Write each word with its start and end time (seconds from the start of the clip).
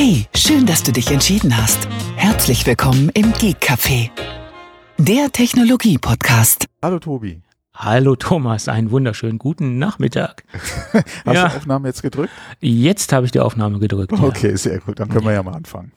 Hey, 0.00 0.26
schön, 0.32 0.64
dass 0.64 0.84
du 0.84 0.92
dich 0.92 1.10
entschieden 1.10 1.56
hast. 1.56 1.88
Herzlich 2.14 2.64
willkommen 2.64 3.08
im 3.14 3.32
Geek 3.32 3.56
Café, 3.60 4.10
der 4.96 5.32
Technologie-Podcast. 5.32 6.66
Hallo 6.80 7.00
Tobi. 7.00 7.42
Hallo 7.74 8.14
Thomas, 8.14 8.68
einen 8.68 8.92
wunderschönen 8.92 9.38
guten 9.38 9.78
Nachmittag. 9.80 10.44
Hast 10.92 11.34
Ja. 11.34 11.48
du 11.48 11.56
Aufnahme 11.56 11.88
jetzt 11.88 12.02
gedrückt? 12.02 12.30
Jetzt 12.60 13.12
habe 13.12 13.26
ich 13.26 13.32
die 13.32 13.40
Aufnahme 13.40 13.80
gedrückt. 13.80 14.12
Ja. 14.12 14.22
Okay, 14.22 14.54
sehr 14.54 14.78
gut. 14.78 15.00
Dann 15.00 15.08
können 15.08 15.24
wir 15.24 15.32
ja 15.32 15.42
mal 15.42 15.54
anfangen. 15.56 15.90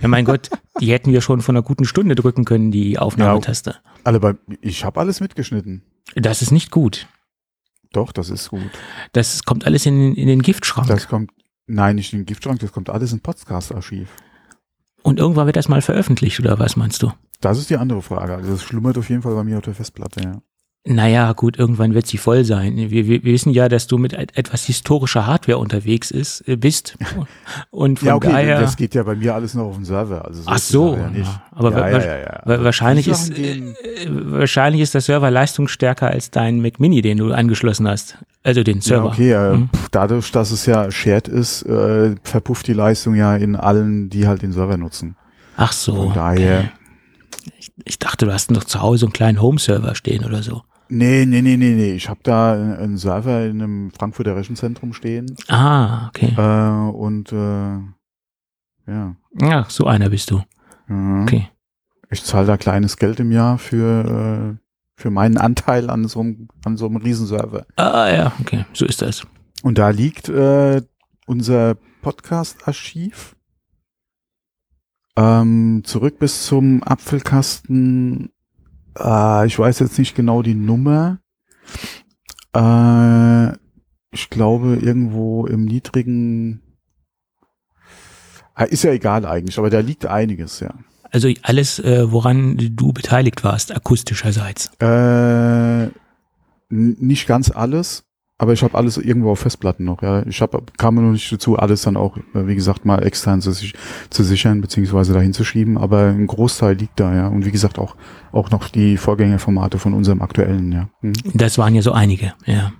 Ja, 0.00 0.06
mein 0.06 0.24
Gott, 0.24 0.50
die 0.80 0.92
hätten 0.92 1.12
wir 1.12 1.20
schon 1.20 1.42
vor 1.42 1.52
einer 1.52 1.62
guten 1.62 1.84
Stunde 1.84 2.14
drücken 2.14 2.44
können, 2.44 2.70
die 2.70 2.96
Aufnahmetaste. 2.96 3.74
Alle 4.04 4.20
bei, 4.20 4.34
ich 4.60 4.84
habe 4.84 5.00
alles 5.00 5.18
mitgeschnitten. 5.18 5.82
Das 6.14 6.42
ist 6.42 6.52
nicht 6.52 6.70
gut. 6.70 7.08
Doch, 7.92 8.12
das 8.12 8.30
ist 8.30 8.50
gut. 8.50 8.70
Das 9.14 9.42
kommt 9.42 9.66
alles 9.66 9.84
in, 9.84 10.14
in 10.14 10.28
den 10.28 10.42
Giftschrank. 10.42 10.86
Das 10.86 11.08
kommt, 11.08 11.32
nein, 11.68 11.96
nicht 11.96 12.12
in 12.12 12.20
den 12.20 12.26
Giftschrank, 12.26 12.60
das 12.60 12.72
kommt 12.72 12.90
alles 12.90 13.12
in 13.12 13.20
Podcast-Archiv. 13.20 14.08
Und 15.02 15.20
irgendwann 15.20 15.46
wird 15.46 15.56
das 15.56 15.68
mal 15.68 15.82
veröffentlicht, 15.82 16.40
oder 16.40 16.58
was 16.58 16.76
meinst 16.76 17.02
du? 17.02 17.12
Das 17.40 17.58
ist 17.58 17.70
die 17.70 17.76
andere 17.76 18.02
Frage. 18.02 18.34
Also 18.34 18.50
das 18.50 18.62
schlummert 18.62 18.98
auf 18.98 19.08
jeden 19.08 19.22
Fall 19.22 19.34
bei 19.34 19.44
mir 19.44 19.58
auf 19.58 19.64
der 19.64 19.74
Festplatte, 19.74 20.20
ja. 20.22 20.42
Naja, 20.90 21.32
gut, 21.34 21.58
irgendwann 21.58 21.92
wird 21.92 22.06
sie 22.06 22.16
voll 22.16 22.44
sein. 22.46 22.74
Wir, 22.76 22.90
wir, 22.90 23.06
wir 23.06 23.22
wissen 23.24 23.50
ja, 23.52 23.68
dass 23.68 23.88
du 23.88 23.98
mit 23.98 24.14
et- 24.14 24.34
etwas 24.38 24.64
historischer 24.64 25.26
Hardware 25.26 25.58
unterwegs 25.58 26.10
ist, 26.10 26.48
äh, 26.48 26.56
bist. 26.56 26.96
Und 27.70 27.98
von 27.98 28.08
ja, 28.08 28.14
okay, 28.14 28.30
daher. 28.32 28.60
das 28.60 28.76
geht 28.76 28.94
ja 28.94 29.02
bei 29.02 29.14
mir 29.14 29.34
alles 29.34 29.52
noch 29.52 29.64
auf 29.66 29.76
den 29.76 29.84
Server. 29.84 30.24
Also 30.24 30.42
Ach 30.46 30.56
so, 30.56 30.96
ja 30.96 31.10
nicht. 31.10 31.26
ja. 31.26 31.42
aber 31.52 31.74
wa- 31.74 31.92
wa- 32.46 32.64
wahrscheinlich 32.64 33.06
ist, 33.06 33.36
äh, 33.38 33.60
wahrscheinlich 34.08 34.80
ist 34.80 34.94
der 34.94 35.02
Server 35.02 35.30
leistungsstärker 35.30 36.08
als 36.08 36.30
dein 36.30 36.62
Mac 36.62 36.80
Mini, 36.80 37.02
den 37.02 37.18
du 37.18 37.32
angeschlossen 37.34 37.86
hast. 37.86 38.16
Also 38.42 38.62
den 38.62 38.76
Ja, 38.76 38.82
Server. 38.82 39.08
okay, 39.08 39.32
äh, 39.32 39.52
Hm? 39.52 39.68
pf, 39.74 39.88
dadurch, 39.90 40.32
dass 40.32 40.50
es 40.52 40.64
ja 40.64 40.90
shared 40.90 41.28
ist, 41.28 41.64
äh, 41.64 42.14
verpufft 42.22 42.66
die 42.66 42.72
Leistung 42.72 43.14
ja 43.14 43.36
in 43.36 43.56
allen, 43.56 44.08
die 44.08 44.26
halt 44.26 44.40
den 44.40 44.52
Server 44.52 44.78
nutzen. 44.78 45.16
Ach 45.58 45.72
so. 45.72 45.94
Von 46.04 46.14
daher- 46.14 46.60
okay. 46.60 46.68
Ich, 47.58 47.72
ich 47.84 47.98
dachte, 47.98 48.24
du 48.24 48.32
hast 48.32 48.50
noch 48.50 48.64
zu 48.64 48.80
Hause 48.80 49.04
einen 49.06 49.12
kleinen 49.12 49.42
Home-Server 49.42 49.94
stehen 49.94 50.24
oder 50.24 50.42
so. 50.42 50.62
Nee, 50.90 51.26
nee, 51.26 51.42
nee, 51.42 51.56
nee, 51.56 51.74
nee. 51.74 51.92
Ich 51.94 52.08
habe 52.08 52.20
da 52.22 52.52
einen 52.52 52.96
Server 52.96 53.44
in 53.44 53.62
einem 53.62 53.90
Frankfurter 53.90 54.36
Rechenzentrum 54.36 54.92
stehen. 54.92 55.36
Ah, 55.48 56.08
okay. 56.08 56.34
Äh, 56.36 56.90
und 56.90 57.32
äh, 57.32 57.78
ja. 58.90 59.16
Ja, 59.40 59.66
so 59.68 59.86
einer 59.86 60.08
bist 60.08 60.30
du. 60.30 60.42
Mhm. 60.86 61.22
Okay. 61.22 61.48
Ich 62.10 62.24
zahle 62.24 62.46
da 62.46 62.56
kleines 62.56 62.96
Geld 62.96 63.20
im 63.20 63.32
Jahr 63.32 63.58
für, 63.58 64.56
äh, 64.56 64.58
für 64.96 65.10
meinen 65.10 65.36
Anteil 65.36 65.90
an 65.90 66.08
so 66.08 66.20
einem, 66.20 66.48
an 66.64 66.76
so 66.76 66.86
einem 66.86 66.96
Riesenserver. 66.96 67.66
Ah, 67.76 68.08
ja, 68.08 68.32
okay. 68.40 68.64
So 68.72 68.86
ist 68.86 69.02
das. 69.02 69.26
Und 69.62 69.76
da 69.76 69.90
liegt 69.90 70.28
äh, 70.28 70.80
unser 71.26 71.76
Podcast-Archiv 72.00 73.36
ähm, 75.16 75.82
zurück 75.84 76.18
bis 76.18 76.46
zum 76.46 76.82
Apfelkasten. 76.82 78.30
Äh, 78.98 79.46
ich 79.46 79.58
weiß 79.58 79.78
jetzt 79.80 79.98
nicht 79.98 80.14
genau 80.14 80.42
die 80.42 80.54
Nummer. 80.54 81.18
Äh, 82.54 83.52
ich 84.10 84.30
glaube 84.30 84.76
irgendwo 84.76 85.46
im 85.46 85.64
niedrigen. 85.64 86.62
Ah, 88.54 88.64
Ist 88.64 88.84
ja 88.84 88.92
egal 88.92 89.24
eigentlich, 89.24 89.58
aber 89.58 89.70
da 89.70 89.80
liegt 89.80 90.06
einiges, 90.06 90.60
ja. 90.60 90.74
Also 91.10 91.28
alles, 91.42 91.78
äh, 91.78 92.10
woran 92.10 92.56
du 92.56 92.92
beteiligt 92.92 93.44
warst, 93.44 93.74
akustischerseits. 93.74 94.70
Äh, 94.80 95.88
nicht 96.68 97.26
ganz 97.26 97.50
alles, 97.50 98.04
aber 98.40 98.52
ich 98.52 98.62
habe 98.62 98.76
alles 98.76 98.96
irgendwo 98.96 99.32
auf 99.32 99.40
Festplatten 99.40 99.84
noch. 99.84 100.00
Ja, 100.00 100.24
ich 100.24 100.40
habe 100.40 100.62
kam 100.76 100.94
noch 100.94 101.10
nicht 101.10 101.30
dazu, 101.32 101.56
alles 101.56 101.82
dann 101.82 101.96
auch, 101.96 102.16
äh, 102.16 102.46
wie 102.46 102.54
gesagt, 102.54 102.84
mal 102.84 103.04
extern 103.04 103.40
zu, 103.40 103.50
sich, 103.50 103.74
zu 104.10 104.22
sichern 104.22 104.60
beziehungsweise 104.60 105.12
dahin 105.12 105.32
zu 105.32 105.42
schieben. 105.42 105.76
Aber 105.76 106.04
ein 106.04 106.28
Großteil 106.28 106.76
liegt 106.76 107.00
da, 107.00 107.12
ja. 107.14 107.26
Und 107.26 107.44
wie 107.44 107.50
gesagt 107.50 107.80
auch 107.80 107.96
auch 108.30 108.50
noch 108.50 108.68
die 108.68 108.96
Vorgängerformate 108.96 109.78
von 109.78 109.92
unserem 109.92 110.22
aktuellen, 110.22 110.70
ja. 110.70 110.88
Hm. 111.00 111.14
Das 111.34 111.58
waren 111.58 111.74
ja 111.74 111.82
so 111.82 111.90
einige, 111.90 112.34
ja. 112.46 112.72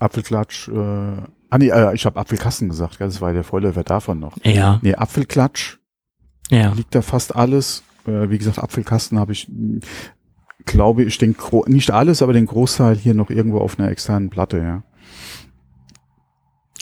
Apfelklatsch. 0.00 0.68
Äh, 0.68 0.72
ah 0.72 1.58
nee, 1.58 1.68
äh, 1.68 1.94
ich 1.94 2.06
habe 2.06 2.18
Apfelkasten 2.18 2.70
gesagt. 2.70 2.98
Ja, 2.98 3.06
das 3.06 3.20
war 3.20 3.34
der 3.34 3.44
Vorläufer 3.44 3.84
davon 3.84 4.18
noch. 4.18 4.36
Ja, 4.42 4.80
Nee, 4.82 4.94
Apfelklatsch 4.94 5.76
ja. 6.50 6.72
liegt 6.72 6.94
da 6.94 7.02
fast 7.02 7.36
alles. 7.36 7.82
Äh, 8.06 8.30
wie 8.30 8.38
gesagt, 8.38 8.58
Apfelkasten 8.58 9.18
habe 9.18 9.32
ich, 9.32 9.46
mh, 9.48 9.80
glaube 10.64 11.02
ich, 11.02 11.18
den 11.18 11.36
nicht 11.66 11.90
alles, 11.90 12.22
aber 12.22 12.32
den 12.32 12.46
Großteil 12.46 12.96
hier 12.96 13.12
noch 13.12 13.28
irgendwo 13.28 13.58
auf 13.58 13.78
einer 13.78 13.90
externen 13.90 14.30
Platte, 14.30 14.58
ja. 14.58 14.82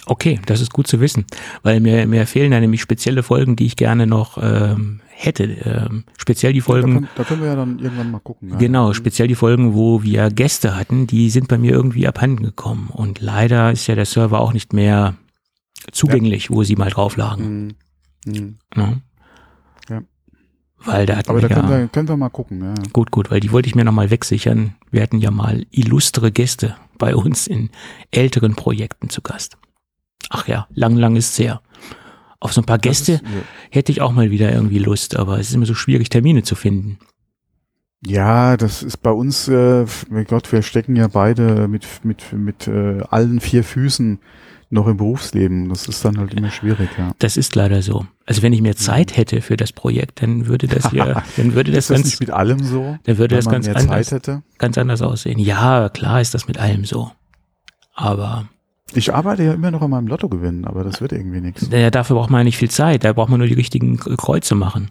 Okay, 0.06 0.40
das 0.46 0.60
ist 0.60 0.72
gut 0.72 0.86
zu 0.86 1.00
wissen, 1.00 1.26
weil 1.62 1.80
mir, 1.80 2.06
mir 2.06 2.26
fehlen 2.26 2.50
da 2.50 2.60
nämlich 2.60 2.80
spezielle 2.80 3.22
Folgen, 3.22 3.56
die 3.56 3.66
ich 3.66 3.76
gerne 3.76 4.06
noch 4.06 4.38
ähm, 4.42 5.00
hätte. 5.10 5.44
Ähm, 5.44 6.04
speziell 6.16 6.52
die 6.52 6.60
Da 6.60 6.64
Folgen, 6.64 6.94
können, 6.94 7.08
da 7.14 7.24
können 7.24 7.42
wir 7.42 7.48
ja 7.48 7.56
dann 7.56 7.78
irgendwann 7.78 8.10
mal 8.10 8.20
gucken. 8.20 8.50
Ja. 8.50 8.56
genau, 8.56 8.92
speziell 8.92 9.28
die 9.28 9.34
Folgen, 9.34 9.74
wo 9.74 10.02
wir 10.02 10.30
Gäste 10.30 10.76
hatten, 10.76 11.06
die 11.06 11.30
sind 11.30 11.48
bei 11.48 11.58
mir 11.58 11.72
irgendwie 11.72 12.08
abhanden 12.08 12.42
gekommen. 12.42 12.88
Und 12.90 13.20
leider 13.20 13.70
ist 13.72 13.86
ja 13.86 13.94
der 13.94 14.06
Server 14.06 14.40
auch 14.40 14.52
nicht 14.52 14.72
mehr 14.72 15.16
zugänglich, 15.92 16.50
wo 16.50 16.62
sie 16.64 16.76
mal 16.76 16.90
drauf 16.90 17.16
lagen. 17.16 17.74
Hm, 18.26 18.34
hm. 18.34 18.58
Ne? 18.74 19.02
Ja. 19.88 20.02
Weil 20.78 21.04
da 21.06 21.16
hatten 21.16 21.30
Aber 21.30 21.42
wir 21.42 21.48
da 21.48 21.54
ja, 21.54 21.60
können 21.60 21.80
wir, 21.80 21.88
können 21.88 22.08
wir 22.08 22.16
mal 22.16 22.30
gucken, 22.30 22.62
ja. 22.62 22.74
gut, 22.92 23.10
gut, 23.10 23.30
weil 23.30 23.40
die 23.40 23.52
wollte 23.52 23.68
ich 23.68 23.74
mir 23.74 23.84
nochmal 23.84 24.10
wegsichern. 24.10 24.76
Wir 24.90 25.02
hatten 25.02 25.18
ja 25.18 25.30
mal 25.30 25.66
illustre 25.70 26.32
Gäste 26.32 26.76
bei 26.96 27.14
uns 27.14 27.46
in 27.46 27.70
älteren 28.10 28.54
Projekten 28.54 29.10
zu 29.10 29.20
Gast. 29.20 29.58
Ach 30.30 30.48
ja, 30.48 30.66
lang, 30.72 30.96
lang 30.96 31.16
ist's 31.16 31.38
her. 31.38 31.60
Auf 32.38 32.54
so 32.54 32.62
ein 32.62 32.64
paar 32.64 32.78
Gäste 32.78 33.14
ist, 33.14 33.24
hätte 33.70 33.92
ich 33.92 34.00
auch 34.00 34.12
mal 34.12 34.30
wieder 34.30 34.50
irgendwie 34.50 34.78
Lust, 34.78 35.16
aber 35.16 35.38
es 35.38 35.48
ist 35.48 35.54
immer 35.54 35.66
so 35.66 35.74
schwierig, 35.74 36.08
Termine 36.08 36.42
zu 36.42 36.54
finden. 36.54 36.98
ja, 38.02 38.56
das 38.56 38.82
ist 38.82 38.98
bei 38.98 39.10
uns, 39.10 39.46
äh, 39.48 39.84
mein 40.08 40.24
Gott, 40.24 40.50
wir 40.50 40.62
stecken 40.62 40.96
ja 40.96 41.08
beide 41.08 41.68
mit, 41.68 41.86
mit, 42.02 42.32
mit 42.32 42.66
äh, 42.66 43.02
allen 43.10 43.40
vier 43.40 43.62
Füßen 43.62 44.20
noch 44.70 44.86
im 44.86 44.96
Berufsleben. 44.96 45.68
Das 45.68 45.86
ist 45.88 46.04
dann 46.04 46.16
halt 46.16 46.32
immer 46.32 46.50
schwierig, 46.50 46.88
ja. 46.96 47.12
Das 47.18 47.36
ist 47.36 47.56
leider 47.56 47.82
so. 47.82 48.06
Also 48.24 48.42
wenn 48.42 48.52
ich 48.52 48.62
mehr 48.62 48.76
Zeit 48.76 49.16
hätte 49.16 49.42
für 49.42 49.56
das 49.56 49.72
Projekt, 49.72 50.22
dann 50.22 50.46
würde 50.46 50.68
das 50.68 50.92
ja, 50.92 51.24
dann 51.36 51.54
würde 51.54 51.72
das 51.72 51.84
ist 51.84 51.90
das 51.90 51.96
ganz, 51.96 52.06
nicht 52.06 52.20
mit 52.20 52.30
allem 52.30 52.62
so? 52.62 52.96
dann 53.02 53.18
würde 53.18 53.34
das 53.34 53.48
ganz 53.48 53.68
anders, 53.68 54.14
ganz 54.58 54.78
anders 54.78 55.02
aussehen. 55.02 55.40
Ja, 55.40 55.88
klar 55.88 56.20
ist 56.20 56.32
das 56.34 56.46
mit 56.46 56.58
allem 56.58 56.84
so. 56.84 57.10
Aber 57.94 58.48
Ich 58.96 59.14
arbeite 59.14 59.44
ja 59.44 59.52
immer 59.52 59.70
noch 59.70 59.82
an 59.82 59.90
meinem 59.90 60.06
Lottogewinn, 60.06 60.64
aber 60.64 60.84
das 60.84 61.00
wird 61.00 61.12
irgendwie 61.12 61.40
nichts. 61.40 61.70
naja, 61.70 61.90
dafür 61.90 62.16
braucht 62.16 62.30
man 62.30 62.40
ja 62.40 62.44
nicht 62.44 62.58
viel 62.58 62.70
Zeit. 62.70 63.04
Da 63.04 63.12
braucht 63.12 63.30
man 63.30 63.38
nur 63.38 63.48
die 63.48 63.54
richtigen 63.54 63.96
Kreuze 63.98 64.54
machen. 64.54 64.90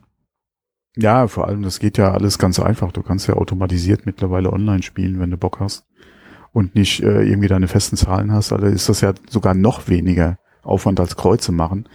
Ja, 0.96 1.28
vor 1.28 1.48
allem, 1.48 1.62
das 1.62 1.80
geht 1.80 1.98
ja 1.98 2.12
alles 2.12 2.38
ganz 2.40 2.60
einfach. 2.60 2.92
Du 2.92 3.04
kannst 3.04 3.28
ja 3.28 3.36
automatisiert 3.36 4.06
mittlerweile 4.06 4.52
online 4.52 4.84
spielen, 4.84 5.20
wenn 5.20 5.32
du 5.32 5.38
Bock 5.38 5.60
hast. 5.60 5.86
Und 6.52 6.76
nicht 6.76 7.02
äh, 7.04 7.24
irgendwie 7.24 7.48
deine 7.48 7.68
festen 7.68 7.96
Zahlen 7.96 8.32
hast. 8.32 8.52
Also 8.52 8.66
ist 8.66 8.90
das 8.90 9.02
ja 9.02 9.14
sogar 9.30 9.54
noch 9.54 9.88
weniger 9.88 10.40
Aufwand 10.64 11.00
als 11.00 11.16
Kreuze 11.16 11.52
machen. 11.52 11.88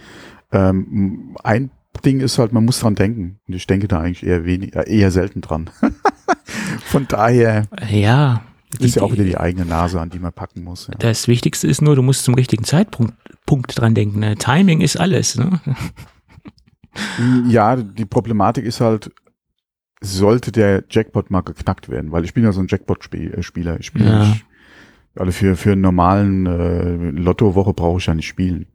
Ähm, 0.51 1.35
ein 1.43 1.71
Ding 2.05 2.21
ist 2.21 2.39
halt, 2.39 2.53
man 2.53 2.65
muss 2.65 2.79
dran 2.79 2.95
denken. 2.95 3.39
Und 3.47 3.53
ich 3.53 3.67
denke 3.67 3.87
da 3.87 3.99
eigentlich 3.99 4.25
eher 4.25 4.45
wenig, 4.45 4.75
äh, 4.75 4.89
eher 4.89 5.11
selten 5.11 5.41
dran. 5.41 5.69
Von 6.85 7.07
daher 7.07 7.63
Ja. 7.89 8.41
Ist 8.79 8.95
ja 8.95 9.01
auch 9.03 9.11
wieder 9.11 9.23
die 9.23 9.37
eigene 9.37 9.65
Nase, 9.65 9.99
an 10.01 10.09
die 10.09 10.19
man 10.19 10.33
packen 10.33 10.63
muss. 10.63 10.87
Ja. 10.87 10.95
Das 10.99 11.27
Wichtigste 11.27 11.67
ist 11.67 11.81
nur, 11.81 11.95
du 11.95 12.01
musst 12.01 12.23
zum 12.23 12.33
richtigen 12.33 12.63
Zeitpunkt 12.63 13.13
Punkt 13.45 13.79
dran 13.79 13.93
denken. 13.93 14.19
Ne? 14.19 14.35
Timing 14.35 14.81
ist 14.81 14.97
alles. 14.97 15.37
Ne? 15.37 15.59
Ja, 17.47 17.75
die 17.75 18.05
Problematik 18.05 18.65
ist 18.65 18.81
halt, 18.81 19.11
sollte 20.01 20.51
der 20.51 20.83
Jackpot 20.89 21.29
mal 21.29 21.41
geknackt 21.41 21.89
werden, 21.89 22.11
weil 22.11 22.23
ich 22.25 22.33
bin 22.33 22.43
ja 22.43 22.51
so 22.51 22.61
ein 22.61 22.67
Jackpot-Spieler. 22.67 23.37
Ich 23.79 23.85
spiele 23.85 24.05
Ja. 24.05 24.19
nicht, 24.29 24.45
also 25.15 25.31
für, 25.31 25.55
für 25.55 25.73
einen 25.73 25.81
normalen 25.81 26.45
äh, 26.45 26.95
Lotto-Woche 27.11 27.73
brauche 27.73 27.99
ich 27.99 28.05
ja 28.05 28.15
nicht 28.15 28.27
spielen. 28.27 28.67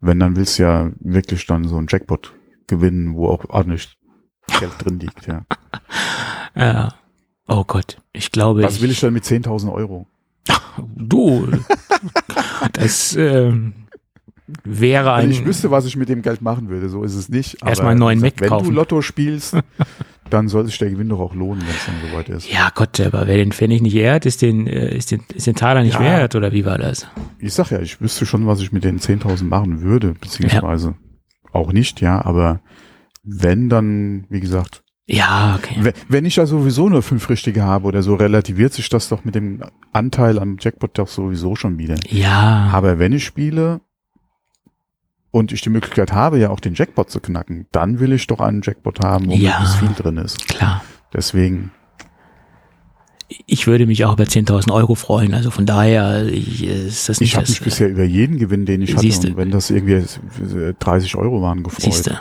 Wenn, 0.00 0.18
dann 0.18 0.36
willst 0.36 0.58
du 0.58 0.62
ja 0.64 0.90
wirklich 1.00 1.46
dann 1.46 1.68
so 1.68 1.76
einen 1.76 1.86
Jackpot 1.88 2.34
gewinnen, 2.66 3.14
wo 3.14 3.28
auch 3.28 3.44
ordentlich 3.48 3.96
Geld 4.58 4.72
drin 4.78 4.98
liegt, 4.98 5.26
ja. 5.26 5.44
Ja. 6.54 6.94
Oh 7.48 7.64
Gott, 7.64 7.98
ich 8.12 8.32
glaube, 8.32 8.62
Was 8.62 8.80
will 8.80 8.90
ich 8.90 9.00
denn 9.00 9.12
mit 9.12 9.24
10.000 9.24 9.72
Euro? 9.72 10.06
du, 10.96 11.48
das 12.72 13.16
ähm, 13.16 13.72
wäre 14.64 15.06
Wenn 15.16 15.24
ein, 15.26 15.30
ich 15.30 15.44
wüsste, 15.44 15.70
was 15.70 15.86
ich 15.86 15.96
mit 15.96 16.08
dem 16.08 16.22
Geld 16.22 16.42
machen 16.42 16.68
würde, 16.68 16.88
so 16.88 17.02
ist 17.02 17.14
es 17.14 17.28
nicht. 17.28 17.58
Erstmal 17.64 17.92
einen 17.92 18.00
neuen 18.00 18.20
Mac 18.20 18.34
Wenn 18.38 18.48
kaufen. 18.48 18.66
du 18.66 18.70
Lotto 18.72 19.02
spielst, 19.02 19.56
dann 20.30 20.48
soll 20.48 20.66
sich 20.66 20.78
der 20.78 20.90
Gewinn 20.90 21.08
doch 21.08 21.20
auch 21.20 21.34
lohnen, 21.34 21.62
wenn 21.66 21.74
es 21.74 21.86
dann 21.86 21.94
soweit 22.10 22.28
ist. 22.28 22.50
ja 22.52 22.70
Gott, 22.74 23.00
aber 23.00 23.26
wer 23.26 23.36
den 23.36 23.52
Pfennig 23.52 23.80
nicht 23.82 23.94
ehrt, 23.94 24.26
ist 24.26 24.42
den, 24.42 24.66
äh, 24.66 24.94
ist 24.96 25.10
den, 25.10 25.22
ist 25.34 25.46
den 25.46 25.54
Taler 25.56 25.82
nicht 25.82 25.94
Ja. 25.94 26.00
wert, 26.00 26.34
oder 26.34 26.52
wie 26.52 26.64
war 26.64 26.78
das? 26.78 27.06
Ich 27.38 27.54
sag 27.54 27.70
ja, 27.70 27.80
ich 27.80 28.00
wüsste 28.00 28.26
schon, 28.26 28.46
was 28.46 28.60
ich 28.60 28.72
mit 28.72 28.84
den 28.84 28.98
10.000 29.00 29.44
machen 29.44 29.82
würde, 29.82 30.14
beziehungsweise 30.20 30.94
auch 31.52 31.72
nicht, 31.72 32.00
ja, 32.00 32.24
aber 32.24 32.60
wenn, 33.22 33.68
dann, 33.68 34.26
wie 34.28 34.40
gesagt, 34.40 34.82
Ja, 35.08 35.56
okay. 35.56 35.76
we- 35.84 35.92
wenn 36.08 36.24
ich 36.24 36.34
ja 36.36 36.46
sowieso 36.46 36.88
nur 36.88 37.02
fünf 37.02 37.28
Richtige 37.30 37.62
habe 37.62 37.86
oder 37.86 38.02
so, 38.02 38.14
relativiert 38.16 38.72
sich 38.72 38.88
das 38.88 39.08
doch 39.08 39.24
mit 39.24 39.34
dem 39.36 39.62
Anteil 39.92 40.38
am 40.38 40.56
Jackpot 40.58 40.98
doch 40.98 41.06
sowieso 41.08 41.54
schon 41.54 41.78
wieder. 41.78 41.94
Ja, 42.08 42.68
Aber 42.72 42.98
wenn 42.98 43.12
ich 43.12 43.24
spiele 43.24 43.80
und 45.30 45.52
ich 45.52 45.60
die 45.60 45.70
Möglichkeit 45.70 46.12
habe, 46.12 46.38
ja 46.38 46.50
auch 46.50 46.58
den 46.60 46.74
Jackpot 46.74 47.08
zu 47.10 47.20
knacken, 47.20 47.66
dann 47.70 48.00
will 48.00 48.12
ich 48.12 48.26
doch 48.26 48.40
einen 48.40 48.62
Jackpot 48.64 48.98
haben, 49.00 49.28
wo 49.28 49.34
Ja. 49.34 49.60
möglichst 49.60 49.76
viel 49.78 49.92
drin 49.96 50.16
ist. 50.16 50.48
Klar. 50.48 50.82
Deswegen, 51.14 51.70
Ich 53.46 53.66
würde 53.66 53.86
mich 53.86 54.04
auch 54.04 54.12
über 54.14 54.24
10.000 54.26 54.72
Euro 54.72 54.94
freuen. 54.94 55.34
Also 55.34 55.50
von 55.50 55.66
daher 55.66 56.26
ich, 56.26 56.64
ist 56.64 57.08
das 57.08 57.20
nicht 57.20 57.30
ich 57.32 57.36
habe 57.36 57.48
mich 57.48 57.60
bisher 57.60 57.88
über 57.88 58.04
jeden 58.04 58.38
Gewinn, 58.38 58.66
den 58.66 58.82
ich 58.82 58.92
hatte, 58.92 59.02
Siehste. 59.02 59.28
und 59.30 59.36
wenn 59.36 59.50
das 59.50 59.70
irgendwie 59.70 59.94
äh, 60.58 60.74
30 60.78 61.16
Euro 61.16 61.42
waren, 61.42 61.62
gefreut. 61.64 61.82
Siehste. 61.92 62.20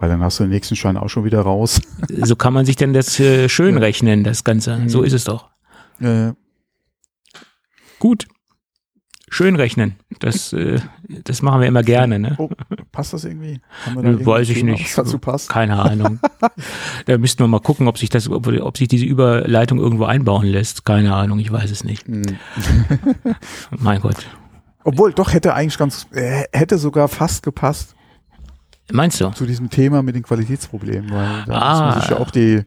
Weil 0.00 0.08
dann 0.08 0.22
hast 0.22 0.40
du 0.40 0.44
den 0.44 0.50
nächsten 0.50 0.76
Schein 0.76 0.96
auch 0.96 1.08
schon 1.08 1.24
wieder 1.24 1.42
raus. 1.42 1.80
So 2.22 2.34
kann 2.34 2.52
man 2.52 2.66
sich 2.66 2.76
denn 2.76 2.92
das 2.92 3.20
äh, 3.20 3.48
schön 3.48 3.78
rechnen, 3.78 4.24
das 4.24 4.42
Ganze. 4.42 4.76
Mhm. 4.76 4.88
So 4.88 5.02
ist 5.02 5.12
es 5.12 5.24
doch. 5.24 5.50
Äh, 6.00 6.32
Gut. 7.98 8.26
Schön 9.28 9.54
rechnen. 9.54 9.94
Das, 10.18 10.52
äh, 10.52 10.80
das 11.06 11.40
machen 11.42 11.60
wir 11.60 11.68
immer 11.68 11.84
gerne, 11.84 12.18
ne? 12.18 12.34
oh, 12.38 12.50
passt 12.90 13.12
das 13.12 13.24
irgendwie? 13.24 13.60
Irgendein 13.86 14.26
weiß 14.26 14.48
ich 14.48 14.58
Thema, 14.58 14.72
nicht. 14.72 14.98
dazu 14.98 15.18
passt? 15.18 15.48
Keine 15.48 15.78
Ahnung. 15.78 16.18
da 17.06 17.18
müssten 17.18 17.44
wir 17.44 17.46
mal 17.46 17.60
gucken, 17.60 17.86
ob 17.86 17.96
sich 17.96 18.08
das, 18.08 18.28
ob, 18.28 18.48
ob 18.48 18.76
sich 18.76 18.88
diese 18.88 19.04
Überleitung 19.04 19.78
irgendwo 19.78 20.04
einbauen 20.06 20.46
lässt. 20.46 20.84
Keine 20.84 21.14
Ahnung, 21.14 21.38
ich 21.38 21.52
weiß 21.52 21.70
es 21.70 21.84
nicht. 21.84 22.08
Hm. 22.08 22.22
Mein 23.78 24.00
Gott. 24.00 24.26
Obwohl, 24.82 25.12
doch 25.12 25.32
hätte 25.32 25.54
eigentlich 25.54 25.78
ganz, 25.78 26.08
äh, 26.12 26.44
hätte 26.52 26.78
sogar 26.78 27.06
fast 27.06 27.44
gepasst 27.44 27.94
Meinst 28.92 29.20
du? 29.20 29.30
zu 29.30 29.46
diesem 29.46 29.70
Thema 29.70 30.02
mit 30.02 30.14
den 30.14 30.22
Qualitätsproblemen, 30.22 31.10
weil 31.10 31.44
da 31.46 31.52
Ah. 31.52 31.70
muss 31.72 31.80
man 31.94 32.00
sich 32.00 32.10
ja 32.10 32.16
auch 32.18 32.30
die, 32.30 32.62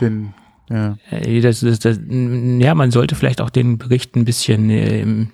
den, 0.00 0.34
ja, 0.70 0.96
Äh, 1.10 1.40
Das, 1.40 1.60
das, 1.60 1.78
das, 1.78 1.98
ja, 2.08 2.74
man 2.74 2.90
sollte 2.90 3.14
vielleicht 3.14 3.40
auch 3.40 3.50
den 3.50 3.78
Bericht 3.78 4.16
ein 4.16 4.24
bisschen 4.24 4.70
ähm, 4.70 5.30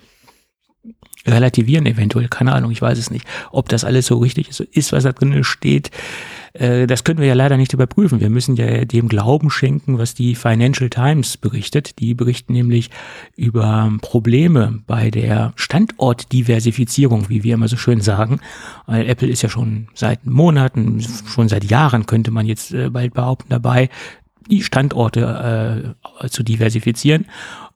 relativieren, 1.27 1.87
eventuell. 1.87 2.29
Keine 2.29 2.53
Ahnung, 2.53 2.71
ich 2.71 2.83
weiß 2.83 2.99
es 2.99 3.11
nicht. 3.11 3.27
Ob 3.53 3.69
das 3.69 3.85
alles 3.85 4.07
so 4.07 4.19
richtig 4.19 4.49
ist, 4.49 4.61
ist 4.61 4.93
was 4.93 5.05
da 5.05 5.13
drin 5.13 5.45
steht, 5.45 5.91
äh, 6.55 6.87
das 6.87 7.05
können 7.05 7.21
wir 7.21 7.27
ja 7.27 7.35
leider 7.35 7.57
nicht 7.57 7.73
überprüfen. 7.73 8.21
Wir 8.21 8.31
müssen 8.31 8.57
ja 8.57 8.85
dem 8.85 9.09
Glauben 9.09 9.51
schenken, 9.51 9.99
was 9.99 10.15
die 10.15 10.35
Financial 10.35 10.91
Times 10.91 11.37
berichtet. 11.37 11.99
Die 11.99 12.15
berichten 12.15 12.53
nämlich 12.53 12.91
über 13.37 13.91
Probleme 14.01 14.83
bei 14.87 15.11
der 15.11 15.53
Standortdiversifizierung, 15.57 17.29
wie 17.29 17.43
wir 17.43 17.55
immer 17.55 17.69
so 17.69 17.77
schön 17.77 18.01
sagen. 18.01 18.41
Weil 18.87 19.09
Apple 19.09 19.29
ist 19.29 19.43
ja 19.43 19.49
schon 19.49 19.89
seit 19.95 20.27
Monaten, 20.27 21.01
schon 21.27 21.49
seit 21.49 21.65
Jahren 21.65 22.07
könnte 22.07 22.31
man 22.31 22.47
jetzt 22.47 22.73
äh, 22.73 22.91
bald 22.91 23.15
behaupten 23.15 23.49
dabei, 23.49 23.89
die 24.51 24.63
Standorte 24.63 25.95
äh, 26.21 26.29
zu 26.29 26.43
diversifizieren. 26.43 27.27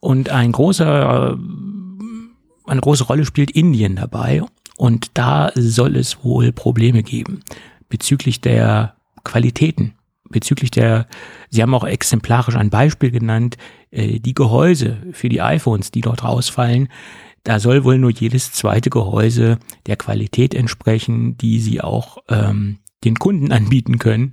Und 0.01 0.31
ein 0.31 0.53
großer, 0.53 1.33
äh, 1.33 2.71
eine 2.71 2.81
große 2.81 3.05
Rolle 3.05 3.25
spielt 3.25 3.51
Indien 3.51 3.97
dabei. 3.97 4.43
Und 4.77 5.13
da 5.15 5.53
soll 5.55 5.97
es 5.97 6.23
wohl 6.23 6.53
Probleme 6.53 7.03
geben 7.03 7.41
bezüglich 7.89 8.41
der 8.41 8.97
Qualitäten, 9.25 9.95
bezüglich 10.29 10.71
der, 10.71 11.07
Sie 11.51 11.63
haben 11.63 11.75
auch 11.75 11.85
exemplarisch 11.85 12.57
ein 12.57 12.71
Beispiel 12.71 13.11
genannt, 13.11 13.57
äh, 13.91 14.19
die 14.21 14.35
Gehäuse 14.35 14.99
für 15.13 15.29
die 15.29 15.43
iPhones, 15.43 15.91
die 15.91 16.01
dort 16.01 16.25
rausfallen. 16.25 16.89
Da 17.45 17.61
soll 17.61 17.85
wohl 17.85 17.99
nur 17.99 18.11
jedes 18.11 18.53
zweite 18.53 18.91
Gehäuse 18.91 19.59
der 19.87 19.97
Qualität 19.97 20.55
entsprechen, 20.55 21.37
die 21.39 21.61
Sie 21.61 21.81
auch 21.81 22.19
ähm, 22.29 22.79
den 23.05 23.17
Kunden 23.17 23.53
anbieten 23.53 23.99
können. 23.99 24.33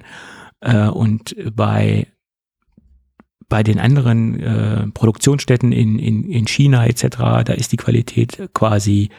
Äh, 0.61 0.87
und 0.87 1.35
bei 1.55 2.07
bei 3.49 3.61
den 3.61 3.79
anderen 3.79 4.39
äh, 4.39 4.87
Produktionsstätten 4.87 5.71
in, 5.71 5.99
in, 5.99 6.27
in 6.27 6.47
China 6.47 6.87
etc., 6.87 7.17
da 7.45 7.53
ist 7.53 7.71
die 7.71 7.77
Qualität 7.77 8.49
quasi 8.55 9.09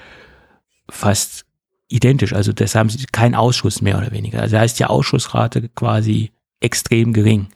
fast 0.90 1.46
identisch. 1.88 2.32
Also 2.32 2.52
das 2.52 2.74
haben 2.74 2.88
sie 2.88 3.04
keinen 3.12 3.34
Ausschuss 3.34 3.82
mehr 3.82 3.98
oder 3.98 4.10
weniger. 4.12 4.40
Also 4.40 4.56
da 4.56 4.62
ist 4.64 4.78
die 4.78 4.84
Ausschussrate 4.86 5.68
quasi 5.74 6.32
extrem 6.60 7.12
gering. 7.12 7.48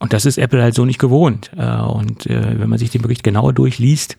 Und 0.00 0.12
das 0.12 0.24
ist 0.26 0.38
Apple 0.38 0.62
halt 0.62 0.74
so 0.74 0.84
nicht 0.84 0.98
gewohnt. 1.00 1.50
Äh, 1.56 1.76
und 1.80 2.26
äh, 2.26 2.58
wenn 2.60 2.68
man 2.68 2.78
sich 2.78 2.90
den 2.90 3.02
Bericht 3.02 3.22
genauer 3.24 3.52
durchliest, 3.52 4.16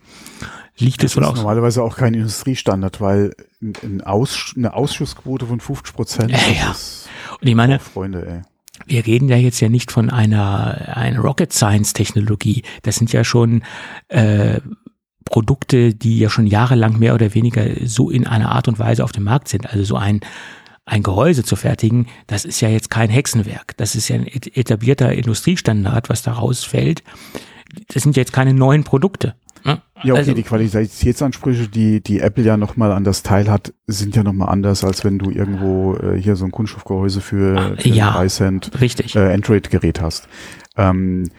liegt 0.77 1.03
es 1.03 1.11
Das 1.13 1.17
wohl 1.17 1.23
ist 1.23 1.29
auch. 1.29 1.35
normalerweise 1.35 1.83
auch 1.83 1.95
kein 1.95 2.13
Industriestandard, 2.13 2.99
weil 3.01 3.33
ein, 3.61 4.01
Aus, 4.01 4.53
eine 4.57 4.73
Ausschussquote 4.73 5.45
von 5.45 5.59
50 5.59 5.93
Prozent, 5.95 6.31
Ja, 6.31 6.37
ja. 6.53 6.75
Und 7.41 7.47
ich 7.47 7.55
meine, 7.55 7.79
Freunde, 7.79 8.25
ey. 8.27 8.41
wir 8.87 9.05
reden 9.05 9.29
ja 9.29 9.37
jetzt 9.37 9.59
ja 9.61 9.69
nicht 9.69 9.91
von 9.91 10.09
einer, 10.09 10.95
einer 10.97 11.19
Rocket 11.19 11.53
Science 11.53 11.93
Technologie. 11.93 12.63
Das 12.83 12.95
sind 12.97 13.13
ja 13.13 13.23
schon 13.23 13.63
äh, 14.09 14.59
Produkte, 15.29 15.93
die 15.93 16.19
ja 16.19 16.29
schon 16.29 16.47
jahrelang 16.47 16.97
mehr 16.99 17.13
oder 17.13 17.33
weniger 17.33 17.63
so 17.85 18.09
in 18.09 18.25
einer 18.27 18.51
Art 18.51 18.67
und 18.67 18.79
Weise 18.79 19.03
auf 19.03 19.11
dem 19.11 19.23
Markt 19.23 19.47
sind. 19.47 19.69
Also 19.69 19.83
so 19.83 19.95
ein 19.95 20.19
ein 20.85 21.03
Gehäuse 21.03 21.43
zu 21.43 21.55
fertigen, 21.55 22.07
das 22.25 22.45
ist 22.45 22.61
ja 22.61 22.69
jetzt 22.69 22.89
kein 22.89 23.11
Hexenwerk. 23.11 23.77
Das 23.77 23.93
ist 23.93 24.07
ja 24.07 24.15
ein 24.15 24.25
et- 24.25 24.57
etablierter 24.57 25.13
Industriestandard, 25.13 26.09
was 26.09 26.23
da 26.23 26.31
rausfällt. 26.33 27.03
Das 27.93 28.01
sind 28.01 28.17
jetzt 28.17 28.33
keine 28.33 28.55
neuen 28.55 28.83
Produkte. 28.83 29.35
ne? 29.63 29.83
Ja, 30.01 30.13
okay, 30.13 30.19
Also- 30.21 30.33
die 30.33 30.41
Qualitätsansprüche, 30.41 31.67
die, 31.67 32.01
die 32.01 32.21
Apple 32.21 32.43
ja 32.43 32.57
nochmal 32.57 32.91
an 32.91 33.03
das 33.03 33.21
Teil 33.21 33.51
hat, 33.51 33.71
sind 33.85 34.15
ja 34.15 34.23
nochmal 34.23 34.49
anders, 34.49 34.83
als 34.83 35.03
wenn 35.05 35.19
du 35.19 35.29
irgendwo 35.29 35.93
äh, 35.95 36.19
hier 36.19 36.35
so 36.35 36.45
ein 36.45 36.51
Kunststoffgehäuse 36.51 37.21
für, 37.21 37.75
für 37.77 37.87
Ja. 37.89 38.11
3 38.13 38.27
Cent 38.27 38.71
äh, 39.15 39.33
Android-Gerät 39.33 40.01
hast. 40.01 40.27
Ähm, 40.75 41.29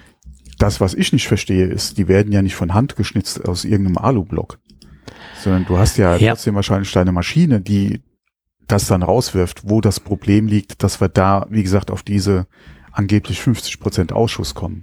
das, 0.60 0.80
was 0.80 0.94
ich 0.94 1.12
nicht 1.12 1.26
verstehe, 1.28 1.66
ist, 1.66 1.98
die 1.98 2.06
werden 2.08 2.32
ja 2.32 2.42
nicht 2.42 2.54
von 2.54 2.74
Hand 2.74 2.96
geschnitzt 2.96 3.46
aus 3.48 3.64
irgendeinem 3.64 3.98
Alublock, 3.98 4.58
sondern 5.42 5.64
du 5.64 5.78
hast 5.78 5.96
ja, 5.96 6.16
Ja. 6.16 6.32
trotzdem 6.32 6.54
wahrscheinlich 6.54 6.92
deine 6.92 7.12
Maschine, 7.12 7.60
die 7.60 8.02
das 8.66 8.86
dann 8.86 9.02
rauswirft, 9.02 9.62
wo 9.64 9.80
das 9.80 9.98
Problem 10.00 10.46
liegt, 10.46 10.82
dass 10.82 11.00
wir 11.00 11.08
da, 11.08 11.46
wie 11.50 11.62
gesagt, 11.62 11.90
auf 11.90 12.02
diese 12.02 12.46
angeblich 12.92 13.40
50 13.40 13.80
Prozent 13.80 14.12
Ausschuss 14.12 14.54
kommen. 14.54 14.82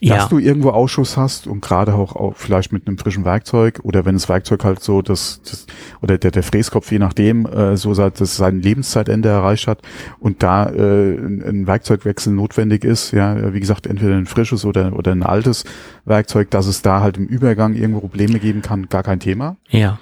Ja. 0.00 0.16
Dass 0.16 0.28
du 0.28 0.38
irgendwo 0.38 0.70
Ausschuss 0.70 1.16
hast 1.16 1.46
und 1.46 1.60
gerade 1.62 1.94
auch, 1.94 2.16
auch 2.16 2.34
vielleicht 2.36 2.72
mit 2.72 2.86
einem 2.86 2.98
frischen 2.98 3.24
Werkzeug 3.24 3.80
oder 3.82 4.04
wenn 4.04 4.14
das 4.14 4.28
Werkzeug 4.28 4.64
halt 4.64 4.82
so 4.82 5.00
das, 5.00 5.40
das 5.42 5.66
oder 6.02 6.18
der, 6.18 6.30
der 6.30 6.42
Fräskopf 6.42 6.92
je 6.92 6.98
nachdem 6.98 7.46
äh, 7.46 7.76
so 7.76 7.94
sagt, 7.94 8.20
dass 8.20 8.36
sein 8.36 8.60
Lebenszeitende 8.60 9.28
erreicht 9.28 9.66
hat 9.66 9.80
und 10.18 10.42
da 10.42 10.68
äh, 10.68 11.16
ein, 11.16 11.66
Werkzeugwechsel 11.66 12.32
notwendig 12.32 12.84
ist, 12.84 13.12
ja, 13.12 13.52
wie 13.54 13.60
gesagt, 13.60 13.86
entweder 13.86 14.14
ein 14.14 14.26
frisches 14.26 14.64
oder 14.64 14.94
oder 14.94 15.12
ein 15.12 15.22
altes 15.22 15.64
Werkzeug, 16.04 16.50
dass 16.50 16.66
es 16.66 16.82
da 16.82 17.00
halt 17.00 17.16
im 17.16 17.26
Übergang 17.26 17.74
irgendwo 17.74 18.00
Probleme 18.00 18.38
geben 18.38 18.62
kann, 18.62 18.88
gar 18.88 19.02
kein 19.02 19.20
Thema. 19.20 19.56
ja. 19.68 19.98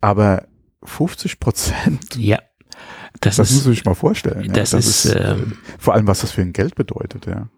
Aber 0.00 0.46
50 0.84 1.38
Prozent, 1.38 2.16
Ja. 2.16 2.38
Das, 3.20 3.36
das 3.36 3.50
ist, 3.50 3.56
muss 3.56 3.64
man 3.66 3.74
sich 3.74 3.84
mal 3.84 3.94
vorstellen. 3.94 4.44
ja. 4.44 4.52
das 4.52 4.72
ist, 4.72 5.04
äh, 5.04 5.32
ähm, 5.32 5.58
vor 5.78 5.94
allem, 5.94 6.06
was 6.06 6.20
das 6.22 6.32
für 6.32 6.40
ein 6.40 6.52
Geld 6.52 6.74
bedeutet, 6.74 7.26
ja. 7.26 7.48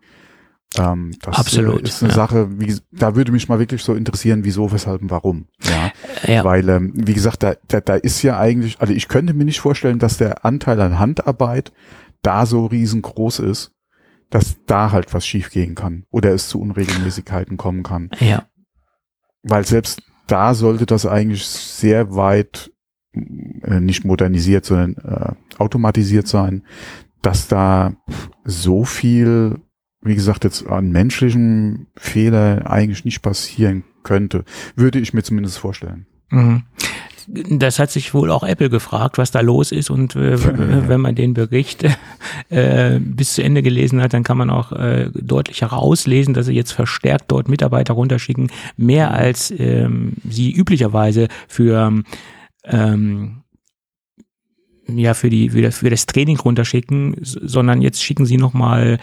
Ähm, 0.78 1.12
das 1.23 1.37
Absolut, 1.37 1.83
äh, 1.83 1.85
ist 1.85 2.02
eine 2.02 2.11
ja. 2.11 2.16
Sache, 2.16 2.59
wie, 2.59 2.76
da 2.93 3.14
würde 3.14 3.33
mich 3.33 3.49
mal 3.49 3.59
wirklich 3.59 3.83
so 3.83 3.95
interessieren, 3.95 4.45
wieso, 4.45 4.73
weshalb 4.73 5.02
und 5.02 5.11
warum. 5.11 5.47
Ja, 5.62 5.93
ja. 6.26 6.45
weil, 6.45 6.69
ähm, 6.69 6.93
wie 6.95 7.14
gesagt, 7.14 7.43
da, 7.43 7.54
da, 7.69 7.81
da 7.81 7.95
ist 7.95 8.23
ja 8.23 8.38
eigentlich, 8.38 8.81
also 8.81 8.93
ich 8.93 9.09
könnte 9.09 9.35
mir 9.35 9.45
nicht 9.45 9.61
vorstellen, 9.61 9.99
dass 9.99 10.19
der 10.19 10.45
Anteil 10.45 10.81
an 10.81 10.99
Handarbeit 10.99 11.73
da 12.23 12.47
so 12.47 12.66
riesengroß 12.66 13.40
ist, 13.40 13.73
dass 14.31 14.57
da 14.66 14.90
halt 14.90 15.14
was 15.14 15.26
schiefgehen 15.26 15.75
kann 15.75 16.04
oder 16.11 16.33
es 16.33 16.49
zu 16.49 16.61
Unregelmäßigkeiten 16.61 17.57
kommen 17.57 17.83
kann. 17.83 18.11
ja. 18.21 18.47
Weil 19.47 19.66
selbst 19.66 20.00
da 20.26 20.54
sollte 20.54 20.87
das 20.87 21.04
eigentlich 21.04 21.45
sehr 21.45 22.14
weit 22.14 22.73
äh, 23.12 23.81
nicht 23.81 24.04
modernisiert, 24.04 24.64
sondern 24.64 24.97
äh, 25.04 25.59
automatisiert 25.59 26.26
sein, 26.26 26.64
dass 27.23 27.49
da 27.49 27.95
so 28.45 28.85
viel, 28.85 29.61
wie 30.04 30.14
gesagt, 30.14 30.44
jetzt 30.44 30.66
an 30.66 30.90
menschlichen 30.90 31.87
Fehler 31.96 32.70
eigentlich 32.70 33.04
nicht 33.04 33.23
passieren 33.23 33.84
könnte. 34.02 34.44
Würde 34.76 34.99
ich 35.00 35.14
mir 35.14 35.23
zumindest 35.23 35.58
vorstellen. 35.58 36.06
Mhm. 36.30 36.62
Das 37.26 37.78
hat 37.78 37.90
sich 37.90 38.12
wohl 38.12 38.30
auch 38.30 38.42
Apple 38.42 38.68
gefragt, 38.68 39.16
was 39.16 39.30
da 39.30 39.40
los 39.40 39.73
ist. 39.73 39.88
Und 39.88 40.14
äh, 40.14 40.37
wenn 40.88 41.00
man 41.00 41.14
den 41.14 41.32
Bericht 41.32 41.84
äh, 42.50 43.00
bis 43.00 43.34
zu 43.34 43.42
Ende 43.42 43.62
gelesen 43.62 44.02
hat, 44.02 44.12
dann 44.12 44.25
kann 44.25 44.37
man 44.37 44.50
auch 44.50 44.73
äh, 44.73 45.11
deutlich 45.14 45.62
herauslesen, 45.62 46.34
dass 46.34 46.46
sie 46.46 46.54
jetzt 46.54 46.73
verstärkt 46.73 47.25
dort 47.28 47.49
Mitarbeiter 47.49 47.94
runterschicken, 47.94 48.50
mehr 48.76 49.12
als 49.12 49.52
ähm, 49.56 50.14
sie 50.28 50.52
üblicherweise 50.52 51.28
für 51.49 52.02
ähm, 52.64 53.42
ja 54.87 55.14
für 55.14 55.30
die 55.30 55.49
für 55.49 55.62
das, 55.62 55.78
für 55.78 55.90
das 55.90 56.04
Training 56.04 56.38
runterschicken, 56.38 57.16
sondern 57.23 57.80
jetzt 57.80 58.02
schicken 58.02 58.26
sie 58.26 58.37
noch 58.37 58.52
mal 58.52 58.99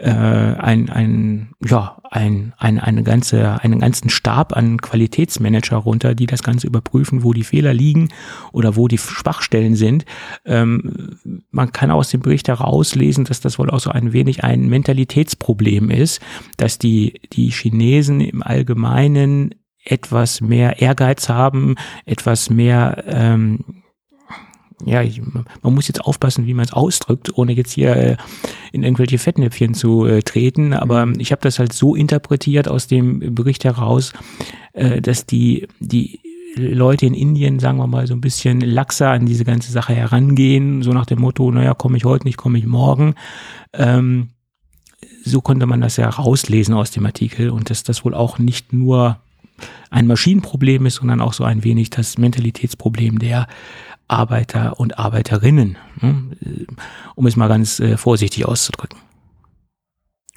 äh, 0.00 0.10
ein, 0.10 0.88
ein, 0.88 1.50
ja, 1.64 1.98
ein, 2.10 2.54
ein, 2.56 2.78
eine 2.78 3.02
ganze, 3.02 3.62
einen 3.62 3.80
ganzen 3.80 4.08
Stab 4.08 4.56
an 4.56 4.80
Qualitätsmanager 4.80 5.76
runter, 5.76 6.14
die 6.14 6.26
das 6.26 6.42
Ganze 6.42 6.66
überprüfen, 6.66 7.22
wo 7.22 7.32
die 7.32 7.44
Fehler 7.44 7.74
liegen 7.74 8.08
oder 8.52 8.76
wo 8.76 8.88
die 8.88 8.98
Schwachstellen 8.98 9.76
sind. 9.76 10.06
Ähm, 10.46 11.18
man 11.50 11.72
kann 11.72 11.90
aus 11.90 12.10
dem 12.10 12.20
Bericht 12.20 12.48
herauslesen, 12.48 13.24
dass 13.24 13.40
das 13.40 13.58
wohl 13.58 13.70
auch 13.70 13.80
so 13.80 13.90
ein 13.90 14.12
wenig 14.12 14.42
ein 14.42 14.68
Mentalitätsproblem 14.68 15.90
ist, 15.90 16.20
dass 16.56 16.78
die, 16.78 17.20
die 17.32 17.50
Chinesen 17.50 18.20
im 18.20 18.42
Allgemeinen 18.42 19.54
etwas 19.84 20.40
mehr 20.40 20.80
Ehrgeiz 20.80 21.28
haben, 21.28 21.76
etwas 22.04 22.50
mehr 22.50 23.04
ähm, 23.06 23.79
ja, 24.84 25.02
ich, 25.02 25.20
man 25.20 25.74
muss 25.74 25.88
jetzt 25.88 26.00
aufpassen, 26.00 26.46
wie 26.46 26.54
man 26.54 26.64
es 26.64 26.72
ausdrückt, 26.72 27.36
ohne 27.36 27.52
jetzt 27.52 27.72
hier 27.72 27.96
äh, 27.96 28.16
in 28.72 28.82
irgendwelche 28.82 29.18
Fettnäpfchen 29.18 29.74
zu 29.74 30.06
äh, 30.06 30.22
treten. 30.22 30.72
Aber 30.72 31.06
ich 31.18 31.32
habe 31.32 31.42
das 31.42 31.58
halt 31.58 31.72
so 31.72 31.94
interpretiert 31.94 32.68
aus 32.68 32.86
dem 32.86 33.34
Bericht 33.34 33.64
heraus, 33.64 34.12
äh, 34.72 35.00
dass 35.00 35.26
die, 35.26 35.68
die 35.80 36.20
Leute 36.56 37.06
in 37.06 37.14
Indien, 37.14 37.58
sagen 37.58 37.78
wir 37.78 37.86
mal, 37.86 38.06
so 38.06 38.14
ein 38.14 38.20
bisschen 38.20 38.60
laxer 38.60 39.10
an 39.10 39.26
diese 39.26 39.44
ganze 39.44 39.70
Sache 39.72 39.94
herangehen, 39.94 40.82
so 40.82 40.92
nach 40.92 41.06
dem 41.06 41.20
Motto, 41.20 41.50
naja, 41.50 41.74
komme 41.74 41.96
ich 41.96 42.04
heute 42.04 42.26
nicht, 42.26 42.36
komme 42.36 42.58
ich 42.58 42.66
morgen. 42.66 43.14
Ähm, 43.72 44.30
so 45.24 45.40
konnte 45.40 45.66
man 45.66 45.80
das 45.80 45.96
ja 45.96 46.08
rauslesen 46.08 46.74
aus 46.74 46.90
dem 46.90 47.06
Artikel 47.06 47.50
und 47.50 47.70
dass 47.70 47.82
das 47.82 48.04
wohl 48.04 48.14
auch 48.14 48.38
nicht 48.38 48.72
nur 48.72 49.20
ein 49.90 50.06
Maschinenproblem 50.06 50.86
ist, 50.86 50.96
sondern 50.96 51.20
auch 51.20 51.32
so 51.32 51.44
ein 51.44 51.64
wenig 51.64 51.90
das 51.90 52.18
Mentalitätsproblem 52.18 53.18
der 53.18 53.46
Arbeiter 54.10 54.78
und 54.80 54.98
Arbeiterinnen, 54.98 55.78
ne? 56.00 56.36
um 57.14 57.26
es 57.26 57.36
mal 57.36 57.48
ganz 57.48 57.80
äh, 57.80 57.96
vorsichtig 57.96 58.46
auszudrücken. 58.46 58.98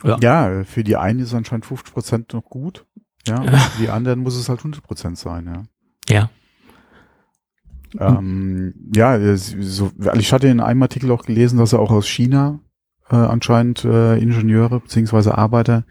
Ja. 0.04 0.18
ja, 0.22 0.64
für 0.66 0.84
die 0.84 0.98
einen 0.98 1.20
ist 1.20 1.34
anscheinend 1.34 1.66
50 1.66 1.94
Prozent 1.94 2.34
noch 2.34 2.44
gut. 2.44 2.86
Ja, 3.26 3.40
und 3.40 3.50
für 3.50 3.78
die 3.82 3.90
anderen 3.90 4.20
muss 4.20 4.36
es 4.36 4.50
halt 4.50 4.60
100 4.60 4.84
Prozent 4.84 5.18
sein, 5.18 5.46
ja. 5.46 5.64
Ja. 6.10 6.30
Ähm, 8.00 8.74
ja, 8.96 9.36
so, 9.38 9.92
ich 10.16 10.34
hatte 10.34 10.48
in 10.48 10.60
einem 10.60 10.82
Artikel 10.82 11.12
auch 11.12 11.24
gelesen, 11.24 11.60
dass 11.60 11.74
er 11.74 11.80
auch 11.80 11.92
aus 11.92 12.08
China 12.08 12.60
äh, 13.10 13.16
anscheinend 13.16 13.86
äh, 13.86 14.18
Ingenieure 14.18 14.80
beziehungsweise 14.80 15.38
Arbeiter 15.38 15.86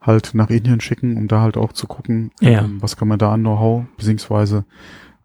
halt 0.00 0.32
nach 0.34 0.50
Indien 0.50 0.80
schicken, 0.80 1.16
um 1.16 1.28
da 1.28 1.40
halt 1.40 1.56
auch 1.56 1.72
zu 1.72 1.86
gucken, 1.86 2.30
ja. 2.40 2.62
ähm, 2.62 2.82
was 2.82 2.96
kann 2.96 3.08
man 3.08 3.18
da 3.18 3.32
an 3.32 3.40
Know-how 3.40 3.84
beziehungsweise 3.96 4.64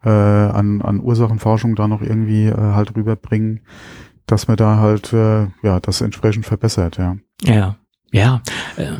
äh, 0.03 0.09
an, 0.09 0.81
an 0.81 0.99
Ursachenforschung 0.99 1.75
da 1.75 1.87
noch 1.87 2.01
irgendwie 2.01 2.47
äh, 2.47 2.55
halt 2.55 2.95
rüberbringen, 2.95 3.61
dass 4.25 4.47
man 4.47 4.57
da 4.57 4.77
halt 4.77 5.13
äh, 5.13 5.47
ja 5.63 5.79
das 5.79 6.01
entsprechend 6.01 6.45
verbessert, 6.45 6.97
ja. 6.97 7.17
Ja, 7.43 7.75
ja. 8.11 8.41
Äh. 8.77 8.91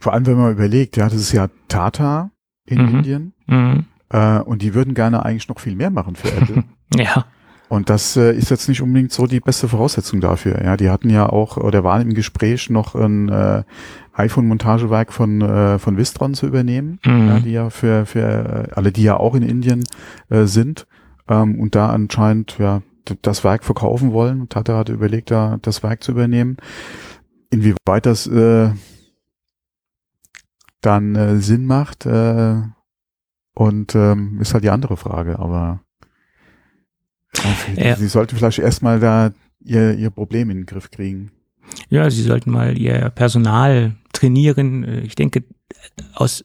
Vor 0.00 0.12
allem, 0.12 0.26
wenn 0.26 0.36
man 0.36 0.52
überlegt, 0.52 0.96
ja, 0.96 1.04
das 1.04 1.14
ist 1.14 1.32
ja 1.32 1.48
Tata 1.68 2.30
in 2.66 2.82
mhm. 2.82 2.88
Indien 2.96 3.32
mhm. 3.46 3.84
Äh, 4.12 4.40
und 4.40 4.60
die 4.60 4.74
würden 4.74 4.92
gerne 4.92 5.24
eigentlich 5.24 5.48
noch 5.48 5.58
viel 5.58 5.74
mehr 5.74 5.90
machen 5.90 6.16
für 6.16 6.28
Apple. 6.28 6.64
ja. 6.94 7.24
Und 7.70 7.88
das 7.88 8.16
äh, 8.18 8.36
ist 8.36 8.50
jetzt 8.50 8.68
nicht 8.68 8.82
unbedingt 8.82 9.12
so 9.12 9.26
die 9.26 9.40
beste 9.40 9.66
Voraussetzung 9.66 10.20
dafür. 10.20 10.62
Ja, 10.62 10.76
die 10.76 10.90
hatten 10.90 11.08
ja 11.08 11.26
auch 11.30 11.56
oder 11.56 11.82
waren 11.82 12.02
im 12.02 12.12
Gespräch 12.12 12.68
noch 12.68 12.94
ein 12.94 13.30
äh, 13.30 13.62
iPhone-Montagewerk 14.14 15.12
von 15.12 15.40
äh, 15.40 15.78
von 15.78 15.96
Vistron 15.96 16.34
zu 16.34 16.46
übernehmen, 16.46 16.98
mhm. 17.04 17.28
ja, 17.28 17.40
die 17.40 17.52
ja 17.52 17.70
für 17.70 18.06
für 18.06 18.20
äh, 18.20 18.74
alle, 18.74 18.92
die 18.92 19.02
ja 19.02 19.16
auch 19.16 19.34
in 19.34 19.42
Indien 19.42 19.84
äh, 20.28 20.44
sind 20.44 20.86
ähm, 21.28 21.58
und 21.58 21.74
da 21.74 21.90
anscheinend 21.90 22.58
ja 22.58 22.82
das 23.22 23.42
Werk 23.42 23.64
verkaufen 23.64 24.12
wollen. 24.12 24.48
Tata 24.48 24.76
hatte 24.76 24.92
überlegt, 24.92 25.30
da 25.30 25.58
das 25.62 25.82
Werk 25.82 26.02
zu 26.02 26.12
übernehmen. 26.12 26.56
Inwieweit 27.50 28.06
das 28.06 28.26
äh, 28.26 28.70
dann 30.80 31.14
äh, 31.14 31.36
Sinn 31.36 31.66
macht 31.66 32.06
äh, 32.06 32.62
und 33.54 33.94
ähm, 33.94 34.38
ist 34.40 34.54
halt 34.54 34.64
die 34.64 34.70
andere 34.70 34.96
Frage, 34.96 35.38
aber 35.38 35.80
ja. 37.76 37.96
Sie 37.96 38.08
sollten 38.08 38.36
vielleicht 38.36 38.58
erstmal 38.58 39.00
da 39.00 39.32
ihr, 39.60 39.94
ihr 39.94 40.10
Problem 40.10 40.50
in 40.50 40.58
den 40.58 40.66
Griff 40.66 40.90
kriegen. 40.90 41.30
Ja, 41.88 42.10
sie 42.10 42.22
sollten 42.22 42.50
mal 42.50 42.76
ihr 42.76 43.10
Personal 43.10 43.94
trainieren. 44.22 45.02
Ich 45.04 45.16
denke, 45.16 45.42
aus 46.14 46.44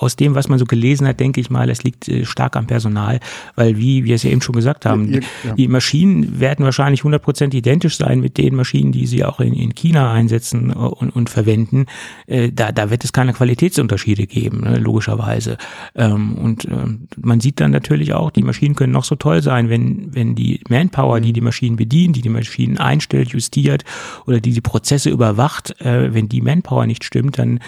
aus 0.00 0.16
dem, 0.16 0.34
was 0.34 0.48
man 0.48 0.58
so 0.58 0.64
gelesen 0.64 1.06
hat, 1.06 1.20
denke 1.20 1.40
ich 1.40 1.50
mal, 1.50 1.68
es 1.68 1.84
liegt 1.84 2.08
äh, 2.08 2.24
stark 2.24 2.56
am 2.56 2.66
Personal, 2.66 3.20
weil 3.54 3.76
wie 3.76 4.04
wir 4.04 4.14
es 4.14 4.22
ja 4.22 4.30
eben 4.30 4.40
schon 4.40 4.54
gesagt 4.54 4.86
haben, 4.86 5.12
ja, 5.12 5.20
ja. 5.44 5.54
die 5.54 5.68
Maschinen 5.68 6.40
werden 6.40 6.64
wahrscheinlich 6.64 7.02
100% 7.02 7.54
identisch 7.54 7.98
sein 7.98 8.20
mit 8.20 8.38
den 8.38 8.54
Maschinen, 8.54 8.92
die 8.92 9.06
sie 9.06 9.24
auch 9.24 9.40
in, 9.40 9.52
in 9.52 9.74
China 9.74 10.10
einsetzen 10.10 10.70
äh, 10.70 10.74
und, 10.74 11.10
und 11.10 11.28
verwenden. 11.28 11.84
Äh, 12.26 12.50
da, 12.50 12.72
da 12.72 12.88
wird 12.88 13.04
es 13.04 13.12
keine 13.12 13.34
Qualitätsunterschiede 13.34 14.26
geben, 14.26 14.62
ne, 14.62 14.78
logischerweise. 14.78 15.58
Ähm, 15.94 16.34
und 16.34 16.64
ähm, 16.64 17.08
man 17.20 17.40
sieht 17.40 17.60
dann 17.60 17.70
natürlich 17.70 18.14
auch, 18.14 18.30
die 18.30 18.42
Maschinen 18.42 18.74
können 18.74 18.94
noch 18.94 19.04
so 19.04 19.16
toll 19.16 19.42
sein, 19.42 19.68
wenn, 19.68 20.14
wenn 20.14 20.34
die 20.34 20.60
Manpower, 20.70 21.20
die 21.20 21.34
die 21.34 21.42
Maschinen 21.42 21.76
bedient, 21.76 22.16
die 22.16 22.22
die 22.22 22.30
Maschinen 22.30 22.78
einstellt, 22.78 23.30
justiert 23.30 23.84
oder 24.26 24.40
die 24.40 24.52
die 24.52 24.60
Prozesse 24.62 25.10
überwacht, 25.10 25.74
wenn 25.80 26.28
die 26.28 26.40
Manpower 26.40 26.86
nicht 26.86 27.04
stimmt, 27.04 27.38
dann 27.38 27.60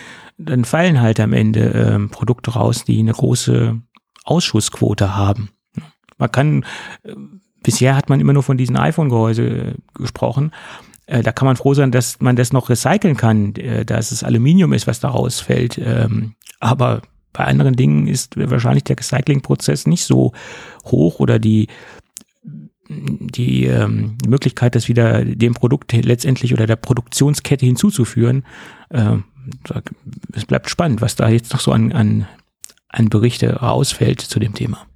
dann 0.45 0.65
fallen 0.65 1.01
halt 1.01 1.21
am 1.21 1.33
Ende 1.33 1.71
ähm, 1.71 2.11
Produkte 2.11 2.53
raus, 2.53 2.85
die 2.85 2.99
eine 2.99 3.13
große 3.13 3.81
Ausschussquote 4.25 5.17
haben. 5.17 5.51
Man 6.19 6.31
kann, 6.31 6.65
äh, 7.03 7.15
bisher 7.63 7.97
hat 7.97 8.09
man 8.09 8.21
immer 8.21 8.33
nur 8.33 8.43
von 8.43 8.57
diesen 8.57 8.77
iPhone-Gehäuse 8.77 9.43
äh, 9.43 9.75
gesprochen. 9.95 10.53
Äh, 11.07 11.23
da 11.23 11.33
kann 11.33 11.47
man 11.47 11.57
froh 11.57 11.75
sein, 11.75 11.91
dass 11.91 12.21
man 12.21 12.37
das 12.37 12.53
noch 12.53 12.69
recyceln 12.71 13.17
kann, 13.17 13.55
äh, 13.57 13.85
dass 13.85 14.13
es 14.13 14.23
Aluminium 14.23 14.73
ist, 14.73 14.87
was 14.87 15.01
da 15.01 15.09
rausfällt. 15.09 15.79
Ähm, 15.79 16.35
aber 16.61 17.03
bei 17.33 17.45
anderen 17.45 17.75
Dingen 17.75 18.07
ist 18.07 18.37
wahrscheinlich 18.37 18.85
der 18.85 18.99
Recyclingprozess 18.99 19.87
nicht 19.87 20.05
so 20.05 20.33
hoch 20.85 21.19
oder 21.19 21.39
die 21.39 21.69
die 22.89 23.67
ähm, 23.67 24.19
Möglichkeit, 24.27 24.75
das 24.75 24.89
wieder 24.89 25.25
dem 25.25 25.55
Produkt 25.55 25.93
letztendlich 25.93 26.53
oder 26.53 26.67
der 26.67 26.77
Produktionskette 26.77 27.65
hinzuzuführen, 27.65 28.45
äh, 28.91 29.17
es 30.33 30.45
bleibt 30.45 30.71
spannend, 30.71 31.01
was 31.01 31.17
da 31.17 31.29
jetzt 31.29 31.53
noch 31.53 31.61
so 31.61 31.73
an, 31.73 31.93
an, 31.93 32.29
an 32.89 33.09
Berichte 33.09 33.57
rausfällt 33.57 34.21
zu 34.21 34.39
dem 34.39 34.55
Thema. 34.55 34.87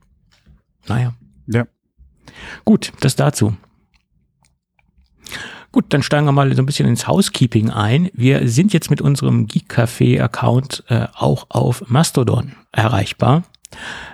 Naja. 0.86 1.14
Ja. 1.46 1.66
Gut, 2.64 2.92
das 3.00 3.16
dazu. 3.16 3.56
Gut, 5.72 5.86
dann 5.90 6.02
steigen 6.02 6.26
wir 6.26 6.32
mal 6.32 6.54
so 6.54 6.62
ein 6.62 6.66
bisschen 6.66 6.88
ins 6.88 7.06
Housekeeping 7.06 7.70
ein. 7.70 8.08
Wir 8.14 8.48
sind 8.48 8.72
jetzt 8.72 8.88
mit 8.88 9.02
unserem 9.02 9.46
Geek 9.46 9.70
Café 9.70 10.22
Account 10.22 10.84
äh, 10.88 11.06
auch 11.14 11.46
auf 11.50 11.84
Mastodon 11.88 12.52
erreichbar. 12.72 13.42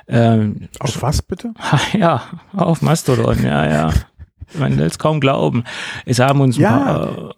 Ähm, 0.08 0.68
auf 0.80 1.02
was 1.02 1.22
bitte? 1.22 1.54
Ja, 1.92 2.22
auf 2.52 2.82
Mastodon, 2.82 3.42
ja, 3.42 3.68
ja. 3.68 3.92
Man 4.58 4.76
will 4.76 4.86
es 4.86 4.98
kaum 4.98 5.20
glauben. 5.20 5.64
Es 6.04 6.18
haben 6.18 6.40
uns 6.40 6.56
ja, 6.56 6.70
paar, 6.70 7.34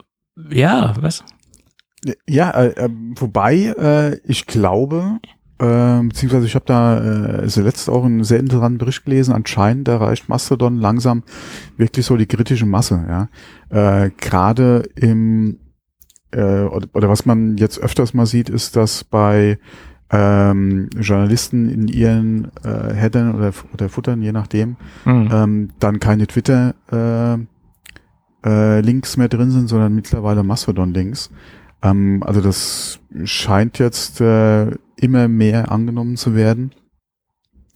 äh, 0.51 0.59
ja, 0.59 0.95
was? 1.01 1.25
Ja, 2.29 2.51
äh, 2.51 2.69
äh, 2.69 2.91
wobei 3.17 3.55
äh, 3.55 4.21
ich 4.25 4.47
glaube, 4.47 5.21
äh, 5.59 6.01
beziehungsweise 6.03 6.47
ich 6.47 6.55
habe 6.55 6.65
da 6.67 7.43
äh, 7.43 7.49
zuletzt 7.49 7.89
auch 7.89 8.05
einen 8.05 8.25
sehr 8.25 8.41
interessanten 8.41 8.79
Bericht 8.79 9.05
gelesen. 9.05 9.33
Anscheinend 9.33 9.89
erreicht 9.89 10.29
Mastodon 10.29 10.77
langsam 10.77 11.23
wirklich 11.77 12.05
so 12.05 12.17
die 12.17 12.27
kritische 12.27 12.67
Masse. 12.67 13.05
Ja, 13.09 13.29
äh, 14.05 14.11
gerade 14.11 14.89
im 14.97 15.61
äh, 16.33 16.65
oder, 16.65 16.89
oder 16.93 17.09
was 17.09 17.27
man 17.27 17.57
jetzt 17.57 17.79
öfters 17.79 18.15
mal 18.15 18.27
sieht, 18.27 18.49
ist, 18.49 18.77
dass 18.77 19.05
bei 19.05 19.59
ähm, 20.11 20.91
Journalisten 20.99 21.69
in 21.69 21.89
ihren 21.89 22.51
äh, 22.63 22.93
Headern 22.95 23.35
oder, 23.35 23.53
oder 23.73 23.89
Futtern, 23.89 24.23
je 24.23 24.33
nachdem, 24.33 24.77
mhm. 25.05 25.29
ähm, 25.33 25.69
dann 25.81 26.01
keine 26.01 26.27
Twitter 26.27 26.75
äh, 26.93 27.39
äh, 28.49 28.81
Links 28.81 29.17
mehr 29.17 29.29
drin 29.29 29.51
sind, 29.51 29.69
sondern 29.69 29.95
mittlerweile 29.95 30.43
Mastodon-Links. 30.43 31.31
Ähm, 31.83 32.23
also 32.25 32.41
das 32.41 33.01
scheint 33.25 33.79
jetzt 33.79 34.21
äh, 34.21 34.71
immer 34.97 35.29
mehr 35.29 35.73
angenommen 35.73 36.17
zu 36.17 36.35
werden. 36.35 36.73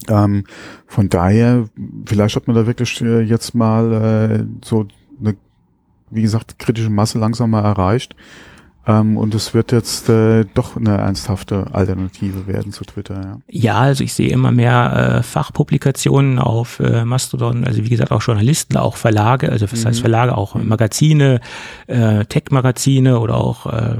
Ähm, 0.08 0.44
von 0.86 1.08
daher, 1.08 1.68
vielleicht 2.06 2.36
hat 2.36 2.46
man 2.46 2.56
da 2.56 2.66
wirklich 2.66 3.00
äh, 3.00 3.20
jetzt 3.20 3.54
mal 3.54 3.92
äh, 3.92 4.44
so 4.64 4.86
eine, 5.20 5.36
wie 6.10 6.22
gesagt, 6.22 6.58
kritische 6.58 6.90
Masse 6.90 7.18
langsam 7.18 7.50
mal 7.50 7.64
erreicht. 7.64 8.14
Ähm, 8.88 9.18
und 9.18 9.34
es 9.34 9.52
wird 9.52 9.70
jetzt 9.70 10.08
äh, 10.08 10.46
doch 10.54 10.76
eine 10.76 10.96
ernsthafte 10.96 11.66
Alternative 11.72 12.46
werden 12.46 12.72
zu 12.72 12.84
Twitter. 12.84 13.20
Ja, 13.20 13.38
ja 13.48 13.78
also 13.78 14.02
ich 14.02 14.14
sehe 14.14 14.30
immer 14.30 14.50
mehr 14.50 15.18
äh, 15.18 15.22
Fachpublikationen 15.22 16.38
auf 16.38 16.80
äh, 16.80 17.04
Mastodon, 17.04 17.64
also 17.64 17.84
wie 17.84 17.90
gesagt 17.90 18.10
auch 18.12 18.22
Journalisten, 18.22 18.78
auch 18.78 18.96
Verlage, 18.96 19.52
also 19.52 19.70
was 19.70 19.84
mhm. 19.84 19.88
heißt 19.88 20.00
Verlage, 20.00 20.38
auch 20.38 20.54
Magazine, 20.54 21.40
äh, 21.86 22.24
Tech-Magazine 22.24 23.20
oder 23.20 23.36
auch 23.36 23.66
äh, 23.66 23.98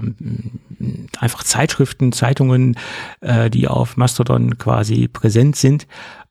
einfach 1.18 1.44
Zeitschriften, 1.44 2.12
Zeitungen, 2.12 2.76
äh, 3.20 3.50
die 3.50 3.68
auf 3.68 3.98
Mastodon 3.98 4.56
quasi 4.56 5.06
präsent 5.06 5.56
sind. 5.56 5.86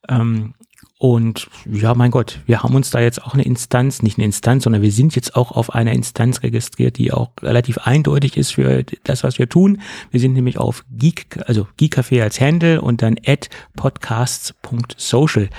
Ähm, 0.08 0.54
und 1.00 1.48
ja, 1.70 1.94
mein 1.94 2.10
Gott, 2.10 2.40
wir 2.46 2.64
haben 2.64 2.74
uns 2.74 2.90
da 2.90 3.00
jetzt 3.00 3.22
auch 3.22 3.32
eine 3.32 3.44
Instanz, 3.44 4.02
nicht 4.02 4.18
eine 4.18 4.24
Instanz, 4.24 4.64
sondern 4.64 4.82
wir 4.82 4.90
sind 4.90 5.14
jetzt 5.14 5.36
auch 5.36 5.52
auf 5.52 5.72
einer 5.72 5.92
Instanz 5.92 6.42
registriert, 6.42 6.98
die 6.98 7.12
auch 7.12 7.30
relativ 7.40 7.78
eindeutig 7.78 8.36
ist 8.36 8.54
für 8.54 8.82
das, 9.04 9.22
was 9.22 9.38
wir 9.38 9.48
tun. 9.48 9.80
Wir 10.10 10.18
sind 10.18 10.32
nämlich 10.32 10.58
auf 10.58 10.84
Geek, 10.90 11.38
also 11.46 11.68
Geekcafé 11.78 12.20
als 12.20 12.40
Handle 12.40 12.80
und 12.82 13.00
dann 13.00 13.14
at 13.24 13.48
podcasts.social. 13.76 15.50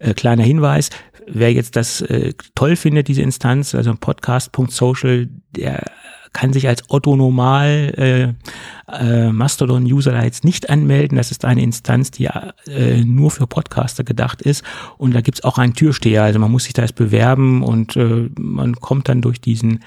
Äh, 0.00 0.14
kleiner 0.14 0.42
Hinweis, 0.42 0.90
wer 1.28 1.52
jetzt 1.52 1.76
das 1.76 2.00
äh, 2.00 2.34
toll 2.56 2.74
findet, 2.74 3.06
diese 3.06 3.22
Instanz, 3.22 3.76
also 3.76 3.94
podcast.social, 3.94 5.28
der 5.54 5.84
kann 6.32 6.52
sich 6.52 6.68
als 6.68 6.84
Otto 6.88 7.16
Normal 7.16 7.94
äh, 7.96 8.92
äh, 8.92 9.32
Mastodon-User 9.32 10.12
da 10.12 10.22
jetzt 10.22 10.44
nicht 10.44 10.70
anmelden. 10.70 11.16
Das 11.16 11.30
ist 11.30 11.44
eine 11.44 11.62
Instanz, 11.62 12.10
die 12.10 12.28
äh, 12.66 13.04
nur 13.04 13.30
für 13.30 13.46
Podcaster 13.46 14.04
gedacht 14.04 14.42
ist. 14.42 14.64
Und 14.96 15.14
da 15.14 15.20
gibt's 15.20 15.44
auch 15.44 15.58
einen 15.58 15.74
Türsteher. 15.74 16.22
Also 16.24 16.38
man 16.38 16.50
muss 16.50 16.64
sich 16.64 16.72
da 16.72 16.82
erst 16.82 16.94
bewerben 16.94 17.62
und 17.62 17.96
äh, 17.96 18.28
man 18.38 18.76
kommt 18.76 19.08
dann 19.08 19.22
durch 19.22 19.40
diesen 19.40 19.84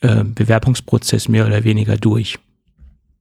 äh, 0.00 0.24
Bewerbungsprozess 0.24 1.28
mehr 1.28 1.46
oder 1.46 1.64
weniger 1.64 1.96
durch 1.96 2.38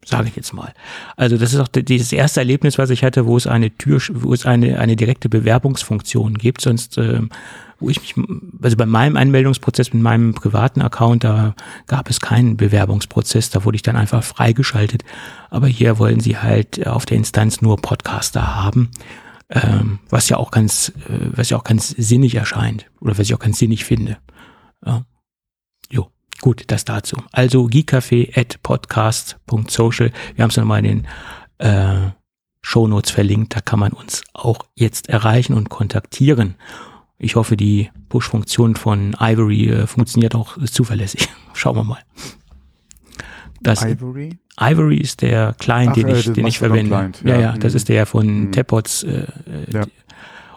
sage 0.05 0.29
ich 0.29 0.35
jetzt 0.35 0.53
mal. 0.53 0.73
Also 1.15 1.37
das 1.37 1.53
ist 1.53 1.59
auch 1.59 1.67
dieses 1.67 2.11
erste 2.11 2.39
Erlebnis, 2.39 2.77
was 2.77 2.89
ich 2.89 3.03
hatte, 3.03 3.25
wo 3.25 3.37
es 3.37 3.47
eine 3.47 3.75
Tür, 3.77 4.01
wo 4.13 4.33
es 4.33 4.45
eine 4.45 4.79
eine 4.79 4.95
direkte 4.95 5.29
Bewerbungsfunktion 5.29 6.35
gibt. 6.35 6.61
Sonst, 6.61 6.97
äh, 6.97 7.21
wo 7.79 7.89
ich 7.89 8.01
mich, 8.01 8.15
also 8.61 8.77
bei 8.77 8.85
meinem 8.85 9.17
Anmeldungsprozess 9.17 9.93
mit 9.93 10.01
meinem 10.01 10.33
privaten 10.33 10.81
Account, 10.81 11.23
da 11.23 11.55
gab 11.87 12.09
es 12.09 12.19
keinen 12.19 12.57
Bewerbungsprozess. 12.57 13.49
Da 13.49 13.63
wurde 13.63 13.75
ich 13.75 13.81
dann 13.83 13.95
einfach 13.95 14.23
freigeschaltet. 14.23 15.03
Aber 15.49 15.67
hier 15.67 15.99
wollen 15.99 16.19
sie 16.19 16.37
halt 16.37 16.85
auf 16.87 17.05
der 17.05 17.17
Instanz 17.17 17.61
nur 17.61 17.77
Podcaster 17.77 18.55
haben. 18.55 18.89
Ähm, 19.49 19.99
was 20.09 20.29
ja 20.29 20.37
auch 20.37 20.49
ganz, 20.49 20.93
äh, 21.09 21.27
was 21.35 21.49
ja 21.49 21.57
auch 21.57 21.65
ganz 21.65 21.89
sinnig 21.89 22.35
erscheint 22.35 22.85
oder 23.01 23.17
was 23.17 23.27
ich 23.27 23.33
auch 23.33 23.39
ganz 23.39 23.59
sinnig 23.59 23.83
finde. 23.83 24.17
Ja. 24.85 25.03
Gut, 26.41 26.63
das 26.67 26.83
dazu. 26.85 27.17
Also 27.31 27.65
geekcafé.podcast.social. 27.65 30.11
Wir 30.35 30.43
haben 30.43 30.49
es 30.49 30.57
nochmal 30.57 30.83
in 30.83 31.03
den 31.03 31.07
äh, 31.59 32.09
Shownotes 32.61 33.11
verlinkt. 33.11 33.55
Da 33.55 33.61
kann 33.61 33.79
man 33.79 33.93
uns 33.93 34.23
auch 34.33 34.65
jetzt 34.75 35.07
erreichen 35.09 35.53
und 35.53 35.69
kontaktieren. 35.69 36.55
Ich 37.19 37.35
hoffe, 37.35 37.55
die 37.55 37.91
Push-Funktion 38.09 38.75
von 38.75 39.15
Ivory 39.19 39.69
äh, 39.69 39.85
funktioniert 39.85 40.33
auch 40.33 40.57
zuverlässig. 40.65 41.29
Schauen 41.53 41.75
wir 41.75 41.83
mal. 41.83 41.99
Das 43.61 43.83
Ivory? 43.83 44.39
Ivory 44.59 44.97
ist 44.97 45.21
der 45.21 45.53
Client, 45.59 45.91
Ach, 45.91 45.95
den 45.95 46.07
ich, 46.07 46.27
äh, 46.27 46.33
den 46.33 46.47
ich 46.47 46.57
verwende. 46.57 46.89
Client, 46.89 47.21
ja, 47.23 47.35
ja, 47.35 47.41
ja, 47.41 47.55
das 47.57 47.73
mhm. 47.73 47.77
ist 47.77 47.89
der 47.89 48.07
von 48.07 48.45
mhm. 48.45 48.51
Tepods. 48.51 49.03
Äh, 49.03 49.09
äh 49.09 49.27
ja. 49.71 49.85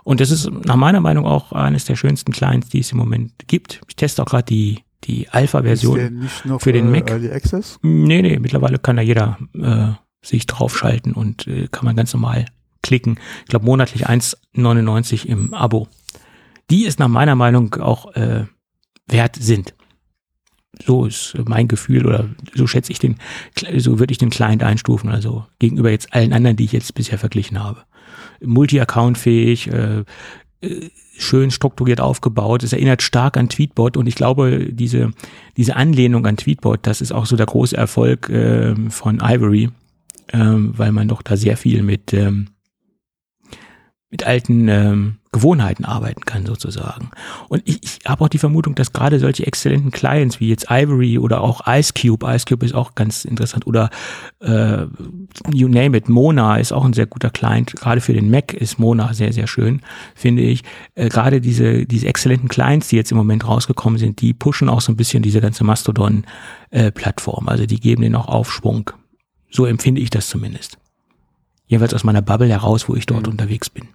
Und 0.05 0.21
das 0.21 0.31
ist 0.31 0.51
nach 0.51 0.77
meiner 0.77 1.01
Meinung 1.01 1.27
auch 1.27 1.53
eines 1.53 1.85
der 1.85 1.97
schönsten 1.97 2.33
Clients, 2.33 2.71
die 2.71 2.81
es 2.81 2.93
im 2.93 2.99
Moment 2.99 3.33
gibt. 3.47 3.83
Ich 3.89 3.97
teste 3.97 4.23
auch 4.23 4.27
gerade 4.27 4.45
die 4.45 4.85
die 5.05 5.29
Alpha-Version 5.29 6.29
für 6.59 6.73
den 6.73 6.91
Mac. 6.91 7.11
Early 7.11 7.31
Access? 7.31 7.79
Nee, 7.83 8.23
nee, 8.23 8.39
mittlerweile 8.39 8.79
kann 8.79 8.97
da 8.97 9.03
jeder 9.03 9.39
äh, 9.55 9.93
sich 10.27 10.47
draufschalten 10.47 11.13
und 11.13 11.47
äh, 11.47 11.69
kann 11.71 11.85
man 11.85 11.97
ganz 11.97 12.13
normal 12.13 12.47
klicken. 12.83 13.19
Ich 13.43 13.49
glaube 13.49 13.65
monatlich 13.65 14.09
1,99 14.09 15.27
im 15.27 15.55
Abo. 15.55 15.89
Die 16.71 16.85
ist 16.85 16.99
nach 16.99 17.09
meiner 17.09 17.35
Meinung 17.35 17.75
auch 17.75 18.15
äh, 18.15 18.45
wert 19.07 19.37
sind. 19.37 19.75
So 20.85 21.07
ist 21.07 21.37
mein 21.45 21.69
Gefühl 21.69 22.07
oder 22.07 22.31
so 22.55 22.67
schätze 22.67 22.91
ich 22.91 22.99
den, 22.99 23.17
so 23.77 23.99
würde 24.01 24.13
ich 24.13 24.19
den 24.19 24.31
Client 24.31 24.63
einstufen, 24.63 25.09
also 25.09 25.47
gegenüber 25.59 25.91
jetzt 25.91 26.13
allen 26.13 26.33
anderen, 26.33 26.57
die 26.57 26.65
ich 26.65 26.73
jetzt 26.73 26.95
bisher 26.95 27.19
verglichen 27.19 27.63
habe. 27.63 27.85
Multi-Account-fähig, 28.41 29.69
äh, 29.69 30.01
äh 30.01 30.05
schön 31.17 31.51
strukturiert 31.51 32.01
aufgebaut. 32.01 32.63
Es 32.63 32.73
erinnert 32.73 33.03
stark 33.03 33.37
an 33.37 33.49
Tweetbot 33.49 33.97
und 33.97 34.07
ich 34.07 34.15
glaube, 34.15 34.73
diese, 34.73 35.13
diese 35.57 35.77
Anlehnung 35.77 36.27
an 36.27 36.37
Tweetbot, 36.37 36.81
das 36.87 37.01
ist 37.01 37.13
auch 37.13 37.27
so 37.27 37.37
der 37.37 37.47
große 37.47 37.77
Erfolg 37.77 38.29
äh, 38.29 38.75
von 38.91 39.21
Ivory, 39.23 39.71
äh, 40.29 40.39
weil 40.39 40.93
man 40.93 41.09
doch 41.09 41.23
da 41.23 41.37
sehr 41.37 41.57
viel 41.57 41.83
mit, 41.83 42.13
ähm, 42.13 42.49
mit 44.11 44.27
alten 44.27 44.69
ähm, 44.69 45.17
Gewohnheiten 45.35 45.85
arbeiten 45.85 46.25
kann 46.27 46.47
sozusagen. 46.47 47.11
Und 47.49 47.61
ich, 47.65 47.83
ich 47.83 47.99
habe 48.07 48.25
auch 48.25 48.29
die 48.29 48.39
Vermutung, 48.39 48.77
dass 48.77 48.93
gerade 48.93 49.19
solche 49.19 49.45
exzellenten 49.45 49.91
Clients 49.91 50.39
wie 50.39 50.49
jetzt 50.49 50.67
Ivory 50.71 51.19
oder 51.19 51.41
auch 51.41 51.63
Icecube, 51.67 52.25
Icecube 52.25 52.65
ist 52.65 52.73
auch 52.73 52.95
ganz 52.95 53.25
interessant 53.25 53.67
oder 53.67 53.91
äh, 54.39 54.87
you 55.53 55.67
name 55.67 55.97
it, 55.97 56.09
Mona 56.09 56.59
ist 56.59 56.73
auch 56.73 56.85
ein 56.85 56.93
sehr 56.93 57.07
guter 57.07 57.31
Client. 57.31 57.73
Gerade 57.73 58.01
für 58.01 58.13
den 58.13 58.31
Mac 58.31 58.55
ist 58.55 58.79
Mona 58.79 59.13
sehr, 59.13 59.33
sehr 59.33 59.49
schön, 59.49 59.81
finde 60.15 60.43
ich. 60.43 60.63
Äh, 60.95 61.09
gerade 61.09 61.41
diese, 61.41 61.85
diese 61.85 62.07
exzellenten 62.07 62.49
Clients, 62.49 62.87
die 62.87 62.97
jetzt 62.97 63.11
im 63.11 63.19
Moment 63.19 63.45
rausgekommen 63.45 63.99
sind, 63.99 64.21
die 64.21 64.35
pushen 64.35 64.69
auch 64.69 64.83
so 64.83 64.93
ein 64.93 64.97
bisschen 64.97 65.25
diese 65.25 65.41
ganze 65.41 65.65
Mastodon-Plattform. 65.65 67.49
Äh, 67.49 67.51
also 67.51 67.67
die 67.67 67.81
geben 67.81 68.03
denen 68.03 68.15
auch 68.15 68.29
Aufschwung. 68.29 68.93
So 69.51 69.67
empfinde 69.67 70.01
ich 70.01 70.11
das 70.11 70.29
zumindest. 70.29 70.79
Jedenfalls 71.67 71.95
aus 71.95 72.05
meiner 72.05 72.23
Bubble 72.23 72.49
heraus, 72.49 72.89
wo 72.89 72.95
ich 72.95 73.07
dort 73.07 73.27
mhm. 73.27 73.33
unterwegs 73.33 73.69
bin. 73.69 73.89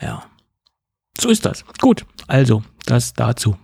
Ja. 0.00 0.24
So 1.18 1.28
ist 1.28 1.46
das. 1.46 1.64
Gut, 1.80 2.04
also 2.26 2.62
das 2.86 3.14
dazu. 3.14 3.56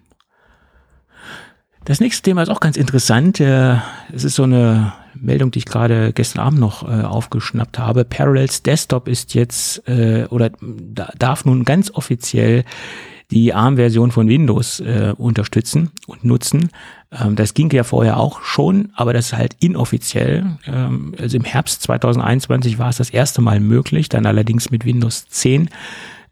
Das 1.84 2.00
nächste 2.00 2.22
Thema 2.22 2.42
ist 2.42 2.50
auch 2.50 2.60
ganz 2.60 2.76
interessant. 2.76 3.40
Äh, 3.40 3.76
es 4.12 4.24
ist 4.24 4.34
so 4.34 4.44
eine 4.44 4.92
Meldung, 5.14 5.50
die 5.50 5.60
ich 5.60 5.64
gerade 5.64 6.12
gestern 6.12 6.42
Abend 6.42 6.60
noch 6.60 6.86
äh, 6.86 7.02
aufgeschnappt 7.02 7.78
habe. 7.78 8.04
Parallels 8.04 8.62
Desktop 8.62 9.08
ist 9.08 9.34
jetzt 9.34 9.88
äh, 9.88 10.26
oder 10.30 10.50
darf 10.60 11.44
nun 11.44 11.64
ganz 11.64 11.90
offiziell 11.90 12.64
die 13.30 13.54
ARM-Version 13.54 14.10
von 14.10 14.28
Windows 14.28 14.82
unterstützen 15.16 15.92
und 16.08 16.24
nutzen. 16.24 16.70
Ähm, 17.12 17.36
das 17.36 17.54
ging 17.54 17.70
ja 17.70 17.84
vorher 17.84 18.18
auch 18.18 18.42
schon, 18.42 18.90
aber 18.94 19.12
das 19.12 19.26
ist 19.26 19.32
halt 19.36 19.56
inoffiziell. 19.60 20.58
Ähm, 20.66 21.14
also 21.18 21.36
im 21.36 21.44
Herbst 21.44 21.82
2021 21.82 22.78
war 22.78 22.90
es 22.90 22.96
das 22.96 23.10
erste 23.10 23.40
Mal 23.40 23.60
möglich, 23.60 24.08
dann 24.08 24.26
allerdings 24.26 24.70
mit 24.70 24.84
Windows 24.84 25.26
10 25.28 25.70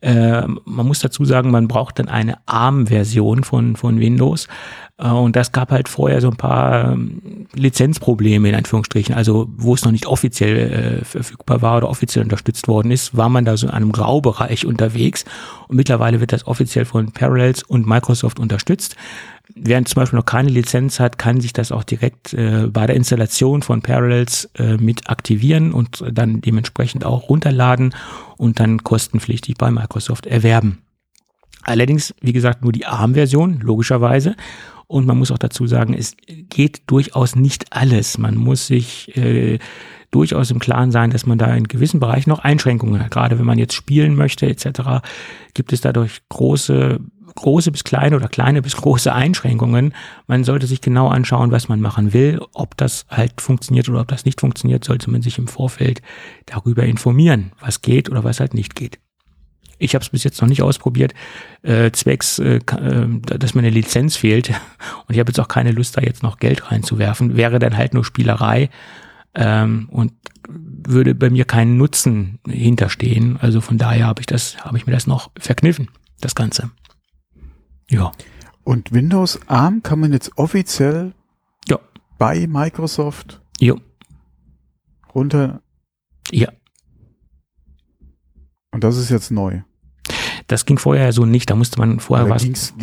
äh, 0.00 0.42
man 0.46 0.86
muss 0.86 1.00
dazu 1.00 1.24
sagen, 1.24 1.50
man 1.50 1.68
braucht 1.68 1.98
dann 1.98 2.08
eine 2.08 2.38
ARM-Version 2.46 3.42
von, 3.44 3.76
von 3.76 3.98
Windows. 3.98 4.46
Äh, 4.98 5.08
und 5.08 5.34
das 5.34 5.52
gab 5.52 5.70
halt 5.70 5.88
vorher 5.88 6.20
so 6.20 6.28
ein 6.28 6.36
paar 6.36 6.92
ähm, 6.92 7.46
Lizenzprobleme 7.54 8.48
in 8.48 8.54
Anführungsstrichen. 8.54 9.14
Also 9.14 9.48
wo 9.56 9.74
es 9.74 9.84
noch 9.84 9.92
nicht 9.92 10.06
offiziell 10.06 11.00
äh, 11.00 11.04
verfügbar 11.04 11.62
war 11.62 11.78
oder 11.78 11.88
offiziell 11.88 12.24
unterstützt 12.24 12.68
worden 12.68 12.90
ist, 12.90 13.16
war 13.16 13.28
man 13.28 13.44
da 13.44 13.56
so 13.56 13.66
in 13.66 13.72
einem 13.72 13.92
Graubereich 13.92 14.66
unterwegs. 14.66 15.24
Und 15.66 15.76
mittlerweile 15.76 16.20
wird 16.20 16.32
das 16.32 16.46
offiziell 16.46 16.84
von 16.84 17.10
Parallels 17.12 17.62
und 17.62 17.86
Microsoft 17.86 18.38
unterstützt. 18.38 18.96
Wer 19.60 19.84
zum 19.84 20.00
Beispiel 20.00 20.18
noch 20.18 20.26
keine 20.26 20.50
Lizenz 20.50 21.00
hat, 21.00 21.18
kann 21.18 21.40
sich 21.40 21.52
das 21.52 21.72
auch 21.72 21.84
direkt 21.84 22.32
äh, 22.34 22.68
bei 22.68 22.86
der 22.86 22.96
Installation 22.96 23.62
von 23.62 23.82
Parallels 23.82 24.50
äh, 24.56 24.76
mit 24.76 25.10
aktivieren 25.10 25.72
und 25.72 26.04
dann 26.12 26.40
dementsprechend 26.40 27.04
auch 27.04 27.28
runterladen 27.28 27.94
und 28.36 28.60
dann 28.60 28.84
kostenpflichtig 28.84 29.56
bei 29.56 29.70
Microsoft 29.70 30.26
erwerben. 30.26 30.78
Allerdings, 31.62 32.14
wie 32.20 32.32
gesagt, 32.32 32.62
nur 32.62 32.72
die 32.72 32.86
ARM-Version, 32.86 33.60
logischerweise. 33.60 34.36
Und 34.86 35.06
man 35.06 35.18
muss 35.18 35.30
auch 35.30 35.38
dazu 35.38 35.66
sagen, 35.66 35.92
es 35.92 36.16
geht 36.48 36.82
durchaus 36.86 37.36
nicht 37.36 37.72
alles. 37.74 38.16
Man 38.16 38.36
muss 38.36 38.66
sich 38.66 39.14
äh, 39.16 39.58
durchaus 40.10 40.50
im 40.50 40.60
Klaren 40.60 40.90
sein, 40.90 41.10
dass 41.10 41.26
man 41.26 41.36
da 41.36 41.54
in 41.54 41.68
gewissen 41.68 42.00
Bereichen 42.00 42.30
noch 42.30 42.38
Einschränkungen 42.38 43.02
hat. 43.02 43.10
Gerade 43.10 43.38
wenn 43.38 43.44
man 43.44 43.58
jetzt 43.58 43.74
spielen 43.74 44.14
möchte 44.14 44.46
etc., 44.46 45.04
gibt 45.52 45.72
es 45.72 45.82
dadurch 45.82 46.22
große 46.30 47.00
große 47.38 47.72
bis 47.72 47.84
kleine 47.84 48.16
oder 48.16 48.28
kleine 48.28 48.62
bis 48.62 48.76
große 48.76 49.12
Einschränkungen. 49.12 49.94
Man 50.26 50.44
sollte 50.44 50.66
sich 50.66 50.80
genau 50.80 51.08
anschauen, 51.08 51.50
was 51.52 51.68
man 51.68 51.80
machen 51.80 52.12
will. 52.12 52.40
Ob 52.52 52.76
das 52.76 53.06
halt 53.08 53.40
funktioniert 53.40 53.88
oder 53.88 54.00
ob 54.00 54.08
das 54.08 54.24
nicht 54.24 54.40
funktioniert, 54.40 54.84
sollte 54.84 55.10
man 55.10 55.22
sich 55.22 55.38
im 55.38 55.48
Vorfeld 55.48 56.02
darüber 56.46 56.84
informieren, 56.84 57.52
was 57.60 57.82
geht 57.82 58.10
oder 58.10 58.24
was 58.24 58.40
halt 58.40 58.54
nicht 58.54 58.74
geht. 58.74 58.98
Ich 59.78 59.94
habe 59.94 60.02
es 60.02 60.10
bis 60.10 60.24
jetzt 60.24 60.40
noch 60.40 60.48
nicht 60.48 60.62
ausprobiert, 60.62 61.14
äh, 61.62 61.92
zwecks, 61.92 62.40
äh, 62.40 62.56
äh, 62.56 63.20
dass 63.20 63.54
mir 63.54 63.60
eine 63.60 63.70
Lizenz 63.70 64.16
fehlt. 64.16 64.50
Und 65.06 65.14
ich 65.14 65.20
habe 65.20 65.30
jetzt 65.30 65.38
auch 65.38 65.48
keine 65.48 65.70
Lust, 65.70 65.96
da 65.96 66.00
jetzt 66.00 66.24
noch 66.24 66.38
Geld 66.38 66.70
reinzuwerfen. 66.70 67.36
Wäre 67.36 67.60
dann 67.60 67.76
halt 67.76 67.94
nur 67.94 68.04
Spielerei 68.04 68.70
ähm, 69.34 69.88
und 69.90 70.12
würde 70.48 71.14
bei 71.14 71.30
mir 71.30 71.44
keinen 71.44 71.76
Nutzen 71.76 72.38
hinterstehen. 72.48 73.38
Also 73.40 73.60
von 73.60 73.78
daher 73.78 74.06
habe 74.06 74.20
ich 74.20 74.26
das, 74.26 74.56
habe 74.64 74.78
ich 74.78 74.86
mir 74.86 74.92
das 74.92 75.06
noch 75.06 75.30
verkniffen, 75.38 75.88
das 76.20 76.34
Ganze. 76.34 76.70
Ja. 77.90 78.12
Und 78.64 78.92
Windows 78.92 79.40
ARM 79.46 79.82
kann 79.82 80.00
man 80.00 80.12
jetzt 80.12 80.36
offiziell 80.36 81.14
ja. 81.68 81.78
bei 82.18 82.46
Microsoft 82.46 83.40
ja. 83.60 83.74
runter. 85.14 85.62
Ja. 86.30 86.52
Und 88.70 88.84
das 88.84 88.96
ist 88.96 89.10
jetzt 89.10 89.30
neu. 89.30 89.62
Das 90.46 90.64
ging 90.64 90.78
vorher 90.78 91.12
so 91.12 91.24
nicht, 91.24 91.50
da 91.50 91.56
musste 91.56 91.78
man 91.78 92.00
vorher 92.00 92.26
aber 92.26 92.34
was. 92.34 92.42
Ging's, 92.42 92.74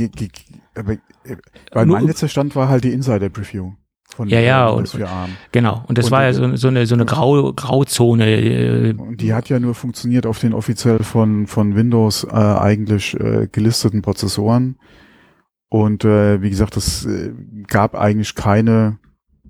aber, 0.75 0.93
äh, 0.93 1.37
weil 1.71 1.85
mein 1.85 2.05
letzter 2.05 2.27
Stand 2.27 2.55
war 2.55 2.69
halt 2.69 2.83
die 2.83 2.91
Insider 2.91 3.29
Preview. 3.29 3.73
Von 4.15 4.29
ja, 4.29 4.39
ja, 4.39 4.67
und, 4.69 4.93
und 4.93 5.05
genau. 5.51 5.83
Und 5.87 5.97
das 5.97 6.05
und 6.05 6.11
war 6.11 6.23
ja 6.23 6.31
so, 6.31 6.55
so 6.55 6.69
eine, 6.69 6.85
so 6.85 6.95
eine 6.95 7.05
Grau, 7.05 7.51
Grauzone. 7.51 8.25
Äh, 8.25 8.93
die 9.15 9.33
hat 9.33 9.49
ja 9.49 9.59
nur 9.59 9.75
funktioniert 9.75 10.25
auf 10.25 10.39
den 10.39 10.53
offiziell 10.53 10.99
von, 10.99 11.47
von 11.47 11.75
Windows 11.75 12.23
äh, 12.23 12.33
eigentlich 12.33 13.19
äh, 13.19 13.49
gelisteten 13.51 14.01
Prozessoren. 14.01 14.77
Und 15.67 16.05
äh, 16.05 16.41
wie 16.41 16.49
gesagt, 16.49 16.77
es 16.77 17.05
äh, 17.05 17.33
gab 17.67 17.93
eigentlich 17.95 18.35
keine 18.35 18.99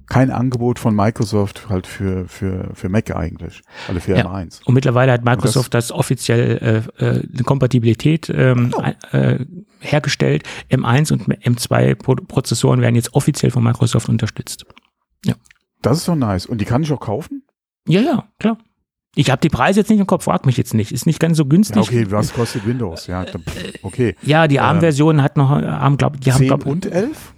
kein 0.08 0.30
Angebot 0.32 0.80
von 0.80 0.96
Microsoft 0.96 1.68
halt 1.70 1.88
für, 1.88 2.28
für, 2.28 2.70
für 2.74 2.90
Mac 2.90 3.10
eigentlich, 3.16 3.62
also 3.88 4.00
für 4.00 4.16
Ja. 4.18 4.26
M1. 4.26 4.64
Und 4.66 4.74
mittlerweile 4.74 5.12
hat 5.12 5.24
Microsoft 5.26 5.74
das, 5.74 5.92
offiziell 5.92 6.84
äh, 7.00 7.04
äh, 7.06 7.24
eine 7.34 7.44
Kompatibilität 7.44 8.30
ähm, 8.30 8.72
Oh. 8.76 8.80
ein- 8.82 8.96
äh, 9.12 9.46
hergestellt. 9.80 10.44
M1 10.70 11.12
und 11.14 11.28
M2 11.28 11.96
Pro 11.96 12.16
Prozessoren 12.16 12.82
werden 12.82 12.96
jetzt 12.96 13.14
offiziell 13.14 13.52
von 13.52 13.64
Microsoft 13.64 14.10
unterstützt. 14.10 14.66
Das 15.82 16.00
ist 16.00 16.08
doch 16.08 16.16
nice. 16.16 16.48
Und 16.48 16.60
die 16.62 16.66
kann 16.66 16.82
ich 16.82 16.92
auch 16.92 17.00
kaufen? 17.00 17.44
Ja, 17.88 18.02
ja, 18.02 18.24
klar. 18.40 18.58
Ich 19.14 19.30
habe 19.30 19.40
die 19.40 19.50
Preise 19.50 19.82
jetzt 19.82 19.90
nicht 19.90 20.00
im 20.00 20.08
Kopf, 20.08 20.24
frag 20.24 20.46
mich 20.48 20.58
jetzt 20.58 20.74
nicht. 20.74 20.92
Ist 20.92 21.06
nicht 21.06 21.20
ganz 21.20 21.38
so 21.38 21.46
günstig. 21.46 21.76
Ja, 21.76 21.82
okay, 21.84 22.08
was 22.10 22.34
kostet 22.34 22.66
Windows? 22.66 23.06
Ja, 23.06 23.24
okay. 23.84 24.16
Ja, 24.24 24.48
die 24.48 24.56
Äh, 24.56 24.60
ARM-Version 24.60 25.22
hat 25.22 25.38
noch, 25.38 25.52
ARM, 25.52 25.98
glaub, 25.98 26.20
die 26.20 26.32
haben 26.32 26.40
10 26.40 26.48
glaub, 26.48 26.66
und 26.66 26.88
11? 26.88 27.35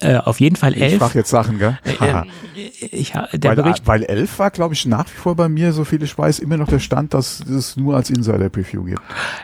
Äh, 0.00 0.16
auf 0.16 0.40
jeden 0.40 0.56
Fall 0.56 0.74
Ich 0.74 0.82
11. 0.82 0.98
frage 0.98 1.18
jetzt 1.20 1.30
Sachen, 1.30 1.58
gell? 1.58 1.78
Äh, 1.84 2.22
ich, 2.90 3.14
ha- 3.14 3.28
der 3.32 3.50
weil, 3.50 3.56
Bericht, 3.62 3.86
weil 3.86 4.02
11 4.02 4.38
war, 4.38 4.50
glaube 4.50 4.74
ich, 4.74 4.86
nach 4.86 5.06
wie 5.06 5.16
vor 5.16 5.34
bei 5.36 5.48
mir, 5.48 5.72
so 5.72 5.84
viel 5.84 6.02
ich 6.02 6.16
weiß, 6.16 6.38
immer 6.40 6.56
noch 6.56 6.68
der 6.68 6.78
Stand, 6.78 7.14
dass 7.14 7.40
es 7.40 7.76
nur 7.76 7.96
als 7.96 8.10
Insider-Preview 8.10 8.84
gibt. 8.84 9.00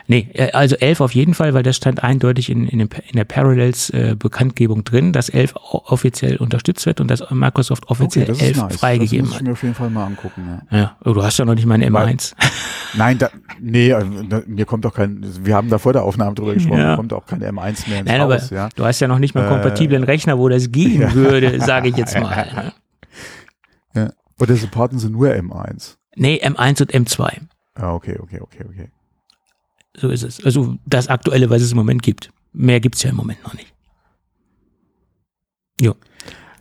nee, 0.07 0.27
äh, 0.33 0.51
also 0.51 0.75
11 0.75 1.01
auf 1.01 1.13
jeden 1.13 1.33
Fall, 1.33 1.53
weil 1.53 1.63
das 1.63 1.75
stand 1.77 2.03
eindeutig 2.03 2.49
in, 2.49 2.67
in, 2.67 2.79
dem, 2.79 2.89
in 3.09 3.15
der 3.17 3.25
Parallels 3.25 3.89
äh, 3.91 4.15
Bekanntgebung 4.17 4.83
drin, 4.83 5.13
dass 5.13 5.29
11 5.29 5.55
o- 5.55 5.81
offiziell 5.85 6.37
unterstützt 6.37 6.85
wird 6.85 6.99
und 7.01 7.09
dass 7.11 7.23
Microsoft 7.31 7.89
offiziell 7.89 8.25
das 8.25 8.39
11 8.41 8.51
ist 8.51 8.63
nice. 8.63 8.75
freigegeben 8.77 9.25
Das 9.25 9.27
muss 9.27 9.31
ich 9.33 9.35
hat. 9.39 9.43
mir 9.47 9.51
auf 9.53 9.63
jeden 9.63 9.75
Fall 9.75 9.89
mal 9.89 10.05
angucken. 10.05 10.61
Ja. 10.71 10.77
Ja, 10.77 10.97
oh, 11.05 11.13
du 11.13 11.23
hast 11.23 11.37
ja 11.37 11.45
noch 11.45 11.55
nicht 11.55 11.65
mal 11.65 11.75
ein 11.81 11.93
Weil- 11.93 12.07
M1. 12.07 12.33
Nein, 12.93 13.17
da, 13.17 13.29
nee, 13.59 13.89
äh, 13.91 14.03
da, 14.29 14.41
mir 14.47 14.65
kommt 14.65 14.85
doch 14.85 14.93
kein, 14.93 15.23
wir 15.43 15.55
haben 15.55 15.69
da 15.69 15.77
vor 15.77 15.93
der 15.93 16.03
Aufnahme 16.03 16.35
drüber 16.35 16.53
gesprochen, 16.53 16.79
Ja. 16.79 16.91
mir 16.91 16.95
kommt 16.95 17.11
auch 17.13 17.25
kein 17.25 17.41
M1 17.43 17.89
mehr 17.89 17.99
ins 17.99 18.07
Nein, 18.09 18.21
Haus. 18.21 18.49
aber 18.51 18.55
ja. 18.55 18.69
du 18.75 18.85
hast 18.85 18.99
ja 19.01 19.07
noch 19.07 19.19
nicht 19.19 19.35
mal 19.35 19.41
einen 19.41 19.49
Äh, 19.51 19.53
kompatiblen 19.61 20.03
Rechner, 20.03 20.37
wo 20.37 20.46
das 20.49 20.71
gehen 20.71 21.01
ja. 21.01 21.13
würde, 21.13 21.59
sage 21.61 21.89
ich 21.89 21.95
jetzt 21.97 22.17
mal. 22.19 22.45
ne? 22.53 22.73
Ja. 23.93 24.13
Oder 24.39 24.55
supporten 24.55 24.99
sie 24.99 25.09
nur 25.09 25.29
M1? 25.29 25.97
Nee, 26.15 26.41
M1 26.43 26.81
und 26.81 26.93
M2. 26.93 27.41
Ah, 27.75 27.93
okay, 27.93 28.17
okay, 28.21 28.39
okay, 28.41 28.65
okay. 28.67 28.89
So 29.95 30.09
ist 30.09 30.23
es. 30.23 30.43
Also 30.43 30.77
das 30.85 31.07
Aktuelle, 31.07 31.49
was 31.49 31.61
es 31.61 31.71
im 31.71 31.77
Moment 31.77 32.03
gibt. 32.03 32.31
Mehr 32.53 32.79
gibt's 32.79 33.03
ja 33.03 33.09
im 33.09 33.15
Moment 33.15 33.43
noch 33.43 33.53
nicht. 33.53 33.73
Jo. 35.81 35.95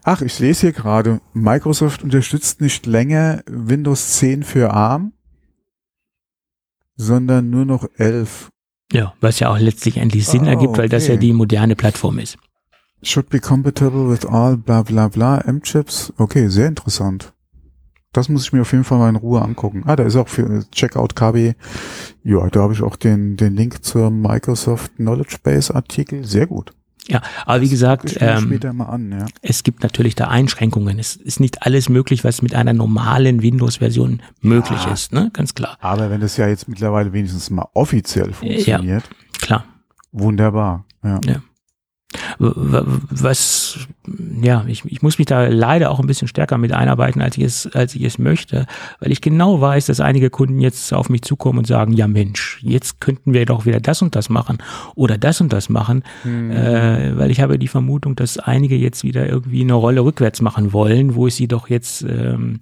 Ach, 0.02 0.20
ich 0.20 0.38
lese 0.38 0.60
hier 0.62 0.72
gerade, 0.72 1.20
Microsoft 1.32 2.02
unterstützt 2.02 2.60
nicht 2.60 2.86
länger 2.86 3.42
Windows 3.46 4.18
10 4.18 4.42
für 4.44 4.70
ARM, 4.72 5.12
sondern 6.96 7.50
nur 7.50 7.64
noch 7.64 7.88
11. 7.96 8.48
Ja, 8.92 9.14
was 9.20 9.40
ja 9.40 9.48
auch 9.50 9.58
letztlich 9.58 9.96
endlich 9.96 10.26
Sinn 10.26 10.44
Ah, 10.46 10.50
ergibt, 10.50 10.78
weil 10.78 10.88
das 10.88 11.08
ja 11.08 11.14
okay. 11.14 11.20
die 11.20 11.32
moderne 11.32 11.74
Plattform 11.76 12.18
ist. 12.18 12.38
Should 13.02 13.28
be 13.28 13.38
compatible 13.40 14.10
with 14.10 14.24
all 14.26 14.56
bla 14.56 14.82
bla 14.82 15.08
bla 15.08 15.38
M-Chips. 15.38 16.12
Okay, 16.16 16.48
sehr 16.48 16.66
interessant. 16.68 17.32
Das 18.12 18.28
muss 18.30 18.44
ich 18.44 18.52
mir 18.54 18.62
auf 18.62 18.72
jeden 18.72 18.84
Fall 18.84 18.98
mal 18.98 19.10
in 19.10 19.16
Ruhe 19.16 19.42
angucken. 19.42 19.82
Ah, 19.84 19.94
da 19.94 20.04
ist 20.04 20.16
auch 20.16 20.28
für 20.28 20.64
Checkout 20.70 21.14
KB. 21.14 21.52
Ja, 22.24 22.48
da 22.48 22.60
habe 22.62 22.72
ich 22.72 22.82
auch 22.82 22.96
den, 22.96 23.36
den 23.36 23.54
Link 23.54 23.84
zur 23.84 24.10
Microsoft 24.10 24.96
Knowledge 24.96 25.36
Base 25.42 25.74
Artikel. 25.74 26.24
Sehr 26.24 26.46
gut. 26.46 26.72
Ja, 27.08 27.20
aber 27.44 27.60
wie 27.60 27.68
gesagt, 27.68 28.16
ähm, 28.20 28.58
mal 28.72 28.86
an, 28.86 29.12
ja. 29.12 29.26
es 29.42 29.62
gibt 29.62 29.82
natürlich 29.84 30.16
da 30.16 30.26
Einschränkungen. 30.28 30.98
Es 30.98 31.14
ist 31.14 31.38
nicht 31.38 31.62
alles 31.62 31.88
möglich, 31.88 32.24
was 32.24 32.42
mit 32.42 32.54
einer 32.54 32.72
normalen 32.72 33.42
Windows-Version 33.42 34.22
möglich 34.40 34.82
Ja. 34.86 34.92
ist, 34.92 35.12
ne? 35.12 35.30
Ganz 35.32 35.54
klar. 35.54 35.76
Aber 35.80 36.10
wenn 36.10 36.20
das 36.20 36.36
ja 36.36 36.48
jetzt 36.48 36.66
mittlerweile 36.68 37.12
wenigstens 37.12 37.50
mal 37.50 37.68
offiziell 37.74 38.32
funktioniert, 38.32 39.04
Klar. 39.40 39.64
wunderbar. 40.10 40.84
Ja. 41.04 41.20
W- 41.22 41.36
Was, 42.38 43.78
ja, 44.42 44.64
ich, 44.66 44.84
ich 44.84 45.02
muss 45.02 45.18
mich 45.18 45.26
da 45.26 45.46
leider 45.46 45.90
auch 45.90 46.00
ein 46.00 46.06
bisschen 46.06 46.28
stärker 46.28 46.58
mit 46.58 46.72
einarbeiten, 46.72 47.20
als 47.22 47.36
ich 47.38 47.44
es, 47.44 47.66
als 47.74 47.94
ich 47.94 48.02
es 48.02 48.18
möchte, 48.18 48.66
weil 49.00 49.12
ich 49.12 49.20
genau 49.20 49.60
weiß, 49.60 49.86
dass 49.86 50.00
einige 50.00 50.30
Kunden 50.30 50.60
jetzt 50.60 50.92
auf 50.92 51.08
mich 51.08 51.22
zukommen 51.22 51.58
und 51.60 51.66
sagen, 51.66 51.92
ja 51.92 52.06
Mensch, 52.06 52.58
jetzt 52.62 53.00
könnten 53.00 53.32
wir 53.32 53.46
doch 53.46 53.66
wieder 53.66 53.80
das 53.80 54.02
und 54.02 54.14
das 54.16 54.28
machen 54.28 54.58
oder 54.94 55.18
das 55.18 55.40
und 55.40 55.52
das 55.52 55.68
machen, 55.68 56.02
Hm. 56.22 56.50
äh, 56.50 57.18
weil 57.18 57.30
ich 57.30 57.40
habe 57.40 57.58
die 57.58 57.68
Vermutung, 57.68 58.16
dass 58.16 58.38
einige 58.38 58.76
jetzt 58.76 59.02
wieder 59.04 59.26
irgendwie 59.28 59.62
eine 59.62 59.74
Rolle 59.74 60.02
rückwärts 60.04 60.40
machen 60.40 60.72
wollen, 60.72 61.14
wo 61.14 61.26
ich 61.26 61.34
sie 61.34 61.48
doch 61.48 61.68
jetzt 61.68 62.02
ähm, 62.02 62.60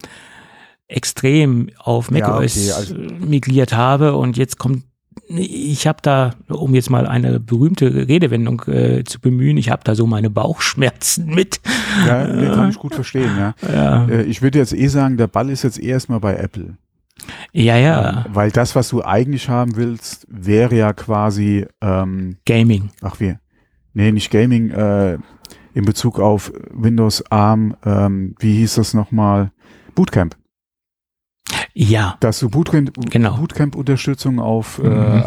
extrem 0.88 1.70
auf 1.78 2.10
Ja, 2.10 2.18
macOS 2.28 2.56
okay, 2.56 2.72
also- 2.72 2.94
migriert 3.26 3.74
habe 3.74 4.14
und 4.16 4.36
jetzt 4.36 4.58
kommt 4.58 4.84
ich 5.28 5.86
habe 5.86 5.98
da, 6.02 6.32
um 6.48 6.74
jetzt 6.74 6.90
mal 6.90 7.06
eine 7.06 7.40
berühmte 7.40 8.08
Redewendung 8.08 8.62
äh, 8.66 9.04
zu 9.04 9.20
bemühen, 9.20 9.56
ich 9.56 9.70
habe 9.70 9.82
da 9.84 9.94
so 9.94 10.06
meine 10.06 10.30
Bauchschmerzen 10.30 11.26
mit. 11.26 11.60
Ja, 12.06 12.26
den 12.26 12.52
kann 12.52 12.70
ich 12.70 12.76
gut 12.78 12.94
verstehen, 12.94 13.30
ja. 13.38 13.54
Ja, 13.72 14.06
Äh, 14.06 14.22
Ich 14.24 14.42
würde 14.42 14.58
jetzt 14.58 14.72
eh 14.74 14.86
sagen, 14.88 15.16
der 15.16 15.26
Ball 15.26 15.50
ist 15.50 15.62
jetzt 15.62 15.78
erstmal 15.78 16.20
bei 16.20 16.34
Apple. 16.36 16.76
ja, 17.52 17.76
ja. 17.76 18.24
Ähm, 18.26 18.34
Weil 18.34 18.50
das, 18.50 18.74
was 18.76 18.88
du 18.90 19.02
eigentlich 19.02 19.48
haben 19.48 19.76
willst, 19.76 20.26
wäre 20.28 20.74
ja 20.76 20.92
quasi, 20.92 21.66
ähm, 21.80 22.36
Gaming. 22.44 22.90
ach 23.02 23.20
wir, 23.20 23.38
nee, 23.94 24.12
nicht 24.12 24.30
Gaming, 24.30 24.70
äh, 24.70 25.18
in 25.74 25.84
Bezug 25.84 26.20
auf 26.20 26.52
Windows 26.72 27.24
ARM, 27.30 27.76
ähm, 27.84 28.34
wie 28.38 28.56
hieß 28.58 28.74
das 28.76 28.94
nochmal? 28.94 29.50
Bootcamp. 29.94 30.36
Ja, 31.74 32.16
Dass 32.20 32.38
du 32.38 32.48
Bootcamp, 32.48 32.92
Genau. 33.10 33.36
Bootcamp-Unterstützung 33.36 34.38
auf 34.38 34.78
Mhm. 34.78 34.92
äh, 34.92 35.18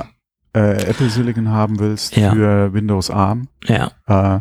äh, 0.54 0.90
Apple 0.90 1.10
Silicon 1.10 1.50
haben 1.50 1.80
willst 1.80 2.16
Ja. 2.16 2.32
für 2.32 2.74
Windows 2.74 3.12
ARM. 3.12 3.48
ja, 3.66 3.92
Äh, 4.08 4.40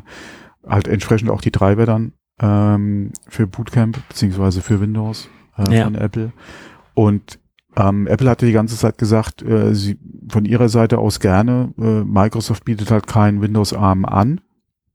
halt 0.68 0.88
entsprechend 0.88 1.30
auch 1.30 1.40
die 1.40 1.50
Treiber 1.50 1.84
dann 1.86 2.12
ähm, 2.40 3.12
für 3.28 3.46
Bootcamp 3.46 3.98
beziehungsweise 4.08 4.60
für 4.62 4.80
Windows 4.80 5.28
äh, 5.58 5.74
Ja. 5.76 5.84
von 5.84 5.94
Apple. 5.96 6.32
Und 6.94 7.38
ähm, 7.76 8.06
Apple 8.06 8.30
hatte 8.30 8.46
die 8.46 8.52
ganze 8.52 8.76
Zeit 8.76 8.98
gesagt, 8.98 9.42
äh, 9.42 9.74
sie 9.74 9.98
von 10.28 10.44
ihrer 10.44 10.68
Seite 10.68 10.98
aus 10.98 11.18
gerne. 11.20 11.72
Äh, 11.78 12.04
Microsoft 12.04 12.64
bietet 12.64 12.90
halt 12.90 13.06
kein 13.06 13.40
Windows 13.42 13.72
ARM 13.74 14.04
an 14.04 14.40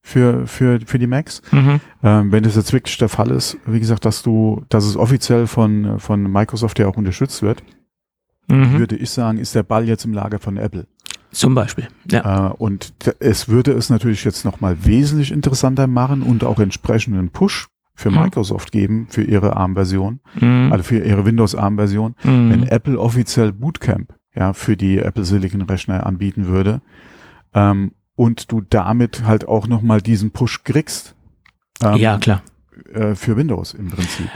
für 0.02 0.48
für 0.48 0.80
für 0.86 0.98
die 1.00 1.08
Macs. 1.08 1.42
mhm. 1.52 1.80
Ähm, 2.04 2.32
wenn 2.32 2.44
das 2.44 2.56
jetzt 2.56 2.74
wirklich 2.74 2.98
der 2.98 3.10
Fall 3.10 3.32
ist, 3.32 3.58
wie 3.66 3.80
gesagt, 3.80 4.04
dass 4.06 4.24
du, 4.24 4.64
dass 4.70 4.86
es 4.86 4.98
offiziell 4.98 5.48
von 5.48 6.00
von 6.00 6.24
Microsoft 6.32 6.80
ja 6.80 6.88
auch 6.88 6.98
unterstützt 6.98 7.42
wird, 7.42 7.64
Mhm. 8.48 8.80
würde 8.80 8.96
ich 8.98 9.10
sagen, 9.12 9.38
ist 9.38 9.54
der 9.56 9.64
Ball 9.64 9.88
jetzt 9.88 10.04
im 10.06 10.14
Lager 10.14 10.40
von 10.40 10.58
Apple. 10.58 10.88
zum 11.32 11.56
Beispiel. 11.56 11.88
Ja, 12.12 12.50
Äh, 12.50 12.54
und 12.58 12.94
es 13.20 13.48
würde 13.48 13.72
es 13.72 13.90
natürlich 13.90 14.26
jetzt 14.26 14.44
nochmal 14.44 14.84
wesentlich 14.84 15.32
interessanter 15.32 15.88
machen 15.88 16.24
und 16.24 16.44
auch 16.44 16.60
entsprechenden 16.60 17.30
Push 17.30 17.68
für 17.96 18.10
Mhm. 18.12 18.18
Microsoft 18.20 18.72
geben 18.74 19.08
für 19.10 19.22
ihre 19.24 19.56
ARM-Version, 19.56 20.20
mhm. 20.42 20.70
also 20.74 20.84
für 20.84 20.98
ihre 21.00 21.24
Windows 21.26 21.56
ARM-Version, 21.56 22.16
wenn 22.24 22.62
Mhm. 22.62 22.68
Apple 22.68 23.00
offiziell 23.00 23.54
Bootcamp 23.54 24.14
ja 24.36 24.52
für 24.54 24.76
die 24.76 24.98
Apple 24.98 25.24
Silicon 25.24 25.62
Rechner 25.62 26.06
anbieten 26.06 26.48
würde 26.48 26.82
ähm, 27.54 27.92
und 28.22 28.52
du 28.52 28.62
damit 28.62 29.24
halt 29.26 29.48
auch 29.48 29.66
nochmal 29.66 30.00
diesen 30.00 30.30
Push 30.30 30.64
kriegst 30.64 31.16
ähm, 31.84 31.96
ja, 31.96 32.18
klar. 32.18 32.44
Äh, 32.94 33.16
für 33.16 33.38
Windows 33.38 33.74
im 33.74 33.90
Prinzip. 33.90 34.28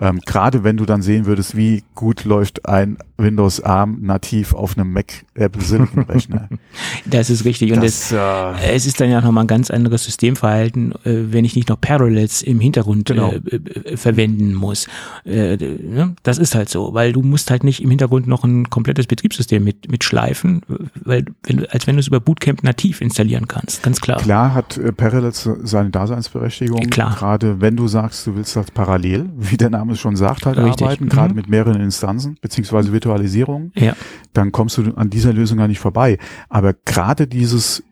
Ähm, 0.00 0.20
Gerade 0.24 0.64
wenn 0.64 0.76
du 0.76 0.84
dann 0.86 1.02
sehen 1.02 1.26
würdest, 1.26 1.56
wie 1.56 1.84
gut 1.94 2.24
läuft 2.24 2.66
ein 2.66 2.98
Windows 3.18 3.60
ARM 3.60 3.98
nativ 4.02 4.52
auf 4.54 4.76
einem 4.76 4.92
Mac 4.92 5.24
Apple 5.34 5.62
Silicon 5.62 6.04
Rechner. 6.04 6.48
das 7.06 7.30
ist 7.30 7.44
richtig. 7.44 7.72
Und 7.72 7.82
es, 7.82 8.10
Das, 8.10 8.60
äh, 8.62 8.74
es 8.74 8.86
ist 8.86 9.00
dann 9.00 9.10
ja 9.10 9.20
nochmal 9.20 9.44
ein 9.44 9.48
ganz 9.48 9.70
anderes 9.70 10.04
Systemverhalten, 10.04 10.92
äh, 11.04 11.32
wenn 11.32 11.44
ich 11.44 11.56
nicht 11.56 11.68
noch 11.68 11.80
Parallels 11.80 12.42
im 12.42 12.60
Hintergrund 12.60 13.06
Genau. 13.06 13.32
äh, 13.32 13.56
äh, 13.56 13.96
verwenden 13.96 14.54
muss. 14.54 14.86
Äh, 15.24 15.56
ne? 15.56 16.14
Das 16.22 16.38
ist 16.38 16.54
halt 16.54 16.68
so, 16.68 16.92
weil 16.94 17.12
du 17.12 17.22
musst 17.22 17.50
halt 17.50 17.64
nicht 17.64 17.82
im 17.82 17.90
Hintergrund 17.90 18.26
noch 18.26 18.44
ein 18.44 18.68
komplettes 18.70 19.06
Betriebssystem 19.06 19.62
mit, 19.64 19.90
mit 19.90 20.04
schleifen, 20.04 20.62
weil, 21.04 21.24
wenn, 21.44 21.66
als 21.66 21.86
wenn 21.86 21.96
du 21.96 22.00
es 22.00 22.08
über 22.08 22.20
Bootcamp 22.20 22.62
nativ 22.62 23.00
installieren 23.00 23.48
kannst, 23.48 23.82
ganz 23.82 24.00
klar. 24.00 24.18
Klar 24.20 24.54
hat 24.54 24.76
äh, 24.78 24.92
Parallels 24.92 25.48
seine 25.62 25.90
Daseinsberechtigung. 25.90 26.90
Klar. 26.90 27.14
Gerade 27.16 27.60
wenn 27.60 27.76
du 27.76 27.88
sagst, 27.96 28.26
du 28.26 28.36
willst 28.36 28.54
halt 28.56 28.74
parallel, 28.74 29.30
wie 29.36 29.56
der 29.56 29.70
Name 29.70 29.92
es 29.94 30.00
schon 30.00 30.16
sagt, 30.16 30.44
halt 30.46 30.58
Richtig. 30.58 30.86
arbeiten, 30.86 31.08
gerade 31.08 31.30
Mhm. 31.30 31.36
mit 31.36 31.48
mehreren 31.48 31.80
Instanzen, 31.80 32.36
beziehungsweise 32.42 32.92
Virtualisierung, 32.92 33.72
Ja, 33.74 33.94
dann 34.34 34.52
kommst 34.52 34.76
du 34.76 34.92
an 34.94 35.08
dieser 35.10 35.32
Lösung 35.32 35.56
gar 35.58 35.68
nicht 35.68 35.80
vorbei. 35.80 36.18
Aber 36.50 36.74
gerade 36.74 37.26
dieses 37.26 37.82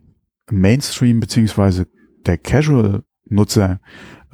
Mainstream, 0.50 1.20
beziehungsweise 1.20 1.86
der 2.26 2.36
Casual-Nutzer, 2.38 3.80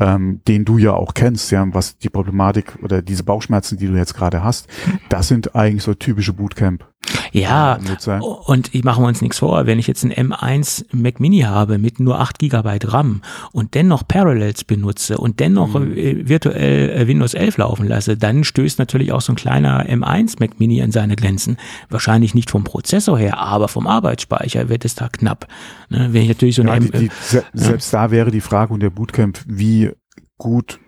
ähm, 0.00 0.40
den 0.48 0.64
du 0.64 0.78
ja 0.78 0.92
auch 0.94 1.14
kennst, 1.14 1.50
ja, 1.52 1.64
was 1.72 1.98
die 1.98 2.08
Problematik 2.08 2.78
oder 2.82 3.02
diese 3.02 3.22
Bauchschmerzen, 3.22 3.78
die 3.78 3.86
du 3.86 3.94
jetzt 3.94 4.14
gerade 4.14 4.42
hast, 4.42 4.66
das 5.08 5.28
sind 5.28 5.54
eigentlich 5.54 5.82
so 5.84 5.94
typische 5.94 6.32
ja. 7.32 7.74
Bootcamp-Nutzer. 7.76 8.22
Und 8.22 8.74
ich 8.74 8.84
mache 8.84 9.00
uns 9.02 9.22
nichts 9.22 9.38
vor, 9.38 9.66
wenn 9.66 9.78
ich 9.78 9.86
jetzt 9.86 10.04
einen 10.04 10.32
M1 10.32 10.84
Mac 10.92 11.20
Mini 11.20 11.40
habe 11.40 11.78
mit 11.78 12.00
nur 12.00 12.18
8 12.20 12.38
GB 12.38 12.78
RAM 12.84 13.22
und 13.52 13.74
dennoch 13.74 14.06
Parallels 14.06 14.64
benutze 14.64 15.18
und 15.18 15.40
dennoch 15.40 15.78
Mhm. 15.78 15.96
äh, 15.96 16.28
virtuell 16.28 16.90
äh, 16.90 17.06
Windows 17.06 17.34
11 17.34 17.58
laufen 17.58 17.86
lasse, 17.86 18.16
dann 18.16 18.44
stößt 18.44 18.78
natürlich 18.78 19.12
auch 19.12 19.20
so 19.20 19.32
ein 19.32 19.36
kleiner 19.36 19.86
M1 19.86 20.36
Mac 20.40 20.58
Mini 20.58 20.82
an 20.82 20.92
seine 20.92 21.16
Grenzen. 21.16 21.56
Wahrscheinlich 21.88 22.34
nicht 22.34 22.50
vom 22.50 22.64
Prozessor 22.64 23.18
her, 23.18 23.38
aber 23.38 23.68
vom 23.68 23.86
Arbeitsspeicher 23.86 24.68
wird 24.68 24.84
es 24.84 24.94
da 24.94 25.08
knapp. 25.08 25.46
Ne, 25.88 26.08
wenn 26.12 26.22
ich 26.22 26.28
natürlich 26.28 26.56
so 26.56 26.62
eine 26.62 26.70
Ja, 26.72 26.76
M 26.76 26.90
die, 26.90 26.98
die, 26.98 27.10
se 27.20 27.44
selbst 27.52 27.92
da 27.94 28.10
wäre 28.10 28.30
die 28.30 28.40
Frage 28.40 28.72
und 28.74 28.80
der 28.80 28.90
Bootcamp, 28.90 29.40
wie 29.46 29.90
gut 30.38 30.78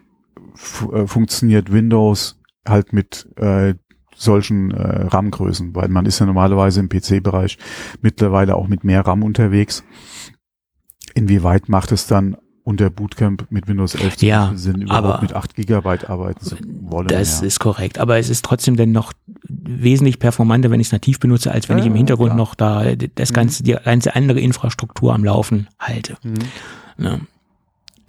äh, 0.92 1.07
funktioniert 1.07 1.72
Windows 1.72 2.38
halt 2.66 2.92
mit 2.92 3.29
äh, 3.37 3.75
solchen 4.23 4.71
äh, 4.71 5.07
RAM-Größen, 5.07 5.75
weil 5.75 5.89
man 5.89 6.07
ist 6.07 6.19
ja 6.19 6.27
normalerweise 6.27 6.81
im 6.81 6.89
PC-Bereich 6.89 7.59
mittlerweile 8.01 8.57
auch 8.57 8.69
mit 8.69 8.85
mehr 8.85 9.07
RAM 9.07 9.23
unterwegs. 9.23 9.85
Inwieweit 11.15 11.69
macht 11.69 11.93
es 11.93 12.07
dann 12.07 12.37
unter 12.65 12.91
Bootcamp 12.91 13.47
mit 13.51 13.67
Windows 13.67 13.95
11 13.95 14.23
ja, 14.23 14.53
Sinn, 14.55 14.83
überhaupt 14.83 15.23
mit 15.23 15.33
8 15.35 15.55
Gigabyte 15.55 16.09
arbeiten 16.09 16.45
zu 16.45 16.57
wollen? 16.83 17.09
Das 17.09 17.41
ja. 17.41 17.47
ist 17.47 17.59
korrekt, 17.59 17.99
aber 17.99 18.19
es 18.19 18.29
ist 18.29 18.45
trotzdem 18.45 18.77
dann 18.77 18.93
noch 18.93 19.13
wesentlich 19.49 20.19
performanter, 20.19 20.71
wenn 20.71 20.81
ich 20.81 20.87
es 20.89 20.93
nativ 20.93 21.19
benutze, 21.19 21.51
als 21.51 21.69
wenn 21.69 21.79
ja, 21.79 21.85
ich 21.85 21.91
im 21.91 21.97
Hintergrund 21.97 22.31
klar. 22.31 22.37
noch 22.37 22.55
da 22.55 22.95
das 22.95 23.31
mhm. 23.31 23.35
ganze, 23.35 23.63
die 23.65 23.73
ganze 23.73 24.15
andere 24.15 24.41
Infrastruktur 24.41 25.13
am 25.13 25.25
Laufen 25.25 25.69
halte. 25.79 26.17
Mhm. 26.23 27.27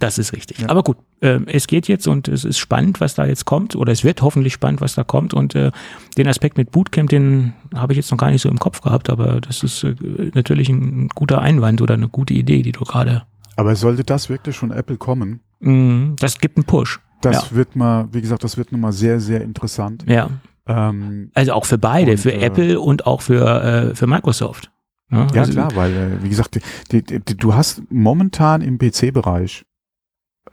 Das 0.04 0.18
ist 0.18 0.34
richtig. 0.34 0.58
Ja. 0.58 0.68
Aber 0.68 0.82
gut, 0.82 0.98
äh, 1.20 1.40
es 1.46 1.66
geht 1.66 1.88
jetzt 1.88 2.06
und 2.06 2.28
es 2.28 2.44
ist 2.44 2.58
spannend, 2.58 3.00
was 3.00 3.14
da 3.14 3.24
jetzt 3.24 3.46
kommt, 3.46 3.74
oder 3.74 3.90
es 3.90 4.04
wird 4.04 4.20
hoffentlich 4.20 4.52
spannend, 4.52 4.82
was 4.82 4.94
da 4.96 5.02
kommt. 5.02 5.32
Und 5.32 5.54
äh, 5.54 5.70
den 6.18 6.28
Aspekt 6.28 6.58
mit 6.58 6.72
Bootcamp, 6.72 7.08
den 7.08 7.54
habe 7.74 7.94
ich 7.94 7.96
jetzt 7.96 8.10
noch 8.10 8.18
gar 8.18 8.30
nicht 8.30 8.42
so 8.42 8.50
im 8.50 8.58
Kopf 8.58 8.82
gehabt, 8.82 9.08
aber 9.08 9.40
das 9.40 9.62
ist 9.62 9.82
äh, 9.82 9.94
natürlich 10.34 10.68
ein 10.68 11.08
guter 11.08 11.40
Einwand 11.40 11.80
oder 11.80 11.94
eine 11.94 12.08
gute 12.08 12.34
Idee, 12.34 12.60
die 12.60 12.72
du 12.72 12.84
gerade. 12.84 13.22
Aber 13.56 13.74
sollte 13.76 14.04
das 14.04 14.28
wirklich 14.28 14.58
von 14.58 14.72
Apple 14.72 14.98
kommen? 14.98 15.40
Mm, 15.60 16.16
das 16.16 16.38
gibt 16.38 16.58
einen 16.58 16.64
Push. 16.64 17.00
Das 17.22 17.48
ja. 17.48 17.56
wird 17.56 17.76
mal, 17.76 18.06
wie 18.12 18.20
gesagt, 18.20 18.44
das 18.44 18.58
wird 18.58 18.70
nochmal 18.70 18.92
sehr, 18.92 19.20
sehr 19.20 19.40
interessant. 19.40 20.04
Ja. 20.06 20.28
Ähm, 20.66 21.30
also 21.32 21.54
auch 21.54 21.64
für 21.64 21.78
beide, 21.78 22.10
und, 22.10 22.18
für 22.18 22.34
äh, 22.34 22.44
Apple 22.44 22.78
und 22.78 23.06
auch 23.06 23.22
für, 23.22 23.62
äh, 23.62 23.94
für 23.94 24.06
Microsoft. 24.06 24.70
Ja, 25.10 25.26
ja 25.32 25.40
also, 25.40 25.52
klar, 25.52 25.74
weil, 25.74 25.92
äh, 25.92 26.22
wie 26.22 26.28
gesagt, 26.28 26.60
die, 26.92 27.02
die, 27.02 27.20
die, 27.20 27.36
du 27.38 27.54
hast 27.54 27.82
momentan 27.90 28.60
im 28.60 28.76
PC-Bereich 28.76 29.64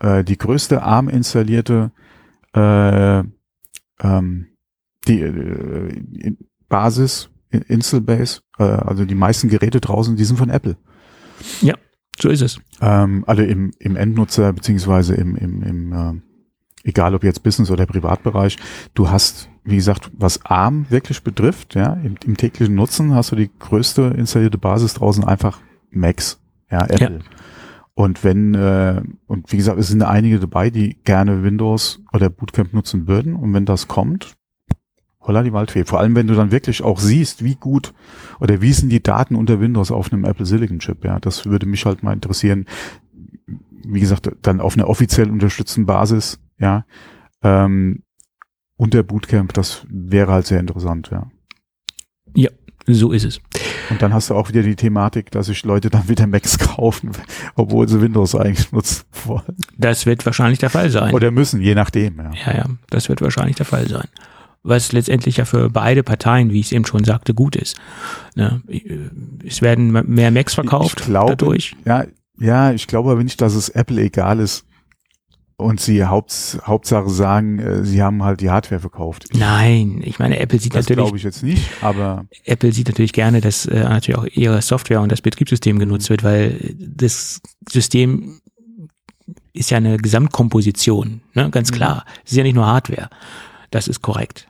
äh, 0.02 0.24
die 0.24 0.38
größte 0.38 0.82
ARM 0.84 1.10
installierte 1.10 1.92
äh, 2.54 3.20
ähm, 4.02 4.48
die 5.08 5.22
äh, 5.22 6.36
Basis, 6.68 7.30
Install-Base, 7.50 8.42
äh, 8.58 8.64
also 8.64 9.06
die 9.06 9.16
meisten 9.16 9.50
Geräte 9.50 9.82
draußen, 9.82 10.16
die 10.16 10.24
sind 10.24 10.38
von 10.38 10.50
Apple. 10.50 10.78
Ja, 11.62 11.76
so 12.20 12.30
ist 12.30 12.42
es. 12.42 12.60
Ähm, 12.82 13.24
alle 13.28 13.46
im, 13.46 13.72
im 13.80 13.96
Endnutzer 13.96 14.54
beziehungsweise 14.54 15.16
im, 15.16 15.36
im, 15.36 15.64
im 15.64 15.94
äh, 15.94 16.22
egal 16.84 17.16
ob 17.16 17.24
jetzt 17.24 17.44
Business 17.44 17.72
oder 17.72 17.86
Privatbereich, 17.86 18.58
du 18.94 19.10
hast, 19.10 19.50
wie 19.64 19.76
gesagt, 19.76 20.12
was 20.14 20.46
ARM 20.46 20.86
wirklich 20.90 21.24
betrifft, 21.24 21.76
ja, 21.76 21.94
im, 21.94 22.16
im 22.26 22.38
täglichen 22.38 22.76
Nutzen 22.76 23.14
hast 23.14 23.32
du 23.32 23.36
die 23.36 23.50
größte 23.60 24.14
installierte 24.18 24.58
Basis 24.58 24.94
draußen 24.94 25.24
einfach 25.24 25.60
Macs, 25.90 26.40
ja, 26.70 26.86
Apple. 26.86 27.20
Ja. 27.20 27.26
Und 27.94 28.24
wenn, 28.24 28.56
äh, 28.56 29.02
und 29.28 29.52
wie 29.52 29.58
gesagt, 29.58 29.78
es 29.78 29.90
sind 29.90 30.02
einige 30.02 30.40
dabei, 30.40 30.70
die 30.70 30.98
gerne 31.04 31.44
Windows 31.44 32.02
oder 32.14 32.30
Bootcamp 32.30 32.74
nutzen 32.74 33.08
würden. 33.08 33.36
Und 33.36 33.54
wenn 33.54 33.66
das 33.66 33.88
kommt, 33.88 34.38
holla 35.22 35.44
die 35.44 35.54
Waldfee. 35.54 35.86
Vor 35.86 36.00
allem, 36.00 36.16
wenn 36.16 36.28
du 36.28 36.36
dann 36.36 36.52
wirklich 36.52 36.84
auch 36.84 37.00
siehst, 37.00 37.44
wie 37.44 37.56
gut 37.56 37.94
oder 38.40 38.62
wie 38.62 38.74
sind 38.74 38.90
die 38.90 39.04
Daten 39.04 39.36
unter 39.36 39.60
Windows 39.60 39.92
auf 39.92 40.12
einem 40.12 40.26
Apple 40.26 40.46
Silicon 40.46 40.80
Chip. 40.80 41.04
Ja, 41.04 41.20
das 41.20 41.46
würde 41.46 41.66
mich 41.66 41.86
halt 41.86 42.02
mal 42.04 42.14
interessieren. 42.14 42.66
Wie 43.84 44.00
gesagt, 44.00 44.32
dann 44.42 44.62
auf 44.62 44.76
einer 44.76 44.88
offiziell 44.88 45.30
unterstützten 45.30 45.86
Basis, 45.86 46.40
ja, 46.60 46.86
ähm, 47.44 48.04
unter 48.78 49.04
Bootcamp, 49.04 49.54
das 49.54 49.86
wäre 49.90 50.32
halt 50.32 50.48
sehr 50.48 50.60
interessant, 50.60 51.10
ja. 51.12 51.30
Ja, 52.36 52.50
so 52.88 53.12
ist 53.12 53.26
es. 53.26 53.40
Und 53.90 54.02
dann 54.02 54.14
hast 54.14 54.30
du 54.30 54.36
auch 54.36 54.50
wieder 54.50 54.64
die 54.64 54.76
Thematik, 54.76 55.32
dass 55.32 55.48
sich 55.48 55.64
Leute 55.64 55.90
dann 55.90 56.08
wieder 56.08 56.28
Macs 56.28 56.58
kaufen, 56.58 57.12
obwohl 57.56 57.88
sie 57.88 58.02
Windows 58.02 58.36
eigentlich 58.36 58.72
nutzen 58.72 59.04
wollen. 59.26 59.58
Das 59.78 60.06
wird 60.06 60.26
wahrscheinlich 60.26 60.60
der 60.60 60.70
Fall 60.70 60.90
sein. 60.90 61.14
Oder 61.14 61.32
müssen, 61.32 61.62
je 61.62 61.76
nachdem. 61.76 62.18
Ja, 62.18 62.32
ja, 62.46 62.58
ja 62.58 62.66
das 62.90 63.10
wird 63.10 63.22
wahrscheinlich 63.22 63.58
der 63.58 63.66
Fall 63.66 63.88
sein. 63.88 64.08
Was 64.64 64.92
letztendlich 64.92 65.38
ja 65.38 65.46
für 65.46 65.70
beide 65.70 66.04
Parteien, 66.04 66.52
wie 66.52 66.60
ich 66.60 66.68
es 66.68 66.72
eben 66.72 66.86
schon 66.86 67.04
sagte, 67.04 67.34
gut 67.34 67.56
ist. 67.56 67.78
Ne? 68.36 68.62
Es 69.44 69.62
werden 69.62 69.92
mehr 69.92 70.32
Macs 70.32 70.54
verkauft 70.54 71.00
ich 71.00 71.06
glaube, 71.08 71.32
dadurch. 71.32 71.76
Ja, 71.86 72.06
ja, 72.40 72.72
ich 72.72 72.88
glaube 72.88 73.12
aber 73.12 73.24
nicht, 73.24 73.42
dass 73.42 73.56
es 73.56 73.70
Apple 73.70 74.02
egal 74.02 74.40
ist, 74.40 74.66
und 75.62 75.80
sie 75.80 76.06
Haupt, 76.06 76.60
Hauptsache 76.66 77.10
sagen, 77.10 77.60
äh, 77.60 77.86
sie 77.86 78.02
haben 78.02 78.24
halt 78.24 78.42
die 78.42 78.50
Hardware 78.50 78.82
verkauft. 78.82 79.28
Nein, 79.34 80.02
ich 80.04 80.20
meine, 80.20 80.40
Apple 80.40 80.60
sieht 80.60 80.74
das 80.74 80.86
natürlich. 80.86 81.06
glaube 81.06 81.18
ich 81.18 81.24
jetzt 81.24 81.44
nicht, 81.44 81.70
aber. 81.82 82.26
Apple 82.46 82.72
sieht 82.72 82.88
natürlich 82.88 83.14
gerne, 83.14 83.42
dass 83.42 83.66
äh, 83.66 83.80
natürlich 83.80 84.18
auch 84.18 84.26
ihre 84.26 84.62
Software 84.62 85.02
und 85.02 85.12
das 85.12 85.22
Betriebssystem 85.22 85.80
genutzt 85.80 86.10
wird, 86.10 86.24
weil 86.24 86.76
das 86.78 87.42
System 87.70 88.42
ist 89.54 89.70
ja 89.70 89.78
eine 89.78 89.98
Gesamtkomposition, 89.98 91.22
ne? 91.34 91.50
ganz 91.50 91.72
mhm. 91.72 91.76
klar. 91.76 92.06
Es 92.26 92.32
ist 92.32 92.38
ja 92.38 92.44
nicht 92.44 92.56
nur 92.56 92.66
Hardware. 92.66 93.10
Das 93.70 93.88
ist 93.88 94.02
korrekt. 94.02 94.48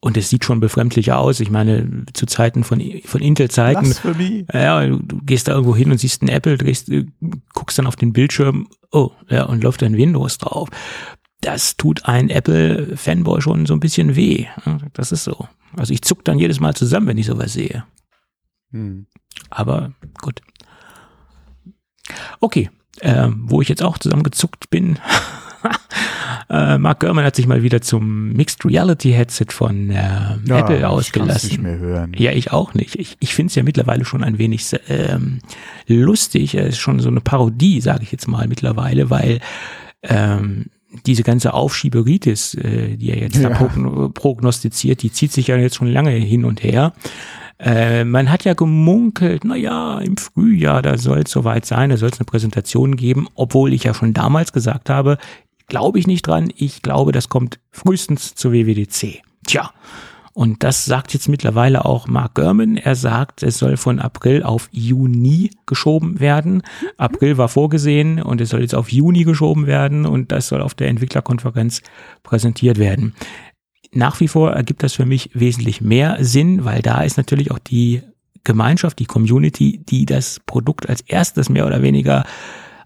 Und 0.00 0.16
es 0.16 0.28
sieht 0.28 0.44
schon 0.44 0.60
befremdlicher 0.60 1.18
aus. 1.18 1.40
Ich 1.40 1.50
meine, 1.50 2.04
zu 2.12 2.26
Zeiten 2.26 2.64
von, 2.64 2.82
von 3.04 3.20
Intel-Zeiten. 3.20 3.86
Ja, 4.52 4.84
du, 4.86 4.98
du 4.98 5.18
gehst 5.22 5.48
da 5.48 5.52
irgendwo 5.52 5.74
hin 5.74 5.90
und 5.90 5.98
siehst 5.98 6.22
ein 6.22 6.28
Apple, 6.28 6.58
drehst, 6.58 6.90
äh, 6.90 7.06
guckst 7.54 7.78
dann 7.78 7.86
auf 7.86 7.96
den 7.96 8.12
Bildschirm, 8.12 8.68
oh, 8.92 9.10
ja, 9.28 9.44
und 9.44 9.62
läuft 9.62 9.82
dann 9.82 9.96
Windows 9.96 10.38
drauf. 10.38 10.68
Das 11.40 11.76
tut 11.76 12.04
ein 12.06 12.30
Apple-Fanboy 12.30 13.40
schon 13.40 13.66
so 13.66 13.74
ein 13.74 13.80
bisschen 13.80 14.16
weh. 14.16 14.46
Das 14.92 15.12
ist 15.12 15.24
so. 15.24 15.48
Also 15.76 15.92
ich 15.92 16.02
zuck 16.02 16.24
dann 16.24 16.38
jedes 16.38 16.60
Mal 16.60 16.74
zusammen, 16.74 17.06
wenn 17.06 17.18
ich 17.18 17.26
sowas 17.26 17.52
sehe. 17.52 17.84
Hm. 18.72 19.06
Aber 19.50 19.92
gut. 20.20 20.40
Okay, 22.40 22.70
äh, 23.00 23.28
wo 23.30 23.60
ich 23.60 23.68
jetzt 23.68 23.82
auch 23.82 23.98
zusammengezuckt 23.98 24.70
bin, 24.70 24.98
Äh, 26.48 26.78
Mark 26.78 27.00
Gurman 27.00 27.24
hat 27.24 27.34
sich 27.34 27.46
mal 27.46 27.62
wieder 27.62 27.80
zum 27.80 28.32
Mixed 28.32 28.64
Reality 28.64 29.12
Headset 29.12 29.46
von 29.50 29.90
äh, 29.90 29.94
ja, 29.94 30.58
Apple 30.58 30.88
ausgelassen. 30.88 31.46
Ich 31.46 31.52
nicht 31.58 31.62
mehr 31.62 31.78
hören. 31.78 32.12
Ja, 32.16 32.32
ich 32.32 32.52
auch 32.52 32.74
nicht. 32.74 32.96
Ich, 32.96 33.16
ich 33.18 33.34
finde 33.34 33.50
es 33.50 33.54
ja 33.56 33.62
mittlerweile 33.62 34.04
schon 34.04 34.22
ein 34.22 34.38
wenig 34.38 34.64
ähm, 34.88 35.40
lustig. 35.86 36.54
Es 36.54 36.70
ist 36.70 36.78
schon 36.78 37.00
so 37.00 37.08
eine 37.08 37.20
Parodie, 37.20 37.80
sage 37.80 38.04
ich 38.04 38.12
jetzt 38.12 38.28
mal 38.28 38.46
mittlerweile, 38.46 39.10
weil 39.10 39.40
ähm, 40.02 40.66
diese 41.04 41.24
ganze 41.24 41.52
Aufschieberitis, 41.52 42.54
äh, 42.54 42.96
die 42.96 43.10
er 43.10 43.18
jetzt 43.18 43.36
ja. 43.36 43.50
da 43.50 44.08
prognostiziert, 44.08 45.02
die 45.02 45.10
zieht 45.12 45.32
sich 45.32 45.48
ja 45.48 45.56
jetzt 45.56 45.76
schon 45.76 45.88
lange 45.88 46.10
hin 46.10 46.44
und 46.44 46.62
her. 46.62 46.92
Äh, 47.58 48.04
man 48.04 48.30
hat 48.30 48.44
ja 48.44 48.52
gemunkelt, 48.52 49.44
na 49.44 49.56
ja, 49.56 49.98
im 49.98 50.16
Frühjahr, 50.18 50.82
da 50.82 50.98
soll 50.98 51.20
es 51.20 51.30
soweit 51.30 51.64
sein, 51.64 51.88
da 51.88 51.96
soll 51.96 52.10
es 52.10 52.18
eine 52.18 52.26
Präsentation 52.26 52.96
geben, 52.96 53.28
obwohl 53.34 53.72
ich 53.72 53.84
ja 53.84 53.94
schon 53.94 54.12
damals 54.12 54.52
gesagt 54.52 54.90
habe, 54.90 55.16
glaube 55.66 55.98
ich 55.98 56.06
nicht 56.06 56.26
dran. 56.26 56.52
Ich 56.56 56.82
glaube, 56.82 57.12
das 57.12 57.28
kommt 57.28 57.58
frühestens 57.70 58.34
zur 58.34 58.52
WWDC. 58.52 59.22
Tja. 59.46 59.70
Und 60.32 60.64
das 60.64 60.84
sagt 60.84 61.14
jetzt 61.14 61.30
mittlerweile 61.30 61.86
auch 61.86 62.08
Mark 62.08 62.34
Gurman. 62.34 62.76
Er 62.76 62.94
sagt, 62.94 63.42
es 63.42 63.56
soll 63.56 63.78
von 63.78 63.98
April 63.98 64.42
auf 64.42 64.68
Juni 64.70 65.50
geschoben 65.64 66.20
werden. 66.20 66.62
April 66.98 67.38
war 67.38 67.48
vorgesehen 67.48 68.20
und 68.20 68.42
es 68.42 68.50
soll 68.50 68.60
jetzt 68.60 68.74
auf 68.74 68.92
Juni 68.92 69.24
geschoben 69.24 69.66
werden 69.66 70.04
und 70.04 70.32
das 70.32 70.48
soll 70.48 70.60
auf 70.60 70.74
der 70.74 70.88
Entwicklerkonferenz 70.88 71.80
präsentiert 72.22 72.76
werden. 72.76 73.14
Nach 73.92 74.20
wie 74.20 74.28
vor 74.28 74.52
ergibt 74.52 74.82
das 74.82 74.92
für 74.92 75.06
mich 75.06 75.30
wesentlich 75.32 75.80
mehr 75.80 76.18
Sinn, 76.20 76.66
weil 76.66 76.82
da 76.82 77.00
ist 77.00 77.16
natürlich 77.16 77.50
auch 77.50 77.58
die 77.58 78.02
Gemeinschaft, 78.44 78.98
die 78.98 79.06
Community, 79.06 79.82
die 79.88 80.04
das 80.04 80.40
Produkt 80.44 80.86
als 80.86 81.00
erstes 81.00 81.48
mehr 81.48 81.66
oder 81.66 81.80
weniger 81.80 82.26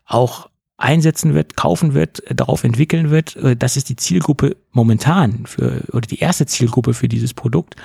auch 0.06 0.49
einsetzen 0.80 1.34
wird, 1.34 1.56
kaufen 1.56 1.94
wird, 1.94 2.26
äh, 2.30 2.34
darauf 2.34 2.64
entwickeln 2.64 3.10
wird. 3.10 3.36
Äh, 3.36 3.56
das 3.56 3.76
ist 3.76 3.88
die 3.88 3.96
Zielgruppe 3.96 4.56
momentan 4.72 5.46
für, 5.46 5.82
oder 5.92 6.02
die 6.02 6.18
erste 6.18 6.46
Zielgruppe 6.46 6.94
für 6.94 7.08
dieses 7.08 7.34
Produkt. 7.34 7.76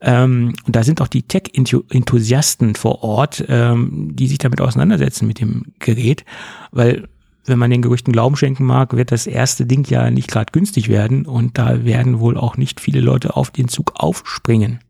Ähm, 0.00 0.54
und 0.66 0.76
da 0.76 0.82
sind 0.82 1.00
auch 1.02 1.08
die 1.08 1.22
Tech-Enthusiasten 1.22 2.74
vor 2.74 3.02
Ort, 3.04 3.44
ähm, 3.48 4.10
die 4.14 4.28
sich 4.28 4.38
damit 4.38 4.60
auseinandersetzen 4.60 5.26
mit 5.26 5.40
dem 5.40 5.66
Gerät, 5.78 6.24
weil 6.72 7.06
wenn 7.46 7.58
man 7.58 7.70
den 7.70 7.82
Gerüchten 7.82 8.12
Glauben 8.12 8.36
schenken 8.36 8.64
mag, 8.64 8.96
wird 8.96 9.12
das 9.12 9.26
erste 9.26 9.66
Ding 9.66 9.86
ja 9.88 10.10
nicht 10.10 10.30
gerade 10.30 10.52
günstig 10.52 10.88
werden 10.88 11.26
und 11.26 11.58
da 11.58 11.84
werden 11.84 12.20
wohl 12.20 12.36
auch 12.36 12.56
nicht 12.56 12.80
viele 12.80 13.00
Leute 13.00 13.36
auf 13.36 13.50
den 13.50 13.68
Zug 13.68 13.92
aufspringen. 13.96 14.80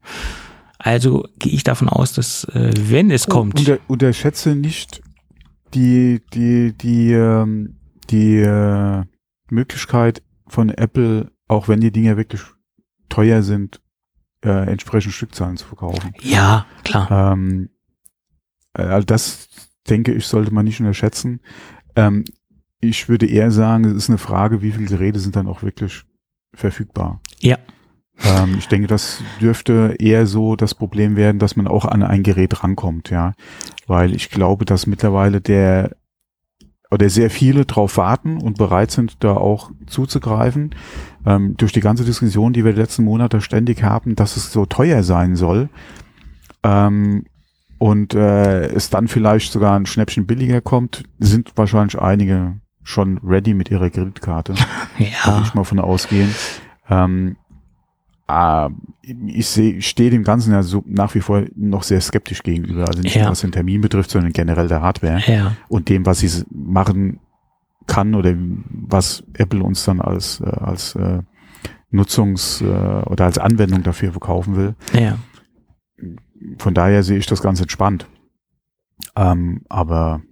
Also 0.79 1.27
gehe 1.39 1.53
ich 1.53 1.65
davon 1.65 1.89
aus, 1.89 2.13
dass 2.13 2.45
äh, 2.45 2.73
wenn 2.89 3.11
es 3.11 3.27
kommt. 3.27 3.59
Unter, 3.59 3.79
unterschätze 3.87 4.55
nicht 4.55 5.01
die, 5.75 6.23
die, 6.33 6.77
die, 6.77 7.13
ähm, 7.13 7.77
die 8.11 8.39
äh, 8.39 9.05
Möglichkeit 9.51 10.23
von 10.47 10.71
Apple, 10.71 11.31
auch 11.49 11.69
wenn 11.69 11.81
die 11.81 11.93
Dinge 11.93 12.17
wirklich 12.17 12.43
teuer 13.09 13.43
sind, 13.43 13.81
äh, 14.45 14.71
entsprechend 14.71 15.13
Stückzahlen 15.13 15.57
zu 15.57 15.67
verkaufen. 15.67 16.13
Ja, 16.21 16.67
klar. 16.85 17.33
Ähm, 17.33 17.71
äh, 18.75 18.83
also 18.83 19.05
das 19.05 19.49
denke 19.89 20.13
ich, 20.13 20.27
sollte 20.27 20.53
man 20.53 20.65
nicht 20.65 20.81
unterschätzen. 20.81 21.41
Ähm, 21.97 22.25
ich 22.81 23.09
würde 23.09 23.27
eher 23.27 23.51
sagen, 23.51 23.85
es 23.85 23.95
ist 23.95 24.09
eine 24.09 24.19
Frage, 24.19 24.63
wie 24.63 24.73
viele 24.73 24.87
Geräte 24.87 25.19
sind 25.19 25.37
dann 25.37 25.49
auch 25.49 25.63
wirklich 25.63 26.05
verfügbar. 26.55 27.21
Ja. 27.41 27.59
Ähm, 28.23 28.57
ich 28.59 28.69
denke, 28.69 28.87
das 28.87 29.23
dürfte 29.41 29.97
eher 29.99 30.27
so 30.27 30.57
das 30.57 30.75
Problem 30.75 31.17
werden, 31.17 31.39
dass 31.39 31.57
man 31.57 31.67
auch 31.67 31.85
an 31.85 32.03
ein 32.03 32.23
Gerät 32.23 32.63
rankommt, 32.63 33.11
ja. 33.11 33.35
Weil 33.91 34.15
ich 34.15 34.31
glaube, 34.31 34.65
dass 34.65 34.87
mittlerweile 34.87 35.41
der 35.41 35.97
oder 36.93 37.11
sehr 37.11 37.29
viele 37.29 37.67
drauf 37.67 37.97
warten 37.97 38.41
und 38.41 38.57
bereit 38.57 38.93
sind, 38.93 39.25
da 39.25 39.33
auch 39.33 39.73
zuzugreifen. 39.87 40.77
Ähm, 41.27 41.57
durch 41.57 41.73
die 41.73 41.81
ganze 41.81 42.05
Diskussion, 42.05 42.53
die 42.53 42.65
wir 42.65 42.73
die 42.73 42.81
letzten 42.81 43.03
Monate 43.03 43.41
ständig 43.41 43.83
haben, 43.83 44.15
dass 44.15 44.37
es 44.37 44.53
so 44.53 44.65
teuer 44.65 45.03
sein 45.03 45.35
soll 45.35 45.71
ähm, 46.63 47.25
und 47.79 48.15
äh, 48.15 48.67
es 48.67 48.91
dann 48.91 49.09
vielleicht 49.09 49.51
sogar 49.51 49.75
ein 49.75 49.87
Schnäppchen 49.87 50.25
billiger 50.25 50.61
kommt, 50.61 51.03
sind 51.19 51.51
wahrscheinlich 51.57 52.01
einige 52.01 52.61
schon 52.85 53.19
ready 53.25 53.55
mit 53.55 53.73
ihrer 53.73 53.91
Kreditkarte. 53.91 54.55
Ja. 54.99 55.33
Würde 55.33 55.47
ich 55.47 55.55
mal 55.55 55.65
von 55.65 55.81
ausgehen. 55.81 56.33
Ähm, 56.89 57.37
äh, 57.49 57.50
ich 59.27 59.47
sehe, 59.49 59.81
stehe 59.83 60.11
dem 60.11 60.23
Ganzen 60.25 60.53
ja 60.53 60.63
so 60.63 60.83
nach 60.87 61.15
wie 61.15 61.21
vor 61.21 61.45
noch 61.57 61.83
sehr 61.83 62.01
skeptisch 62.01 62.43
gegenüber. 62.43 62.87
Also 62.89 63.01
nicht 63.03 63.15
Ja. 63.17 63.23
nur 63.23 63.33
was 63.33 63.41
den 63.41 63.53
Termin 63.53 63.81
betrifft, 63.81 64.11
sondern 64.11 64.33
generell 64.33 64.69
der 64.69 64.83
Hardware 64.83 65.21
Ja. 65.27 65.57
und 65.69 65.89
dem, 65.89 66.07
was 66.07 66.21
sie 66.21 66.45
machen 66.51 67.19
kann 67.87 68.15
oder 68.15 68.35
was 68.37 69.25
Apple 69.35 69.63
uns 69.65 69.85
dann 69.85 70.01
als, 70.01 70.41
äh, 70.41 70.45
als 70.47 70.95
äh, 70.95 71.23
Nutzungs- 71.93 72.63
äh, 72.63 73.03
oder 73.09 73.25
als 73.25 73.39
Anwendung 73.39 73.83
dafür 73.83 74.13
verkaufen 74.13 74.55
will. 74.57 74.75
Ja. 74.93 75.19
Von 76.59 76.75
daher 76.75 77.03
sehe 77.03 77.19
ich 77.19 77.27
das 77.27 77.43
ganz 77.43 77.61
entspannt. 77.61 78.07
Ähm, 79.17 79.63
aber 79.69 80.23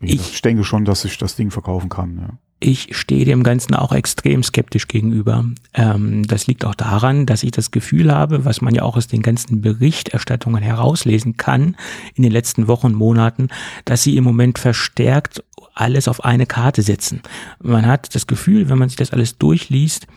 Ich- 0.00 0.32
ich 0.34 0.42
denke 0.42 0.62
schon, 0.64 0.84
dass 0.84 1.04
ich 1.04 1.18
das 1.18 1.34
Ding 1.36 1.50
verkaufen 1.50 1.88
kann. 1.88 2.16
Ja. 2.18 2.38
Ich 2.60 2.96
stehe 2.96 3.24
dem 3.24 3.44
Ganzen 3.44 3.74
auch 3.74 3.92
extrem 3.92 4.42
skeptisch 4.42 4.88
gegenüber. 4.88 5.44
Ähm, 5.74 6.26
das 6.26 6.48
liegt 6.48 6.64
auch 6.64 6.74
daran, 6.74 7.24
dass 7.24 7.44
ich 7.44 7.52
das 7.52 7.70
Gefühl 7.70 8.12
habe, 8.12 8.44
was 8.44 8.60
man 8.60 8.74
ja 8.74 8.82
auch 8.82 8.96
aus 8.96 9.06
den 9.06 9.22
ganzen 9.22 9.60
Berichterstattungen 9.60 10.62
herauslesen 10.62 11.36
kann 11.36 11.76
in 12.14 12.24
den 12.24 12.32
letzten 12.32 12.66
Wochen, 12.66 12.94
Monaten, 12.94 13.48
dass 13.84 14.02
sie 14.02 14.16
im 14.16 14.24
Moment 14.24 14.58
verstärkt 14.58 15.44
alles 15.74 16.08
auf 16.08 16.24
eine 16.24 16.46
Karte 16.46 16.82
setzen. 16.82 17.22
Man 17.62 17.86
hat 17.86 18.12
das 18.14 18.26
Gefühl, 18.26 18.68
wenn 18.68 18.78
man 18.78 18.88
sich 18.88 18.96
das 18.96 19.12
alles 19.12 19.38
durchliest, 19.38 20.08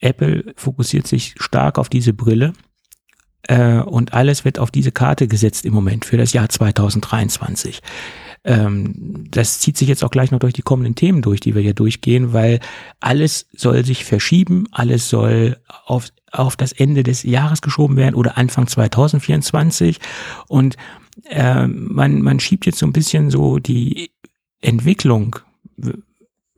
Apple 0.00 0.52
fokussiert 0.56 1.06
sich 1.06 1.34
stark 1.38 1.78
auf 1.78 1.88
diese 1.88 2.12
Brille 2.12 2.52
äh, 3.44 3.78
und 3.78 4.12
alles 4.12 4.44
wird 4.44 4.58
auf 4.58 4.72
diese 4.72 4.90
Karte 4.90 5.28
gesetzt 5.28 5.64
im 5.64 5.72
Moment 5.72 6.04
für 6.04 6.16
das 6.16 6.32
Jahr 6.32 6.48
2023 6.48 7.80
ähm, 8.44 9.26
das 9.30 9.58
zieht 9.60 9.76
sich 9.76 9.88
jetzt 9.88 10.04
auch 10.04 10.10
gleich 10.10 10.30
noch 10.30 10.38
durch 10.38 10.52
die 10.52 10.62
kommenden 10.62 10.94
Themen 10.94 11.22
durch, 11.22 11.40
die 11.40 11.54
wir 11.54 11.62
hier 11.62 11.74
durchgehen, 11.74 12.32
weil 12.32 12.60
alles 13.00 13.46
soll 13.56 13.84
sich 13.84 14.04
verschieben, 14.04 14.66
alles 14.70 15.08
soll 15.08 15.56
auf, 15.86 16.08
auf 16.30 16.56
das 16.56 16.72
Ende 16.72 17.02
des 17.02 17.22
Jahres 17.22 17.62
geschoben 17.62 17.96
werden 17.96 18.14
oder 18.14 18.36
Anfang 18.36 18.66
2024 18.66 19.98
und 20.48 20.76
äh, 21.24 21.66
man, 21.66 22.20
man 22.22 22.40
schiebt 22.40 22.66
jetzt 22.66 22.78
so 22.78 22.86
ein 22.86 22.92
bisschen 22.92 23.30
so 23.30 23.58
die 23.58 24.10
Entwicklung 24.60 25.36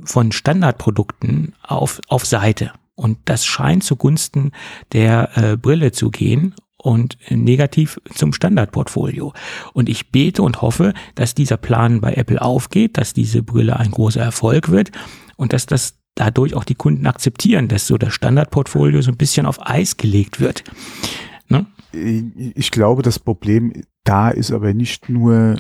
von 0.03 0.33
Standardprodukten 0.33 1.55
auf, 1.63 2.01
auf 2.09 2.27
Seite. 2.27 2.73
Und 2.95 3.19
das 3.27 3.45
scheint 3.45 3.85
zugunsten 3.85 4.53
der 4.93 5.37
äh, 5.37 5.57
Brille 5.57 5.93
zu 5.93 6.11
gehen 6.11 6.55
und 6.87 7.19
negativ 7.31 8.01
zum 8.15 8.33
Standardportfolio. 8.33 9.33
Und 9.73 9.89
ich 9.89 10.13
bete 10.13 10.43
und 10.43 10.63
hoffe, 10.63 10.95
dass 11.17 11.35
dieser 11.35 11.57
Plan 11.57 12.01
bei 12.01 12.15
Apple 12.15 12.41
aufgeht, 12.41 12.97
dass 12.97 13.13
diese 13.13 13.43
Brille 13.43 13.77
ein 13.77 13.91
großer 13.91 14.21
Erfolg 14.23 14.71
wird 14.71 14.93
und 15.37 15.53
dass 15.53 15.67
das 15.67 15.99
dadurch 16.15 16.55
auch 16.55 16.63
die 16.63 16.77
Kunden 16.77 17.07
akzeptieren, 17.09 17.67
dass 17.67 17.89
so 17.89 17.99
das 17.99 18.15
Standardportfolio 18.15 19.03
so 19.03 19.11
ein 19.11 19.17
bisschen 19.17 19.47
auf 19.47 19.59
Eis 19.61 19.97
gelegt 19.97 20.39
wird. 20.39 20.63
Ne? 21.49 21.67
Ich 21.93 22.71
glaube, 22.71 23.03
das 23.03 23.19
Problem 23.19 23.73
da 24.05 24.31
ist 24.31 24.53
aber 24.53 24.73
nicht 24.73 25.09
nur 25.09 25.57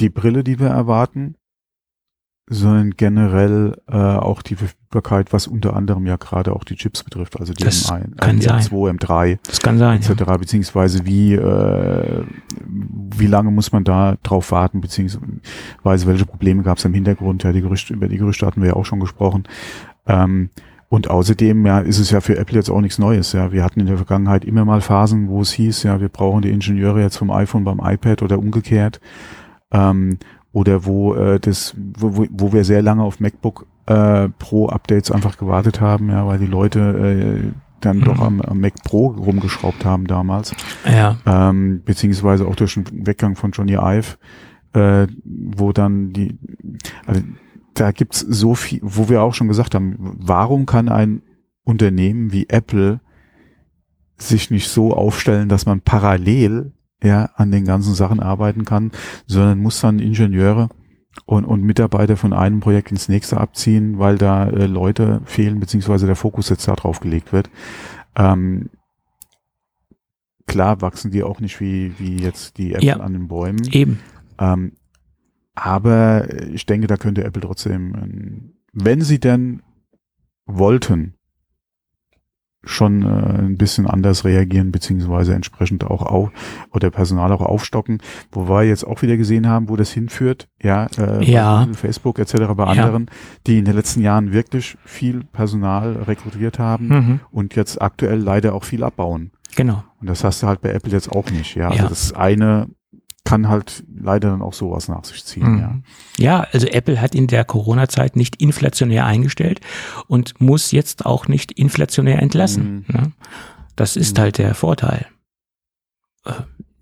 die 0.00 0.08
Brille, 0.08 0.42
die 0.42 0.58
wir 0.58 0.68
erwarten, 0.68 1.36
sondern 2.46 2.90
generell 2.90 3.80
äh, 3.88 3.96
auch 3.96 4.42
die 4.42 4.56
Verfügbarkeit, 4.56 5.32
was 5.32 5.46
unter 5.46 5.74
anderem 5.74 6.06
ja 6.06 6.16
gerade 6.16 6.54
auch 6.54 6.64
die 6.64 6.76
Chips 6.76 7.02
betrifft, 7.02 7.40
also 7.40 7.54
die 7.54 7.64
Das 7.64 7.90
M1, 7.90 8.16
kann 8.16 8.38
äh, 8.38 8.42
sein. 8.42 8.60
M2, 8.60 8.98
M3 8.98 9.38
Das 9.46 9.60
kann 9.60 9.78
sein. 9.78 10.00
Ja. 10.02 10.10
etc., 10.10 10.24
beziehungsweise 10.38 11.06
wie, 11.06 11.34
äh, 11.34 12.22
wie 13.16 13.26
lange 13.26 13.50
muss 13.50 13.72
man 13.72 13.84
da 13.84 14.16
drauf 14.22 14.50
warten, 14.50 14.82
beziehungsweise 14.82 16.06
welche 16.06 16.26
Probleme 16.26 16.62
gab 16.62 16.76
es 16.76 16.84
im 16.84 16.92
Hintergrund, 16.92 17.44
ja, 17.44 17.52
die 17.52 17.62
Gerüchte, 17.62 17.94
über 17.94 18.08
die 18.08 18.18
Gerüchte 18.18 18.46
hatten 18.46 18.60
wir 18.60 18.68
ja 18.68 18.76
auch 18.76 18.84
schon 18.84 19.00
gesprochen. 19.00 19.44
Ähm, 20.06 20.50
und 20.90 21.08
außerdem, 21.08 21.64
ja, 21.64 21.80
ist 21.80 21.98
es 21.98 22.10
ja 22.10 22.20
für 22.20 22.36
Apple 22.36 22.56
jetzt 22.56 22.70
auch 22.70 22.82
nichts 22.82 22.98
Neues, 22.98 23.32
ja. 23.32 23.52
Wir 23.52 23.64
hatten 23.64 23.80
in 23.80 23.86
der 23.86 23.96
Vergangenheit 23.96 24.44
immer 24.44 24.66
mal 24.66 24.82
Phasen, 24.82 25.28
wo 25.28 25.40
es 25.40 25.50
hieß, 25.52 25.82
ja, 25.84 25.98
wir 26.00 26.10
brauchen 26.10 26.42
die 26.42 26.50
Ingenieure 26.50 27.00
jetzt 27.00 27.16
vom 27.16 27.30
iPhone 27.30 27.64
beim 27.64 27.80
iPad 27.82 28.22
oder 28.22 28.38
umgekehrt. 28.38 29.00
Ähm, 29.72 30.18
oder 30.54 30.86
wo 30.86 31.14
äh, 31.14 31.38
das, 31.38 31.74
wo, 31.98 32.16
wo- 32.30 32.52
wir 32.54 32.64
sehr 32.64 32.80
lange 32.80 33.02
auf 33.02 33.20
MacBook 33.20 33.66
äh, 33.86 34.28
Pro 34.38 34.68
Updates 34.68 35.10
einfach 35.10 35.36
gewartet 35.36 35.82
haben, 35.82 36.08
ja, 36.08 36.26
weil 36.26 36.38
die 36.38 36.46
Leute 36.46 36.80
äh, 36.80 37.52
dann 37.80 37.98
Mhm. 37.98 38.04
doch 38.04 38.18
am, 38.20 38.40
am 38.40 38.60
Mac 38.60 38.72
Pro 38.84 39.08
rumgeschraubt 39.08 39.84
haben 39.84 40.06
damals, 40.06 40.54
ja. 40.90 41.18
ähm, 41.26 41.82
beziehungsweise 41.84 42.46
auch 42.46 42.56
durch 42.56 42.74
den 42.74 43.06
Weggang 43.06 43.36
von 43.36 43.50
Johnny 43.50 43.74
Ive, 43.74 44.16
äh, 44.72 45.06
wo 45.24 45.72
dann 45.72 46.12
die, 46.14 46.38
also 47.04 47.20
da 47.74 47.90
gibt's 47.90 48.20
so 48.20 48.54
viel, 48.54 48.80
wo 48.82 49.10
wir 49.10 49.20
auch 49.22 49.34
schon 49.34 49.48
gesagt 49.48 49.74
haben, 49.74 49.96
warum 49.98 50.64
kann 50.64 50.88
ein 50.88 51.20
Unternehmen 51.64 52.32
wie 52.32 52.48
Apple 52.48 53.00
sich 54.16 54.50
nicht 54.50 54.68
so 54.68 54.94
aufstellen, 54.94 55.48
dass 55.48 55.66
man 55.66 55.80
parallel 55.80 56.72
ja 57.04 57.30
an 57.36 57.50
den 57.50 57.64
ganzen 57.64 57.94
Sachen 57.94 58.20
arbeiten 58.20 58.64
kann, 58.64 58.90
sondern 59.26 59.58
muss 59.60 59.80
dann 59.80 59.98
Ingenieure 59.98 60.68
und, 61.26 61.44
und 61.44 61.62
Mitarbeiter 61.62 62.16
von 62.16 62.32
einem 62.32 62.60
Projekt 62.60 62.90
ins 62.90 63.08
nächste 63.08 63.38
abziehen, 63.38 63.98
weil 63.98 64.18
da 64.18 64.48
äh, 64.48 64.66
Leute 64.66 65.20
fehlen, 65.24 65.60
beziehungsweise 65.60 66.06
der 66.06 66.16
Fokus 66.16 66.48
jetzt 66.48 66.66
da 66.66 66.74
drauf 66.74 67.00
gelegt 67.00 67.32
wird. 67.32 67.50
Ähm, 68.16 68.70
klar 70.46 70.80
wachsen 70.80 71.10
die 71.10 71.22
auch 71.22 71.40
nicht 71.40 71.60
wie, 71.60 71.94
wie 71.98 72.16
jetzt 72.20 72.58
die 72.58 72.72
Äpfel 72.74 72.84
Ja. 72.88 72.96
an 73.00 73.12
den 73.12 73.28
Bäumen. 73.28 73.62
Eben. 73.70 74.00
Ähm, 74.38 74.72
aber 75.54 76.26
ich 76.52 76.66
denke, 76.66 76.86
da 76.88 76.96
könnte 76.96 77.24
Apple 77.24 77.42
trotzdem, 77.42 77.94
ähm, 77.94 78.52
wenn 78.72 79.00
sie 79.00 79.20
denn 79.20 79.62
wollten, 80.46 81.13
schon 82.66 83.02
äh, 83.02 83.06
ein 83.42 83.56
bisschen 83.56 83.86
anders 83.86 84.24
reagieren, 84.24 84.72
beziehungsweise 84.72 85.34
entsprechend 85.34 85.84
auch 85.84 86.02
auf 86.02 86.30
oder 86.72 86.90
Personal 86.90 87.32
auch 87.32 87.40
aufstocken, 87.42 87.98
wo 88.32 88.48
wir 88.48 88.62
jetzt 88.64 88.84
auch 88.86 89.02
wieder 89.02 89.16
gesehen 89.16 89.48
haben, 89.48 89.68
wo 89.68 89.76
das 89.76 89.90
hinführt, 89.92 90.48
ja, 90.62 90.86
äh, 90.98 91.24
Ja. 91.24 91.66
Facebook 91.74 92.18
etc., 92.18 92.32
bei 92.54 92.64
Ja. 92.64 92.70
anderen, 92.84 93.06
die 93.46 93.58
in 93.58 93.64
den 93.64 93.74
letzten 93.74 94.00
Jahren 94.02 94.32
wirklich 94.32 94.76
viel 94.84 95.24
Personal 95.24 95.92
rekrutiert 96.06 96.58
haben 96.58 96.88
Mhm. 96.88 97.20
und 97.30 97.54
jetzt 97.56 97.80
aktuell 97.82 98.18
leider 98.18 98.54
auch 98.54 98.64
viel 98.64 98.82
abbauen. 98.84 99.30
Genau. 99.56 99.84
Und 100.00 100.08
das 100.10 100.24
hast 100.24 100.42
du 100.42 100.46
halt 100.46 100.60
bei 100.60 100.70
Apple 100.70 100.92
jetzt 100.92 101.10
auch 101.12 101.30
nicht, 101.30 101.54
ja. 101.54 101.68
Also 101.68 101.82
Ja. 101.84 101.88
das 101.88 102.12
eine 102.12 102.68
kann 103.24 103.48
halt 103.48 103.84
leider 103.94 104.30
dann 104.30 104.42
auch 104.42 104.52
sowas 104.52 104.86
nach 104.88 105.04
sich 105.04 105.24
ziehen, 105.24 105.58
ja. 105.58 105.68
Mhm. 105.68 105.84
Ja, 106.18 106.46
also 106.52 106.66
Apple 106.66 107.00
hat 107.00 107.14
in 107.14 107.26
der 107.26 107.44
Corona-Zeit 107.44 108.16
nicht 108.16 108.36
inflationär 108.36 109.06
eingestellt 109.06 109.60
und 110.08 110.40
muss 110.40 110.72
jetzt 110.72 111.06
auch 111.06 111.26
nicht 111.26 111.50
inflationär 111.52 112.20
entlassen. 112.20 112.84
Ne? 112.88 113.12
Das 113.76 113.96
ist 113.96 114.16
Mhm. 114.18 114.20
halt 114.22 114.38
der 114.38 114.54
Vorteil. 114.54 115.06
Äh, 116.24 116.32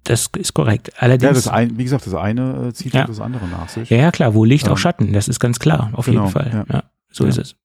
Das 0.04 0.28
ist 0.36 0.52
korrekt. 0.52 0.88
Ja, 0.88 0.94
Allerdings, 1.02 1.34
das 1.34 1.46
ein, 1.46 1.78
wie 1.78 1.84
gesagt, 1.84 2.04
das 2.08 2.14
eine 2.14 2.66
äh, 2.68 2.72
zieht 2.72 2.92
Ja. 2.92 3.06
das 3.06 3.20
andere 3.20 3.46
nach 3.46 3.68
sich. 3.68 3.88
ja, 3.88 3.98
ja, 3.98 4.10
klar, 4.10 4.34
wo 4.34 4.44
Licht 4.44 4.66
Ähm, 4.66 4.72
auch 4.72 4.78
Schatten, 4.78 5.12
das 5.12 5.28
ist 5.28 5.38
ganz 5.38 5.60
klar, 5.60 5.90
auf 5.92 6.06
genau, 6.06 6.22
jeden 6.22 6.32
Fall. 6.32 6.64
ja. 6.68 6.74
Ja. 6.74 6.82
So 7.12 7.24
Ja. 7.24 7.30
ist 7.30 7.38
es. 7.38 7.56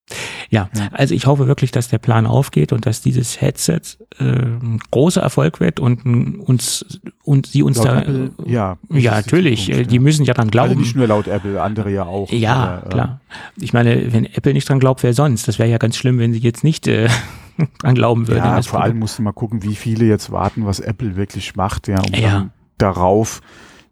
Ja, 0.50 0.70
Ja. 0.76 0.90
also 0.94 1.14
ich 1.16 1.26
hoffe 1.28 1.48
wirklich, 1.48 1.72
dass 1.72 1.88
der 1.90 1.98
Plan 1.98 2.26
aufgeht 2.26 2.72
und 2.72 2.86
dass 2.86 3.02
dieses 3.02 3.42
Headset 3.42 3.82
äh, 4.20 4.24
ein 4.24 4.80
großer 4.92 5.22
Erfolg 5.22 5.60
wird 5.60 5.80
und 5.80 6.40
uns 6.40 7.00
und 7.24 7.48
sie 7.48 7.64
uns 7.64 7.78
Laut 7.78 7.88
da 7.88 8.02
Apple, 8.02 8.32
ja. 8.46 8.78
das 8.90 9.04
ja 9.04 9.18
ist 9.18 9.26
die 9.26 9.30
natürlich, 9.32 9.66
Zukunft, 9.66 9.82
äh, 9.82 9.88
die 9.88 9.96
ja. 9.96 10.02
müssen 10.02 10.26
ja 10.26 10.34
dran 10.34 10.50
glauben. 10.50 10.70
Also 10.70 10.82
nicht 10.82 10.96
nur 10.96 11.08
laut 11.08 11.28
Apple, 11.28 11.62
andere 11.62 11.92
ja 11.92 12.04
auch. 12.06 12.32
Ja, 12.32 12.56
aber, 12.56 12.86
äh, 12.86 12.90
klar. 12.90 13.22
Ich 13.60 13.74
meine, 13.74 14.14
wenn 14.14 14.26
Apple 14.26 14.54
nicht 14.54 14.70
dran 14.70 14.80
glaubt, 14.80 15.04
wer 15.04 15.14
sonst? 15.14 15.48
Das 15.48 15.60
wäre 15.60 15.70
ja 15.70 15.78
ganz 15.78 15.98
schlimm, 15.98 16.20
wenn 16.20 16.32
sie 16.34 16.40
jetzt 16.40 16.64
nicht 16.64 16.88
äh, 16.88 17.10
dran 17.80 17.96
glauben 17.96 18.28
würden. 18.28 18.44
Ja, 18.46 18.62
vor 18.62 18.82
allem 18.84 19.00
musst 19.00 19.18
du 19.20 19.24
mal 19.24 19.34
gucken, 19.34 19.64
wie 19.64 19.76
viele 19.76 20.06
jetzt 20.06 20.32
warten, 20.32 20.66
was 20.66 20.80
Apple 20.80 21.16
wirklich 21.18 21.56
macht, 21.56 21.88
ja, 21.88 22.00
um 22.00 22.14
Ja. 22.14 22.50
darauf 22.78 23.42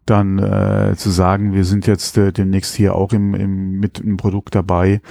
dann 0.06 0.38
äh, 0.38 0.94
zu 0.96 1.10
sagen, 1.10 1.54
wir 1.54 1.66
sind 1.66 1.88
jetzt 1.88 2.16
äh, 2.20 2.32
demnächst 2.32 2.76
hier 2.76 2.94
auch 2.94 3.12
im, 3.12 3.34
im, 3.34 3.72
mit 3.80 4.00
einem 4.00 4.18
Produkt 4.18 4.54
dabei. 4.54 5.02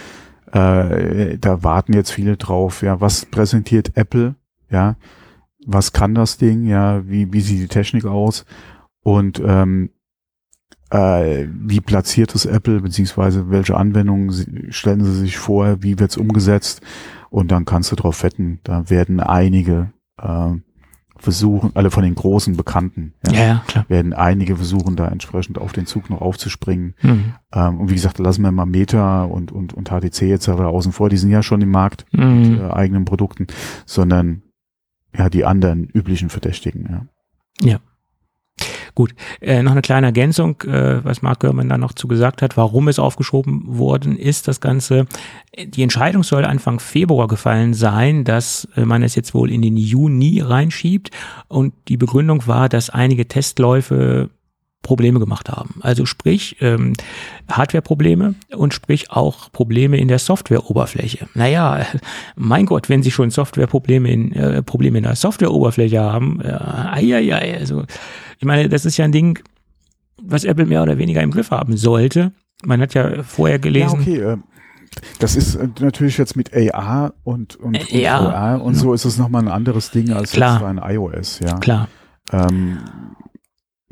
Äh, 0.55 1.37
da 1.39 1.65
warten 1.65 1.93
jetzt 1.95 2.13
viele 2.13 2.37
drauf. 2.37 2.83
Ja, 2.83 3.01
was 3.01 3.27
präsentiert 3.27 3.97
Apple? 3.97 4.37
Ja, 4.71 4.97
was 5.67 5.93
kann 5.93 6.15
das 6.15 6.37
Ding? 6.37 6.65
Ja, 6.65 7.07
wie, 7.09 7.33
wie 7.33 7.41
sieht 7.41 7.61
die 7.61 7.69
Technik 7.69 8.05
aus? 8.05 8.45
Und 9.03 9.43
ähm, 9.45 9.91
äh, 10.91 11.49
wie 11.51 11.81
platziert 11.81 12.35
es 12.37 12.47
Apple, 12.47 12.81
beziehungsweise 12.81 13.51
welche 13.51 13.77
Anwendungen 13.77 14.73
stellen 14.73 15.05
sie 15.05 15.15
sich 15.15 15.39
vor, 15.39 15.83
wie 15.83 15.99
wird's 15.99 16.17
umgesetzt? 16.17 16.83
Und 17.31 17.51
dann 17.51 17.65
kannst 17.65 17.91
du 17.91 17.97
drauf 17.97 18.23
wetten, 18.23 18.61
da 18.63 18.89
werden 18.91 19.19
einige 19.19 19.93
äh, 20.23 20.53
versuchen, 21.25 21.73
alle 21.75 21.91
von 21.91 22.05
den 22.05 22.15
großen 22.15 22.57
Bekannten, 22.57 23.15
Ja, 23.27 23.33
ja, 23.45 23.63
klar. 23.67 23.85
werden 23.89 24.13
einige 24.13 24.57
versuchen, 24.57 24.95
da 24.97 25.09
entsprechend 25.09 25.59
auf 25.59 25.73
den 25.73 25.87
Zug 25.87 26.09
noch 26.11 26.21
aufzuspringen. 26.21 26.95
Mhm. 27.03 27.35
Ähm, 27.53 27.81
und 27.81 27.91
wie 27.91 27.95
gesagt, 27.95 28.19
lassen 28.19 28.43
wir 28.43 28.53
mal 28.53 28.67
Meta 28.67 29.25
und, 29.25 29.51
und, 29.51 29.73
und 29.75 29.89
HTC 29.91 30.23
jetzt 30.23 30.49
aber 30.49 30.69
außen 30.69 30.93
vor, 30.93 31.09
die 31.11 31.17
sind 31.17 31.31
ja 31.31 31.43
schon 31.43 31.61
im 31.61 31.71
Markt 31.71 32.07
Mhm. 32.13 32.51
mit 32.51 32.61
äh, 32.61 32.71
eigenen 32.71 33.05
Produkten, 33.05 33.47
sondern 33.87 34.43
ja, 35.17 35.29
die 35.29 35.45
anderen 35.45 35.85
üblichen 35.85 36.29
Verdächtigen, 36.31 37.07
ja. 37.63 37.79
Äh, 39.41 39.63
noch 39.63 39.73
eine 39.73 39.83
kleine 39.83 40.07
Ergänzung, 40.07 40.61
äh, 40.63 41.05
was 41.05 41.23
Mark 41.23 41.41
Gurman 41.41 41.69
da 41.69 41.79
noch 41.79 41.93
zu 41.93 42.07
gesagt 42.07 42.43
hat, 42.43 42.57
warum 42.57 42.89
es 42.89 42.99
aufgeschoben 42.99 43.63
worden 43.67 44.17
ist, 44.17 44.47
das 44.47 44.61
Ganze. 44.61 45.07
Die 45.57 45.83
Entscheidung 45.83 46.23
soll 46.23 46.45
Anfang 46.45 46.79
Februar 46.81 47.27
gefallen 47.27 47.75
sein, 47.75 48.25
dass 48.25 48.69
äh, 48.77 48.85
man 48.85 49.03
es 49.03 49.15
jetzt 49.15 49.35
wohl 49.35 49.51
in 49.51 49.63
den 49.63 49.77
Juni 49.77 50.41
reinschiebt. 50.41 51.11
Und 51.49 51.75
die 51.89 51.97
Begründung 51.97 52.47
war, 52.47 52.69
dass 52.69 52.91
einige 52.91 53.27
Testläufe 53.27 54.31
Probleme 54.85 55.19
gemacht 55.19 55.49
haben. 55.51 55.81
Also 55.81 56.07
sprich 56.07 56.57
ähm, 56.61 56.93
Hardware-Probleme 57.51 58.37
und 58.57 58.73
sprich 58.73 59.11
auch 59.11 59.51
Probleme 59.51 59.97
in 59.97 60.07
der 60.07 60.21
Softwareoberfläche. 60.21 61.27
Naja, 61.35 61.85
mein 62.37 62.67
Gott, 62.67 62.89
wenn 62.89 63.03
Sie 63.03 63.11
schon 63.11 63.31
Softwareprobleme 63.31 64.09
in 64.09 64.33
äh, 64.33 64.63
Probleme 64.63 64.99
in 64.99 65.05
der 65.05 65.17
Softwareoberfläche 65.17 66.01
haben, 66.01 66.41
äh, 66.41 66.53
ai, 66.53 67.13
ai, 67.17 67.35
ai, 67.35 67.59
also 67.59 67.83
ich 68.39 68.45
meine, 68.45 68.69
das 68.69 68.85
ist 68.85 68.97
ja 68.97 69.05
ein 69.05 69.13
Ding, 69.13 69.41
was 70.23 70.45
Apple 70.45 70.67
mehr 70.67 70.83
oder 70.83 70.99
weniger 70.99 71.23
im 71.23 71.33
Griff 71.33 71.51
haben 71.51 71.77
sollte. 71.77 72.31
Man 72.65 72.81
hat 72.81 72.95
ja 72.95 73.23
vorher 73.25 73.59
gelesen. 73.59 74.01
Ja, 74.07 74.13
okay. 74.13 74.21
äh, 74.21 74.37
Das 75.19 75.35
ist 75.35 75.57
äh, 75.57 75.69
natürlich 75.81 76.19
jetzt 76.19 76.37
mit 76.37 76.51
AR 76.55 77.15
und, 77.25 77.57
und, 77.57 77.77
und 77.79 77.93
Äh, 77.93 78.03
ja. 78.03 78.19
VR 78.19 78.63
und 78.63 78.75
so 78.77 78.95
ist 78.95 79.05
es 79.05 79.19
nochmal 79.19 79.43
ein 79.43 79.49
anderes 79.49 79.91
Ding 79.91 80.13
als 80.13 80.31
Klar. 80.33 80.61
jetzt 80.61 80.67
ein 80.67 80.79
iOS, 80.95 81.41
ja. 81.41 81.59
Klar. 81.59 81.89
Ähm, 82.33 82.79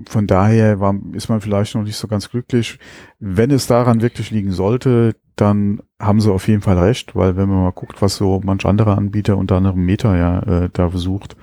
von 0.06 0.26
daher 0.26 0.80
war, 0.80 0.94
ist 1.12 1.28
man 1.28 1.40
vielleicht 1.40 1.74
noch 1.74 1.82
nicht 1.82 1.96
so 1.96 2.08
ganz 2.08 2.30
glücklich. 2.30 2.78
Wenn 3.18 3.50
es 3.50 3.66
daran 3.66 4.00
wirklich 4.00 4.30
liegen 4.30 4.52
sollte, 4.52 5.14
dann 5.36 5.80
haben 5.98 6.20
sie 6.20 6.32
auf 6.32 6.48
jeden 6.48 6.62
Fall 6.62 6.78
recht, 6.78 7.14
weil 7.14 7.36
wenn 7.36 7.48
man 7.48 7.62
mal 7.62 7.72
guckt, 7.72 8.02
was 8.02 8.16
so 8.16 8.40
manch 8.44 8.64
andere 8.64 8.96
Anbieter, 8.96 9.36
unter 9.36 9.56
anderem 9.56 9.84
Meta 9.84 10.16
ja 10.16 10.40
äh, 10.40 10.70
da 10.72 10.90
versucht 10.90 11.36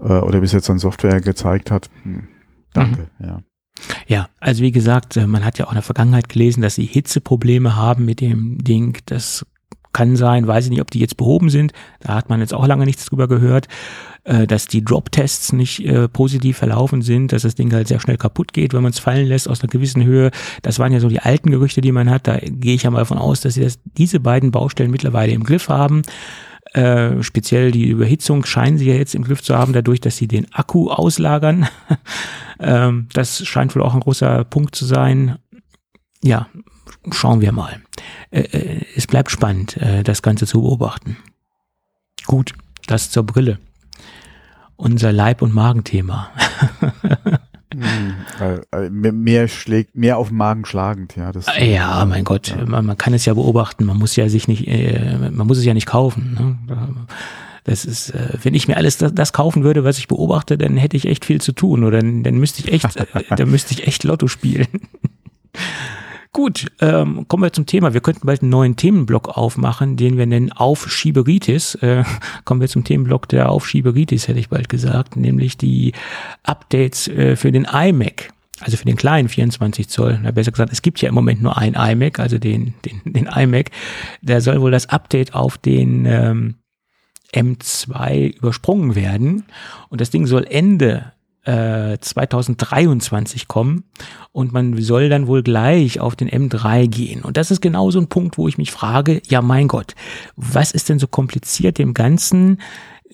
äh, 0.00 0.04
oder 0.04 0.40
bis 0.40 0.52
jetzt 0.52 0.70
an 0.70 0.78
Software 0.78 1.20
gezeigt 1.20 1.70
hat, 1.70 1.90
hm, 2.02 2.28
danke, 2.72 3.08
ja. 3.20 3.40
Ja, 4.06 4.28
also 4.38 4.62
wie 4.62 4.72
gesagt, 4.72 5.16
äh, 5.16 5.26
man 5.26 5.44
hat 5.44 5.58
ja 5.58 5.66
auch 5.66 5.70
in 5.70 5.76
der 5.76 5.82
Vergangenheit 5.82 6.28
gelesen, 6.28 6.62
dass 6.62 6.76
sie 6.76 6.86
Hitzeprobleme 6.86 7.76
haben 7.76 8.04
mit 8.04 8.20
dem 8.20 8.58
Ding. 8.58 8.98
Das 9.06 9.44
kann 9.94 10.16
sein, 10.16 10.46
weiß 10.46 10.66
ich 10.66 10.70
nicht, 10.70 10.82
ob 10.82 10.90
die 10.90 10.98
jetzt 11.00 11.16
behoben 11.16 11.48
sind. 11.48 11.72
Da 12.00 12.14
hat 12.14 12.28
man 12.28 12.40
jetzt 12.40 12.52
auch 12.52 12.66
lange 12.66 12.84
nichts 12.84 13.06
drüber 13.06 13.28
gehört, 13.28 13.68
äh, 14.24 14.46
dass 14.46 14.66
die 14.66 14.84
Drop-Tests 14.84 15.54
nicht 15.54 15.80
äh, 15.86 16.08
positiv 16.08 16.58
verlaufen 16.58 17.00
sind, 17.00 17.32
dass 17.32 17.42
das 17.42 17.54
Ding 17.54 17.72
halt 17.72 17.88
sehr 17.88 18.00
schnell 18.00 18.18
kaputt 18.18 18.52
geht, 18.52 18.74
wenn 18.74 18.82
man 18.82 18.92
es 18.92 18.98
fallen 18.98 19.26
lässt 19.26 19.48
aus 19.48 19.62
einer 19.62 19.70
gewissen 19.70 20.04
Höhe. 20.04 20.30
Das 20.60 20.78
waren 20.78 20.92
ja 20.92 21.00
so 21.00 21.08
die 21.08 21.20
alten 21.20 21.50
Gerüchte, 21.50 21.80
die 21.80 21.92
man 21.92 22.10
hat. 22.10 22.26
Da 22.26 22.38
gehe 22.38 22.74
ich 22.74 22.82
ja 22.82 22.90
mal 22.90 22.98
davon 22.98 23.18
aus, 23.18 23.40
dass 23.40 23.54
sie 23.54 23.62
das, 23.62 23.78
diese 23.96 24.20
beiden 24.20 24.50
Baustellen 24.50 24.90
mittlerweile 24.90 25.32
im 25.32 25.44
Griff 25.44 25.68
haben. 25.68 26.02
Äh, 26.72 27.22
speziell 27.22 27.70
die 27.70 27.88
Überhitzung 27.88 28.44
scheinen 28.44 28.78
sie 28.78 28.86
ja 28.86 28.94
jetzt 28.94 29.14
im 29.14 29.22
Griff 29.22 29.42
zu 29.42 29.56
haben, 29.56 29.72
dadurch, 29.72 30.00
dass 30.00 30.16
sie 30.16 30.26
den 30.26 30.52
Akku 30.52 30.90
auslagern. 30.90 31.68
ähm, 32.58 33.08
das 33.12 33.46
scheint 33.46 33.76
wohl 33.76 33.82
auch 33.82 33.94
ein 33.94 34.00
großer 34.00 34.44
Punkt 34.44 34.74
zu 34.74 34.84
sein. 34.84 35.38
Ja, 36.22 36.48
schauen 37.12 37.40
wir 37.40 37.52
mal. 37.52 37.80
Äh, 38.30 38.40
äh, 38.40 38.84
es 38.96 39.06
bleibt 39.06 39.30
spannend, 39.30 39.76
äh, 39.78 40.02
das 40.02 40.22
Ganze 40.22 40.46
zu 40.46 40.62
beobachten. 40.62 41.16
Gut, 42.26 42.54
das 42.86 43.10
zur 43.10 43.24
Brille. 43.24 43.58
Unser 44.76 45.12
Leib- 45.12 45.42
und 45.42 45.54
Magenthema. 45.54 46.30
Äh, 48.40 48.88
mehr- 48.90 49.48
schlägt, 49.48 49.96
mehr 49.96 50.16
auf 50.16 50.28
den 50.28 50.36
Magen 50.36 50.64
schlagend, 50.64 51.16
ja. 51.16 51.32
Das, 51.32 51.46
Ja, 51.58 52.04
mein 52.04 52.22
Gott, 52.22 52.54
man, 52.66 52.86
man 52.86 52.96
kann 52.96 53.14
es 53.14 53.24
ja 53.24 53.34
beobachten. 53.34 53.84
Man 53.84 53.96
muss 53.98 54.14
ja 54.14 54.28
sich 54.28 54.46
nicht, 54.46 54.68
äh, 54.68 55.18
man 55.32 55.44
muss 55.46 55.58
es 55.58 55.64
ja 55.64 55.74
nicht 55.74 55.86
kaufen. 55.86 56.58
Ne? 56.68 57.06
Das 57.64 57.84
ist, 57.84 58.12
wenn 58.44 58.54
ich 58.54 58.68
mir 58.68 58.76
alles 58.76 58.98
das, 58.98 59.12
das 59.12 59.32
kaufen 59.32 59.64
würde, 59.64 59.82
was 59.82 59.98
ich 59.98 60.06
beobachte, 60.06 60.56
dann 60.56 60.76
hätte 60.76 60.96
ich 60.96 61.06
echt 61.08 61.24
viel 61.24 61.40
zu 61.40 61.50
tun 61.50 61.82
oder 61.82 61.98
dann, 62.00 62.22
dann 62.22 62.36
müsste 62.36 62.60
ich 62.62 62.72
echt, 62.72 62.86
dann 63.30 63.50
müsste 63.50 63.74
ich 63.74 63.86
echt 63.88 64.04
Lotto 64.04 64.28
spielen. 64.28 64.68
Gut, 66.34 66.66
ähm, 66.80 67.28
kommen 67.28 67.44
wir 67.44 67.52
zum 67.52 67.64
Thema. 67.64 67.94
Wir 67.94 68.00
könnten 68.00 68.26
bald 68.26 68.42
einen 68.42 68.50
neuen 68.50 68.74
Themenblock 68.74 69.28
aufmachen, 69.38 69.96
den 69.96 70.18
wir 70.18 70.26
nennen 70.26 70.50
Aufschieberitis. 70.50 71.76
Äh, 71.76 72.02
kommen 72.44 72.60
wir 72.60 72.66
zum 72.66 72.82
Themenblock 72.82 73.28
der 73.28 73.48
Aufschieberitis, 73.48 74.26
hätte 74.26 74.40
ich 74.40 74.48
bald 74.48 74.68
gesagt, 74.68 75.14
nämlich 75.14 75.56
die 75.56 75.92
Updates 76.42 77.06
äh, 77.06 77.36
für 77.36 77.52
den 77.52 77.68
iMac. 77.72 78.32
Also 78.58 78.76
für 78.76 78.84
den 78.84 78.96
kleinen 78.96 79.28
24 79.28 79.88
Zoll. 79.88 80.18
Na, 80.24 80.32
besser 80.32 80.50
gesagt, 80.50 80.72
es 80.72 80.82
gibt 80.82 81.00
ja 81.00 81.08
im 81.08 81.14
Moment 81.14 81.40
nur 81.40 81.56
ein 81.56 81.74
iMac, 81.74 82.18
also 82.18 82.38
den, 82.38 82.74
den, 82.84 83.00
den 83.12 83.26
iMac. 83.26 83.70
Da 84.20 84.40
soll 84.40 84.60
wohl 84.60 84.72
das 84.72 84.88
Update 84.88 85.36
auf 85.36 85.56
den 85.56 86.04
ähm, 86.04 86.56
M2 87.32 88.38
übersprungen 88.38 88.96
werden. 88.96 89.44
Und 89.88 90.00
das 90.00 90.10
Ding 90.10 90.26
soll 90.26 90.44
Ende 90.50 91.13
äh, 91.44 91.98
2023 92.00 93.48
kommen 93.48 93.84
und 94.32 94.52
man 94.52 94.80
soll 94.80 95.08
dann 95.08 95.26
wohl 95.26 95.42
gleich 95.42 96.00
auf 96.00 96.16
den 96.16 96.28
M3 96.28 96.86
gehen. 96.88 97.22
Und 97.22 97.36
das 97.36 97.50
ist 97.50 97.60
genau 97.60 97.90
so 97.90 98.00
ein 98.00 98.08
Punkt, 98.08 98.38
wo 98.38 98.48
ich 98.48 98.58
mich 98.58 98.72
frage, 98.72 99.20
ja 99.28 99.42
mein 99.42 99.68
Gott, 99.68 99.94
was 100.36 100.72
ist 100.72 100.88
denn 100.88 100.98
so 100.98 101.06
kompliziert 101.06 101.78
dem 101.78 101.94
Ganzen 101.94 102.58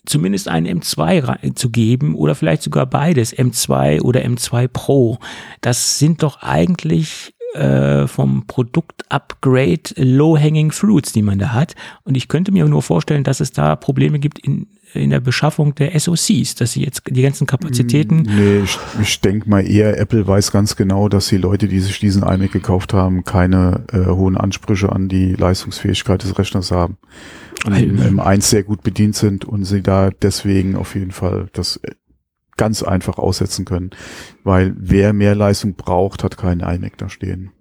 zumindest 0.06 0.48
einen 0.48 0.80
M2 0.80 1.24
rei- 1.24 1.50
zu 1.54 1.70
geben 1.70 2.14
oder 2.14 2.34
vielleicht 2.34 2.62
sogar 2.62 2.86
beides, 2.86 3.36
M2 3.36 4.00
oder 4.00 4.20
M2 4.20 4.68
Pro. 4.68 5.18
Das 5.60 5.98
sind 5.98 6.22
doch 6.22 6.42
eigentlich 6.42 7.34
äh, 7.54 8.06
vom 8.06 8.46
Produkt-Upgrade 8.46 9.94
Low-Hanging 9.96 10.72
Fruits, 10.72 11.12
die 11.12 11.22
man 11.22 11.38
da 11.38 11.52
hat. 11.52 11.74
Und 12.04 12.16
ich 12.16 12.28
könnte 12.28 12.52
mir 12.52 12.66
nur 12.66 12.82
vorstellen, 12.82 13.24
dass 13.24 13.40
es 13.40 13.52
da 13.52 13.76
Probleme 13.76 14.18
gibt 14.18 14.38
in, 14.38 14.68
in 14.94 15.10
der 15.10 15.20
Beschaffung 15.20 15.74
der 15.74 15.98
SoCs, 15.98 16.54
dass 16.54 16.72
sie 16.72 16.84
jetzt 16.84 17.02
die 17.08 17.22
ganzen 17.22 17.46
Kapazitäten 17.46 18.22
Nee, 18.22 18.60
ich, 18.64 18.78
ich 19.00 19.20
denke 19.20 19.48
mal 19.48 19.60
eher, 19.60 19.98
Apple 19.98 20.26
weiß 20.26 20.52
ganz 20.52 20.76
genau, 20.76 21.08
dass 21.08 21.28
die 21.28 21.36
Leute, 21.36 21.68
die 21.68 21.80
sich 21.80 21.98
diesen 21.98 22.22
iMac 22.22 22.52
gekauft 22.52 22.92
haben, 22.92 23.24
keine 23.24 23.84
äh, 23.92 24.06
hohen 24.06 24.36
Ansprüche 24.36 24.90
an 24.90 25.08
die 25.08 25.34
Leistungsfähigkeit 25.34 26.22
des 26.22 26.38
Rechners 26.38 26.70
haben. 26.70 26.98
Und 27.66 27.76
im, 27.76 28.00
im 28.00 28.20
1 28.20 28.48
sehr 28.48 28.62
gut 28.62 28.82
bedient 28.82 29.16
sind 29.16 29.44
und 29.44 29.64
sie 29.64 29.82
da 29.82 30.10
deswegen 30.10 30.76
auf 30.76 30.94
jeden 30.94 31.10
Fall 31.10 31.48
das 31.52 31.76
äh, 31.76 31.92
ganz 32.56 32.82
einfach 32.82 33.18
aussetzen 33.18 33.64
können. 33.64 33.90
Weil 34.44 34.74
wer 34.76 35.12
mehr 35.12 35.34
Leistung 35.34 35.74
braucht, 35.74 36.24
hat 36.24 36.36
keinen 36.36 36.60
iMac 36.60 36.96
da 36.98 37.08
stehen. 37.08 37.52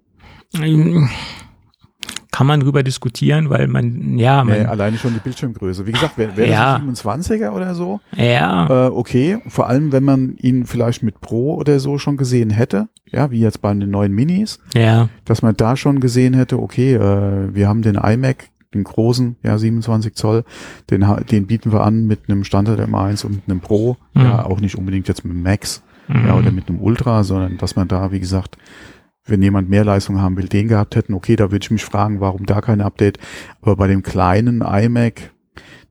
Kann 2.40 2.46
man 2.46 2.60
drüber 2.60 2.82
diskutieren, 2.82 3.50
weil 3.50 3.68
man, 3.68 4.16
ja, 4.18 4.42
man, 4.42 4.60
Nee, 4.60 4.64
alleine 4.64 4.96
schon 4.96 5.12
die 5.12 5.20
Bildschirmgröße. 5.20 5.86
Wie 5.86 5.92
gesagt, 5.92 6.16
wäre 6.16 6.34
wär 6.38 6.46
Ja. 6.48 6.78
das 6.78 7.04
ein 7.04 7.20
27er 7.20 7.50
oder 7.50 7.74
so, 7.74 8.00
ja, 8.16 8.86
äh, 8.86 8.88
okay. 8.88 9.40
Vor 9.46 9.68
allem, 9.68 9.92
wenn 9.92 10.04
man 10.04 10.36
ihn 10.38 10.64
vielleicht 10.64 11.02
mit 11.02 11.20
Pro 11.20 11.56
oder 11.56 11.78
so 11.80 11.98
schon 11.98 12.16
gesehen 12.16 12.48
hätte, 12.48 12.88
ja, 13.12 13.30
wie 13.30 13.40
jetzt 13.40 13.60
bei 13.60 13.74
den 13.74 13.90
neuen 13.90 14.12
Minis, 14.12 14.58
ja, 14.74 15.10
dass 15.26 15.42
man 15.42 15.54
da 15.54 15.76
schon 15.76 16.00
gesehen 16.00 16.32
hätte, 16.32 16.58
okay, 16.62 16.94
äh, 16.94 17.54
wir 17.54 17.68
haben 17.68 17.82
den 17.82 17.96
iMac, 17.96 18.48
den 18.72 18.84
großen, 18.84 19.36
ja, 19.42 19.58
27 19.58 20.14
Zoll, 20.14 20.44
den, 20.90 21.04
den 21.30 21.46
bieten 21.46 21.72
wir 21.74 21.82
an 21.84 22.06
mit 22.06 22.20
einem 22.30 22.44
Standard 22.44 22.80
M1 22.80 23.26
und 23.26 23.32
mit 23.32 23.42
einem 23.48 23.60
Pro, 23.60 23.98
Mhm. 24.14 24.22
ja, 24.22 24.46
auch 24.46 24.60
nicht 24.60 24.78
unbedingt 24.78 25.08
jetzt 25.08 25.24
mit 25.26 25.34
einem 25.34 25.42
Max, 25.42 25.82
ja, 26.08 26.34
oder 26.36 26.50
mit 26.52 26.68
einem 26.70 26.80
Ultra, 26.80 27.22
sondern 27.22 27.58
dass 27.58 27.76
man 27.76 27.86
da, 27.86 28.10
wie 28.12 28.18
gesagt, 28.20 28.56
wenn 29.30 29.42
jemand 29.42 29.68
mehr 29.68 29.84
Leistung 29.84 30.20
haben 30.20 30.36
will, 30.36 30.48
den 30.48 30.68
gehabt 30.68 30.96
hätten, 30.96 31.14
okay, 31.14 31.36
da 31.36 31.50
würde 31.50 31.64
ich 31.64 31.70
mich 31.70 31.84
fragen, 31.84 32.20
warum 32.20 32.46
da 32.46 32.60
kein 32.60 32.80
Update, 32.80 33.18
aber 33.62 33.76
bei 33.76 33.86
dem 33.86 34.02
kleinen 34.02 34.62
iMac, 34.62 35.32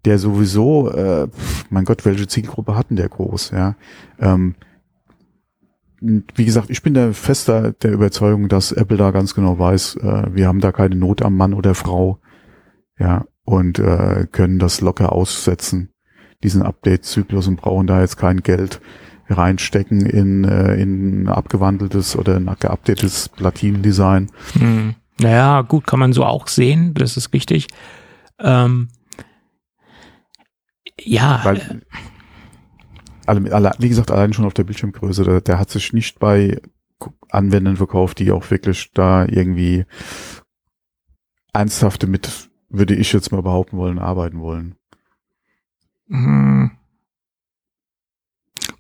der 0.06 0.18
sowieso, 0.18 0.92
äh, 0.92 1.28
mein 1.70 1.86
Gott, 1.86 2.06
welche 2.06 2.28
Zielgruppe 2.28 2.76
hatten 2.76 2.96
der 2.96 3.10
groß, 3.10 3.52
ja, 3.52 3.76
ähm, 4.20 4.56
wie 6.02 6.46
gesagt, 6.46 6.70
ich 6.70 6.82
bin 6.82 6.94
der 6.94 7.14
fester 7.14 7.74
der 7.74 7.92
Überzeugung, 7.92 8.48
dass 8.48 8.72
Apple 8.72 8.96
da 8.96 9.12
ganz 9.12 9.36
genau 9.36 9.60
weiß, 9.60 9.98
äh, 9.98 10.34
wir 10.34 10.48
haben 10.48 10.62
da 10.62 10.72
keine 10.72 10.96
Not 10.96 11.22
am 11.22 11.36
Mann 11.36 11.54
oder 11.54 11.76
Frau, 11.76 12.20
ja, 12.98 13.26
und 13.44 13.80
äh, 13.80 14.28
können 14.32 14.60
das 14.60 14.82
locker 14.82 15.12
aussetzen, 15.12 15.90
diesen 16.44 16.62
Update-Zyklus 16.62 17.48
und 17.48 17.58
brauchen 17.58 17.88
da 17.88 18.02
jetzt 18.02 18.18
kein 18.18 18.42
Geld 18.44 18.80
reinstecken 19.30 20.06
in, 20.06 20.44
äh, 20.44 20.76
in 20.76 21.28
abgewandeltes 21.28 22.16
oder 22.16 22.36
ein 22.36 22.46
geupdatetes 22.60 23.30
Platinendesign. 23.30 24.32
Hm. 24.54 24.96
Naja, 25.20 25.62
gut, 25.62 25.86
kann 25.86 26.00
man 26.00 26.14
so 26.14 26.26
auch 26.26 26.48
sehen, 26.48 26.94
das 26.94 27.18
ist 27.18 27.34
richtig. 27.34 27.68
Ähm, 28.40 28.90
ja, 31.02 31.42
Weil, 31.44 31.82
alle, 33.26 33.54
alle, 33.54 33.72
wie 33.80 33.90
gesagt, 33.90 34.12
allein 34.12 34.34
schon 34.34 34.46
auf 34.46 34.54
der 34.54 34.64
Bildschirmgröße, 34.64 35.24
der, 35.24 35.42
der 35.42 35.60
hat 35.60 35.70
sich 35.70 35.94
nicht 35.94 36.20
bei 36.20 36.60
Anwendern 37.30 37.78
verkauft, 37.78 38.20
die 38.20 38.32
auch 38.32 38.50
wirklich 38.50 38.92
da 38.94 39.26
irgendwie 39.26 39.86
ernsthafte 41.54 42.08
mit, 42.08 42.50
würde 42.70 42.96
ich 42.96 43.14
jetzt 43.14 43.32
mal 43.32 43.42
behaupten 43.42 43.78
wollen, 43.78 44.00
arbeiten 44.00 44.40
wollen. 44.40 44.76
hm. 46.08 46.72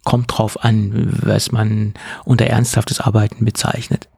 Kommt 0.03 0.37
drauf 0.37 0.63
an, 0.63 1.09
was 1.21 1.51
man 1.51 1.93
unter 2.25 2.45
ernsthaftes 2.45 2.99
Arbeiten 2.99 3.45
bezeichnet 3.45 4.09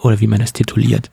oder 0.00 0.20
wie 0.20 0.26
man 0.26 0.40
das 0.40 0.52
tituliert. 0.52 1.10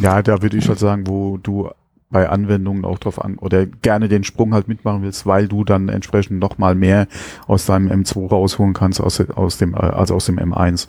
Ja, 0.00 0.22
da 0.22 0.42
würde 0.42 0.56
ich 0.56 0.68
halt 0.68 0.78
sagen, 0.78 1.06
wo 1.06 1.38
du 1.38 1.70
bei 2.10 2.28
Anwendungen 2.28 2.84
auch 2.84 2.98
drauf 2.98 3.22
an 3.22 3.36
oder 3.36 3.66
gerne 3.66 4.08
den 4.08 4.24
Sprung 4.24 4.54
halt 4.54 4.68
mitmachen 4.68 5.02
willst, 5.02 5.26
weil 5.26 5.46
du 5.46 5.64
dann 5.64 5.88
entsprechend 5.88 6.38
noch 6.38 6.56
mal 6.56 6.74
mehr 6.74 7.06
aus 7.46 7.66
deinem 7.66 7.90
M2 7.90 8.28
rausholen 8.28 8.72
kannst 8.72 9.00
aus, 9.00 9.20
aus 9.20 9.58
dem 9.58 9.74
also 9.74 10.14
aus 10.14 10.26
dem 10.26 10.38
M1 10.38 10.86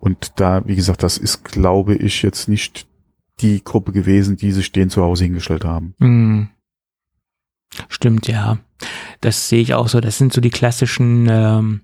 und 0.00 0.40
da 0.40 0.62
wie 0.66 0.76
gesagt, 0.76 1.02
das 1.02 1.18
ist 1.18 1.44
glaube 1.44 1.94
ich 1.94 2.22
jetzt 2.22 2.48
nicht 2.48 2.86
die 3.40 3.62
Gruppe 3.62 3.92
gewesen, 3.92 4.36
die 4.36 4.52
sich 4.52 4.72
den 4.72 4.88
zu 4.88 5.02
Hause 5.02 5.24
hingestellt 5.24 5.64
haben. 5.64 5.94
Mm. 5.98 6.48
Stimmt, 7.88 8.28
ja. 8.28 8.58
Das 9.20 9.48
sehe 9.48 9.62
ich 9.62 9.74
auch 9.74 9.88
so. 9.88 10.00
Das 10.00 10.18
sind 10.18 10.32
so 10.32 10.40
die 10.40 10.50
klassischen 10.50 11.26
ähm, 11.30 11.80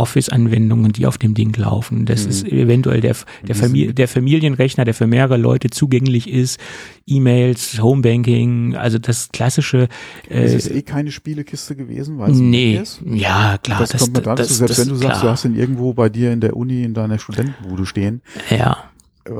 Office-Anwendungen, 0.00 0.92
die 0.92 1.06
auf 1.06 1.18
dem 1.18 1.34
Ding 1.34 1.54
laufen. 1.56 2.06
Das 2.06 2.24
mhm. 2.24 2.30
ist 2.30 2.44
eventuell 2.46 3.00
der, 3.00 3.14
der, 3.46 3.54
Famili 3.54 3.92
der 3.92 4.08
Familienrechner, 4.08 4.84
der 4.84 4.94
für 4.94 5.06
mehrere 5.06 5.36
Leute 5.36 5.68
zugänglich 5.68 6.28
ist. 6.28 6.58
E-Mails, 7.06 7.82
Homebanking, 7.82 8.76
also 8.76 8.98
das 8.98 9.28
klassische. 9.32 9.88
Äh, 10.28 10.44
es 10.44 10.54
ist 10.54 10.70
eh 10.70 10.82
keine 10.82 11.10
Spielekiste 11.10 11.76
gewesen, 11.76 12.18
weil 12.18 12.30
es 12.30 12.38
nee, 12.38 12.76
ist. 12.76 13.02
Ja, 13.04 13.58
klar. 13.62 13.80
Das, 13.80 13.90
das 13.90 14.00
kommt 14.02 14.16
mir 14.16 14.22
dazu, 14.22 14.42
das, 14.42 14.56
selbst 14.56 14.78
das, 14.78 14.86
wenn 14.86 14.94
du 14.94 15.00
sagst, 15.00 15.10
klar. 15.10 15.22
du 15.22 15.28
hast 15.28 15.44
ihn 15.44 15.56
irgendwo 15.56 15.92
bei 15.92 16.08
dir 16.08 16.32
in 16.32 16.40
der 16.40 16.56
Uni, 16.56 16.82
in 16.82 16.94
deiner 16.94 17.18
Studentenbude 17.18 17.84
stehen. 17.84 18.22
Ja. 18.48 18.84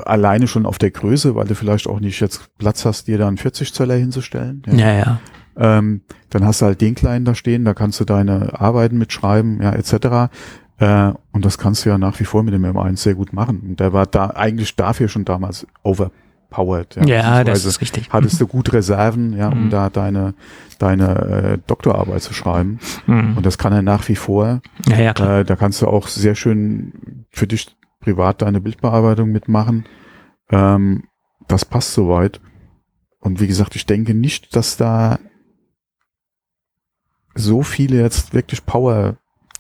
Alleine 0.04 0.46
schon 0.46 0.66
auf 0.66 0.78
der 0.78 0.90
Größe, 0.90 1.34
weil 1.34 1.46
du 1.46 1.54
vielleicht 1.54 1.86
auch 1.86 2.00
nicht 2.00 2.20
jetzt 2.20 2.50
Platz 2.58 2.84
hast, 2.84 3.08
dir 3.08 3.16
da 3.16 3.26
einen 3.26 3.38
40 3.38 3.72
Zöller 3.72 3.94
hinzustellen. 3.94 4.62
Ja, 4.66 4.74
ja. 4.74 4.98
ja. 4.98 5.20
Ähm, 5.56 6.02
dann 6.30 6.44
hast 6.44 6.62
du 6.62 6.66
halt 6.66 6.80
den 6.80 6.94
kleinen 6.94 7.24
da 7.24 7.34
stehen, 7.34 7.64
da 7.64 7.74
kannst 7.74 8.00
du 8.00 8.04
deine 8.04 8.60
Arbeiten 8.60 8.98
mitschreiben, 8.98 9.60
ja, 9.62 9.72
etc. 9.72 10.30
Äh, 10.78 11.12
und 11.32 11.44
das 11.44 11.58
kannst 11.58 11.84
du 11.84 11.90
ja 11.90 11.98
nach 11.98 12.18
wie 12.20 12.24
vor 12.24 12.42
mit 12.42 12.54
dem 12.54 12.64
M1 12.64 12.96
sehr 12.96 13.14
gut 13.14 13.32
machen. 13.32 13.60
Und 13.60 13.80
der 13.80 13.92
war 13.92 14.06
da 14.06 14.30
eigentlich 14.30 14.76
dafür 14.76 15.08
schon 15.08 15.24
damals 15.24 15.66
overpowered. 15.82 16.96
Ja, 16.96 17.04
ja 17.04 17.44
das 17.44 17.64
ist 17.64 17.80
richtig. 17.80 18.10
Hattest 18.10 18.40
du 18.40 18.46
gut 18.46 18.72
Reserven, 18.72 19.36
ja, 19.36 19.48
um 19.48 19.66
mhm. 19.66 19.70
da 19.70 19.90
deine, 19.90 20.34
deine 20.78 21.18
äh, 21.18 21.58
Doktorarbeit 21.66 22.22
zu 22.22 22.32
schreiben. 22.32 22.78
Mhm. 23.06 23.36
Und 23.36 23.44
das 23.44 23.58
kann 23.58 23.72
er 23.72 23.82
nach 23.82 24.08
wie 24.08 24.16
vor. 24.16 24.62
Ja, 24.88 24.98
ja, 24.98 25.12
klar. 25.12 25.40
Äh, 25.40 25.44
da 25.44 25.56
kannst 25.56 25.82
du 25.82 25.86
auch 25.86 26.08
sehr 26.08 26.34
schön 26.34 27.26
für 27.30 27.46
dich 27.46 27.76
privat 28.00 28.40
deine 28.40 28.60
Bildbearbeitung 28.60 29.30
mitmachen. 29.30 29.84
Ähm, 30.50 31.04
das 31.46 31.64
passt 31.64 31.92
soweit. 31.92 32.40
Und 33.20 33.40
wie 33.40 33.46
gesagt, 33.46 33.76
ich 33.76 33.84
denke 33.84 34.14
nicht, 34.14 34.56
dass 34.56 34.78
da 34.78 35.18
so 37.40 37.62
viele 37.62 38.00
jetzt 38.00 38.32
wirklich 38.34 38.64
Power 38.64 39.16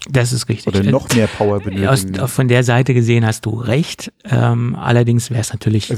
das 0.08 0.32
ist 0.32 0.48
richtig. 0.48 0.74
Oder 0.74 0.90
noch 0.90 1.14
mehr 1.14 1.26
Power 1.26 1.60
benötigen. 1.60 2.20
Aus, 2.20 2.32
von 2.32 2.48
der 2.48 2.64
Seite 2.64 2.94
gesehen 2.94 3.26
hast 3.26 3.44
du 3.44 3.50
recht. 3.50 4.12
Ähm, 4.24 4.74
allerdings 4.74 5.30
wäre 5.30 5.40
es 5.40 5.52
natürlich 5.52 5.92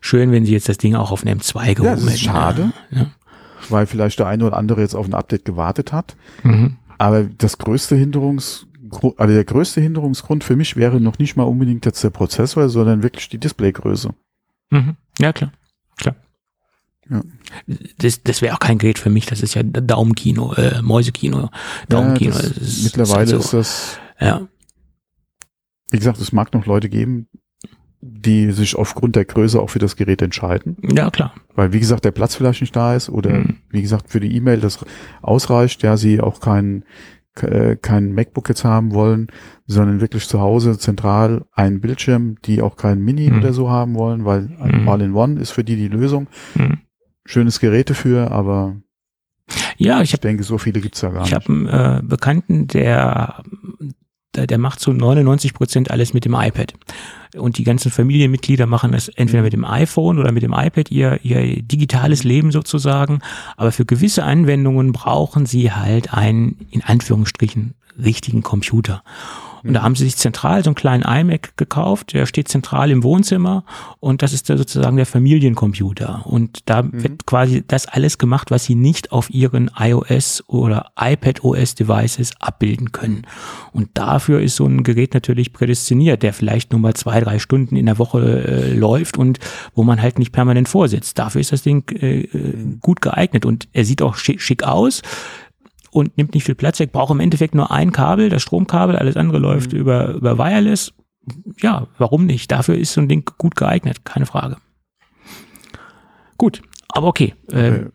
schön, 0.00 0.30
wenn 0.30 0.44
sie 0.44 0.52
jetzt 0.52 0.68
das 0.68 0.78
Ding 0.78 0.94
auch 0.94 1.10
auf 1.10 1.26
einem 1.26 1.40
M2 1.40 1.74
gehoben 1.74 1.84
ja, 1.84 1.94
das 1.96 2.04
ist 2.04 2.20
schade, 2.20 2.72
ja. 2.90 3.10
weil 3.68 3.86
vielleicht 3.86 4.20
der 4.20 4.28
eine 4.28 4.46
oder 4.46 4.56
andere 4.56 4.82
jetzt 4.82 4.94
auf 4.94 5.06
ein 5.06 5.14
Update 5.14 5.44
gewartet 5.44 5.92
hat. 5.92 6.16
Mhm. 6.44 6.76
Aber 6.96 7.24
das 7.24 7.58
größte 7.58 7.96
Hinderungsgrund, 7.96 9.18
also 9.18 9.34
der 9.34 9.44
größte 9.44 9.80
Hinderungsgrund 9.80 10.44
für 10.44 10.54
mich 10.54 10.76
wäre 10.76 11.00
noch 11.00 11.18
nicht 11.18 11.36
mal 11.36 11.42
unbedingt 11.42 11.84
jetzt 11.86 12.04
der 12.04 12.10
Prozessor, 12.10 12.68
sondern 12.68 13.02
wirklich 13.02 13.28
die 13.28 13.38
Displaygröße. 13.38 14.10
Mhm. 14.70 14.96
Ja. 15.18 15.32
Klar. 15.32 15.50
Ja. 17.10 17.22
Das, 17.98 18.22
das 18.22 18.42
wäre 18.42 18.54
auch 18.54 18.60
kein 18.60 18.78
Gerät 18.78 18.98
für 18.98 19.10
mich, 19.10 19.26
das 19.26 19.42
ist 19.42 19.54
ja 19.54 19.62
Daumenkino, 19.62 20.54
äh, 20.54 20.80
Mäusekino, 20.82 21.50
Daumenkino. 21.88 22.34
Ja, 22.34 22.40
ist, 22.40 22.84
mittlerweile 22.84 23.24
ist, 23.24 23.32
halt 23.32 23.42
so. 23.42 23.58
ist 23.58 23.68
das. 23.70 23.98
Ja. 24.20 24.48
Wie 25.90 25.98
gesagt, 25.98 26.20
es 26.20 26.32
mag 26.32 26.52
noch 26.54 26.66
Leute 26.66 26.88
geben, 26.88 27.28
die 28.00 28.52
sich 28.52 28.76
aufgrund 28.76 29.16
der 29.16 29.24
Größe 29.24 29.60
auch 29.60 29.70
für 29.70 29.78
das 29.78 29.96
Gerät 29.96 30.22
entscheiden. 30.22 30.76
Ja, 30.82 31.10
klar. 31.10 31.34
Weil, 31.54 31.72
wie 31.72 31.80
gesagt, 31.80 32.04
der 32.04 32.10
Platz 32.10 32.34
vielleicht 32.34 32.60
nicht 32.60 32.76
da 32.76 32.94
ist 32.94 33.08
oder, 33.08 33.30
mhm. 33.30 33.56
wie 33.70 33.82
gesagt, 33.82 34.10
für 34.10 34.20
die 34.20 34.34
E-Mail 34.36 34.60
das 34.60 34.84
ausreicht, 35.22 35.82
ja, 35.82 35.96
sie 35.96 36.20
auch 36.20 36.40
keinen 36.40 36.84
äh, 37.40 37.76
kein 37.76 38.12
MacBook 38.12 38.48
jetzt 38.48 38.64
haben 38.64 38.92
wollen, 38.92 39.28
sondern 39.66 40.00
wirklich 40.00 40.28
zu 40.28 40.40
Hause 40.40 40.78
zentral 40.78 41.44
einen 41.52 41.80
Bildschirm, 41.80 42.36
die 42.44 42.62
auch 42.62 42.76
kein 42.76 43.00
Mini 43.00 43.30
mhm. 43.30 43.38
oder 43.38 43.52
so 43.52 43.70
haben 43.70 43.94
wollen, 43.94 44.24
weil 44.24 44.50
ein 44.60 44.82
mhm. 44.82 44.88
All-in-One 44.88 45.40
ist 45.40 45.50
für 45.50 45.64
die 45.64 45.76
die 45.76 45.88
Lösung. 45.88 46.28
Mhm 46.54 46.78
schönes 47.24 47.60
Gerät 47.60 47.90
dafür, 47.90 48.30
aber 48.30 48.76
ja, 49.76 50.02
ich, 50.02 50.14
ich 50.14 50.20
denke, 50.20 50.42
so 50.44 50.58
viele 50.58 50.80
gibt's 50.80 51.00
ja 51.02 51.10
gar 51.10 51.24
ich 51.24 51.32
nicht. 51.32 51.42
Ich 51.42 51.48
habe 51.48 51.70
einen 51.70 51.98
äh, 51.98 52.02
Bekannten, 52.02 52.66
der, 52.68 53.42
der, 54.34 54.46
der 54.46 54.58
macht 54.58 54.80
so 54.80 54.92
99 54.92 55.54
Prozent 55.54 55.90
alles 55.90 56.14
mit 56.14 56.24
dem 56.24 56.34
iPad. 56.34 56.74
Und 57.36 57.58
die 57.58 57.64
ganzen 57.64 57.90
Familienmitglieder 57.90 58.66
machen 58.66 58.92
das 58.92 59.08
entweder 59.08 59.42
mit 59.42 59.52
dem 59.52 59.64
iPhone 59.64 60.18
oder 60.18 60.30
mit 60.32 60.42
dem 60.42 60.52
iPad, 60.52 60.90
ihr, 60.90 61.18
ihr 61.24 61.62
digitales 61.62 62.22
Leben 62.22 62.52
sozusagen. 62.52 63.20
Aber 63.56 63.72
für 63.72 63.84
gewisse 63.84 64.24
Anwendungen 64.24 64.92
brauchen 64.92 65.46
sie 65.46 65.72
halt 65.72 66.14
einen, 66.14 66.66
in 66.70 66.82
Anführungsstrichen, 66.82 67.74
richtigen 67.98 68.42
Computer. 68.42 69.02
Und 69.68 69.74
da 69.74 69.82
haben 69.82 69.94
sie 69.94 70.04
sich 70.04 70.16
zentral 70.16 70.62
so 70.62 70.70
einen 70.70 70.74
kleinen 70.74 71.02
iMac 71.02 71.56
gekauft, 71.56 72.12
der 72.12 72.26
steht 72.26 72.48
zentral 72.48 72.90
im 72.90 73.02
Wohnzimmer 73.02 73.64
und 73.98 74.22
das 74.22 74.32
ist 74.32 74.46
sozusagen 74.46 74.96
der 74.96 75.06
Familiencomputer. 75.06 76.22
Und 76.26 76.60
da 76.66 76.82
mhm. 76.82 77.02
wird 77.02 77.26
quasi 77.26 77.64
das 77.66 77.86
alles 77.86 78.18
gemacht, 78.18 78.50
was 78.50 78.64
sie 78.64 78.74
nicht 78.74 79.12
auf 79.12 79.30
ihren 79.30 79.70
iOS 79.78 80.44
oder 80.48 80.92
iPadOS 81.00 81.74
Devices 81.74 82.32
abbilden 82.40 82.92
können. 82.92 83.22
Und 83.72 83.90
dafür 83.94 84.40
ist 84.40 84.56
so 84.56 84.66
ein 84.66 84.82
Gerät 84.82 85.14
natürlich 85.14 85.52
prädestiniert, 85.52 86.22
der 86.22 86.34
vielleicht 86.34 86.72
nur 86.72 86.80
mal 86.80 86.94
zwei, 86.94 87.20
drei 87.20 87.38
Stunden 87.38 87.76
in 87.76 87.86
der 87.86 87.98
Woche 87.98 88.20
äh, 88.20 88.74
läuft 88.74 89.16
und 89.16 89.38
wo 89.74 89.82
man 89.82 90.02
halt 90.02 90.18
nicht 90.18 90.32
permanent 90.32 90.68
vorsitzt. 90.68 91.18
Dafür 91.18 91.40
ist 91.40 91.52
das 91.52 91.62
Ding 91.62 91.84
äh, 91.90 92.20
äh 92.20 92.54
gut 92.80 93.00
geeignet 93.00 93.46
und 93.46 93.68
er 93.72 93.84
sieht 93.84 94.02
auch 94.02 94.16
schick, 94.16 94.42
schick 94.42 94.62
aus 94.62 95.02
und 95.94 96.18
nimmt 96.18 96.34
nicht 96.34 96.44
viel 96.44 96.56
Platz 96.56 96.80
weg, 96.80 96.90
braucht 96.90 97.12
im 97.12 97.20
Endeffekt 97.20 97.54
nur 97.54 97.70
ein 97.70 97.92
Kabel, 97.92 98.28
das 98.28 98.42
Stromkabel, 98.42 98.96
alles 98.96 99.16
andere 99.16 99.38
läuft 99.38 99.72
mhm. 99.72 99.78
über, 99.78 100.08
über 100.14 100.38
Wireless. 100.38 100.92
Ja, 101.60 101.86
warum 101.98 102.26
nicht? 102.26 102.50
Dafür 102.50 102.76
ist 102.76 102.92
so 102.92 103.00
ein 103.00 103.08
Ding 103.08 103.24
gut 103.38 103.54
geeignet, 103.54 104.04
keine 104.04 104.26
Frage. 104.26 104.56
Gut, 106.36 106.62
aber 106.88 107.06
okay. 107.06 107.34
Äh, 107.52 107.86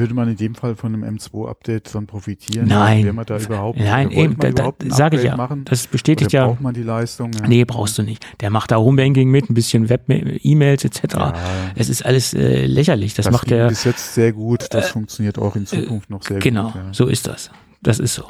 würde 0.00 0.14
man 0.14 0.28
in 0.28 0.36
dem 0.36 0.54
Fall 0.54 0.74
von 0.74 0.94
einem 0.94 1.16
M2-Update 1.16 1.94
dann 1.94 2.06
profitieren? 2.06 2.66
Nein. 2.66 3.04
Wäre 3.04 3.14
man 3.14 3.26
da 3.26 3.38
überhaupt, 3.38 3.78
Nein, 3.78 4.10
eben, 4.10 4.36
da, 4.38 4.50
da 4.50 4.72
sage 4.88 5.18
ich 5.18 5.24
ja. 5.24 5.36
Machen? 5.36 5.64
Das 5.64 5.86
bestätigt 5.86 6.32
ja. 6.32 6.46
Braucht 6.46 6.60
man 6.60 6.74
die 6.74 6.82
Leistung? 6.82 7.32
Ja. 7.32 7.46
Nee, 7.46 7.64
brauchst 7.64 7.98
du 7.98 8.02
nicht. 8.02 8.24
Der 8.40 8.50
macht 8.50 8.70
da 8.70 8.78
Homebanking 8.78 9.30
mit, 9.30 9.48
ein 9.48 9.54
bisschen 9.54 9.88
Web-E-Mails 9.88 10.84
etc. 10.84 11.02
Ja. 11.14 11.34
Es 11.76 11.88
ist 11.88 12.04
alles 12.04 12.34
äh, 12.34 12.66
lächerlich. 12.66 13.14
Das, 13.14 13.26
das 13.26 13.32
macht 13.32 13.50
der. 13.50 13.68
bis 13.68 13.84
jetzt 13.84 14.14
sehr 14.14 14.32
gut. 14.32 14.66
Das 14.70 14.88
äh, 14.88 14.92
funktioniert 14.92 15.38
auch 15.38 15.54
in 15.54 15.66
Zukunft 15.66 16.10
äh, 16.10 16.12
noch 16.12 16.22
sehr 16.22 16.38
genau, 16.40 16.64
gut. 16.64 16.72
Genau, 16.72 16.86
ja. 16.86 16.92
so 16.94 17.06
ist 17.06 17.26
das. 17.26 17.50
Das 17.82 17.98
ist 17.98 18.14
so. 18.14 18.24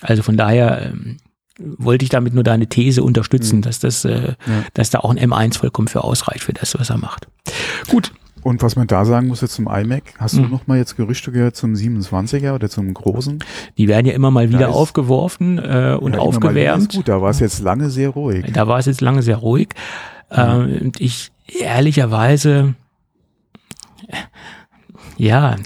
Also 0.00 0.22
von 0.22 0.36
daher 0.36 0.86
ähm, 0.86 1.18
wollte 1.58 2.04
ich 2.04 2.08
damit 2.08 2.34
nur 2.34 2.44
deine 2.44 2.68
These 2.68 3.02
unterstützen, 3.02 3.56
mhm. 3.56 3.62
dass 3.62 3.78
das, 3.80 4.04
äh, 4.04 4.34
dass 4.74 4.90
da 4.90 5.00
auch 5.00 5.10
ein 5.10 5.18
M1 5.18 5.58
vollkommen 5.58 5.88
für 5.88 6.04
ausreicht 6.04 6.44
für 6.44 6.52
das, 6.52 6.78
was 6.78 6.90
er 6.90 6.98
macht. 6.98 7.28
Gut. 7.88 8.12
Und 8.48 8.62
was 8.62 8.76
man 8.76 8.86
da 8.86 9.04
sagen 9.04 9.28
muss 9.28 9.42
jetzt 9.42 9.52
zum 9.52 9.68
iMac, 9.68 10.14
hast 10.16 10.32
mhm. 10.32 10.44
du 10.44 10.48
noch 10.48 10.66
mal 10.66 10.78
jetzt 10.78 10.96
Gerüchte 10.96 11.30
gehört 11.32 11.54
zum 11.54 11.74
27er 11.74 12.54
oder 12.54 12.70
zum 12.70 12.94
großen? 12.94 13.44
Die 13.76 13.88
werden 13.88 14.06
ja 14.06 14.14
immer 14.14 14.30
mal 14.30 14.48
wieder 14.48 14.70
aufgeworfen 14.70 15.58
äh, 15.58 15.98
und 16.00 16.14
ja, 16.14 16.18
aufgewärmt. 16.18 16.94
Gut, 16.94 17.08
da 17.08 17.20
war 17.20 17.28
es 17.28 17.40
jetzt 17.40 17.60
lange 17.60 17.90
sehr 17.90 18.08
ruhig. 18.08 18.46
Da 18.54 18.66
war 18.66 18.78
es 18.78 18.86
jetzt 18.86 19.02
lange 19.02 19.20
sehr 19.20 19.36
ruhig. 19.36 19.68
Ähm, 20.30 20.78
und 20.80 20.98
ich 20.98 21.30
ehrlicherweise, 21.60 22.74
ja, 25.18 25.56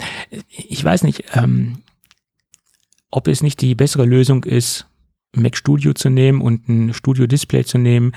ich 0.49 0.83
weiß 0.83 1.05
nicht, 1.05 1.23
ähm, 1.35 1.83
ob 3.13 3.29
es 3.29 3.45
nicht 3.45 3.61
die 3.61 3.77
bessere 3.77 4.07
Lösung 4.07 4.43
ist, 4.43 4.89
Mac 5.35 5.57
Studio 5.57 5.95
zu 5.95 6.11
nehmen 6.11 6.41
und 6.41 6.69
ein 6.69 6.95
Studio 6.95 7.27
Display 7.27 7.65
zu 7.65 7.79
nehmen. 7.79 8.13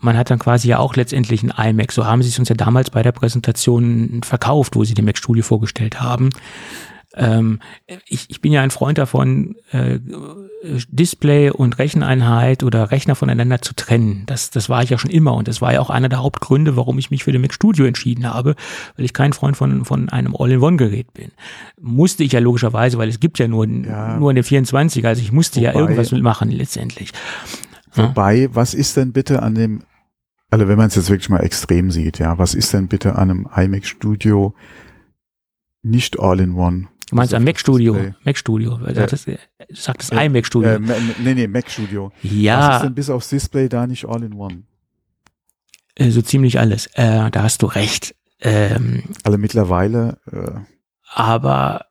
Man 0.00 0.16
hat 0.16 0.30
dann 0.30 0.38
quasi 0.38 0.68
ja 0.68 0.78
auch 0.78 0.96
letztendlich 0.96 1.42
ein 1.42 1.52
iMac. 1.56 1.92
So 1.92 2.06
haben 2.06 2.22
sie 2.22 2.28
es 2.28 2.38
uns 2.38 2.48
ja 2.48 2.56
damals 2.56 2.90
bei 2.90 3.02
der 3.02 3.12
Präsentation 3.12 4.20
verkauft, 4.24 4.74
wo 4.74 4.84
sie 4.84 4.94
den 4.94 5.04
Mac 5.04 5.18
Studio 5.18 5.42
vorgestellt 5.42 6.00
haben. 6.00 6.30
Ähm, 7.14 7.60
ich, 8.06 8.26
ich 8.28 8.40
bin 8.40 8.52
ja 8.52 8.62
ein 8.62 8.70
Freund 8.70 8.98
davon, 8.98 9.56
äh, 9.72 9.98
Display 10.90 11.50
und 11.50 11.78
Recheneinheit 11.78 12.62
oder 12.62 12.90
Rechner 12.90 13.14
voneinander 13.14 13.62
zu 13.62 13.74
trennen. 13.74 14.24
Das, 14.26 14.50
das 14.50 14.68
war 14.68 14.82
ich 14.82 14.90
ja 14.90 14.98
schon 14.98 15.10
immer 15.10 15.34
und 15.34 15.48
das 15.48 15.62
war 15.62 15.72
ja 15.72 15.80
auch 15.80 15.90
einer 15.90 16.08
der 16.08 16.22
Hauptgründe, 16.22 16.76
warum 16.76 16.98
ich 16.98 17.10
mich 17.10 17.24
für 17.24 17.32
den 17.32 17.40
Mac 17.40 17.54
Studio 17.54 17.86
entschieden 17.86 18.26
habe, 18.26 18.56
weil 18.96 19.04
ich 19.04 19.14
kein 19.14 19.32
Freund 19.32 19.56
von, 19.56 19.84
von 19.84 20.10
einem 20.10 20.36
All-in-One-Gerät 20.36 21.14
bin. 21.14 21.30
Musste 21.80 22.24
ich 22.24 22.32
ja 22.32 22.40
logischerweise, 22.40 22.98
weil 22.98 23.08
es 23.08 23.20
gibt 23.20 23.38
ja 23.38 23.48
nur, 23.48 23.66
ja. 23.66 24.18
nur 24.18 24.30
eine 24.30 24.42
24, 24.42 25.06
also 25.06 25.22
ich 25.22 25.32
musste 25.32 25.60
wobei, 25.60 25.72
ja 25.72 25.78
irgendwas 25.78 26.12
mitmachen 26.12 26.50
letztendlich. 26.50 27.12
Wobei, 27.94 28.48
was 28.52 28.74
ist 28.74 28.96
denn 28.96 29.12
bitte 29.12 29.42
an 29.42 29.54
dem, 29.54 29.82
also 30.50 30.68
wenn 30.68 30.76
man 30.76 30.88
es 30.88 30.94
jetzt 30.94 31.08
wirklich 31.08 31.30
mal 31.30 31.40
extrem 31.40 31.90
sieht, 31.90 32.18
ja, 32.18 32.38
was 32.38 32.54
ist 32.54 32.72
denn 32.74 32.88
bitte 32.88 33.16
an 33.16 33.30
einem 33.30 33.48
iMac 33.54 33.86
Studio 33.86 34.54
nicht 35.82 36.18
All-in-One. 36.18 36.88
Du 37.10 37.16
meinst 37.16 37.32
Also 37.32 37.36
am 37.36 37.42
auf 37.42 37.46
Mac 37.46 37.54
das 37.54 37.60
Studio. 37.60 37.92
Display. 37.94 38.14
Mac 38.24 38.36
Studio. 38.38 38.80
Ja. 38.86 39.06
Das, 39.06 39.24
du 39.24 39.38
sagtest 39.70 40.12
Ja, 40.12 40.22
iMac 40.22 40.44
Studio. 40.46 40.70
Äh, 40.72 40.80
nee, 41.22 41.34
nee, 41.34 41.46
Mac 41.46 41.70
Studio. 41.70 42.12
Was 42.22 42.30
ist 42.32 42.32
ja, 42.32 42.78
denn 42.80 42.94
bis 42.94 43.08
aufs 43.10 43.28
Display 43.30 43.68
da 43.68 43.86
nicht 43.86 44.04
All-in-One? 44.06 44.64
äh, 45.94 46.10
so 46.10 46.20
ziemlich 46.22 46.58
alles. 46.58 46.86
Äh, 46.94 47.30
da 47.30 47.42
hast 47.42 47.62
du 47.62 47.66
recht. 47.66 48.14
Ähm, 48.40 49.02
Also 49.24 49.36
mittlerweile, 49.38 50.18
äh, 50.30 50.60
aber 51.12 51.86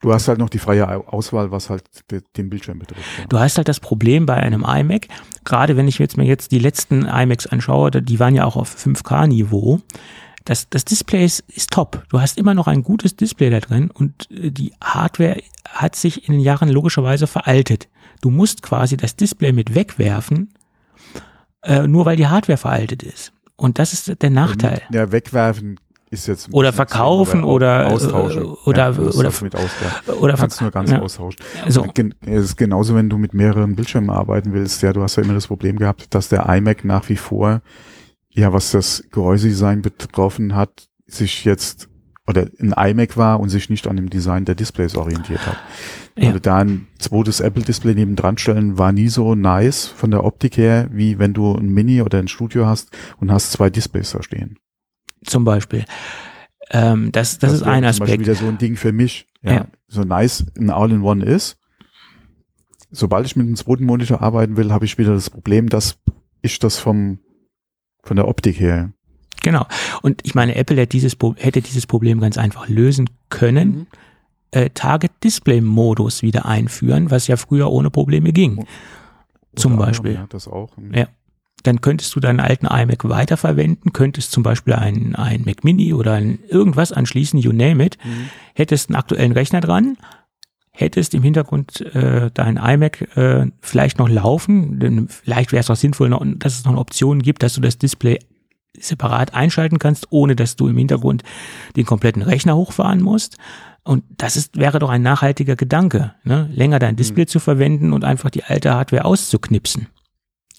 du 0.00 0.12
hast 0.12 0.26
halt 0.28 0.38
noch 0.38 0.48
die 0.48 0.58
freie 0.58 0.88
Au- 0.88 1.06
Auswahl, 1.06 1.50
was 1.52 1.70
halt 1.70 1.84
de- 2.10 2.22
den 2.36 2.50
Bildschirm 2.50 2.78
betrifft. 2.80 3.04
Ja. 3.18 3.24
Du 3.28 3.38
hast 3.38 3.56
halt 3.56 3.68
das 3.68 3.78
Problem 3.78 4.26
bei 4.26 4.34
einem 4.34 4.64
iMac, 4.66 5.06
gerade 5.44 5.76
wenn 5.76 5.86
ich 5.86 5.98
jetzt 5.98 6.16
mir 6.16 6.24
jetzt 6.24 6.50
die 6.50 6.58
letzten 6.58 7.02
iMacs 7.06 7.46
anschaue, 7.46 7.90
die 7.90 8.18
waren 8.18 8.34
ja 8.34 8.44
auch 8.46 8.56
auf 8.56 8.74
5K-Niveau. 8.74 9.80
Das, 10.46 10.68
das 10.70 10.84
Display 10.86 11.24
ist, 11.24 11.40
ist 11.48 11.70
top. 11.72 12.04
Du 12.08 12.20
hast 12.20 12.38
immer 12.38 12.54
noch 12.54 12.66
ein 12.68 12.82
gutes 12.82 13.16
Display 13.16 13.50
da 13.50 13.60
drin 13.60 13.90
und 13.90 14.30
äh, 14.30 14.50
die 14.50 14.72
Hardware 14.82 15.42
hat 15.68 15.94
sich 15.96 16.26
in 16.28 16.32
den 16.34 16.40
Jahren 16.40 16.68
logischerweise 16.70 17.26
veraltet. 17.26 17.88
Du 18.22 18.30
musst 18.30 18.62
quasi 18.62 18.96
das 18.96 19.16
Display 19.16 19.52
mit 19.52 19.74
wegwerfen, 19.74 20.54
äh, 21.62 21.86
nur 21.86 22.06
weil 22.06 22.16
die 22.16 22.26
Hardware 22.28 22.56
veraltet 22.58 23.02
ist. 23.02 23.32
Und 23.56 23.78
das 23.78 23.92
ist 23.92 24.22
der 24.22 24.30
Nachteil. 24.30 24.82
Ja, 24.92 25.10
wegwerfen 25.12 25.80
ist 26.10 26.28
jetzt. 26.28 26.48
Oder 26.52 26.72
verkaufen 26.72 27.40
aber 27.40 27.48
oder, 27.52 27.86
austauschen. 27.88 28.42
äh, 28.42 28.46
oder- 28.66 28.90
ja, 28.92 28.98
oder- 28.98 29.32
mit 29.42 29.56
austauschen. 29.56 30.14
Oder 30.20 30.32
Du 30.34 30.38
kannst 30.38 30.60
nur 30.60 30.70
ganz 30.70 30.90
ja. 30.90 31.00
austauschen. 31.00 31.40
So. 31.68 31.82
Gen- 31.92 32.14
Es 32.24 32.44
ist 32.44 32.56
genauso, 32.56 32.94
wenn 32.94 33.08
du 33.10 33.18
mit 33.18 33.34
mehreren 33.34 33.74
Bildschirmen 33.74 34.10
arbeiten 34.10 34.52
willst. 34.52 34.82
Ja, 34.82 34.92
du 34.92 35.02
hast 35.02 35.16
ja 35.16 35.24
immer 35.24 35.34
das 35.34 35.48
Problem 35.48 35.76
gehabt, 35.78 36.14
dass 36.14 36.28
der 36.28 36.48
iMac 36.48 36.84
nach 36.84 37.08
wie 37.08 37.16
vor, 37.16 37.60
ja, 38.36 38.52
was 38.52 38.70
das 38.70 39.04
Gehäusedesign 39.10 39.82
betroffen 39.82 40.54
hat, 40.54 40.88
sich 41.06 41.44
jetzt 41.44 41.88
oder 42.26 42.48
ein 42.60 42.72
iMac 42.72 43.16
war 43.16 43.40
und 43.40 43.48
sich 43.48 43.70
nicht 43.70 43.86
an 43.86 43.96
dem 43.96 44.10
Design 44.10 44.44
der 44.44 44.56
Displays 44.56 44.96
orientiert 44.96 45.46
hat. 45.46 45.56
Ja. 46.16 46.28
Also 46.28 46.40
da 46.40 46.58
ein 46.58 46.88
zweites 46.98 47.40
Apple-Display 47.40 47.94
nebendran 47.94 48.36
stellen, 48.36 48.78
war 48.78 48.90
nie 48.90 49.08
so 49.08 49.34
nice 49.34 49.86
von 49.86 50.10
der 50.10 50.24
Optik 50.24 50.56
her, 50.56 50.88
wie 50.90 51.18
wenn 51.18 51.34
du 51.34 51.54
ein 51.54 51.68
Mini 51.68 52.02
oder 52.02 52.18
ein 52.18 52.28
Studio 52.28 52.66
hast 52.66 52.90
und 53.18 53.30
hast 53.30 53.52
zwei 53.52 53.70
Displays 53.70 54.10
da 54.10 54.22
stehen. 54.22 54.58
Zum 55.24 55.44
Beispiel. 55.44 55.84
Ähm, 56.70 57.12
das, 57.12 57.38
das, 57.38 57.52
ist 57.52 57.60
wäre 57.60 57.72
ein 57.72 57.82
Zum 57.92 58.00
Beispiel 58.00 58.04
Aspekt. 58.04 58.20
wieder 58.20 58.34
so 58.34 58.46
ein 58.46 58.58
Ding 58.58 58.76
für 58.76 58.92
mich. 58.92 59.26
Ja, 59.42 59.52
Ja. 59.52 59.66
So 59.88 60.02
nice 60.02 60.46
ein 60.58 60.70
All-in-One 60.70 61.24
ist. 61.24 61.58
Sobald 62.90 63.26
ich 63.26 63.36
mit 63.36 63.46
einem 63.46 63.56
zweiten 63.56 63.84
Monitor 63.84 64.20
arbeiten 64.20 64.56
will, 64.56 64.72
habe 64.72 64.84
ich 64.84 64.98
wieder 64.98 65.14
das 65.14 65.30
Problem, 65.30 65.68
dass 65.68 65.98
ich 66.42 66.58
das 66.58 66.78
vom, 66.78 67.20
von 68.06 68.16
der 68.16 68.28
Optik 68.28 68.58
her. 68.60 68.92
Genau. 69.42 69.66
Und 70.02 70.22
ich 70.24 70.34
meine, 70.34 70.54
Apple 70.56 70.76
hätte 70.76 70.88
dieses, 70.96 71.16
hätte 71.36 71.60
dieses 71.62 71.86
Problem 71.86 72.20
ganz 72.20 72.38
einfach 72.38 72.68
lösen 72.68 73.08
können. 73.28 73.86
Äh, 74.50 74.70
Target 74.70 75.12
Display 75.22 75.60
Modus 75.60 76.22
wieder 76.22 76.46
einführen, 76.46 77.10
was 77.10 77.26
ja 77.26 77.36
früher 77.36 77.70
ohne 77.70 77.90
Probleme 77.90 78.32
ging. 78.32 78.64
Zum 79.54 79.72
Unter 79.72 79.86
Beispiel. 79.86 80.10
anderem, 80.12 80.24
Ja, 80.24 80.28
das 80.30 80.48
auch. 80.48 80.70
Ja. 80.92 81.08
Dann 81.62 81.80
könntest 81.80 82.14
du 82.14 82.20
deinen 82.20 82.38
alten 82.40 82.66
iMac 82.66 83.08
weiterverwenden, 83.08 83.92
könntest 83.92 84.30
zum 84.30 84.42
Beispiel 84.42 84.74
einen, 84.74 85.16
einen 85.16 85.44
Mac 85.44 85.64
Mini 85.64 85.92
oder 85.94 86.12
ein 86.12 86.38
irgendwas 86.48 86.92
anschließen, 86.92 87.38
you 87.40 87.52
name 87.52 87.84
it, 87.84 87.98
Mhm. 88.04 88.28
hättest 88.54 88.88
einen 88.88 88.96
aktuellen 88.96 89.32
Rechner 89.32 89.60
dran, 89.60 89.96
hättest 90.76 91.14
im 91.14 91.22
Hintergrund 91.22 91.80
äh, 91.94 92.30
dein 92.32 92.58
iMac 92.58 93.16
äh, 93.16 93.46
vielleicht 93.60 93.98
noch 93.98 94.08
laufen, 94.08 94.78
denn 94.78 95.08
vielleicht 95.08 95.52
wäre 95.52 95.60
es 95.60 95.70
auch 95.70 95.76
sinnvoll, 95.76 96.10
noch, 96.10 96.22
dass 96.36 96.58
es 96.58 96.64
noch 96.64 96.72
eine 96.72 96.80
Option 96.80 97.22
gibt, 97.22 97.42
dass 97.42 97.54
du 97.54 97.60
das 97.60 97.78
Display 97.78 98.18
separat 98.78 99.34
einschalten 99.34 99.78
kannst, 99.78 100.08
ohne 100.10 100.36
dass 100.36 100.56
du 100.56 100.68
im 100.68 100.76
Hintergrund 100.76 101.22
den 101.76 101.86
kompletten 101.86 102.22
Rechner 102.22 102.56
hochfahren 102.56 103.00
musst. 103.00 103.38
Und 103.84 104.04
das 104.18 104.36
ist, 104.36 104.58
wäre 104.58 104.78
doch 104.78 104.90
ein 104.90 105.02
nachhaltiger 105.02 105.56
Gedanke, 105.56 106.14
ne? 106.24 106.50
länger 106.52 106.78
dein 106.78 106.96
Display 106.96 107.24
zu 107.26 107.38
verwenden 107.38 107.92
und 107.92 108.04
einfach 108.04 108.30
die 108.30 108.44
alte 108.44 108.74
Hardware 108.74 109.04
auszuknipsen. 109.04 109.86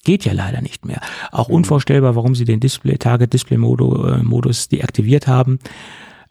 Geht 0.03 0.25
ja 0.25 0.33
leider 0.33 0.61
nicht 0.61 0.85
mehr. 0.85 1.01
Auch 1.31 1.49
unvorstellbar, 1.49 2.15
warum 2.15 2.33
sie 2.33 2.45
den 2.45 2.61
Display, 2.61 2.97
Target 2.97 3.33
Display 3.33 3.57
äh, 3.57 4.23
Modus 4.23 4.69
deaktiviert 4.69 5.27
haben. 5.27 5.59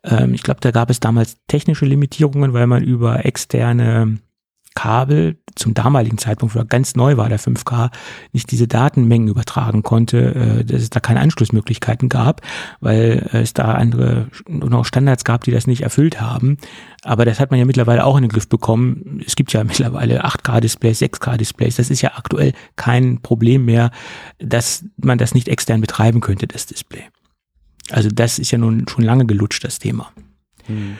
Ähm, 0.05 0.35
ich 0.35 0.43
glaube, 0.43 0.61
da 0.61 0.71
gab 0.71 0.91
es 0.91 1.01
damals 1.01 1.37
technische 1.49 1.87
Limitierungen, 1.87 2.53
weil 2.53 2.67
man 2.67 2.83
über 2.83 3.25
externe 3.25 4.19
Kabel 4.77 5.39
zum 5.57 5.75
damaligen 5.75 6.19
Zeitpunkt, 6.19 6.55
wo 6.55 6.61
er 6.61 6.65
ganz 6.67 6.95
neu 6.95 7.17
war, 7.17 7.29
der 7.29 7.41
5K, 7.41 7.91
nicht 8.33 8.51
diese 8.53 8.69
Datenmengen 8.69 9.27
übertragen 9.27 9.83
konnte, 9.83 10.35
äh, 10.35 10.65
dass 10.65 10.83
es 10.83 10.91
da 10.91 11.01
keine 11.01 11.21
Anschlussmöglichkeiten 11.21 12.09
gab, 12.09 12.43
weil 12.81 13.29
es 13.33 13.55
da 13.55 13.73
andere 13.73 14.29
noch 14.47 14.85
Standards 14.85 15.25
gab, 15.25 15.43
die 15.45 15.51
das 15.51 15.67
nicht 15.67 15.83
erfüllt 15.83 16.21
haben. 16.21 16.59
Aber 17.03 17.25
das 17.25 17.41
hat 17.41 17.51
man 17.51 17.59
ja 17.59 17.65
mittlerweile 17.67 18.05
auch 18.05 18.17
in 18.17 18.23
den 18.23 18.31
Griff 18.31 18.49
bekommen. 18.49 19.23
Es 19.27 19.35
gibt 19.35 19.53
ja 19.53 19.65
mittlerweile 19.65 20.25
8K-Displays, 20.25 21.01
6K-Displays. 21.01 21.77
Das 21.77 21.91
ist 21.91 22.03
ja 22.03 22.13
aktuell 22.15 22.53
kein 22.77 23.23
Problem 23.23 23.65
mehr, 23.65 23.91
dass 24.39 24.85
man 24.99 25.19
das 25.19 25.35
nicht 25.35 25.49
extern 25.49 25.81
betreiben 25.81 26.21
könnte, 26.21 26.47
das 26.47 26.67
Display. 26.67 27.05
Also 27.91 28.09
das 28.09 28.39
ist 28.39 28.51
ja 28.51 28.59
nun 28.59 28.87
schon 28.89 29.05
lange 29.05 29.27
gelutscht, 29.27 29.65
das 29.65 29.79
Thema. 29.79 30.13
Mhm. 30.69 30.97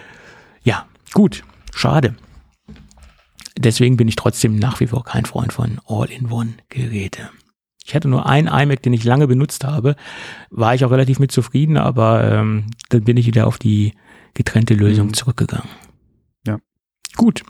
Ja, 0.63 0.87
gut, 1.13 1.43
schade. 1.75 2.15
Deswegen 3.59 3.97
bin 3.97 4.07
ich 4.09 4.17
trotzdem 4.17 4.57
nach 4.59 4.81
wie 4.81 4.87
vor 4.87 5.03
kein 5.05 5.25
Freund 5.25 5.53
von 5.53 5.81
All-in-One-Geräte. 5.87 7.31
Ich 7.85 7.95
hatte 7.95 8.09
nur 8.09 8.27
einen 8.27 8.49
iMac, 8.49 8.83
den 8.83 8.93
ich 8.93 9.05
lange 9.05 9.27
benutzt 9.29 9.65
habe, 9.65 9.97
war 10.51 10.75
ich 10.75 10.85
auch 10.85 10.91
relativ 10.91 11.19
mit 11.21 11.33
zufrieden, 11.33 11.77
aber 11.77 12.31
ähm, 12.31 12.67
dann 12.89 13.05
bin 13.05 13.17
ich 13.17 13.27
wieder 13.27 13.47
auf 13.47 13.59
die 13.59 13.95
getrennte 14.35 14.75
Lösung 14.75 15.09
Mhm. 15.09 15.15
zurückgegangen. 15.15 15.69
Ja. 16.47 16.59
Gut. 17.17 17.45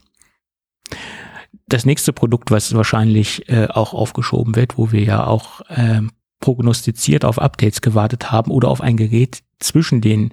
Das 1.68 1.84
nächste 1.84 2.12
Produkt, 2.12 2.50
was 2.52 2.74
wahrscheinlich 2.74 3.48
äh, 3.48 3.66
auch 3.66 3.92
aufgeschoben 3.92 4.54
wird, 4.54 4.78
wo 4.78 4.92
wir 4.92 5.02
ja 5.02 5.26
auch 5.26 5.62
ähm, 5.70 6.12
prognostiziert 6.46 7.24
auf 7.24 7.40
Updates 7.40 7.80
gewartet 7.80 8.30
haben 8.30 8.52
oder 8.52 8.68
auf 8.68 8.80
ein 8.80 8.96
Gerät 8.96 9.42
zwischen 9.58 10.00
den 10.00 10.30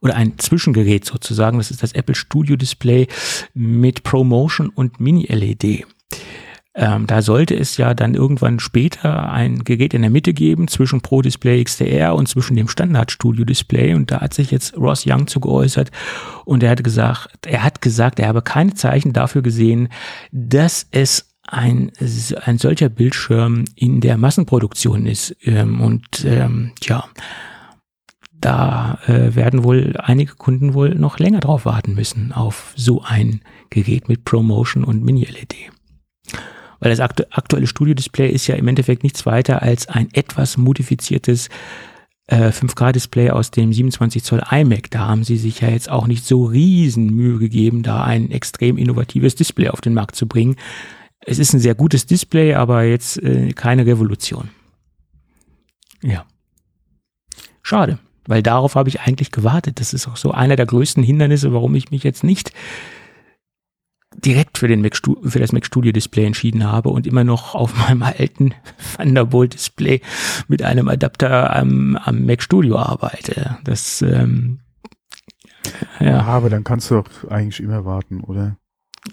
oder 0.00 0.14
ein 0.14 0.38
Zwischengerät 0.38 1.04
sozusagen. 1.04 1.58
Das 1.58 1.72
ist 1.72 1.82
das 1.82 1.94
Apple 1.94 2.14
Studio 2.14 2.54
Display 2.54 3.08
mit 3.54 4.04
ProMotion 4.04 4.68
und 4.68 5.00
Mini-LED. 5.00 5.84
Ähm, 6.76 7.08
da 7.08 7.22
sollte 7.22 7.56
es 7.56 7.76
ja 7.76 7.92
dann 7.92 8.14
irgendwann 8.14 8.60
später 8.60 9.32
ein 9.32 9.64
Gerät 9.64 9.94
in 9.94 10.02
der 10.02 10.12
Mitte 10.12 10.32
geben 10.32 10.68
zwischen 10.68 11.00
Pro 11.00 11.22
Display 11.22 11.64
XDR 11.64 12.14
und 12.14 12.28
zwischen 12.28 12.54
dem 12.54 12.68
Standard 12.68 13.10
Studio 13.10 13.44
Display. 13.44 13.94
Und 13.94 14.12
da 14.12 14.20
hat 14.20 14.34
sich 14.34 14.52
jetzt 14.52 14.76
Ross 14.76 15.06
Young 15.08 15.26
zu 15.26 15.40
geäußert 15.40 15.90
und 16.44 16.62
er 16.62 16.70
hat 16.70 16.84
gesagt, 16.84 17.48
er 17.48 17.64
hat 17.64 17.82
gesagt, 17.82 18.20
er 18.20 18.28
habe 18.28 18.42
keine 18.42 18.74
Zeichen 18.74 19.12
dafür 19.12 19.42
gesehen, 19.42 19.88
dass 20.30 20.86
es 20.92 21.27
ein, 21.50 21.92
ein 22.44 22.58
solcher 22.58 22.88
Bildschirm 22.88 23.64
in 23.74 24.00
der 24.00 24.16
Massenproduktion 24.18 25.06
ist. 25.06 25.36
Ähm, 25.42 25.80
und 25.80 26.24
ähm, 26.24 26.72
ja, 26.82 27.04
da 28.40 28.98
äh, 29.06 29.34
werden 29.34 29.64
wohl 29.64 29.94
einige 29.98 30.34
Kunden 30.34 30.74
wohl 30.74 30.94
noch 30.94 31.18
länger 31.18 31.40
drauf 31.40 31.64
warten 31.64 31.94
müssen 31.94 32.32
auf 32.32 32.72
so 32.76 33.02
ein 33.02 33.40
Gerät 33.70 34.08
mit 34.08 34.24
ProMotion 34.24 34.84
und 34.84 35.04
Mini-LED. 35.04 35.54
Weil 36.80 36.90
das 36.90 37.00
aktu 37.00 37.24
aktuelle 37.30 37.66
Studio-Display 37.66 38.30
ist 38.30 38.46
ja 38.46 38.54
im 38.54 38.68
Endeffekt 38.68 39.02
nichts 39.02 39.26
weiter 39.26 39.62
als 39.62 39.88
ein 39.88 40.08
etwas 40.12 40.56
modifiziertes 40.56 41.48
äh, 42.28 42.50
5K-Display 42.50 43.30
aus 43.30 43.50
dem 43.50 43.72
27 43.72 44.22
Zoll 44.22 44.42
iMac. 44.50 44.90
Da 44.90 45.08
haben 45.08 45.24
sie 45.24 45.36
sich 45.36 45.60
ja 45.60 45.70
jetzt 45.70 45.90
auch 45.90 46.06
nicht 46.06 46.24
so 46.24 46.44
riesen 46.44 47.06
Mühe 47.06 47.38
gegeben, 47.38 47.82
da 47.82 48.04
ein 48.04 48.30
extrem 48.30 48.78
innovatives 48.78 49.34
Display 49.34 49.70
auf 49.70 49.80
den 49.80 49.94
Markt 49.94 50.14
zu 50.14 50.28
bringen. 50.28 50.56
Es 51.20 51.38
ist 51.38 51.52
ein 51.52 51.60
sehr 51.60 51.74
gutes 51.74 52.06
Display, 52.06 52.54
aber 52.54 52.84
jetzt 52.84 53.22
äh, 53.22 53.52
keine 53.52 53.86
Revolution. 53.86 54.50
Ja. 56.02 56.24
Schade, 57.62 57.98
weil 58.26 58.42
darauf 58.42 58.76
habe 58.76 58.88
ich 58.88 59.00
eigentlich 59.00 59.32
gewartet. 59.32 59.80
Das 59.80 59.92
ist 59.92 60.08
auch 60.08 60.16
so 60.16 60.30
einer 60.30 60.56
der 60.56 60.66
größten 60.66 61.02
Hindernisse, 61.02 61.52
warum 61.52 61.74
ich 61.74 61.90
mich 61.90 62.02
jetzt 62.02 62.24
nicht 62.24 62.52
direkt 64.16 64.58
für, 64.58 64.68
den 64.68 64.80
Mac 64.80 64.96
für 64.96 65.38
das 65.38 65.52
Mac 65.52 65.66
Studio 65.66 65.92
Display 65.92 66.24
entschieden 66.24 66.64
habe 66.64 66.88
und 66.88 67.06
immer 67.06 67.24
noch 67.24 67.54
auf 67.54 67.76
meinem 67.88 68.02
alten 68.02 68.54
Thunderbolt 68.96 69.54
Display 69.54 70.00
mit 70.48 70.62
einem 70.62 70.88
Adapter 70.88 71.54
am, 71.54 71.96
am 71.96 72.24
Mac 72.24 72.42
Studio 72.42 72.78
arbeite. 72.78 73.58
Das, 73.64 74.02
ähm, 74.02 74.60
Ja, 76.00 76.06
ja. 76.06 76.20
aber 76.22 76.50
dann 76.50 76.64
kannst 76.64 76.90
du 76.90 76.96
doch 76.96 77.30
eigentlich 77.30 77.60
immer 77.60 77.84
warten, 77.84 78.20
oder? 78.20 78.56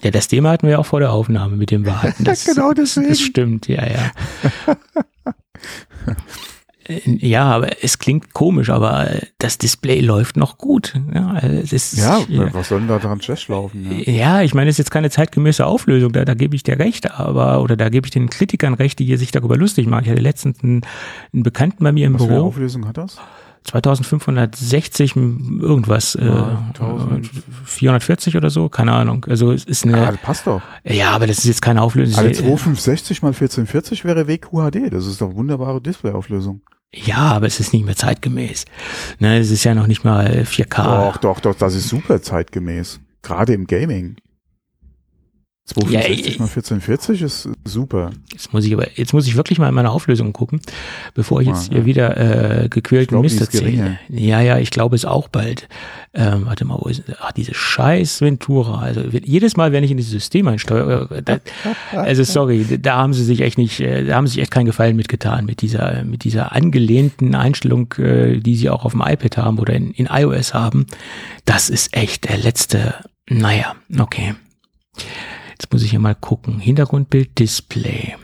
Ja, 0.02 0.12
das 0.12 0.28
Thema 0.28 0.52
hatten 0.52 0.68
wir 0.68 0.80
auch 0.80 0.86
vor 0.86 1.00
der 1.00 1.12
Aufnahme 1.12 1.56
mit 1.56 1.72
dem 1.72 1.86
Warten. 1.86 2.24
Das, 2.24 2.46
Genau 2.46 2.74
deswegen. 2.74 3.10
Das 3.10 3.20
stimmt, 3.20 3.68
ja, 3.68 3.86
ja. 3.86 4.12
Ja, 6.88 7.46
aber 7.46 7.84
es 7.84 7.98
klingt 7.98 8.34
komisch, 8.34 8.70
aber 8.70 9.10
das 9.40 9.58
Display 9.58 10.02
läuft 10.02 10.38
noch 10.38 10.60
gut. 10.60 10.94
Ja, 11.16 11.40
es 11.40 11.74
ist, 11.74 11.98
Ja, 11.98 12.20
was 12.54 12.70
soll 12.70 12.80
denn 12.80 12.88
da 12.88 13.00
dran 13.00 13.20
schlecht 13.22 13.48
laufen? 13.48 14.04
Ja? 14.06 14.12
Ja, 14.12 14.42
ich 14.44 14.54
meine, 14.54 14.70
es 14.70 14.76
ist 14.76 14.86
jetzt 14.86 14.92
keine 14.92 15.10
zeitgemäße 15.10 15.66
Auflösung, 15.66 16.12
da, 16.14 16.26
da 16.26 16.36
gebe 16.36 16.56
ich 16.56 16.62
dir 16.62 16.78
recht, 16.78 17.10
aber, 17.12 17.64
oder 17.64 17.76
da 17.76 17.90
gebe 17.90 18.06
ich 18.06 18.12
den 18.12 18.30
Kritikern 18.30 18.76
recht, 18.76 19.00
die 19.00 19.06
hier 19.06 19.18
sich 19.18 19.32
darüber 19.32 19.58
lustig 19.58 19.88
machen. 19.88 20.04
Ich 20.06 20.12
hatte 20.12 20.22
letztens 20.22 20.64
einen, 20.64 20.82
einen 21.34 21.42
Bekannten 21.42 21.84
bei 21.84 21.92
mir 21.92 22.06
im 22.06 22.20
Was 22.20 22.28
Büro, 22.28 22.46
Auflösung 22.46 22.88
hat 22.88 22.98
das? 22.98 23.18
2560 23.66 25.16
irgendwas, 25.16 26.18
Ja, 26.20 26.52
äh, 26.52 26.80
1000. 26.80 27.30
440 27.66 28.38
oder 28.38 28.50
so, 28.50 28.70
keine 28.70 28.94
Ahnung. 28.94 29.26
Also 29.28 29.52
es 29.52 29.66
ist 29.66 29.86
Ah, 29.86 29.90
eine, 29.90 30.06
das 30.08 30.18
passt 30.18 30.48
doch. 30.48 30.62
ja, 30.84 31.12
aber 31.12 31.28
das 31.28 31.40
ist 31.40 31.46
jetzt 31.46 31.62
keine 31.62 31.82
Auflösung. 31.82 32.18
Also 32.18 32.42
2560 32.42 33.22
mal 33.22 33.30
1440 33.30 34.06
wäre 34.06 34.28
WQHD. 34.28 34.92
Das 34.94 35.06
ist 35.08 35.22
doch 35.22 35.34
wunderbare 35.36 35.82
Displayauflösung. 35.82 36.62
Ja, 36.94 37.18
aber 37.34 37.48
es 37.48 37.60
ist 37.60 37.74
nicht 37.74 37.86
mehr 37.86 37.96
zeitgemäß. 37.96 38.66
Ne, 39.20 39.40
es 39.40 39.52
ist 39.52 39.64
ja 39.66 39.76
noch 39.76 39.88
nicht 39.88 40.06
mal 40.06 40.44
4K. 40.46 40.84
Doch, 41.12 41.18
doch, 41.18 41.40
doch, 41.42 41.56
das 41.56 41.76
ist 41.76 41.90
super 41.90 42.22
zeitgemäß. 42.22 43.00
Gerade 43.22 43.54
im 43.54 43.68
Gaming. 43.68 44.16
265 45.68 46.34
Ja, 46.34 46.40
mal 46.40 46.46
1440 46.46 47.22
ist 47.24 47.50
super. 47.64 48.12
Jetzt 48.32 48.54
muss 48.54 48.66
ich 48.66 48.74
aber, 48.74 48.88
jetzt 48.96 49.14
muss 49.14 49.26
ich 49.26 49.36
wirklich 49.36 49.58
mal 49.58 49.68
in 49.68 49.74
meine 49.74 49.90
Auflösung 49.90 50.32
gucken, 50.32 50.62
bevor 51.16 51.42
ich 51.42 51.48
jetzt 51.48 51.70
ja. 51.70 51.74
hier 51.74 51.86
wieder 51.86 52.64
äh, 52.66 52.70
gequälten 52.70 53.20
Mist 53.20 53.42
ist 53.42 53.56
erzähle. 53.56 53.98
Ja, 54.08 54.42
ja, 54.42 54.60
ich 54.60 54.70
glaube 54.70 54.96
es 54.96 55.06
auch 55.06 55.28
bald. 55.28 55.68
Ähm, 56.14 56.46
warte 56.46 56.66
mal, 56.66 56.78
wo 56.80 56.88
ist 56.88 57.04
Ach, 57.20 57.32
diese 57.32 57.56
scheiß 57.56 58.22
Ventura. 58.22 58.80
Also 58.80 59.02
jedes 59.24 59.58
Mal, 59.58 59.72
wenn 59.72 59.84
ich 59.84 59.90
in 59.90 59.98
dieses 59.98 60.12
System 60.12 60.48
einsteuere, 60.48 61.10
äh, 61.10 61.24
da, 61.24 61.40
also 61.94 62.24
sorry, 62.24 62.64
da 62.80 62.98
haben 62.98 63.16
sie 63.16 63.24
sich 63.24 63.42
echt 63.42 63.58
nicht, 63.58 63.80
äh, 63.80 64.06
da 64.06 64.18
haben 64.18 64.28
sie 64.28 64.34
sich 64.34 64.44
echt 64.44 64.52
keinen 64.52 64.68
Gefallen 64.68 64.96
mitgetan 64.96 65.48
mit 65.48 65.64
dieser, 65.64 66.04
mit 66.04 66.26
dieser 66.26 66.52
angelehnten 66.52 67.34
Einstellung, 67.34 67.92
äh, 67.98 68.38
die 68.38 68.56
sie 68.56 68.70
auch 68.70 68.86
auf 68.86 68.92
dem 68.92 69.02
iPad 69.02 69.38
haben 69.38 69.58
oder 69.58 69.74
in, 69.74 69.92
in 69.94 70.06
iOS 70.12 70.54
haben. 70.54 70.86
Das 71.46 71.72
ist 71.72 71.98
echt 71.98 72.30
der 72.30 72.38
letzte, 72.38 72.94
naja, 73.28 73.76
okay. 73.98 74.36
Jetzt 75.58 75.72
muss 75.72 75.84
ich 75.84 75.92
hier 75.92 76.00
mal 76.00 76.16
gucken. 76.16 76.60
Hintergrundbild 76.60 77.40
Display. 77.40 78.16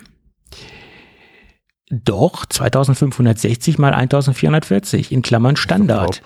Doch, 1.89 2.45
2560 2.45 3.77
mal 3.77 3.93
1440 3.93 5.11
in 5.11 5.21
Klammern 5.21 5.55
Standard. 5.55 6.21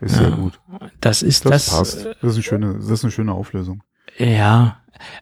Ist 0.00 0.16
sehr 0.16 0.30
gut. 0.30 0.58
Das 1.00 1.22
ist 1.22 1.44
Das, 1.44 1.66
das. 1.66 1.78
passt. 1.78 2.04
Das 2.06 2.16
ist, 2.22 2.34
eine 2.34 2.42
schöne, 2.42 2.74
das 2.74 2.88
ist 2.90 3.04
eine 3.04 3.12
schöne 3.12 3.32
Auflösung. 3.32 3.82
Ja, 4.18 4.78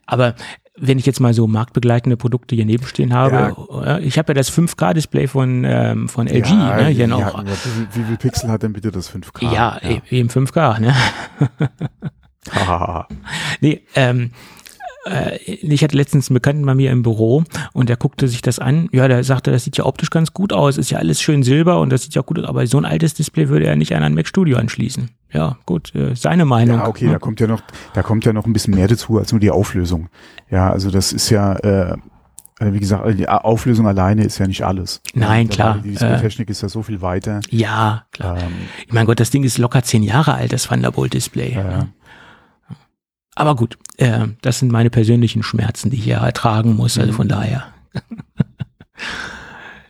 aber 0.06 0.34
wenn 0.76 0.98
ich 0.98 1.06
jetzt 1.06 1.20
mal 1.20 1.34
so 1.34 1.46
marktbegleitende 1.46 2.16
Produkte 2.16 2.54
hier 2.54 2.64
nebenstehen 2.64 3.12
habe, 3.12 3.54
äh, 3.84 4.02
ich 4.02 4.16
habe 4.18 4.30
ja 4.30 4.34
das 4.34 4.50
5K-Display 4.50 5.26
von, 5.26 5.64
ähm, 5.64 6.08
von 6.08 6.26
LG, 6.26 6.50
ne, 6.54 6.86
hier 6.86 7.06
noch. 7.06 7.20
Ja, 7.38 7.44
wie, 7.44 7.50
viel- 7.50 7.88
wie 7.92 8.04
viel 8.04 8.16
Pixel 8.16 8.48
hat 8.50 8.62
denn 8.62 8.72
bitte 8.72 8.90
das 8.90 9.08
5K? 9.12 9.52
Ja, 9.52 9.78
eben 10.10 10.28
5K, 10.30 10.78
ne? 10.80 10.94
Nee, 13.60 13.82
ähm, 13.94 14.30
äh, 14.30 14.30
ich 15.46 15.82
hatte 15.82 15.96
letztens 15.96 16.28
einen 16.28 16.34
Bekannten 16.34 16.66
bei 16.66 16.74
mir 16.74 16.90
im 16.90 17.02
Büro 17.02 17.44
und 17.72 17.88
der 17.88 17.96
guckte 17.96 18.28
sich 18.28 18.42
das 18.42 18.58
an. 18.58 18.88
Ja, 18.92 19.08
der 19.08 19.24
sagte, 19.24 19.50
das 19.50 19.64
sieht 19.64 19.76
ja 19.78 19.86
optisch 19.86 20.10
ganz 20.10 20.32
gut 20.34 20.52
aus, 20.52 20.76
ist 20.76 20.90
ja 20.90 20.98
alles 20.98 21.20
schön 21.22 21.42
silber 21.42 21.80
und 21.80 21.90
das 21.90 22.02
sieht 22.02 22.14
ja 22.14 22.22
gut 22.22 22.38
aus, 22.38 22.44
aber 22.44 22.66
so 22.66 22.76
ein 22.78 22.84
altes 22.84 23.14
Display 23.14 23.48
würde 23.48 23.66
er 23.66 23.76
nicht 23.76 23.94
an 23.94 24.02
ein 24.02 24.14
Mac 24.14 24.26
Studio 24.28 24.58
anschließen. 24.58 25.10
Ja, 25.32 25.56
gut, 25.64 25.94
äh, 25.94 26.14
seine 26.16 26.44
Meinung. 26.44 26.78
Ja, 26.78 26.86
okay, 26.88 27.08
da 27.10 27.18
kommt 27.18 27.40
ja 27.40 27.46
noch, 27.46 27.62
da 27.94 28.02
kommt 28.02 28.24
ja 28.24 28.32
noch 28.32 28.46
ein 28.46 28.52
bisschen 28.52 28.74
mehr 28.74 28.88
dazu 28.88 29.16
als 29.18 29.32
nur 29.32 29.40
die 29.40 29.50
Auflösung. 29.50 30.08
Ja, 30.50 30.70
also 30.70 30.90
das 30.90 31.12
ist 31.12 31.30
ja, 31.30 31.54
äh, 31.54 31.92
äh, 32.58 32.72
wie 32.72 32.80
gesagt, 32.80 33.18
die 33.18 33.28
Auflösung 33.28 33.86
alleine 33.86 34.24
ist 34.24 34.38
ja 34.38 34.46
nicht 34.46 34.62
alles. 34.64 35.00
Nein, 35.14 35.46
Ja, 35.46 35.52
klar, 35.54 35.78
Die 35.82 35.90
Displaytechnik 35.90 36.50
ist 36.50 36.62
ja 36.62 36.68
so 36.68 36.82
viel 36.82 37.00
weiter. 37.00 37.40
Ja, 37.48 38.04
klar. 38.12 38.38
Ähm, 38.38 38.52
Ich 38.86 38.92
mein 38.92 39.06
Gott, 39.06 39.20
das 39.20 39.30
Ding 39.30 39.44
ist 39.44 39.56
locker 39.56 39.82
zehn 39.82 40.02
Jahre 40.02 40.34
alt, 40.34 40.52
das 40.52 40.64
Thunderbolt-Display. 40.64 41.52
äh, 41.52 41.84
Aber 43.34 43.56
gut, 43.56 43.78
äh, 43.96 44.28
das 44.42 44.58
sind 44.58 44.72
meine 44.72 44.90
persönlichen 44.90 45.42
Schmerzen, 45.42 45.90
die 45.90 45.96
ich 45.96 46.04
hier 46.04 46.16
ertragen 46.16 46.74
muss, 46.74 46.98
also 46.98 47.12
von 47.12 47.28
daher. 47.28 47.72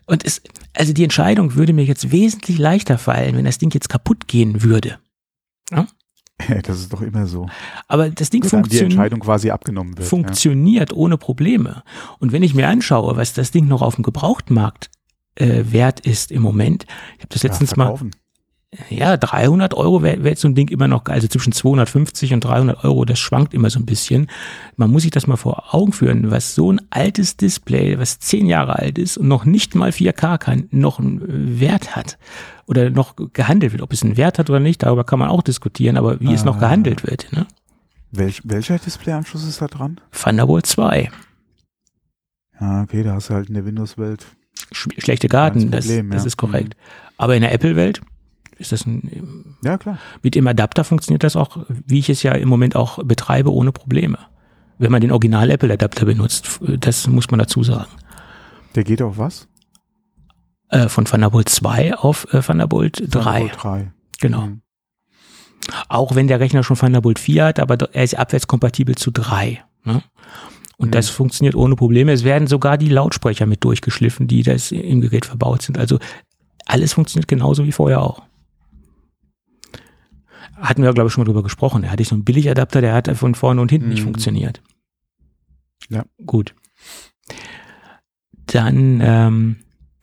Und 0.07 0.24
es, 0.24 0.43
also 0.74 0.93
die 0.93 1.05
Entscheidung 1.05 1.55
würde 1.55 1.72
mir 1.72 1.84
jetzt 1.84 2.11
wesentlich 2.11 2.59
leichter 2.59 2.99
fallen, 2.99 3.36
wenn 3.36 3.45
das 3.45 3.59
Ding 3.59 3.70
jetzt 3.72 3.88
kaputt 3.88 4.26
gehen 4.26 4.62
würde. 4.62 4.99
das 6.62 6.80
ist 6.80 6.93
doch 6.93 7.03
immer 7.03 7.26
so. 7.26 7.49
Aber 7.86 8.11
das 8.11 8.30
Ding 8.30 8.43
einem 8.43 8.49
die 8.49 8.57
funktioniert. 8.57 8.93
Entscheidung 8.93 9.20
quasi 9.20 9.51
abgenommen 9.51 9.97
wird. 9.97 10.09
funktioniert 10.09 10.93
ohne 10.93 11.16
Probleme. 11.16 11.82
Und 12.18 12.32
wenn 12.32 12.43
ich 12.43 12.55
mir 12.55 12.68
anschaue, 12.68 13.16
was 13.16 13.34
das 13.34 13.51
Ding 13.51 13.68
noch 13.68 13.82
auf 13.82 13.95
dem 13.95 14.03
Gebrauchtmarkt 14.03 14.91
äh, 15.36 15.64
wert 15.66 16.01
ist 16.01 16.32
im 16.32 16.43
Moment, 16.43 16.86
ich 17.16 17.20
habe 17.20 17.28
das 17.28 17.43
ja. 17.43 17.49
letztens 17.49 17.70
ja, 17.72 17.76
mal. 17.76 17.99
Ja, 18.89 19.16
300 19.16 19.75
Euro 19.75 20.03
wäre 20.03 20.23
wär 20.23 20.37
so 20.37 20.47
ein 20.47 20.55
Ding 20.55 20.68
immer 20.68 20.87
noch, 20.87 21.05
also 21.07 21.27
zwischen 21.27 21.53
250 21.53 22.33
und 22.35 22.45
300 22.45 22.85
Euro, 22.85 23.05
das 23.05 23.18
schwankt 23.18 23.53
immer 23.53 23.68
so 23.68 23.81
ein 23.81 23.87
bisschen. 23.87 24.29
Man 24.77 24.91
muss 24.93 25.03
sich 25.03 25.11
das 25.11 25.27
mal 25.27 25.37
vor 25.37 25.75
Augen 25.75 25.93
führen, 25.93 26.31
was 26.31 26.55
so 26.55 26.71
ein 26.73 26.81
altes 26.91 27.37
Display, 27.37 27.99
was 27.99 28.21
zehn 28.21 28.47
Jahre 28.47 28.77
alt 28.79 28.97
ist 28.99 29.18
und 29.18 29.27
noch 29.27 29.45
nicht 29.45 29.75
mal 29.75 29.91
4K 29.91 30.39
kann, 30.39 30.68
noch 30.71 31.01
einen 31.01 31.59
Wert 31.59 31.97
hat 31.97 32.16
oder 32.66 32.91
noch 32.91 33.16
gehandelt 33.33 33.73
wird. 33.73 33.83
Ob 33.83 33.93
es 33.93 34.05
einen 34.05 34.16
Wert 34.16 34.39
hat 34.39 34.49
oder 34.51 34.61
nicht, 34.61 34.85
darüber 34.85 35.03
kann 35.03 35.18
man 35.18 35.31
auch 35.31 35.43
diskutieren, 35.43 35.97
aber 35.97 36.21
wie 36.21 36.33
es 36.33 36.45
noch 36.45 36.57
Ah. 36.59 36.61
gehandelt 36.61 37.05
wird. 37.05 37.27
Ne? 37.33 37.47
Welch, 38.12 38.41
welcher 38.45 38.79
Displayanschluss 38.79 39.45
ist 39.49 39.61
da 39.61 39.66
dran? 39.66 40.01
Thunderbolt 40.12 40.66
2. 40.66 41.11
Ja, 42.61 42.83
okay, 42.83 43.03
da 43.03 43.14
hast 43.14 43.31
du 43.31 43.35
halt 43.35 43.49
in 43.49 43.55
der 43.55 43.64
Windows-Welt. 43.64 44.27
sch 44.73 44.89
schlechte 44.99 45.27
Garten, 45.29 45.71
das, 45.73 45.87
Problem, 45.87 46.11
das 46.11 46.23
ja. 46.23 46.27
ist 46.29 46.37
korrekt. 46.37 46.77
Aber 47.16 47.35
in 47.35 47.43
der 47.43 47.53
Apple-Welt 47.53 48.01
ist 48.61 48.73
das 48.73 48.87
ein, 48.87 49.57
Ja, 49.65 49.79
klar. 49.79 49.99
mit 50.23 50.35
dem 50.35 50.47
Adapter 50.47 50.85
funktioniert 50.85 51.25
das 51.25 51.35
auch, 51.37 51.59
wie 51.87 51.99
ich 51.99 52.09
es 52.11 52.23
ja 52.23 52.33
im 52.33 52.49
Moment 52.49 52.77
auch 52.77 53.03
betreibe, 53.05 53.53
ohne 53.53 53.73
Probleme. 53.73 54.19
Wenn 54.79 54.93
man 54.93 55.01
den 55.01 55.11
Original 55.13 55.51
Apple-Adapter 55.51 56.07
benutzt, 56.07 56.61
das 56.79 57.07
muss 57.07 57.31
man 57.31 57.39
dazu 57.39 57.63
sagen. 57.63 57.91
Der 58.75 58.85
geht 58.85 59.03
auf 59.03 59.19
was? 59.19 59.49
Äh, 60.69 60.89
von 60.89 61.05
Thunderbolt 61.05 61.49
2 61.49 61.95
auf 61.97 62.33
äh, 62.33 62.41
Thunderbolt 62.41 63.01
3. 63.01 63.09
Thunderbolt 63.11 63.57
3. 63.63 63.93
Genau. 64.21 64.41
Mhm. 64.43 64.63
Auch 65.89 66.15
wenn 66.15 66.29
der 66.29 66.41
Rechner 66.41 66.63
schon 66.63 66.77
Thunderbolt 66.77 67.19
4 67.19 67.45
hat, 67.47 67.61
aber 67.61 67.77
er 67.93 68.05
ist 68.05 68.17
abwärtskompatibel 68.19 68.95
zu 68.95 69.11
3. 69.11 69.63
Ne? 69.85 70.03
Und 70.79 70.89
Mhm. 70.89 70.93
das 70.93 71.09
funktioniert 71.11 71.55
ohne 71.55 71.77
Probleme. 71.77 72.13
Es 72.13 72.25
werden 72.25 72.49
sogar 72.49 72.79
die 72.79 72.89
Lautsprecher 72.89 73.47
mit 73.47 73.63
durchgeschliffen, 73.65 74.29
die 74.29 74.43
das 74.43 74.73
im 74.73 75.01
Gerät 75.01 75.27
verbaut 75.27 75.63
sind. 75.63 75.77
Also 75.77 75.99
alles 76.67 76.93
funktioniert 76.95 77.29
genauso 77.29 77.65
wie 77.67 77.73
vorher 77.73 78.01
auch. 78.01 78.23
Hatten 80.61 80.83
wir, 80.83 80.93
glaube 80.93 81.09
ich, 81.09 81.13
schon 81.15 81.23
mal 81.23 81.27
drüber 81.27 81.43
gesprochen. 81.43 81.85
Er 81.85 81.91
hatte 81.93 82.05
so 82.05 82.15
einen 82.15 82.25
Billigadapter, 82.25 82.81
der 82.81 82.93
hat 82.95 83.09
von 83.17 83.35
vorne 83.35 83.61
und 83.61 83.71
hinten 83.71 83.89
nicht 83.89 84.01
Mhm. 84.01 84.05
funktioniert. 84.05 84.63
Ja. 85.89 86.05
Gut. 86.27 86.55
Dann, 88.47 89.01
ähm, 89.03 89.57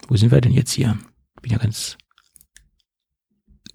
wo 0.07 0.15
sind 0.15 0.31
wir 0.31 0.41
denn 0.41 0.53
jetzt 0.53 0.71
hier? 0.71 0.97
Bin 1.41 1.51
ja 1.51 1.57
ganz, 1.57 1.97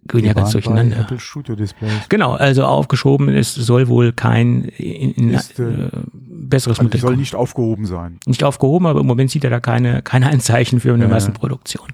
bin 0.04 0.24
ja 0.24 0.32
ganz 0.32 0.52
durcheinander. 0.52 1.00
Apple 1.00 1.20
Studio 1.20 1.54
Displays. 1.54 2.08
Genau, 2.08 2.32
also 2.32 2.64
aufgeschoben 2.64 3.28
ist, 3.28 3.54
soll 3.54 3.88
wohl 3.88 4.12
kein 4.12 4.64
in, 4.64 5.12
in, 5.12 5.30
Ist, 5.30 5.58
äh, 5.60 5.64
äh, 5.86 5.90
besseres 6.14 6.78
Also 6.78 6.84
Modell 6.84 7.00
soll 7.00 7.10
kommen. 7.10 7.20
nicht 7.20 7.34
aufgehoben 7.34 7.86
sein. 7.86 8.18
Nicht 8.26 8.44
aufgehoben, 8.44 8.86
aber 8.86 9.00
im 9.00 9.06
Moment 9.06 9.30
sieht 9.30 9.44
er 9.44 9.50
da 9.50 9.60
keine, 9.60 10.02
keine 10.02 10.30
Anzeichen 10.30 10.80
für 10.80 10.92
eine 10.94 11.04
Ja. 11.04 11.10
Massenproduktion. 11.10 11.88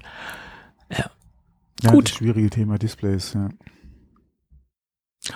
Ja, 0.97 1.91
Gut. 1.91 2.09
Das 2.09 2.15
schwierige 2.17 2.49
Thema 2.49 2.77
Displays, 2.77 3.33
ja. 3.33 3.49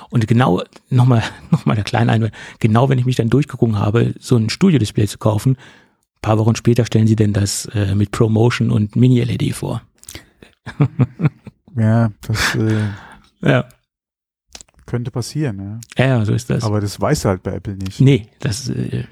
Und 0.09 0.27
genau, 0.27 0.61
nochmal 0.89 1.23
noch 1.51 1.65
mal 1.65 1.75
der 1.75 1.83
kleine 1.83 2.11
Einwand, 2.11 2.33
genau 2.59 2.89
wenn 2.89 2.99
ich 2.99 3.05
mich 3.05 3.15
dann 3.15 3.29
durchgeguckt 3.29 3.75
habe, 3.75 4.13
so 4.19 4.35
ein 4.37 4.49
Studio-Display 4.49 5.07
zu 5.07 5.17
kaufen, 5.17 5.51
ein 5.57 6.21
paar 6.21 6.37
Wochen 6.37 6.55
später 6.55 6.85
stellen 6.85 7.07
sie 7.07 7.15
denn 7.15 7.33
das 7.33 7.65
äh, 7.73 7.95
mit 7.95 8.11
Promotion 8.11 8.71
und 8.71 8.95
Mini-LED 8.95 9.53
vor. 9.53 9.81
Ja, 11.75 12.11
das 12.21 12.55
äh, 12.55 12.89
Ja. 13.41 13.65
könnte 14.85 15.11
passieren, 15.11 15.81
ja. 15.97 16.05
Ja, 16.05 16.25
so 16.25 16.33
ist 16.33 16.49
das. 16.49 16.63
Aber 16.63 16.79
das 16.79 16.99
weiß 17.01 17.25
halt 17.25 17.43
bei 17.43 17.53
Apple 17.55 17.75
nicht. 17.75 17.99
Nee, 17.99 18.27
das, 18.39 18.69
äh, 18.69 19.03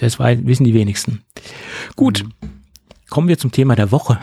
das 0.00 0.18
wei- 0.18 0.40
wissen 0.46 0.64
die 0.64 0.74
wenigsten. 0.74 1.22
Gut, 1.96 2.24
Mhm. 2.24 2.32
kommen 3.10 3.28
wir 3.28 3.36
zum 3.38 3.52
Thema 3.52 3.76
der 3.76 3.90
Woche. 3.92 4.18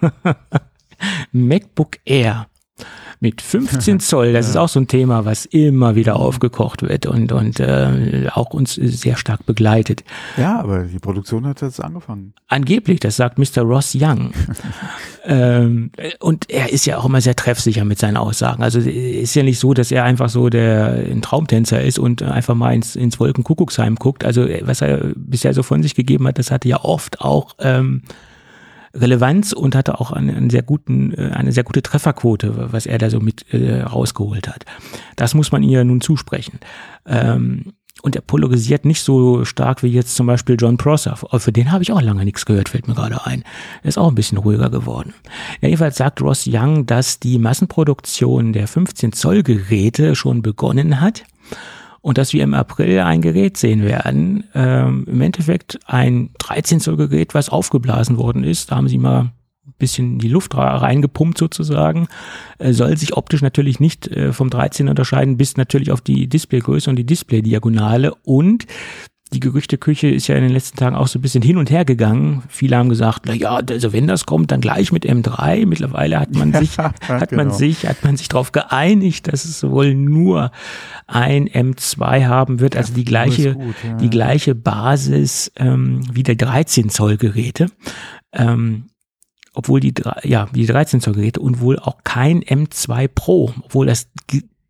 MacBook 1.32 1.98
Air 2.04 2.46
mit 3.22 3.40
15 3.40 4.00
Zoll, 4.00 4.32
das 4.32 4.48
ist 4.48 4.56
auch 4.56 4.68
so 4.68 4.80
ein 4.80 4.88
Thema, 4.88 5.24
was 5.24 5.46
immer 5.46 5.94
wieder 5.94 6.16
aufgekocht 6.16 6.82
wird 6.82 7.06
und, 7.06 7.30
und 7.30 7.60
äh, 7.60 8.26
auch 8.34 8.50
uns 8.50 8.74
sehr 8.74 9.16
stark 9.16 9.46
begleitet. 9.46 10.02
Ja, 10.36 10.58
aber 10.58 10.82
die 10.82 10.98
Produktion 10.98 11.46
hat 11.46 11.62
jetzt 11.62 11.82
angefangen. 11.82 12.34
Angeblich, 12.48 12.98
das 12.98 13.14
sagt 13.14 13.38
Mr. 13.38 13.62
Ross 13.62 13.96
Young. 13.98 14.32
ähm, 15.24 15.92
und 16.18 16.50
er 16.50 16.72
ist 16.72 16.84
ja 16.84 16.98
auch 16.98 17.04
immer 17.04 17.20
sehr 17.20 17.36
treffsicher 17.36 17.84
mit 17.84 18.00
seinen 18.00 18.16
Aussagen. 18.16 18.64
Also 18.64 18.80
ist 18.80 19.36
ja 19.36 19.44
nicht 19.44 19.60
so, 19.60 19.72
dass 19.72 19.92
er 19.92 20.02
einfach 20.02 20.28
so 20.28 20.48
der 20.48 21.04
ein 21.08 21.22
Traumtänzer 21.22 21.80
ist 21.80 22.00
und 22.00 22.24
einfach 22.24 22.56
mal 22.56 22.74
ins, 22.74 22.96
ins 22.96 23.20
Wolkenkuckucksheim 23.20 23.94
guckt. 23.94 24.24
Also 24.24 24.48
was 24.62 24.80
er 24.80 25.12
bisher 25.14 25.54
so 25.54 25.62
von 25.62 25.84
sich 25.84 25.94
gegeben 25.94 26.26
hat, 26.26 26.40
das 26.40 26.50
hatte 26.50 26.68
ja 26.68 26.80
oft 26.82 27.20
auch 27.20 27.54
ähm, 27.60 28.02
Relevanz 28.94 29.52
und 29.52 29.74
hatte 29.74 30.00
auch 30.00 30.12
einen, 30.12 30.34
einen 30.34 30.50
sehr 30.50 30.62
guten, 30.62 31.12
äh, 31.12 31.30
eine 31.32 31.52
sehr 31.52 31.64
gute 31.64 31.82
Trefferquote, 31.82 32.72
was 32.72 32.86
er 32.86 32.98
da 32.98 33.10
so 33.10 33.20
mit 33.20 33.52
äh, 33.52 33.82
rausgeholt 33.82 34.48
hat. 34.48 34.64
Das 35.16 35.34
muss 35.34 35.52
man 35.52 35.62
ihr 35.62 35.84
nun 35.84 36.00
zusprechen. 36.00 36.58
Ähm, 37.06 37.72
und 38.00 38.16
er 38.16 38.22
polarisiert 38.22 38.84
nicht 38.84 39.02
so 39.02 39.44
stark 39.44 39.82
wie 39.82 39.88
jetzt 39.88 40.16
zum 40.16 40.26
Beispiel 40.26 40.56
John 40.58 40.76
Prosser. 40.76 41.16
Für 41.16 41.52
den 41.52 41.70
habe 41.70 41.84
ich 41.84 41.92
auch 41.92 42.00
lange 42.00 42.24
nichts 42.24 42.46
gehört, 42.46 42.70
fällt 42.70 42.88
mir 42.88 42.94
gerade 42.94 43.26
ein. 43.26 43.44
Er 43.82 43.88
ist 43.88 43.98
auch 43.98 44.08
ein 44.08 44.14
bisschen 44.14 44.38
ruhiger 44.38 44.70
geworden. 44.70 45.14
Ja, 45.60 45.68
jedenfalls 45.68 45.98
sagt 45.98 46.20
Ross 46.20 46.48
Young, 46.50 46.86
dass 46.86 47.20
die 47.20 47.38
Massenproduktion 47.38 48.52
der 48.52 48.66
15 48.66 49.12
Zoll 49.12 49.42
Geräte 49.42 50.16
schon 50.16 50.42
begonnen 50.42 51.00
hat 51.00 51.24
und 52.02 52.18
dass 52.18 52.32
wir 52.32 52.42
im 52.42 52.52
April 52.52 53.00
ein 53.00 53.22
Gerät 53.22 53.56
sehen 53.56 53.82
werden. 53.82 54.44
Ähm, 54.54 55.06
Im 55.08 55.20
Endeffekt 55.20 55.80
ein 55.86 56.30
13 56.38 56.80
Zoll 56.80 56.96
Gerät, 56.96 57.34
was 57.34 57.48
aufgeblasen 57.48 58.18
worden 58.18 58.44
ist. 58.44 58.70
Da 58.70 58.76
haben 58.76 58.88
sie 58.88 58.98
mal 58.98 59.32
bisschen 59.78 60.20
die 60.20 60.28
Luft 60.28 60.56
reingepumpt 60.56 61.36
sozusagen, 61.38 62.06
äh, 62.58 62.72
soll 62.72 62.96
sich 62.96 63.16
optisch 63.16 63.42
natürlich 63.42 63.80
nicht 63.80 64.06
äh, 64.08 64.32
vom 64.32 64.48
13 64.48 64.88
unterscheiden, 64.88 65.36
bis 65.36 65.56
natürlich 65.56 65.90
auf 65.90 66.00
die 66.00 66.28
Displaygröße 66.28 66.88
und 66.88 66.96
die 66.96 67.04
Display-Diagonale 67.04 68.14
und 68.24 68.66
die 69.32 69.40
Gerüchteküche 69.40 70.08
ist 70.08 70.28
ja 70.28 70.36
in 70.36 70.42
den 70.42 70.52
letzten 70.52 70.76
Tagen 70.76 70.94
auch 70.94 71.06
so 71.06 71.18
ein 71.18 71.22
bisschen 71.22 71.42
hin 71.42 71.56
und 71.56 71.70
her 71.70 71.84
gegangen. 71.84 72.42
Viele 72.48 72.76
haben 72.76 72.88
gesagt, 72.88 73.22
na 73.26 73.34
ja, 73.34 73.56
also 73.56 73.92
wenn 73.92 74.06
das 74.06 74.26
kommt, 74.26 74.50
dann 74.50 74.60
gleich 74.60 74.92
mit 74.92 75.06
M3. 75.06 75.66
Mittlerweile 75.66 76.20
hat 76.20 76.34
man 76.34 76.52
sich, 76.54 76.78
hat 76.78 77.30
genau. 77.30 77.44
man 77.44 77.52
sich, 77.52 77.86
hat 77.86 78.04
man 78.04 78.16
sich 78.16 78.28
darauf 78.28 78.52
geeinigt, 78.52 79.32
dass 79.32 79.44
es 79.44 79.62
wohl 79.62 79.94
nur 79.94 80.52
ein 81.06 81.48
M2 81.48 82.26
haben 82.26 82.60
wird, 82.60 82.76
also 82.76 82.92
die 82.92 83.04
gleiche, 83.04 83.54
gut, 83.54 83.74
ja. 83.84 83.96
die 83.96 84.10
gleiche 84.10 84.54
Basis 84.54 85.50
ähm, 85.56 86.02
wie 86.12 86.22
der 86.22 86.36
13 86.36 86.90
Zoll 86.90 87.16
Geräte. 87.16 87.66
Ähm, 88.32 88.86
obwohl 89.54 89.80
die, 89.80 89.92
ja, 90.22 90.48
die 90.54 90.66
13 90.66 91.00
Zoll 91.00 91.14
Geräte 91.14 91.40
und 91.40 91.60
wohl 91.60 91.78
auch 91.78 92.04
kein 92.04 92.42
M2 92.42 93.08
Pro, 93.08 93.52
obwohl 93.62 93.86
das 93.86 94.08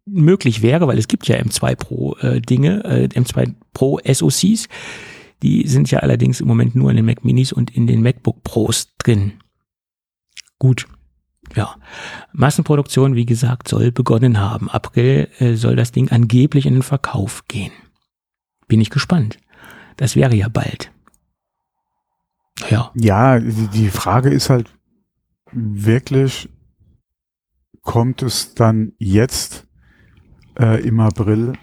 möglich 0.07 0.63
wäre, 0.63 0.87
weil 0.87 0.99
es 0.99 1.09
gibt 1.09 1.29
ja 1.29 1.37
M2 1.37 1.77
Pro 1.77 2.17
äh, 2.17 2.41
Dinge, 2.41 2.85
äh, 2.85 3.09
M2 3.09 3.55
Pro 3.73 4.01
SoCs. 4.05 4.69
Die 5.43 5.67
sind 5.67 5.91
ja 5.91 6.01
allerdings 6.01 6.41
im 6.41 6.49
Moment 6.49 6.75
nur 6.75 6.91
in 6.91 6.97
den 6.97 7.07
Mac 7.07 7.25
Minis 7.25 7.53
und 7.53 7.75
in 7.75 7.87
den 7.87 8.03
MacBook 8.03 8.43
Pros 8.45 8.95
drin. 8.99 9.33
Gut. 10.59 10.87
Ja, 11.55 11.75
Massenproduktion, 12.33 13.15
wie 13.15 13.27
gesagt, 13.27 13.69
soll 13.69 13.93
begonnen 13.93 14.41
haben. 14.41 14.71
April 14.71 15.29
äh, 15.39 15.55
soll 15.55 15.77
das 15.77 15.93
Ding 15.93 16.11
angeblich 16.11 16.67
in 16.67 16.75
den 16.75 16.83
Verkauf 16.83 17.47
gehen. 17.49 17.73
Bin 18.69 18.81
ich 18.81 18.91
gespannt. 18.91 19.39
Das 19.97 20.17
wäre 20.17 20.35
ja 20.35 20.49
bald. 20.49 20.91
Ja. 22.71 22.91
Ja, 22.95 23.39
die 23.41 23.89
Frage 23.89 24.31
ist 24.31 24.51
halt 24.51 24.73
wirklich, 25.51 26.49
kommt 27.83 28.23
es 28.23 28.55
dann 28.55 28.93
jetzt 28.99 29.67
äh, 30.59 30.81
im 30.87 31.01
April 31.01 31.55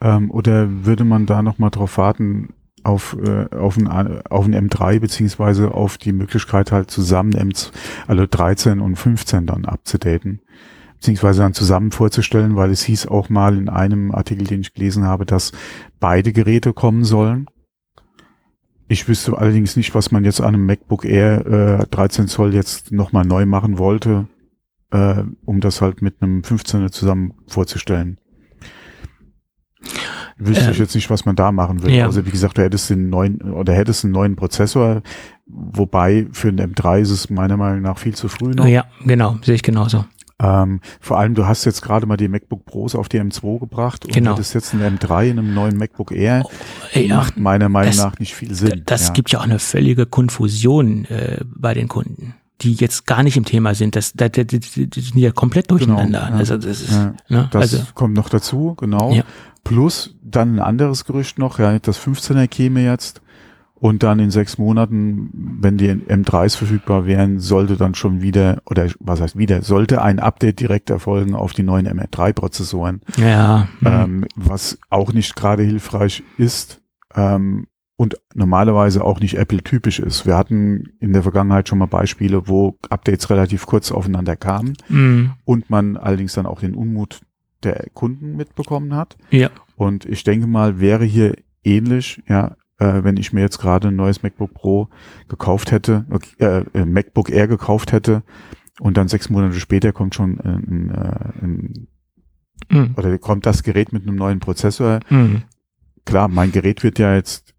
ähm, 0.00 0.30
oder 0.30 0.68
würde 0.84 1.04
man 1.04 1.26
da 1.26 1.42
nochmal 1.42 1.70
drauf 1.70 1.98
warten 1.98 2.50
auf, 2.82 3.16
äh, 3.24 3.46
auf, 3.54 3.76
ein, 3.76 3.88
auf 3.88 4.44
ein 4.44 4.54
M3 4.54 5.00
beziehungsweise 5.00 5.72
auf 5.72 5.98
die 5.98 6.12
Möglichkeit 6.12 6.72
halt 6.72 6.90
zusammen 6.90 7.32
M, 7.32 7.50
also 8.06 8.26
13 8.28 8.80
und 8.80 8.96
15 8.96 9.46
dann 9.46 9.64
abzudaten? 9.64 10.40
beziehungsweise 11.04 11.42
dann 11.42 11.52
zusammen 11.52 11.90
vorzustellen, 11.90 12.56
weil 12.56 12.70
es 12.70 12.82
hieß 12.84 13.08
auch 13.08 13.28
mal 13.28 13.58
in 13.58 13.68
einem 13.68 14.10
Artikel, 14.10 14.46
den 14.46 14.62
ich 14.62 14.72
gelesen 14.72 15.04
habe, 15.04 15.26
dass 15.26 15.52
beide 16.00 16.32
Geräte 16.32 16.72
kommen 16.72 17.04
sollen. 17.04 17.46
Ich 18.88 19.06
wüsste 19.06 19.36
allerdings 19.36 19.76
nicht, 19.76 19.94
was 19.94 20.12
man 20.12 20.24
jetzt 20.24 20.40
an 20.40 20.54
einem 20.54 20.64
MacBook 20.64 21.04
Air 21.04 21.82
äh, 21.82 21.86
13 21.90 22.26
Zoll 22.26 22.54
jetzt 22.54 22.90
nochmal 22.90 23.26
neu 23.26 23.44
machen 23.44 23.76
wollte, 23.76 24.28
äh, 24.94 25.24
um 25.44 25.60
das 25.60 25.80
halt 25.80 26.02
mit 26.02 26.22
einem 26.22 26.42
15er 26.42 26.90
zusammen 26.90 27.34
vorzustellen. 27.48 28.18
Wüsste 30.38 30.66
ähm, 30.66 30.70
ich 30.70 30.78
jetzt 30.78 30.94
nicht, 30.94 31.10
was 31.10 31.26
man 31.26 31.36
da 31.36 31.52
machen 31.52 31.82
würde. 31.82 31.96
Ja. 31.96 32.06
Also 32.06 32.24
wie 32.24 32.30
gesagt, 32.30 32.58
du 32.58 32.62
hättest 32.62 32.90
den 32.90 33.10
neuen 33.10 33.42
oder 33.42 33.74
hättest 33.74 34.04
einen 34.04 34.12
neuen 34.12 34.36
Prozessor, 34.36 35.02
wobei 35.46 36.26
für 36.32 36.48
einen 36.48 36.74
M3 36.74 37.00
ist 37.00 37.10
es 37.10 37.28
meiner 37.28 37.56
Meinung 37.56 37.82
nach 37.82 37.98
viel 37.98 38.14
zu 38.14 38.28
früh 38.28 38.52
noch. 38.52 38.66
Ja, 38.66 38.84
genau, 39.04 39.36
sehe 39.42 39.56
ich 39.56 39.62
genauso. 39.62 40.04
Ähm, 40.40 40.80
vor 41.00 41.18
allem, 41.18 41.34
du 41.34 41.46
hast 41.46 41.64
jetzt 41.64 41.82
gerade 41.82 42.06
mal 42.06 42.16
die 42.16 42.28
MacBook 42.28 42.64
Pros 42.64 42.94
auf 42.94 43.08
die 43.08 43.20
M2 43.20 43.60
gebracht 43.60 44.04
und 44.04 44.12
genau. 44.12 44.32
hättest 44.32 44.54
jetzt 44.54 44.74
einen 44.74 44.98
M3 44.98 45.30
in 45.30 45.38
einem 45.38 45.54
neuen 45.54 45.76
MacBook 45.76 46.10
Air. 46.12 46.42
Oh, 46.44 46.98
ja, 46.98 47.16
macht 47.16 47.36
meiner 47.36 47.68
Meinung 47.68 47.92
das, 47.92 48.04
nach 48.04 48.18
nicht 48.18 48.34
viel 48.34 48.52
Sinn. 48.54 48.82
Das 48.86 49.08
ja. 49.08 49.12
gibt 49.12 49.30
ja 49.30 49.40
auch 49.40 49.44
eine 49.44 49.60
völlige 49.60 50.06
Konfusion 50.06 51.04
äh, 51.04 51.40
bei 51.44 51.74
den 51.74 51.86
Kunden, 51.86 52.34
die 52.64 52.74
jetzt 52.74 53.06
gar 53.06 53.22
nicht 53.22 53.36
im 53.36 53.44
Thema 53.44 53.74
sind. 53.74 53.94
Das, 53.94 54.14
das, 54.14 54.30
das, 54.32 54.46
das 54.48 54.74
sind 54.74 55.18
ja 55.18 55.30
komplett 55.30 55.68
genau, 55.68 55.78
durcheinander. 55.78 56.20
Genau, 56.20 56.32
ja. 56.32 56.38
Also 56.38 56.56
das 56.56 56.80
ist, 56.80 56.92
ja, 56.92 57.14
ne? 57.28 57.48
das 57.52 57.74
also, 57.74 57.84
kommt 57.94 58.14
noch 58.14 58.28
dazu, 58.28 58.74
genau. 58.74 59.14
Plus 59.62 60.16
dann 60.22 60.56
ein 60.56 60.60
anderes 60.60 61.04
Gerücht 61.04 61.38
noch, 61.38 61.58
ja, 61.58 61.78
das 61.78 61.98
15er 61.98 62.48
käme 62.48 62.84
jetzt 62.84 63.22
und 63.74 64.02
dann 64.02 64.18
in 64.18 64.30
sechs 64.30 64.56
Monaten, 64.56 65.30
wenn 65.32 65.76
die 65.76 65.90
M3s 65.90 66.56
verfügbar 66.56 67.06
wären, 67.06 67.38
sollte 67.38 67.76
dann 67.76 67.94
schon 67.94 68.22
wieder, 68.22 68.62
oder 68.66 68.88
was 69.00 69.20
heißt 69.20 69.36
wieder, 69.36 69.62
sollte 69.62 70.00
ein 70.00 70.20
Update 70.20 70.60
direkt 70.60 70.90
erfolgen 70.90 71.34
auf 71.34 71.52
die 71.52 71.62
neuen 71.64 71.86
M3-Prozessoren. 71.86 73.02
Ja. 73.18 73.68
Hm. 73.80 73.86
Ähm, 73.86 74.24
was 74.36 74.78
auch 74.90 75.12
nicht 75.12 75.36
gerade 75.36 75.62
hilfreich 75.62 76.22
ist 76.38 76.80
ähm, 77.14 77.66
und 77.96 78.16
normalerweise 78.34 79.04
auch 79.04 79.20
nicht 79.20 79.36
Apple-typisch 79.36 80.00
ist. 80.00 80.26
Wir 80.26 80.36
hatten 80.36 80.94
in 81.00 81.12
der 81.12 81.22
Vergangenheit 81.22 81.68
schon 81.68 81.78
mal 81.78 81.86
Beispiele, 81.86 82.48
wo 82.48 82.76
Updates 82.90 83.30
relativ 83.30 83.66
kurz 83.66 83.92
aufeinander 83.92 84.36
kamen 84.36 84.76
mhm. 84.88 85.32
und 85.44 85.70
man 85.70 85.96
allerdings 85.96 86.32
dann 86.32 86.46
auch 86.46 86.60
den 86.60 86.74
Unmut 86.74 87.20
der 87.62 87.86
Kunden 87.94 88.36
mitbekommen 88.36 88.94
hat. 88.94 89.16
Ja. 89.30 89.50
Und 89.76 90.04
ich 90.06 90.24
denke 90.24 90.46
mal, 90.46 90.80
wäre 90.80 91.04
hier 91.04 91.36
ähnlich, 91.62 92.22
ja, 92.28 92.56
äh, 92.78 93.04
wenn 93.04 93.16
ich 93.16 93.32
mir 93.32 93.40
jetzt 93.40 93.58
gerade 93.58 93.88
ein 93.88 93.96
neues 93.96 94.22
MacBook 94.22 94.54
Pro 94.54 94.88
gekauft 95.28 95.70
hätte, 95.70 96.04
äh, 96.38 96.64
äh, 96.74 96.84
MacBook 96.84 97.30
Air 97.30 97.48
gekauft 97.48 97.92
hätte 97.92 98.22
und 98.80 98.96
dann 98.96 99.08
sechs 99.08 99.30
Monate 99.30 99.58
später 99.60 99.92
kommt 99.92 100.14
schon 100.16 100.40
ein, 100.40 100.90
äh, 100.90 101.44
ein, 101.44 101.88
mhm. 102.70 102.94
oder 102.96 103.16
kommt 103.18 103.46
das 103.46 103.62
Gerät 103.62 103.92
mit 103.92 104.02
einem 104.02 104.16
neuen 104.16 104.40
Prozessor. 104.40 105.00
Mhm. 105.08 105.42
Klar, 106.04 106.28
mein 106.28 106.52
Gerät 106.52 106.82
wird 106.82 106.98
ja 106.98 107.14
jetzt 107.14 107.53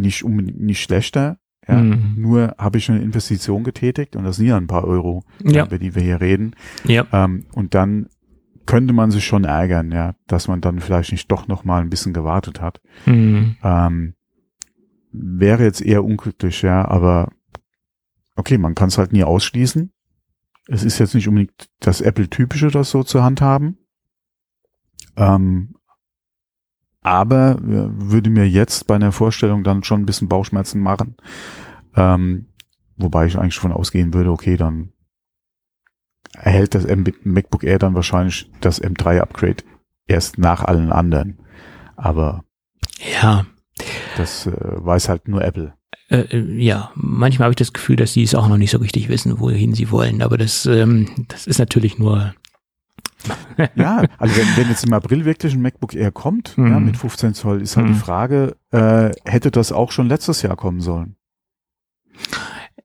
nicht 0.00 0.24
unbedingt 0.24 0.60
nicht 0.60 0.82
schlechter, 0.82 1.38
ja, 1.68 1.76
mhm. 1.76 2.14
nur 2.16 2.54
habe 2.58 2.78
ich 2.78 2.90
eine 2.90 3.02
Investition 3.02 3.62
getätigt 3.62 4.16
und 4.16 4.24
das 4.24 4.36
sind 4.36 4.46
ja 4.46 4.56
ein 4.56 4.66
paar 4.66 4.84
Euro, 4.84 5.22
ja. 5.44 5.66
über 5.66 5.78
die 5.78 5.94
wir 5.94 6.02
hier 6.02 6.20
reden. 6.20 6.56
Ja. 6.84 7.06
Ähm, 7.12 7.44
und 7.52 7.74
dann 7.74 8.08
könnte 8.64 8.94
man 8.94 9.10
sich 9.10 9.24
schon 9.24 9.44
ärgern, 9.44 9.92
ja, 9.92 10.14
dass 10.26 10.48
man 10.48 10.60
dann 10.60 10.80
vielleicht 10.80 11.12
nicht 11.12 11.30
doch 11.30 11.46
noch 11.46 11.64
mal 11.64 11.82
ein 11.82 11.90
bisschen 11.90 12.14
gewartet 12.14 12.60
hat. 12.60 12.80
Mhm. 13.06 13.56
Ähm, 13.62 14.14
wäre 15.12 15.64
jetzt 15.64 15.82
eher 15.82 16.04
unglücklich, 16.04 16.62
ja, 16.62 16.86
aber 16.86 17.30
okay, 18.36 18.56
man 18.56 18.74
kann 18.74 18.88
es 18.88 18.98
halt 18.98 19.12
nie 19.12 19.24
ausschließen. 19.24 19.92
Es 20.68 20.84
ist 20.84 20.98
jetzt 20.98 21.14
nicht 21.14 21.28
unbedingt 21.28 21.68
das 21.80 22.00
Apple-typische, 22.00 22.68
das 22.68 22.90
so 22.90 23.02
zur 23.02 23.22
Hand 23.22 23.40
haben. 23.40 23.78
Ähm, 25.16 25.74
aber 27.02 27.58
äh, 27.58 27.88
würde 28.10 28.30
mir 28.30 28.48
jetzt 28.48 28.86
bei 28.86 28.94
einer 28.94 29.12
Vorstellung 29.12 29.64
dann 29.64 29.84
schon 29.84 30.02
ein 30.02 30.06
bisschen 30.06 30.28
Bauchschmerzen 30.28 30.80
machen. 30.80 31.16
Ähm, 31.96 32.46
wobei 32.96 33.26
ich 33.26 33.38
eigentlich 33.38 33.54
schon 33.54 33.72
ausgehen 33.72 34.12
würde, 34.14 34.30
okay, 34.30 34.56
dann 34.56 34.92
erhält 36.34 36.74
das 36.74 36.84
M 36.84 37.04
MacBook 37.22 37.64
Air 37.64 37.78
dann 37.78 37.94
wahrscheinlich 37.94 38.50
das 38.60 38.82
M3 38.82 39.20
Upgrade 39.20 39.64
erst 40.06 40.38
nach 40.38 40.64
allen 40.64 40.92
anderen. 40.92 41.38
Aber 41.96 42.44
ja, 43.20 43.46
das 44.16 44.46
äh, 44.46 44.52
weiß 44.52 45.08
halt 45.08 45.28
nur 45.28 45.42
Apple. 45.42 45.74
Äh, 46.08 46.20
äh 46.30 46.62
ja, 46.62 46.90
manchmal 46.94 47.46
habe 47.46 47.52
ich 47.52 47.56
das 47.56 47.72
Gefühl, 47.72 47.96
dass 47.96 48.12
sie 48.12 48.22
es 48.22 48.34
auch 48.34 48.48
noch 48.48 48.56
nicht 48.56 48.70
so 48.70 48.78
richtig 48.78 49.08
wissen, 49.08 49.38
wohin 49.40 49.74
sie 49.74 49.90
wollen. 49.90 50.22
Aber 50.22 50.36
das, 50.36 50.66
ähm, 50.66 51.26
das 51.28 51.46
ist 51.46 51.58
natürlich 51.58 51.98
nur 51.98 52.34
ja, 53.74 54.04
also 54.18 54.36
wenn, 54.36 54.56
wenn 54.56 54.68
jetzt 54.68 54.84
im 54.84 54.92
April 54.92 55.24
wirklich 55.24 55.54
ein 55.54 55.62
MacBook 55.62 55.94
Air 55.94 56.12
kommt, 56.12 56.56
mhm. 56.56 56.66
ja, 56.68 56.80
mit 56.80 56.96
15 56.96 57.34
Zoll, 57.34 57.62
ist 57.62 57.76
halt 57.76 57.88
mhm. 57.88 57.92
die 57.92 57.98
Frage, 57.98 58.56
äh, 58.70 59.10
hätte 59.24 59.50
das 59.50 59.72
auch 59.72 59.92
schon 59.92 60.08
letztes 60.08 60.42
Jahr 60.42 60.56
kommen 60.56 60.80
sollen? 60.80 61.16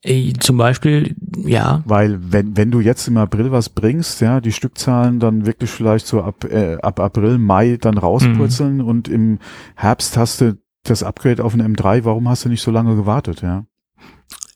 Äh, 0.01 0.34
zum 0.34 0.57
Beispiel, 0.57 1.15
ja. 1.45 1.81
Weil 1.86 2.19
wenn, 2.31 2.57
wenn 2.57 2.71
du 2.71 2.81
jetzt 2.81 3.07
im 3.07 3.17
April 3.17 3.51
was 3.51 3.69
bringst, 3.69 4.19
ja, 4.21 4.41
die 4.41 4.51
Stückzahlen 4.51 5.19
dann 5.19 5.45
wirklich 5.45 5.69
vielleicht 5.69 6.07
so 6.07 6.21
ab, 6.21 6.43
äh, 6.43 6.77
ab 6.81 6.99
April, 6.99 7.38
Mai 7.38 7.77
dann 7.79 7.97
rauspurzeln 7.97 8.77
mhm. 8.77 8.88
und 8.88 9.07
im 9.07 9.39
Herbst 9.75 10.17
hast 10.17 10.41
du 10.41 10.57
das 10.84 11.03
Upgrade 11.03 11.43
auf 11.43 11.53
ein 11.53 11.75
M3, 11.75 12.03
warum 12.03 12.27
hast 12.27 12.43
du 12.43 12.49
nicht 12.49 12.61
so 12.61 12.71
lange 12.71 12.95
gewartet, 12.95 13.41
ja? 13.41 13.65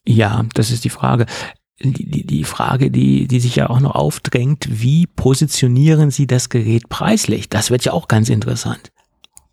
Ja, 0.06 0.46
das 0.54 0.72
ist 0.72 0.84
die 0.84 0.90
Frage. 0.90 1.26
Die, 1.80 2.26
die, 2.26 2.44
Frage, 2.44 2.90
die, 2.90 3.28
die 3.28 3.40
sich 3.40 3.56
ja 3.56 3.70
auch 3.70 3.80
noch 3.80 3.94
aufdrängt, 3.94 4.68
wie 4.82 5.06
positionieren 5.06 6.10
Sie 6.10 6.26
das 6.26 6.50
Gerät 6.50 6.90
preislich? 6.90 7.50
Das 7.50 7.70
wird 7.70 7.86
ja 7.86 7.94
auch 7.94 8.08
ganz 8.08 8.30
interessant. 8.30 8.92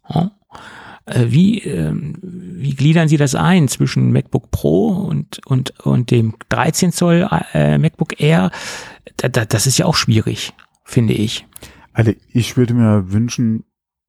Hm? 0.05 0.31
Äh, 1.07 1.27
wie, 1.29 1.59
ähm, 1.61 2.17
wie 2.23 2.75
gliedern 2.75 3.09
Sie 3.09 3.19
das 3.19 3.35
ein 3.35 3.69
zwischen 3.69 4.11
MacBook 4.13 4.51
Pro 4.51 4.89
und, 4.89 5.45
und, 5.47 5.79
und 5.81 6.11
dem 6.11 6.35
13 6.49 6.93
Zoll 6.93 7.29
äh, 7.53 7.77
MacBook 7.77 8.21
Air? 8.21 8.51
Da, 9.19 9.29
da, 9.29 9.45
das 9.45 9.67
ist 9.67 9.77
ja 9.77 9.85
auch 9.87 9.97
schwierig, 9.97 10.55
finde 10.85 11.13
ich. 11.13 11.47
Also 11.93 12.13
ich 12.33 12.57
würde 12.57 12.75
mir 12.75 13.13
wünschen, 13.13 13.65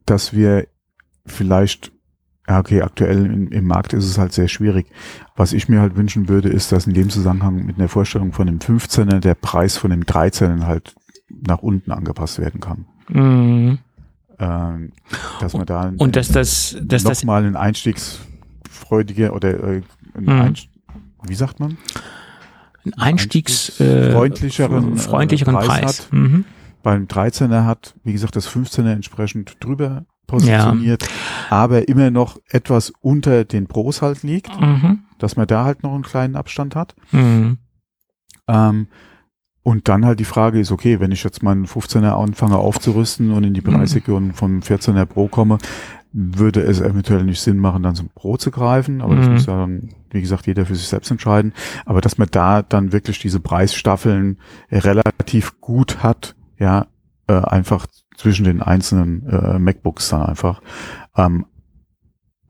dass 0.06 0.34
wir 0.34 0.68
vielleicht, 1.26 1.92
ja 2.48 2.60
okay, 2.60 2.82
aktuell 2.82 3.26
im, 3.26 3.48
im 3.50 3.66
Markt 3.66 3.94
ist 3.94 4.06
es 4.06 4.18
halt 4.18 4.34
sehr 4.34 4.48
schwierig. 4.48 4.88
Was 5.36 5.54
ich 5.54 5.68
mir 5.70 5.82
halt 5.82 5.96
wünschen 5.96 6.30
würde, 6.30 6.50
ist, 6.50 6.72
dass 6.72 6.88
in 6.88 6.94
dem 6.94 7.10
Zusammenhang 7.10 7.66
mit 7.66 7.78
einer 7.78 7.88
Vorstellung 7.88 8.32
von 8.32 8.48
dem 8.48 8.60
15er 8.60 9.20
der 9.20 9.36
Preis 9.36 9.78
von 9.78 9.90
dem 9.92 10.04
13er 10.04 10.66
halt 10.66 10.96
nach 11.30 11.60
unten 11.60 11.92
angepasst 11.92 12.40
werden 12.40 12.62
kann. 12.62 12.86
Mhm. 13.10 13.80
Ähm, 14.38 14.92
dass 15.40 15.54
man 15.54 15.66
da 15.66 15.92
Und 15.98 16.16
dass 16.16 16.28
das, 16.28 16.78
dass 16.82 17.04
das, 17.04 17.24
nochmal 17.24 17.46
ein 17.46 17.56
einstiegsfreudiger 17.56 19.34
oder 19.34 19.54
äh, 19.64 19.82
ein 20.14 20.24
Mhm. 20.24 20.30
Einst 20.30 20.70
wie 21.28 21.36
sagt 21.36 21.60
man? 21.60 21.78
ein 22.86 22.94
Einstiegs, 22.94 23.80
äh, 23.80 24.12
freundlicheren, 24.12 24.98
freundlicheren 24.98 25.56
äh, 25.56 25.60
Preis 25.60 25.68
Preis. 25.68 26.00
hat. 26.02 26.14
Mhm. 26.14 26.46
Beim 26.84 27.06
13er 27.06 27.66
hat, 27.66 27.96
wie 28.04 28.14
gesagt, 28.14 28.36
das 28.36 28.48
15er 28.48 28.92
entsprechend 28.92 29.58
drüber 29.60 30.06
positioniert, 30.28 31.08
aber 31.50 31.88
immer 31.88 32.12
noch 32.12 32.38
etwas 32.50 32.92
unter 33.02 33.44
den 33.46 33.68
Pros 33.68 34.02
halt 34.02 34.24
liegt, 34.24 34.60
Mhm. 34.60 35.00
dass 35.20 35.36
man 35.36 35.48
da 35.48 35.64
halt 35.66 35.84
noch 35.84 35.94
einen 35.94 36.04
kleinen 36.04 36.36
Abstand 36.36 36.76
hat. 36.76 36.96
Mhm. 37.12 37.58
Ähm, 38.48 38.88
und 39.64 39.88
dann 39.88 40.06
halt 40.06 40.20
die 40.20 40.26
Frage 40.26 40.60
ist, 40.60 40.72
okay, 40.72 41.00
wenn 41.00 41.12
ich 41.12 41.24
jetzt 41.24 41.42
meinen 41.42 41.66
15er 41.66 42.12
anfange 42.22 42.58
aufzurüsten 42.58 43.32
und 43.32 43.44
in 43.44 43.54
die 43.56 43.62
Mhm. 43.62 43.74
Preisregion 43.74 44.34
vom 44.34 44.60
14er 44.62 45.06
Pro 45.06 45.28
komme, 45.28 45.58
würde 46.18 46.62
es 46.62 46.80
eventuell 46.80 47.24
nicht 47.24 47.42
Sinn 47.42 47.58
machen, 47.58 47.84
dann 47.84 47.96
zum 47.96 48.10
Pro 48.10 48.38
zu 48.38 48.52
greifen, 48.52 49.02
aber 49.02 49.16
das 49.16 49.26
Mhm. 49.28 49.34
muss 49.34 49.46
ja 49.48 49.58
dann, 49.58 49.90
wie 50.12 50.22
gesagt, 50.22 50.48
jeder 50.48 50.66
für 50.66 50.76
sich 50.76 50.88
selbst 50.88 51.12
entscheiden. 51.12 51.52
Aber 51.86 52.00
dass 52.00 52.18
man 52.18 52.28
da 52.32 52.62
dann 52.62 52.94
wirklich 52.94 53.20
diese 53.20 53.40
Preisstaffeln 53.42 54.38
relativ 54.72 55.60
gut 55.60 56.04
hat, 56.04 56.36
ja, 56.60 56.86
äh, 57.28 57.34
einfach 57.34 57.88
zwischen 58.18 58.46
den 58.46 58.62
einzelnen 58.62 59.28
äh, 59.28 59.60
MacBooks 59.60 60.10
dann 60.10 60.24
einfach. 60.24 60.62
Ähm, 61.16 61.46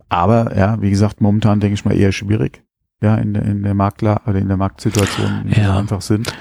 aber 0.10 0.56
ja, 0.58 0.82
wie 0.82 0.90
gesagt, 0.92 1.22
momentan 1.22 1.60
denke 1.60 1.74
ich 1.74 1.86
mal 1.86 1.96
eher 1.98 2.12
schwierig, 2.12 2.64
ja, 3.02 3.16
in 3.16 3.34
der, 3.34 3.44
in 3.44 3.64
der 3.64 3.74
Marktla 3.74 4.22
oder 4.26 4.40
in 4.40 4.48
der 4.48 4.58
Marktsituation, 4.58 5.42
in 5.46 5.50
der 5.54 5.64
Ja. 5.64 5.78
einfach 5.78 6.02
sind. 6.02 6.34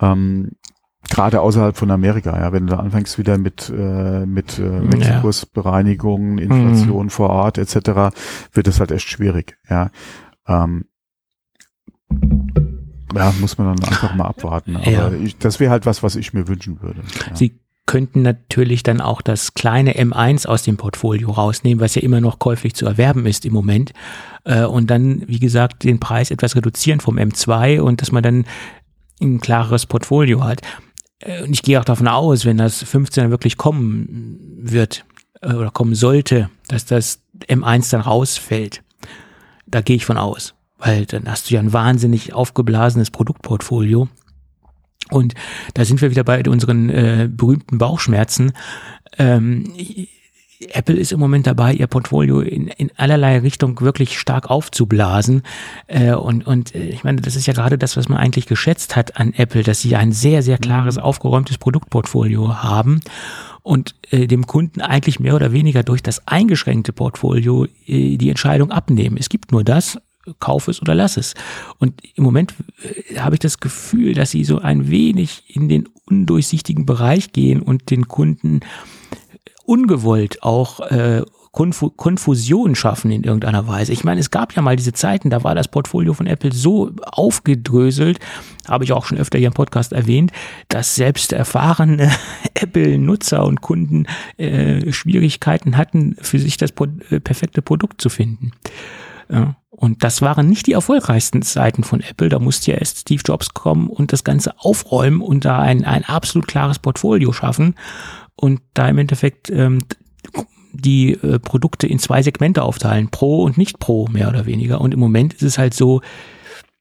Ähm, 0.00 0.50
Gerade 1.08 1.40
außerhalb 1.40 1.76
von 1.76 1.90
Amerika, 1.90 2.38
ja, 2.38 2.52
wenn 2.52 2.66
du 2.66 2.74
da 2.76 2.80
anfängst 2.80 3.18
wieder 3.18 3.36
mit, 3.38 3.68
äh, 3.74 4.26
mit 4.26 4.58
äh, 4.58 4.92
Wechselkursbereinigung, 4.92 6.38
Inflation 6.38 7.06
Mhm. 7.06 7.10
vor 7.10 7.30
Ort 7.30 7.58
etc., 7.58 8.14
wird 8.52 8.66
das 8.66 8.78
halt 8.80 8.92
echt 8.92 9.08
schwierig, 9.08 9.56
ja. 9.68 9.90
Ähm, 10.46 10.84
ja, 13.14 13.32
muss 13.40 13.58
man 13.58 13.78
dann 13.80 13.88
einfach 13.88 14.12
mal 14.12 14.26
abwarten. 14.26 14.76
Aber 14.76 14.90
Ja. 14.90 15.12
ich, 15.12 15.38
das 15.38 15.58
wäre 15.58 15.70
halt 15.72 15.86
was, 15.86 16.02
was 16.02 16.16
ich 16.16 16.32
mir 16.32 16.46
wünschen 16.46 16.80
würde. 16.80 17.02
Ja. 17.28 17.34
Sie 17.34 17.59
könnten 17.90 18.22
natürlich 18.22 18.84
dann 18.84 19.00
auch 19.00 19.20
das 19.20 19.54
kleine 19.54 19.98
M1 19.98 20.46
aus 20.46 20.62
dem 20.62 20.76
Portfolio 20.76 21.32
rausnehmen, 21.32 21.80
was 21.80 21.96
ja 21.96 22.02
immer 22.02 22.20
noch 22.20 22.38
käuflich 22.38 22.72
zu 22.76 22.86
erwerben 22.86 23.26
ist 23.26 23.44
im 23.44 23.52
Moment. 23.52 23.92
Äh, 24.44 24.62
und 24.62 24.92
dann, 24.92 25.26
wie 25.26 25.40
gesagt, 25.40 25.82
den 25.82 25.98
Preis 25.98 26.30
etwas 26.30 26.54
reduzieren 26.54 27.00
vom 27.00 27.18
M2 27.18 27.80
und 27.80 28.00
dass 28.00 28.12
man 28.12 28.22
dann 28.22 28.44
ein 29.20 29.40
klareres 29.40 29.86
Portfolio 29.86 30.44
hat. 30.44 30.60
Äh, 31.18 31.42
Und 31.42 31.50
ich 31.50 31.62
gehe 31.62 31.80
auch 31.80 31.84
davon 31.84 32.06
aus, 32.06 32.44
wenn 32.44 32.58
das 32.58 32.80
15 32.80 33.30
wirklich 33.30 33.56
kommen 33.56 34.38
wird 34.62 35.04
äh, 35.40 35.52
oder 35.52 35.72
kommen 35.72 35.96
sollte, 35.96 36.48
dass 36.68 36.84
das 36.84 37.18
M1 37.48 37.90
dann 37.90 38.02
rausfällt. 38.02 38.84
Da 39.66 39.80
gehe 39.80 39.96
ich 39.96 40.06
von 40.06 40.16
aus. 40.16 40.54
Weil 40.78 41.06
dann 41.06 41.28
hast 41.28 41.50
du 41.50 41.54
ja 41.54 41.60
ein 41.60 41.72
wahnsinnig 41.72 42.34
aufgeblasenes 42.34 43.10
Produktportfolio. 43.10 44.08
Und 45.10 45.34
da 45.74 45.84
sind 45.84 46.00
wir 46.00 46.10
wieder 46.10 46.24
bei 46.24 46.42
unseren 46.48 46.88
äh, 46.90 47.28
berühmten 47.30 47.78
Bauchschmerzen. 47.78 48.52
Ähm, 49.18 49.72
Apple 50.68 50.96
ist 50.96 51.12
im 51.12 51.20
Moment 51.20 51.46
dabei, 51.46 51.72
ihr 51.72 51.86
Portfolio 51.86 52.40
in, 52.40 52.68
in 52.68 52.90
allerlei 52.96 53.38
Richtung 53.38 53.80
wirklich 53.80 54.18
stark 54.18 54.50
aufzublasen. 54.50 55.42
Äh, 55.86 56.12
und 56.12 56.46
und 56.46 56.74
äh, 56.74 56.88
ich 56.88 57.02
meine, 57.02 57.20
das 57.22 57.34
ist 57.34 57.46
ja 57.46 57.54
gerade 57.54 57.78
das, 57.78 57.96
was 57.96 58.08
man 58.08 58.18
eigentlich 58.18 58.46
geschätzt 58.46 58.94
hat 58.94 59.16
an 59.16 59.32
Apple, 59.34 59.62
dass 59.62 59.80
sie 59.80 59.96
ein 59.96 60.12
sehr, 60.12 60.42
sehr 60.42 60.58
klares, 60.58 60.98
aufgeräumtes 60.98 61.56
Produktportfolio 61.58 62.62
haben 62.62 63.00
und 63.62 63.94
äh, 64.10 64.26
dem 64.26 64.46
Kunden 64.46 64.82
eigentlich 64.82 65.18
mehr 65.18 65.34
oder 65.34 65.52
weniger 65.52 65.82
durch 65.82 66.02
das 66.02 66.26
eingeschränkte 66.28 66.92
Portfolio 66.92 67.64
äh, 67.86 68.16
die 68.16 68.28
Entscheidung 68.28 68.70
abnehmen. 68.70 69.16
Es 69.18 69.30
gibt 69.30 69.52
nur 69.52 69.64
das, 69.64 69.98
kauf 70.38 70.68
es 70.68 70.80
oder 70.80 70.94
lass 70.94 71.16
es. 71.16 71.34
Und 71.78 72.00
im 72.14 72.24
Moment 72.24 72.54
äh, 72.82 73.18
habe 73.18 73.34
ich 73.34 73.40
das 73.40 73.60
Gefühl, 73.60 74.14
dass 74.14 74.30
sie 74.30 74.44
so 74.44 74.58
ein 74.58 74.90
wenig 74.90 75.44
in 75.48 75.68
den 75.68 75.88
undurchsichtigen 76.06 76.86
Bereich 76.86 77.32
gehen 77.32 77.62
und 77.62 77.90
den 77.90 78.08
Kunden 78.08 78.60
ungewollt 79.64 80.42
auch 80.42 80.80
äh, 80.80 81.22
Konfu 81.52 81.90
Konfusion 81.90 82.76
schaffen 82.76 83.10
in 83.10 83.24
irgendeiner 83.24 83.66
Weise. 83.66 83.92
Ich 83.92 84.04
meine, 84.04 84.20
es 84.20 84.30
gab 84.30 84.54
ja 84.54 84.62
mal 84.62 84.76
diese 84.76 84.92
Zeiten, 84.92 85.30
da 85.30 85.42
war 85.42 85.56
das 85.56 85.66
Portfolio 85.66 86.14
von 86.14 86.26
Apple 86.26 86.52
so 86.52 86.92
aufgedröselt, 87.02 88.20
habe 88.68 88.84
ich 88.84 88.92
auch 88.92 89.04
schon 89.04 89.18
öfter 89.18 89.38
hier 89.38 89.48
im 89.48 89.54
Podcast 89.54 89.92
erwähnt, 89.92 90.32
dass 90.68 90.94
selbst 90.94 91.32
erfahrene 91.32 92.12
Apple-Nutzer 92.54 93.44
und 93.44 93.62
Kunden 93.62 94.06
äh, 94.36 94.92
Schwierigkeiten 94.92 95.76
hatten, 95.76 96.16
für 96.20 96.38
sich 96.38 96.56
das 96.56 96.70
äh, 97.10 97.18
perfekte 97.18 97.62
Produkt 97.62 98.00
zu 98.00 98.10
finden. 98.10 98.52
Ja. 99.28 99.56
Und 99.80 100.04
das 100.04 100.20
waren 100.20 100.46
nicht 100.46 100.66
die 100.66 100.72
erfolgreichsten 100.72 101.40
Zeiten 101.40 101.84
von 101.84 102.02
Apple. 102.02 102.28
Da 102.28 102.38
musste 102.38 102.72
ja 102.72 102.76
erst 102.76 102.98
Steve 102.98 103.22
Jobs 103.24 103.54
kommen 103.54 103.88
und 103.88 104.12
das 104.12 104.24
Ganze 104.24 104.52
aufräumen 104.58 105.22
und 105.22 105.46
da 105.46 105.58
ein, 105.58 105.86
ein 105.86 106.04
absolut 106.04 106.46
klares 106.46 106.78
Portfolio 106.78 107.32
schaffen 107.32 107.76
und 108.36 108.60
da 108.74 108.90
im 108.90 108.98
Endeffekt 108.98 109.48
ähm, 109.48 109.78
die 110.72 111.12
äh, 111.12 111.38
Produkte 111.38 111.86
in 111.86 111.98
zwei 111.98 112.20
Segmente 112.20 112.62
aufteilen, 112.62 113.08
Pro 113.08 113.42
und 113.42 113.56
nicht 113.56 113.78
Pro, 113.78 114.06
mehr 114.08 114.28
oder 114.28 114.44
weniger. 114.44 114.82
Und 114.82 114.92
im 114.92 115.00
Moment 115.00 115.32
ist 115.32 115.44
es 115.44 115.56
halt 115.56 115.72
so, 115.72 116.02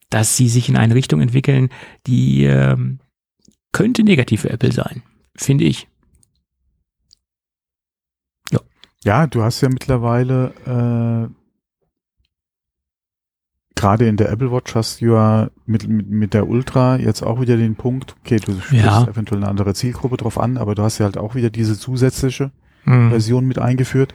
dass 0.10 0.36
sie 0.36 0.50
sich 0.50 0.68
in 0.68 0.76
eine 0.76 0.94
Richtung 0.94 1.22
entwickeln, 1.22 1.70
die 2.06 2.44
ähm, 2.44 3.00
könnte 3.72 4.04
negativ 4.04 4.42
für 4.42 4.50
Apple 4.50 4.74
sein, 4.74 5.04
finde 5.38 5.64
ich. 5.64 5.88
Ja, 9.06 9.26
du 9.28 9.42
hast 9.42 9.62
ja 9.62 9.70
mittlerweile 9.70 11.30
äh, 11.32 11.39
gerade 13.80 14.08
in 14.08 14.18
der 14.18 14.30
Apple 14.30 14.52
Watch 14.52 14.76
hast 14.76 15.02
du 15.02 15.06
ja 15.14 15.50
mit, 15.66 15.88
mit, 15.88 16.10
mit 16.10 16.34
der 16.34 16.48
Ultra 16.48 16.98
jetzt 16.98 17.24
auch 17.24 17.42
wieder 17.42 17.58
den 17.58 17.76
Punkt, 17.76 18.16
okay, 18.24 18.38
du 18.38 18.54
sprichst 18.60 18.86
Ja. 18.86 19.04
eventuell 19.06 19.42
eine 19.42 19.50
andere 19.50 19.74
Zielgruppe 19.74 20.18
drauf 20.18 20.38
an, 20.40 20.58
aber 20.58 20.76
du 20.76 20.84
hast 20.84 20.98
ja 21.00 21.06
halt 21.06 21.18
auch 21.18 21.34
wieder 21.36 21.50
diese 21.50 21.78
zusätzliche 21.80 22.52
Hm. 22.86 23.10
Version 23.10 23.46
mit 23.46 23.60
eingeführt. 23.60 24.14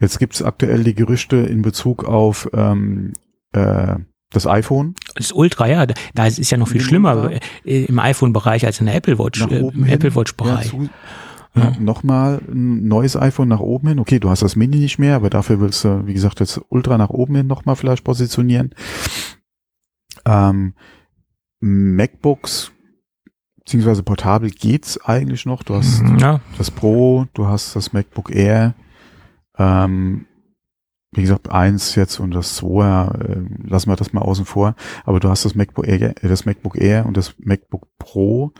Jetzt 0.00 0.18
gibt 0.18 0.34
es 0.34 0.42
aktuell 0.42 0.84
die 0.84 0.94
Gerüchte 0.94 1.36
in 1.36 1.60
Bezug 1.60 2.04
auf 2.04 2.48
ähm, 2.54 3.12
äh, 3.52 3.96
das 4.32 4.46
iPhone. 4.46 4.94
Das 5.14 5.32
Ultra, 5.32 5.66
ja, 5.68 5.84
da- 5.86 6.26
ist 6.26 6.50
ja 6.50 6.56
noch 6.56 6.68
viel 6.68 6.80
Im 6.80 6.86
schlimmer 6.86 7.14
Ultra. 7.16 7.38
äh, 7.66 7.84
im 7.84 7.98
iPhone-Bereich 7.98 8.64
als 8.64 8.80
in 8.80 8.86
der 8.86 8.94
Apple 8.96 9.18
Watch, 9.18 9.42
äh, 9.42 9.58
im 9.58 9.84
hin. 9.84 9.88
Apple 9.94 10.14
Watch-Bereich. 10.14 10.72
Ja, 10.72 10.78
ja. 11.56 11.72
Nochmal 11.80 12.40
ein 12.48 12.86
neues 12.86 13.16
iPhone 13.16 13.48
nach 13.48 13.60
oben 13.60 13.88
hin. 13.88 13.98
Okay, 13.98 14.18
du 14.18 14.28
hast 14.30 14.42
das 14.42 14.56
Mini 14.56 14.76
nicht 14.76 14.98
mehr, 14.98 15.16
aber 15.16 15.30
dafür 15.30 15.60
willst 15.60 15.84
du, 15.84 16.06
wie 16.06 16.14
gesagt, 16.14 16.40
das 16.40 16.60
Ultra 16.68 16.98
nach 16.98 17.10
oben 17.10 17.34
hin 17.36 17.46
nochmal 17.46 17.76
vielleicht 17.76 18.04
positionieren. 18.04 18.74
Ähm, 20.24 20.74
MacBooks 21.60 22.72
beziehungsweise 23.66 24.04
portabel 24.04 24.50
geht's 24.50 24.98
eigentlich 25.04 25.44
noch. 25.44 25.64
Du 25.64 25.74
hast 25.74 26.02
Ja, 26.18 26.40
das 26.56 26.70
Pro, 26.70 27.26
du 27.34 27.46
hast 27.46 27.74
das 27.74 27.92
MacBook 27.92 28.32
Air, 28.34 28.74
ähm, 29.58 30.26
wie 31.10 31.22
gesagt, 31.22 31.50
eins 31.50 31.96
jetzt 31.96 32.20
und 32.20 32.30
das 32.32 32.54
2, 32.56 33.08
äh, 33.08 33.68
lassen 33.68 33.90
wir 33.90 33.96
das 33.96 34.12
mal 34.12 34.20
außen 34.20 34.44
vor, 34.44 34.76
aber 35.04 35.18
du 35.18 35.28
hast 35.28 35.44
das 35.44 35.56
MacBook 35.56 35.88
Air, 35.88 36.14
äh, 36.22 36.28
das 36.28 36.46
MacBook 36.46 36.80
Air 36.80 37.06
und 37.06 37.16
das 37.16 37.34
MacBook 37.38 37.88
Pro. 37.98 38.52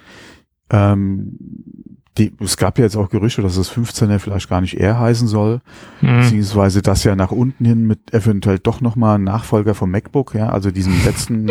Ähm, 0.71 1.76
die, 2.19 2.33
es 2.41 2.57
gab 2.57 2.79
ja 2.79 2.85
jetzt 2.85 2.97
auch 2.97 3.11
Gerüchte, 3.11 3.43
dass 3.43 3.57
das 3.57 3.71
15er 3.71 4.19
vielleicht 4.19 4.49
gar 4.49 4.61
nicht 4.61 4.79
Air 4.79 4.99
heißen 4.99 5.29
soll, 5.29 5.61
hm. 6.01 6.21
beziehungsweise 6.21 6.83
das 6.83 7.05
ja 7.05 7.15
nach 7.15 7.31
unten 7.31 7.65
hin 7.65 7.87
mit 7.87 8.15
eventuell 8.15 8.59
doch 8.59 8.81
nochmal 8.81 9.19
Nachfolger 9.19 9.75
vom 9.75 9.91
MacBook, 9.91 10.35
ja, 10.35 10.49
also 10.49 10.71
diesem 10.71 10.95
letzten 11.05 11.51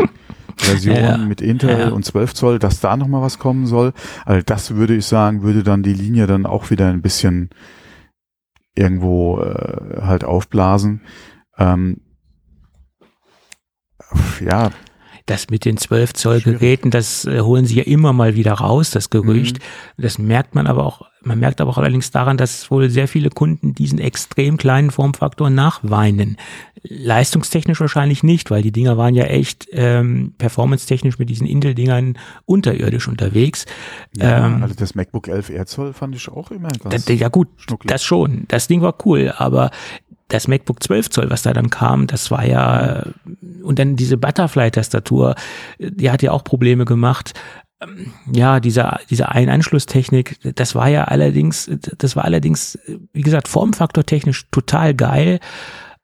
Version 0.57 0.95
Ja, 0.95 1.18
mit 1.18 1.41
Intel 1.41 1.80
ja. 1.80 1.89
und 1.89 2.05
12 2.05 2.34
Zoll, 2.34 2.59
dass 2.59 2.80
da 2.80 2.97
nochmal 2.97 3.22
was 3.22 3.39
kommen 3.39 3.68
soll. 3.68 3.93
Also 4.26 4.41
das 4.45 4.76
würde 4.76 4.95
ich 4.95 5.05
sagen, 5.05 5.43
würde 5.43 5.63
dann 5.63 5.84
die 5.84 5.93
Linie 5.93 6.28
dann 6.28 6.45
auch 6.45 6.70
wieder 6.70 6.88
ein 6.88 7.01
bisschen 7.01 7.49
irgendwo 8.74 9.41
äh, 9.41 10.01
halt 10.01 10.24
aufblasen. 10.24 11.01
Ähm, 11.57 11.97
ja, 14.39 14.72
Das 15.26 15.49
mit 15.49 15.65
den 15.65 15.78
12 15.78 16.13
Zoll. 16.13 16.41
Geräten, 16.41 16.91
das 16.91 17.26
äh, 17.26 17.41
holen 17.41 17.65
sie 17.65 17.78
ja 17.78 17.84
immer 17.84 18.13
mal 18.13 18.36
wieder 18.36 18.53
raus, 18.53 18.91
das 18.91 19.09
Gerücht. 19.09 19.57
Mhm. 19.57 20.03
Das 20.03 20.19
merkt 20.19 20.53
man 20.53 20.67
aber 20.67 20.86
auch 20.86 21.01
Man 21.23 21.39
merkt 21.39 21.59
aber 21.59 21.71
auch 21.71 21.80
allerdings 21.80 22.11
daran, 22.11 22.38
dass 22.38 22.69
wohl 22.69 22.91
sehr 22.91 23.07
viele 23.07 23.32
Kunden 23.32 23.73
diesen 23.73 23.97
extrem 23.97 24.57
kleinen 24.57 24.91
Formfaktor 24.91 25.49
nachweinen. 25.49 26.38
Leistungstechnisch 26.84 27.80
wahrscheinlich 27.80 28.21
nicht, 28.21 28.51
weil 28.51 28.61
die 28.61 28.71
Dinger 28.71 28.95
waren 28.97 29.15
ja 29.15 29.23
echt 29.23 29.67
ähm, 29.71 30.36
performance-technisch 30.38 31.17
mit 31.17 31.30
diesen 31.30 31.47
Intel-Dingern 31.47 32.19
unterirdisch 32.45 33.07
unterwegs. 33.07 33.65
Ja, 34.15 34.45
ähm, 34.45 34.61
also 34.61 34.76
das 34.76 34.93
MacBook 34.93 35.28
11 35.28 35.49
R 35.49 35.65
Zoll 35.65 35.93
fand 35.93 36.15
ich 36.15 36.30
auch 36.30 36.51
immer 36.51 36.69
ganz 36.69 37.07
Ja 37.09 37.30
gut, 37.30 37.47
das 37.86 38.03
schon. 38.03 38.45
Das 38.49 38.67
Ding 38.67 38.82
war 38.82 38.93
cool, 39.03 39.34
aber 39.36 39.71
das 40.36 40.47
MacBook 40.47 40.83
12 40.83 41.09
Zoll, 41.09 41.29
was 41.29 41.41
da 41.41 41.53
dann 41.53 41.69
kam, 41.69 42.07
das 42.07 42.29
war 42.31 42.45
ja, 42.45 43.03
und 43.63 43.79
dann 43.79 43.95
diese 43.95 44.17
Butterfly-Tastatur, 44.17 45.36
die 45.79 46.11
hat 46.11 46.21
ja 46.21 46.31
auch 46.31 46.43
Probleme 46.43 46.86
gemacht. 46.86 47.33
Ja, 48.31 48.59
diese, 48.59 48.97
diese 49.09 49.29
Ein-Anschlusstechnik, 49.29 50.39
das 50.55 50.75
war 50.75 50.88
ja 50.88 51.05
allerdings, 51.05 51.69
das 51.97 52.15
war 52.15 52.25
allerdings, 52.25 52.79
wie 53.13 53.21
gesagt, 53.21 53.47
Formfaktor 53.47 54.05
technisch 54.05 54.49
total 54.51 54.93
geil, 54.93 55.39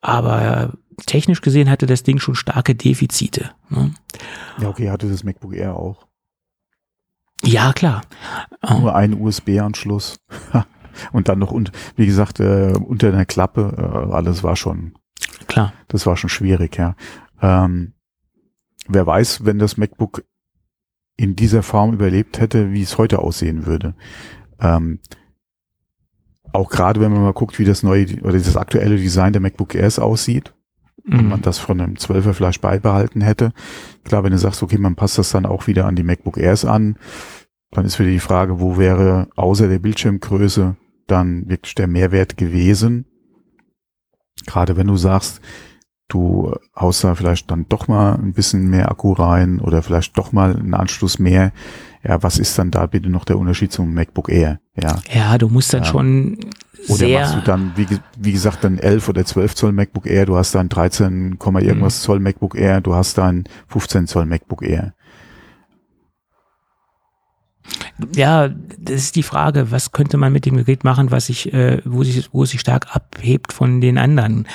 aber 0.02 0.74
technisch 1.06 1.42
gesehen 1.42 1.70
hatte 1.70 1.86
das 1.86 2.04
Ding 2.04 2.20
schon 2.20 2.36
starke 2.36 2.76
Defizite. 2.76 3.52
Ne? 3.70 3.94
Ja, 4.60 4.70
okay, 4.70 4.90
hatte 4.90 5.10
das 5.10 5.24
MacBook 5.24 5.56
Air 5.56 5.76
auch. 5.76 6.08
Ja, 7.44 7.74
klar. 7.74 8.02
Nur 8.70 8.94
ein 8.96 9.20
USB-Anschluss. 9.20 10.20
Und 11.12 11.30
dann 11.30 11.40
noch, 11.40 11.52
und 11.52 11.72
wie 11.96 12.06
gesagt, 12.06 12.40
äh, 12.40 12.74
unter 12.74 13.12
der 13.12 13.26
Klappe, 13.26 13.76
äh, 13.78 14.14
alles 14.14 14.44
war 14.44 14.56
schon. 14.56 14.94
Klar. 15.48 15.74
Das 15.88 16.06
war 16.06 16.18
schon 16.18 16.30
schwierig, 16.30 16.78
ja. 16.78 16.96
Ähm, 17.42 17.94
wer 18.88 19.06
weiß, 19.06 19.46
wenn 19.46 19.60
das 19.60 19.78
MacBook 19.78 20.24
in 21.18 21.36
dieser 21.36 21.64
Form 21.64 21.94
überlebt 21.94 22.40
hätte, 22.40 22.72
wie 22.72 22.82
es 22.82 22.98
heute 22.98 23.20
aussehen 23.20 23.66
würde. 23.66 23.96
Ähm, 24.60 25.00
auch 26.54 26.70
gerade 26.70 27.00
wenn 27.00 27.12
man 27.12 27.22
mal 27.22 27.34
guckt, 27.34 27.60
wie 27.60 27.66
das 27.66 27.84
neue 27.84 28.22
oder 28.22 28.34
das 28.34 28.58
aktuelle 28.58 28.98
Design 28.98 29.34
der 29.34 29.42
MacBook 29.42 29.76
Airs 29.76 30.00
aussieht, 30.00 30.54
mhm. 31.04 31.18
wenn 31.18 31.30
man 31.30 31.42
das 31.42 31.60
von 31.60 31.80
einem 31.80 31.94
12er 31.94 32.34
Flash 32.34 32.60
beibehalten 32.60 33.22
hätte. 33.22 33.54
Klar, 34.04 34.24
wenn 34.24 34.32
du 34.32 34.38
sagst, 34.38 34.62
okay, 34.64 34.78
man 34.78 34.96
passt 34.96 35.18
das 35.18 35.32
dann 35.32 35.46
auch 35.46 35.68
wieder 35.68 35.86
an 35.86 35.96
die 35.96 36.04
MacBook 36.04 36.38
Airs 36.38 36.66
an, 36.66 36.98
dann 37.72 37.86
ist 37.86 38.00
wieder 38.00 38.10
die 38.10 38.20
Frage, 38.20 38.60
wo 38.60 38.78
wäre 38.78 39.30
außer 39.36 39.68
der 39.68 39.80
Bildschirmgröße 39.80 40.76
dann 41.12 41.50
wirklich 41.50 41.76
der 41.76 41.88
Mehrwert 41.88 42.38
gewesen? 42.38 43.06
Gerade 44.48 44.76
wenn 44.78 44.88
du 44.88 44.98
sagst, 44.98 45.42
du 46.08 46.56
haust 46.76 47.04
da 47.04 47.16
vielleicht 47.16 47.52
dann 47.52 47.68
doch 47.70 47.88
mal 47.88 48.16
ein 48.16 48.34
bisschen 48.34 48.70
mehr 48.70 48.90
Akku 48.90 49.14
rein 49.14 49.60
oder 49.60 49.82
vielleicht 49.82 50.18
doch 50.18 50.32
mal 50.32 50.56
einen 50.56 50.74
Anschluss 50.74 51.20
mehr. 51.20 51.52
Ja, 52.04 52.24
was 52.24 52.40
ist 52.40 52.58
dann 52.58 52.72
da 52.72 52.88
bitte 52.88 53.10
noch 53.10 53.26
der 53.26 53.38
Unterschied 53.38 53.72
zum 53.72 53.94
MacBook 53.94 54.30
Air? 54.30 54.60
Ja, 54.76 55.00
ja 55.14 55.38
du 55.38 55.48
musst 55.48 55.74
dann 55.74 55.84
ja. 55.84 55.90
schon 55.90 56.38
oder 56.88 56.98
sehr 56.98 57.20
machst 57.20 57.36
du 57.36 57.42
dann, 57.42 57.74
wie, 57.76 57.88
wie 58.18 58.32
gesagt, 58.32 58.64
dann 58.64 58.80
11 58.80 59.10
oder 59.10 59.26
12 59.26 59.56
Zoll 59.56 59.72
MacBook 59.72 60.08
Air, 60.08 60.26
du 60.26 60.36
hast 60.36 60.56
dann 60.56 60.70
13, 60.70 61.38
irgendwas 61.40 62.00
mhm. 62.00 62.04
Zoll 62.04 62.20
MacBook 62.20 62.56
Air, 62.56 62.82
du 62.82 62.96
hast 62.96 63.18
dann 63.18 63.44
15 63.68 64.08
Zoll 64.08 64.26
MacBook 64.26 64.64
Air. 64.64 64.94
Ja, 68.16 68.50
das 68.80 68.96
ist 68.96 69.16
die 69.16 69.24
Frage, 69.24 69.72
was 69.72 69.92
könnte 69.92 70.18
man 70.18 70.34
mit 70.34 70.46
dem 70.46 70.58
Gerät 70.58 70.84
machen, 70.84 71.12
was 71.12 71.28
sich, 71.28 71.54
äh, 71.54 71.82
wo 71.86 72.04
sich, 72.04 72.30
wo 72.32 72.44
es 72.44 72.52
sich 72.52 72.62
stark 72.62 72.96
abhebt 72.96 73.54
von 73.54 73.82
den 73.82 73.98
anderen. 73.98 74.48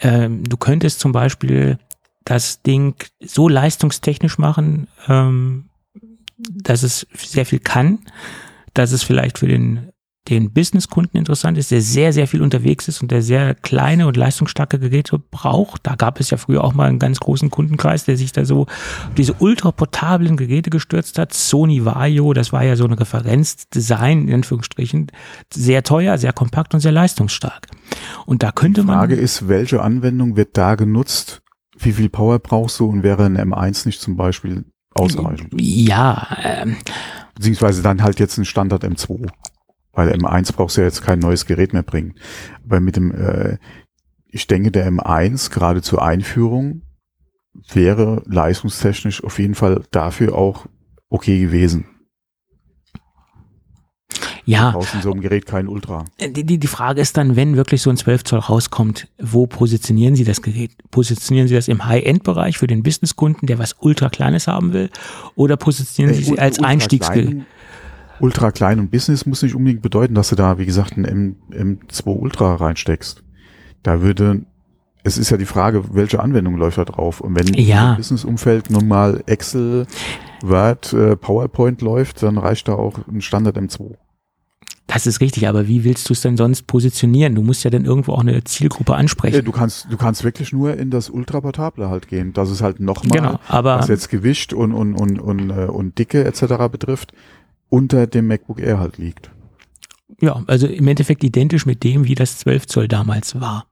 Ähm, 0.00 0.44
du 0.44 0.56
könntest 0.56 1.00
zum 1.00 1.12
Beispiel 1.12 1.78
das 2.24 2.62
Ding 2.62 2.94
so 3.20 3.48
leistungstechnisch 3.48 4.38
machen, 4.38 4.88
ähm, 5.08 5.70
dass 6.38 6.82
es 6.82 7.06
sehr 7.14 7.46
viel 7.46 7.58
kann, 7.58 8.00
dass 8.74 8.92
es 8.92 9.02
vielleicht 9.02 9.38
für 9.38 9.48
den 9.48 9.90
den 10.30 10.52
Businesskunden 10.52 11.18
interessant 11.18 11.58
ist, 11.58 11.70
der 11.70 11.82
sehr, 11.82 12.12
sehr 12.12 12.28
viel 12.28 12.40
unterwegs 12.42 12.88
ist 12.88 13.02
und 13.02 13.10
der 13.10 13.20
sehr 13.20 13.54
kleine 13.54 14.06
und 14.06 14.16
leistungsstarke 14.16 14.78
Geräte 14.78 15.18
braucht. 15.18 15.86
Da 15.86 15.96
gab 15.96 16.20
es 16.20 16.30
ja 16.30 16.36
früher 16.36 16.62
auch 16.62 16.72
mal 16.72 16.88
einen 16.88 16.98
ganz 16.98 17.20
großen 17.20 17.50
Kundenkreis, 17.50 18.04
der 18.04 18.16
sich 18.16 18.32
da 18.32 18.44
so 18.44 18.66
diese 19.16 19.34
ultraportablen 19.34 20.36
Geräte 20.36 20.70
gestürzt 20.70 21.18
hat. 21.18 21.34
Sony 21.34 21.84
Vario, 21.84 22.32
das 22.32 22.52
war 22.52 22.64
ja 22.64 22.76
so 22.76 22.84
ein 22.84 22.92
Referenzdesign, 22.92 24.28
in 24.28 24.34
Anführungsstrichen. 24.34 25.10
Sehr 25.52 25.82
teuer, 25.82 26.16
sehr 26.16 26.32
kompakt 26.32 26.74
und 26.74 26.80
sehr 26.80 26.92
leistungsstark. 26.92 27.66
Und 28.24 28.42
da 28.42 28.52
könnte 28.52 28.82
man. 28.82 28.94
Die 28.94 28.98
Frage 28.98 29.16
ist, 29.16 29.48
welche 29.48 29.82
Anwendung 29.82 30.36
wird 30.36 30.56
da 30.56 30.76
genutzt? 30.76 31.42
Wie 31.78 31.92
viel 31.92 32.08
Power 32.08 32.38
brauchst 32.38 32.78
du 32.78 32.86
und 32.86 33.02
wäre 33.02 33.24
ein 33.24 33.36
M1 33.36 33.86
nicht 33.86 34.00
zum 34.00 34.16
Beispiel 34.16 34.64
ausreichend? 34.94 35.54
Ja, 35.58 36.36
ähm, 36.42 36.76
beziehungsweise 37.34 37.82
dann 37.82 38.02
halt 38.02 38.20
jetzt 38.20 38.38
ein 38.38 38.44
Standard 38.44 38.84
M2. 38.84 39.28
Weil 39.92 40.12
M1 40.12 40.54
brauchst 40.54 40.76
du 40.76 40.82
ja 40.82 40.86
jetzt 40.86 41.02
kein 41.02 41.18
neues 41.18 41.46
Gerät 41.46 41.72
mehr 41.72 41.82
bringen. 41.82 42.14
Aber 42.64 42.80
mit 42.80 42.96
dem, 42.96 43.10
äh, 43.12 43.58
ich 44.28 44.46
denke, 44.46 44.70
der 44.70 44.90
M1 44.90 45.50
gerade 45.50 45.82
zur 45.82 46.02
Einführung 46.02 46.82
wäre 47.72 48.22
leistungstechnisch 48.26 49.24
auf 49.24 49.38
jeden 49.38 49.54
Fall 49.54 49.82
dafür 49.90 50.34
auch 50.34 50.66
okay 51.08 51.40
gewesen. 51.40 51.86
Ja. 54.44 54.74
In 54.94 55.02
so 55.02 55.12
einem 55.12 55.20
Gerät 55.20 55.46
kein 55.46 55.68
Ultra. 55.68 56.04
Die, 56.20 56.44
die, 56.44 56.58
die 56.58 56.66
Frage 56.66 57.00
ist 57.00 57.16
dann, 57.16 57.36
wenn 57.36 57.56
wirklich 57.56 57.82
so 57.82 57.90
ein 57.90 57.96
12 57.96 58.24
Zoll 58.24 58.38
rauskommt, 58.40 59.06
wo 59.18 59.46
positionieren 59.46 60.16
Sie 60.16 60.24
das 60.24 60.42
Gerät? 60.42 60.72
Positionieren 60.90 61.46
Sie 61.46 61.54
das 61.54 61.68
im 61.68 61.86
High-End-Bereich 61.86 62.58
für 62.58 62.66
den 62.66 62.82
Businesskunden, 62.82 63.46
der 63.46 63.58
was 63.58 63.76
ultra 63.78 64.08
Kleines 64.08 64.48
haben 64.48 64.72
will? 64.72 64.90
Oder 65.36 65.56
positionieren 65.56 66.18
äh, 66.18 66.22
Sie 66.22 66.32
es 66.32 66.38
als 66.38 66.58
Einstiegsgerät? 66.58 67.42
Ultra 68.20 68.50
klein 68.50 68.78
und 68.78 68.90
Business 68.90 69.26
muss 69.26 69.42
nicht 69.42 69.54
unbedingt 69.54 69.82
bedeuten, 69.82 70.14
dass 70.14 70.28
du 70.28 70.36
da, 70.36 70.58
wie 70.58 70.66
gesagt, 70.66 70.96
ein 70.96 71.04
M, 71.04 71.36
M2 71.50 72.06
Ultra 72.06 72.54
reinsteckst. 72.56 73.22
Da 73.82 74.02
würde, 74.02 74.42
es 75.02 75.18
ist 75.18 75.30
ja 75.30 75.36
die 75.36 75.46
Frage, 75.46 75.94
welche 75.94 76.20
Anwendung 76.20 76.56
läuft 76.56 76.78
da 76.78 76.84
drauf? 76.84 77.20
Und 77.20 77.34
wenn 77.36 77.54
ja. 77.54 77.92
im 77.92 77.96
Business-Umfeld 77.96 78.70
nun 78.70 78.88
mal 78.88 79.22
Excel, 79.26 79.86
Word, 80.42 80.92
äh, 80.92 81.16
PowerPoint 81.16 81.80
läuft, 81.82 82.22
dann 82.22 82.38
reicht 82.38 82.68
da 82.68 82.74
auch 82.74 82.98
ein 83.08 83.20
Standard 83.20 83.56
M2. 83.56 83.96
Das 84.92 85.06
ist 85.06 85.20
richtig, 85.20 85.46
aber 85.46 85.68
wie 85.68 85.84
willst 85.84 86.08
du 86.08 86.14
es 86.14 86.20
denn 86.20 86.36
sonst 86.36 86.66
positionieren? 86.66 87.36
Du 87.36 87.42
musst 87.42 87.62
ja 87.62 87.70
dann 87.70 87.84
irgendwo 87.84 88.12
auch 88.12 88.22
eine 88.22 88.42
Zielgruppe 88.42 88.96
ansprechen. 88.96 89.44
Du 89.44 89.52
kannst, 89.52 89.86
du 89.88 89.96
kannst 89.96 90.24
wirklich 90.24 90.52
nur 90.52 90.76
in 90.76 90.90
das 90.90 91.10
Ultraportable 91.10 91.88
halt 91.88 92.08
gehen. 92.08 92.32
Das 92.32 92.50
ist 92.50 92.60
halt 92.60 92.80
nochmal, 92.80 93.20
genau, 93.20 93.40
aber 93.46 93.78
was 93.78 93.86
jetzt 93.86 94.08
Gewicht 94.08 94.52
und, 94.52 94.72
und, 94.72 94.96
und, 94.96 95.20
und, 95.20 95.50
äh, 95.50 95.66
und 95.66 95.96
Dicke 95.96 96.24
etc. 96.24 96.68
betrifft, 96.72 97.12
unter 97.70 98.06
dem 98.06 98.26
MacBook 98.26 98.60
Air 98.60 98.78
halt 98.78 98.98
liegt. 98.98 99.30
Ja, 100.20 100.42
also 100.46 100.66
im 100.66 100.86
Endeffekt 100.86 101.24
identisch 101.24 101.64
mit 101.64 101.82
dem, 101.82 102.04
wie 102.04 102.14
das 102.14 102.38
12 102.38 102.66
Zoll 102.66 102.88
damals 102.88 103.40
war. 103.40 103.66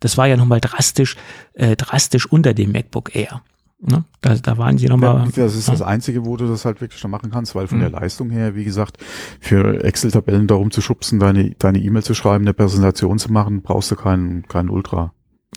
Das 0.00 0.16
war 0.16 0.28
ja 0.28 0.36
nochmal 0.36 0.60
drastisch, 0.60 1.16
äh, 1.54 1.74
drastisch 1.74 2.26
unter 2.26 2.54
dem 2.54 2.70
MacBook 2.70 3.16
Air. 3.16 3.42
Ne? 3.80 4.04
Da, 4.20 4.34
da 4.34 4.58
waren 4.58 4.76
sie 4.76 4.86
nochmal. 4.86 5.24
Ja, 5.36 5.44
das 5.44 5.54
ist 5.54 5.68
das 5.68 5.82
Einzige, 5.82 6.24
wo 6.24 6.36
du 6.36 6.48
das 6.48 6.64
halt 6.64 6.80
wirklich 6.80 7.00
schon 7.00 7.12
machen 7.12 7.30
kannst, 7.30 7.54
weil 7.54 7.68
von 7.68 7.78
mhm. 7.78 7.82
der 7.82 7.90
Leistung 7.90 8.30
her, 8.30 8.56
wie 8.56 8.64
gesagt, 8.64 8.98
für 9.40 9.84
Excel-Tabellen 9.84 10.48
darum 10.48 10.72
zu 10.72 10.80
schubsen, 10.80 11.20
deine 11.20 11.50
deine 11.58 11.78
E-Mail 11.78 12.02
zu 12.02 12.14
schreiben, 12.14 12.44
eine 12.44 12.54
Präsentation 12.54 13.18
zu 13.18 13.32
machen, 13.32 13.62
brauchst 13.62 13.90
du 13.90 13.96
keinen 13.96 14.42
keinen 14.48 14.68
Ultra. 14.68 15.12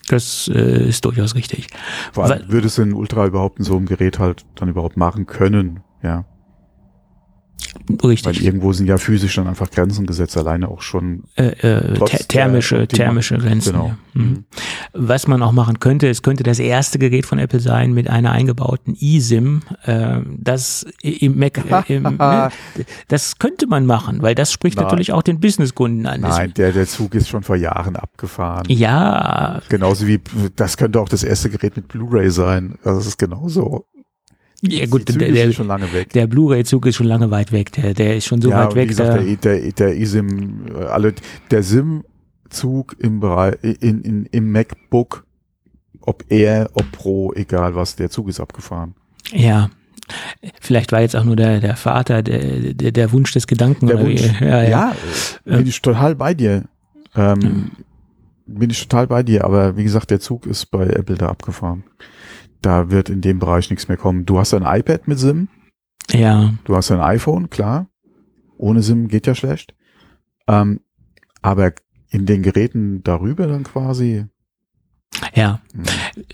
Das 0.07 0.49
äh, 0.53 0.87
ist 0.87 1.05
durchaus 1.05 1.33
richtig. 1.33 1.67
Vor 2.13 2.25
allem 2.25 2.41
weil, 2.41 2.51
würdest 2.51 2.77
du 2.77 2.83
ein 2.83 2.93
Ultra 2.93 3.25
überhaupt 3.25 3.57
in 3.57 3.65
so 3.65 3.75
einem 3.75 3.87
Gerät 3.87 4.19
halt 4.19 4.45
dann 4.55 4.69
überhaupt 4.69 4.97
machen 4.97 5.25
können, 5.25 5.81
ja. 6.03 6.25
Richtig. 8.03 8.25
Weil 8.25 8.43
irgendwo 8.43 8.73
sind 8.73 8.87
ja 8.87 8.97
physisch 8.97 9.35
dann 9.35 9.47
einfach 9.47 9.69
Grenzen 9.69 10.05
gesetzt, 10.05 10.37
alleine 10.37 10.67
auch 10.69 10.81
schon. 10.81 11.23
Äh, 11.35 11.47
äh, 11.47 11.99
thermische, 12.27 12.87
thermische 12.87 13.37
Grenzen. 13.37 13.73
Genau. 13.73 13.87
Ja. 13.87 13.97
Mhm. 14.13 14.23
mhm. 14.23 14.45
Was 14.93 15.27
man 15.27 15.41
auch 15.41 15.51
machen 15.51 15.79
könnte, 15.79 16.09
es 16.09 16.21
könnte 16.21 16.43
das 16.43 16.59
erste 16.59 16.99
Gerät 16.99 17.25
von 17.25 17.39
Apple 17.39 17.59
sein 17.59 17.93
mit 17.93 18.09
einer 18.09 18.31
eingebauten 18.31 18.95
eSIM. 18.99 19.61
Äh, 19.83 20.19
das 20.37 20.85
im 21.01 21.39
Mac, 21.39 21.57
äh, 21.57 21.95
im, 21.95 22.03
ne, 22.17 22.49
das 23.07 23.39
könnte 23.39 23.67
man 23.67 23.85
machen, 23.85 24.21
weil 24.21 24.35
das 24.35 24.51
spricht 24.51 24.77
Nein. 24.77 24.85
natürlich 24.85 25.11
auch 25.13 25.23
den 25.23 25.39
Businesskunden 25.39 26.05
an. 26.05 26.21
Nein, 26.21 26.53
der, 26.55 26.71
der 26.71 26.87
Zug 26.87 27.15
ist 27.15 27.29
schon 27.29 27.43
vor 27.43 27.55
Jahren 27.55 27.95
abgefahren. 27.95 28.65
Ja. 28.69 29.61
Genauso 29.69 30.07
wie, 30.07 30.19
das 30.55 30.77
könnte 30.77 30.99
auch 30.99 31.09
das 31.09 31.23
erste 31.23 31.49
Gerät 31.49 31.75
mit 31.75 31.87
Blu-ray 31.87 32.29
sein. 32.29 32.75
Also 32.83 32.99
das 32.99 33.07
ist 33.07 33.17
genauso. 33.17 33.85
Ja 34.61 34.85
gut, 34.85 35.09
der, 35.09 35.31
der, 35.31 35.51
schon 35.53 35.67
lange 35.67 35.91
weg. 35.91 36.11
der 36.13 36.27
Blu-ray-Zug 36.27 36.85
ist 36.85 36.95
schon 36.95 37.07
lange 37.07 37.31
weit 37.31 37.51
weg. 37.51 37.71
Der, 37.71 37.95
der 37.95 38.17
ist 38.17 38.25
schon 38.25 38.41
so 38.41 38.51
ja, 38.51 38.65
weit 38.65 38.75
weg. 38.75 38.83
Wie 38.83 38.87
gesagt, 38.89 39.43
der, 39.43 39.59
der, 39.59 39.71
der 39.71 39.99
eSIM, 39.99 40.65
äh, 40.67 40.83
alle, 40.83 41.15
der 41.49 41.63
SIM-Zug 41.63 42.95
im 42.99 43.19
Bereich, 43.19 43.55
in, 43.63 44.01
in, 44.03 44.25
im 44.27 44.51
MacBook, 44.51 45.25
ob 46.01 46.25
er, 46.29 46.69
ob 46.73 46.91
Pro, 46.91 47.33
egal 47.33 47.73
was, 47.73 47.95
der 47.95 48.11
Zug 48.11 48.29
ist 48.29 48.39
abgefahren. 48.39 48.93
Ja. 49.31 49.71
Vielleicht 50.59 50.91
war 50.91 51.01
jetzt 51.01 51.15
auch 51.15 51.23
nur 51.23 51.35
der, 51.35 51.59
der 51.59 51.75
Vater, 51.75 52.21
der, 52.21 52.73
der, 52.73 52.91
der 52.91 53.11
Wunsch 53.13 53.31
des 53.31 53.47
Gedanken. 53.47 53.87
Der 53.87 53.99
Wunsch. 53.99 54.21
Ja, 54.41 54.61
ja. 54.61 54.69
ja, 54.69 55.57
bin 55.57 55.65
ich 55.65 55.81
total 55.81 56.15
bei 56.15 56.35
dir. 56.35 56.65
Ähm, 57.15 57.39
mhm. 57.39 57.71
Bin 58.45 58.69
ich 58.69 58.87
total 58.87 59.07
bei 59.07 59.23
dir, 59.23 59.43
aber 59.45 59.75
wie 59.77 59.83
gesagt, 59.83 60.11
der 60.11 60.19
Zug 60.19 60.45
ist 60.45 60.69
bei 60.69 60.85
Apple 60.85 61.15
da 61.15 61.29
abgefahren 61.29 61.83
da 62.61 62.91
wird 62.91 63.09
in 63.09 63.21
dem 63.21 63.39
Bereich 63.39 63.69
nichts 63.69 63.87
mehr 63.87 63.97
kommen. 63.97 64.25
Du 64.25 64.39
hast 64.39 64.53
ein 64.53 64.63
iPad 64.63 65.07
mit 65.07 65.19
SIM. 65.19 65.47
Ja. 66.11 66.53
Du 66.63 66.75
hast 66.75 66.91
ein 66.91 67.01
iPhone, 67.01 67.49
klar. 67.49 67.87
Ohne 68.57 68.83
SIM 68.83 69.07
geht 69.07 69.27
ja 69.27 69.35
schlecht. 69.35 69.73
Ähm, 70.47 70.81
aber 71.41 71.73
in 72.09 72.25
den 72.25 72.43
Geräten 72.43 73.03
darüber 73.03 73.47
dann 73.47 73.63
quasi. 73.63 74.25
Ja, 75.33 75.59
hm. 75.73 75.83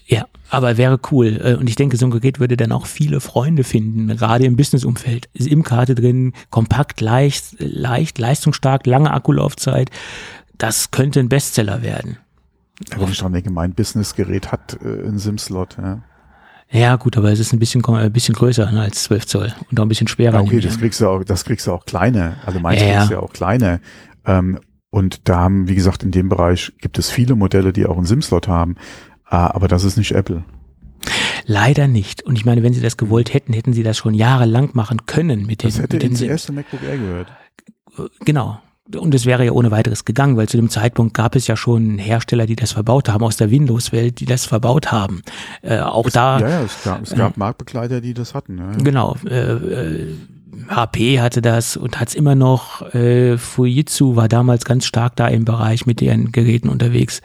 ja, 0.06 0.28
aber 0.50 0.78
wäre 0.78 1.00
cool. 1.12 1.40
Äh, 1.44 1.56
Und 1.56 1.70
ich 1.70 1.76
denke, 1.76 1.98
so 1.98 2.06
ein 2.06 2.12
Gerät 2.12 2.40
würde 2.40 2.58
dann 2.58 2.72
auch 2.72 2.86
viele 2.86 3.20
Freunde 3.20 3.64
finden, 3.64 4.08
gerade 4.08 4.46
im 4.46 4.56
Businessumfeld. 4.56 5.30
SIM-Karte 5.34 5.96
drin, 5.96 6.34
kompakt, 6.50 7.02
leicht, 7.02 7.56
leicht, 7.60 8.18
leistungsstark, 8.18 8.86
lange 8.86 9.12
Akkulaufzeit. 9.12 9.90
Das 10.58 10.92
könnte 10.92 11.20
ein 11.20 11.30
Bestseller 11.30 11.82
werden. 11.82 12.18
Wenn 12.96 13.10
ich 13.10 13.18
dran 13.18 13.34
denke, 13.34 13.52
mein 13.52 13.74
Businessgerät 13.74 14.52
hat 14.52 14.78
äh, 14.84 15.08
einen 15.08 15.20
SIM-Slot. 15.20 15.78
Ja. 15.78 16.04
Ja, 16.70 16.98
gut, 16.98 17.18
aber 17.18 17.32
es 17.32 17.40
ist 17.40 17.54
ein 17.54 17.60
bisschen, 17.60 17.84
ein 17.86 18.12
bisschen 18.12 18.36
größer 18.36 18.70
ne, 18.72 18.82
als 18.82 19.04
12 19.04 19.26
Zoll 19.26 19.54
und 19.72 19.80
auch 19.80 19.86
ein 19.86 19.90
bisschen 19.90 20.08
schwerer. 20.08 20.42
Okay, 20.42 20.60
das 20.60 20.74
an. 20.74 20.80
kriegst 20.80 21.00
du 21.00 21.08
auch, 21.08 21.24
das 21.24 21.46
kriegst 21.46 21.66
du 21.68 21.72
auch 21.72 21.86
kleine. 21.86 22.38
Also 22.46 22.60
meins 22.60 22.82
Ja, 22.82 22.98
kriegst 22.98 23.10
du 23.10 23.14
ja 23.14 23.20
auch 23.22 23.32
kleine. 23.32 23.80
Ähm, 24.26 24.60
und 24.90 25.30
da 25.30 25.38
haben, 25.40 25.68
wie 25.70 25.76
gesagt, 25.76 26.04
in 26.04 26.12
dem 26.12 26.30
Bereich 26.30 26.74
gibt 26.80 26.98
es 27.00 27.10
viele 27.10 27.36
Modelle, 27.36 27.72
die 27.72 27.86
auch 27.86 27.98
einen 27.98 28.06
SIM-Slot 28.06 28.48
haben. 28.48 28.76
Ah, 29.26 29.48
aber 29.48 29.68
das 29.68 29.84
ist 29.84 29.98
nicht 29.98 30.12
Apple. 30.12 30.44
Leider 31.46 31.88
nicht. 31.88 32.24
Und 32.24 32.38
ich 32.38 32.46
meine, 32.46 32.64
wenn 32.64 32.74
sie 32.74 32.82
das 32.82 32.98
gewollt 32.98 33.34
hätten, 33.34 33.54
hätten 33.54 33.74
sie 33.74 33.84
das 33.84 33.98
schon 33.98 34.14
jahrelang 34.14 34.72
machen 34.74 35.06
können 35.06 35.46
mit 35.46 35.64
den, 35.64 35.70
Das 35.70 35.80
hätte 35.80 35.96
mit 35.96 36.04
den 36.04 36.12
ins 36.12 36.22
erste 36.22 36.52
MacBook 36.52 36.84
Air 36.84 36.98
gehört. 36.98 37.28
Genau. 38.26 38.60
Und 38.96 39.14
es 39.14 39.26
wäre 39.26 39.46
ja 39.46 39.52
ohne 39.52 39.72
weiteres 39.72 40.06
gegangen, 40.06 40.38
weil 40.38 40.48
zu 40.48 40.58
dem 40.58 40.70
Zeitpunkt 40.70 41.14
gab 41.14 41.36
es 41.36 41.48
ja 41.48 41.58
schon 41.58 41.98
Hersteller, 41.98 42.46
die 42.46 42.56
das 42.56 42.72
verbaut 42.72 43.10
haben, 43.10 43.24
aus 43.24 43.36
der 43.36 43.52
Windows-Welt, 43.52 44.20
die 44.20 44.26
das 44.26 44.46
verbaut 44.46 44.92
haben. 44.92 45.22
Äh, 45.62 45.80
auch 45.80 46.10
da, 46.10 46.40
Ja, 46.40 46.50
ja, 46.50 46.62
es 46.62 46.84
gab, 46.84 47.02
es 47.02 47.14
gab 47.14 47.38
Marktbegleiter, 47.38 48.00
die 48.00 48.14
das 48.14 48.34
hatten. 48.34 48.58
Ja. 48.58 48.72
genau, 48.78 49.18
äh, 49.26 49.52
äh, 49.52 50.16
HP 50.70 51.20
hatte 51.20 51.42
das 51.42 51.78
und 51.78 52.00
hat 52.00 52.10
es 52.10 52.16
immer 52.16 52.36
noch. 52.36 52.82
Äh, 52.94 53.38
Fujitsu 53.38 54.16
war 54.16 54.28
damals 54.28 54.66
ganz 54.66 54.86
stark 54.86 55.16
da 55.16 55.28
im 55.28 55.46
Bereich 55.46 55.86
mit 55.86 56.02
ihren 56.02 56.32
Geräten 56.32 56.70
unterwegs. 56.70 57.22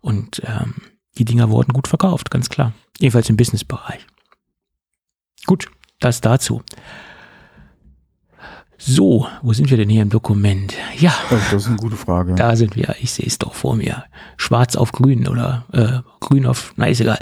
Und 0.00 0.42
ähm, 0.44 0.74
die 1.18 1.24
Dinger 1.24 1.50
wurden 1.50 1.72
gut 1.72 1.88
verkauft, 1.88 2.30
ganz 2.30 2.48
klar. 2.48 2.72
Jedenfalls 2.98 3.28
im 3.30 3.36
Business-Bereich. 3.36 4.06
Gut, 5.46 5.70
das 6.00 6.20
dazu. 6.20 6.62
So, 8.86 9.26
wo 9.40 9.54
sind 9.54 9.70
wir 9.70 9.78
denn 9.78 9.88
hier 9.88 10.02
im 10.02 10.10
Dokument? 10.10 10.74
Ja, 10.98 11.14
Oh, 11.30 11.36
das 11.50 11.62
ist 11.62 11.68
eine 11.68 11.76
gute 11.76 11.96
Frage. 11.96 12.34
da 12.34 12.54
sind 12.54 12.76
wir. 12.76 12.94
Ich 13.00 13.12
sehe 13.12 13.26
es 13.26 13.38
doch 13.38 13.54
vor 13.54 13.76
mir. 13.76 14.04
Schwarz 14.36 14.76
auf 14.76 14.92
grün 14.92 15.26
oder 15.26 15.64
äh, 15.72 16.00
grün 16.20 16.44
auf, 16.44 16.74
na 16.76 16.86
ist 16.86 17.00
egal. 17.00 17.18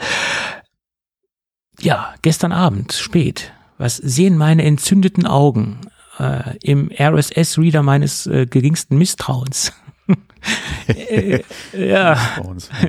Ja, 1.80 2.14
gestern 2.22 2.51
Abend, 2.52 2.93
spät. 2.93 3.52
Was 3.78 3.97
sehen 3.97 4.36
meine 4.36 4.64
entzündeten 4.64 5.24
Augen 5.24 5.78
äh, 6.18 6.56
im 6.62 6.90
RSS-Reader 6.98 7.82
meines 7.84 8.26
äh, 8.26 8.47
geringsten 8.47 8.98
Misstrauens? 8.98 9.72
äh, 10.89 11.43
ja, 11.72 12.18
uns. 12.43 12.70
Ja. 12.82 12.89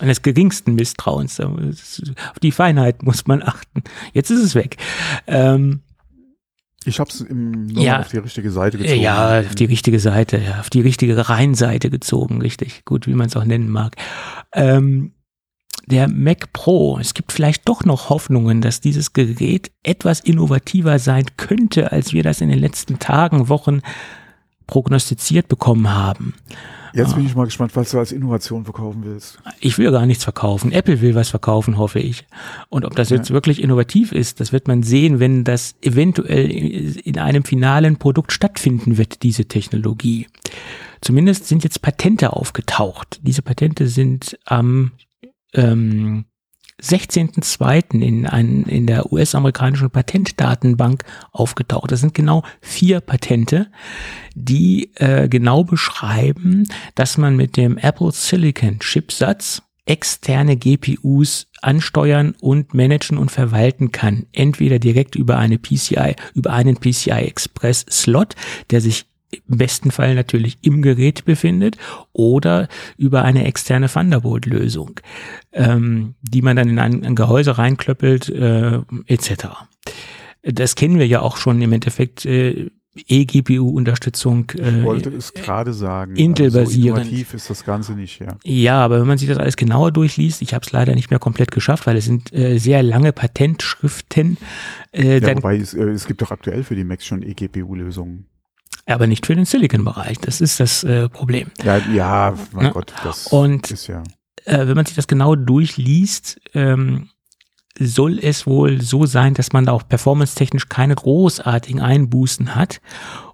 meines 0.00 0.22
geringsten 0.22 0.74
Misstrauens. 0.74 1.38
Auf 1.40 2.38
die 2.42 2.50
Feinheit 2.52 3.04
muss 3.04 3.28
man 3.28 3.42
achten. 3.44 3.84
Jetzt 4.12 4.30
ist 4.30 4.42
es 4.42 4.54
weg. 4.56 4.76
Ähm, 5.28 5.82
Ich 6.88 6.98
habe 7.00 7.10
es 7.10 7.24
Ja. 7.70 8.00
auf 8.00 8.08
die 8.08 8.18
richtige 8.18 8.50
Seite 8.50 8.78
gezogen. 8.78 9.00
Ja, 9.00 9.40
auf 9.40 9.54
die 9.54 9.64
richtige 9.66 10.00
Seite, 10.00 10.38
ja, 10.38 10.60
auf 10.60 10.70
die 10.70 10.80
richtige 10.80 11.28
Rheinseite 11.28 11.90
gezogen, 11.90 12.40
richtig. 12.40 12.84
Gut, 12.84 13.06
wie 13.06 13.14
man 13.14 13.26
es 13.26 13.36
auch 13.36 13.44
nennen 13.44 13.68
mag. 13.68 13.96
Ähm, 14.54 15.12
der 15.86 16.08
Mac 16.08 16.52
Pro, 16.52 16.98
es 17.00 17.14
gibt 17.14 17.32
vielleicht 17.32 17.68
doch 17.68 17.84
noch 17.84 18.10
Hoffnungen, 18.10 18.60
dass 18.60 18.80
dieses 18.80 19.12
Gerät 19.14 19.70
etwas 19.82 20.20
innovativer 20.20 20.98
sein 20.98 21.24
könnte, 21.36 21.92
als 21.92 22.12
wir 22.12 22.22
das 22.22 22.40
in 22.40 22.48
den 22.50 22.58
letzten 22.58 22.98
Tagen, 22.98 23.48
Wochen 23.48 23.80
prognostiziert 24.66 25.48
bekommen 25.48 25.88
haben. 25.94 26.34
Jetzt 26.92 27.14
bin 27.14 27.26
ich 27.26 27.34
mal 27.34 27.44
gespannt, 27.44 27.74
was 27.74 27.90
du 27.90 27.98
als 27.98 28.12
Innovation 28.12 28.64
verkaufen 28.64 29.02
willst. 29.04 29.38
Ich 29.60 29.78
will 29.78 29.90
gar 29.90 30.06
nichts 30.06 30.24
verkaufen. 30.24 30.72
Apple 30.72 31.00
will 31.00 31.14
was 31.14 31.28
verkaufen, 31.30 31.78
hoffe 31.78 32.00
ich. 32.00 32.26
Und 32.68 32.84
ob 32.84 32.96
das 32.96 33.10
jetzt 33.10 33.30
wirklich 33.30 33.62
innovativ 33.62 34.12
ist, 34.12 34.40
das 34.40 34.52
wird 34.52 34.68
man 34.68 34.82
sehen, 34.82 35.20
wenn 35.20 35.44
das 35.44 35.76
eventuell 35.82 36.50
in 36.50 37.18
einem 37.18 37.44
finalen 37.44 37.96
Produkt 37.96 38.32
stattfinden 38.32 38.98
wird, 38.98 39.22
diese 39.22 39.46
Technologie. 39.46 40.26
Zumindest 41.00 41.46
sind 41.46 41.64
jetzt 41.64 41.82
Patente 41.82 42.32
aufgetaucht. 42.32 43.20
Diese 43.22 43.42
Patente 43.42 43.86
sind 43.86 44.38
am 44.44 44.92
ähm, 45.54 46.24
16.02. 46.82 48.00
in, 48.00 48.26
ein, 48.26 48.62
in 48.64 48.86
der 48.86 49.12
US-amerikanischen 49.12 49.90
Patentdatenbank 49.90 51.04
aufgetaucht. 51.32 51.90
Das 51.90 52.00
sind 52.00 52.14
genau 52.14 52.44
vier 52.60 53.00
Patente, 53.00 53.68
die 54.34 54.92
äh, 54.96 55.28
genau 55.28 55.64
beschreiben, 55.64 56.68
dass 56.94 57.18
man 57.18 57.36
mit 57.36 57.56
dem 57.56 57.78
Apple 57.78 58.12
Silicon 58.12 58.78
Chipsatz 58.78 59.62
externe 59.86 60.56
GPUs 60.56 61.48
ansteuern 61.62 62.34
und 62.40 62.74
managen 62.74 63.18
und 63.18 63.30
verwalten 63.30 63.90
kann. 63.90 64.26
Entweder 64.32 64.78
direkt 64.78 65.16
über 65.16 65.38
eine 65.38 65.58
PCI, 65.58 66.14
über 66.34 66.52
einen 66.52 66.76
PCI 66.76 67.10
Express 67.10 67.86
Slot, 67.90 68.36
der 68.70 68.80
sich 68.80 69.06
im 69.30 69.58
besten 69.58 69.90
Fall 69.90 70.14
natürlich 70.14 70.58
im 70.62 70.82
Gerät 70.82 71.24
befindet 71.24 71.76
oder 72.12 72.68
über 72.96 73.22
eine 73.24 73.44
externe 73.44 73.88
Thunderbolt-Lösung, 73.88 75.00
ähm, 75.52 76.14
die 76.22 76.42
man 76.42 76.56
dann 76.56 76.68
in 76.68 76.78
ein, 76.78 77.04
ein 77.04 77.14
Gehäuse 77.14 77.58
reinklöppelt 77.58 78.28
äh, 78.30 78.80
etc. 79.06 79.48
Das 80.42 80.74
kennen 80.76 80.98
wir 80.98 81.06
ja 81.06 81.20
auch 81.20 81.36
schon 81.36 81.60
im 81.60 81.72
Endeffekt 81.72 82.24
äh, 82.24 82.70
eGPU-Unterstützung. 83.06 84.50
Ich 84.54 84.60
Äh, 84.60 84.82
wollte 84.82 85.10
es 85.10 85.32
gerade 85.32 85.72
sagen. 85.72 86.16
Intel 86.16 86.46
also 86.46 86.64
so 86.64 86.94
ist 86.96 87.50
das 87.50 87.64
Ganze 87.64 87.92
nicht, 87.92 88.20
ja. 88.20 88.36
ja, 88.44 88.84
aber 88.84 89.00
wenn 89.00 89.06
man 89.06 89.18
sich 89.18 89.28
das 89.28 89.38
alles 89.38 89.56
genauer 89.56 89.92
durchliest, 89.92 90.42
ich 90.42 90.54
habe 90.54 90.64
es 90.64 90.72
leider 90.72 90.94
nicht 90.94 91.10
mehr 91.10 91.18
komplett 91.18 91.50
geschafft, 91.50 91.86
weil 91.86 91.96
es 91.96 92.06
sind 92.06 92.32
äh, 92.32 92.58
sehr 92.58 92.82
lange 92.82 93.12
Patentschriften, 93.12 94.38
äh, 94.92 95.20
ja 95.20 95.36
wobei 95.36 95.56
es, 95.56 95.74
äh, 95.74 95.84
es 95.84 96.06
gibt 96.06 96.22
doch 96.22 96.30
aktuell 96.30 96.64
für 96.64 96.74
die 96.74 96.84
Macs 96.84 97.06
schon 97.06 97.22
eGPU-Lösungen. 97.22 98.26
Aber 98.94 99.06
nicht 99.06 99.26
für 99.26 99.34
den 99.34 99.44
Silicon-Bereich. 99.44 100.18
Das 100.18 100.40
ist 100.40 100.60
das 100.60 100.84
äh, 100.84 101.08
Problem. 101.08 101.50
Ja, 101.62 101.78
ja, 101.78 102.34
mein 102.52 102.66
Ja. 102.66 102.70
Gott, 102.72 102.92
das 103.04 103.26
Und- 103.28 103.70
ist 103.70 103.86
ja. 103.86 104.02
äh, 104.44 104.66
wenn 104.66 104.74
man 104.76 104.86
sich 104.86 104.96
das 104.96 105.06
genau 105.08 105.34
durchliest, 105.36 106.40
ähm, 106.54 107.10
soll 107.80 108.18
es 108.18 108.44
wohl 108.46 108.80
so 108.82 109.06
sein, 109.06 109.34
dass 109.34 109.52
man 109.52 109.66
da 109.66 109.72
auch 109.72 109.86
performance-technisch 109.88 110.68
keine 110.68 110.96
großartigen 110.96 111.80
Einbußen 111.80 112.56
hat 112.56 112.80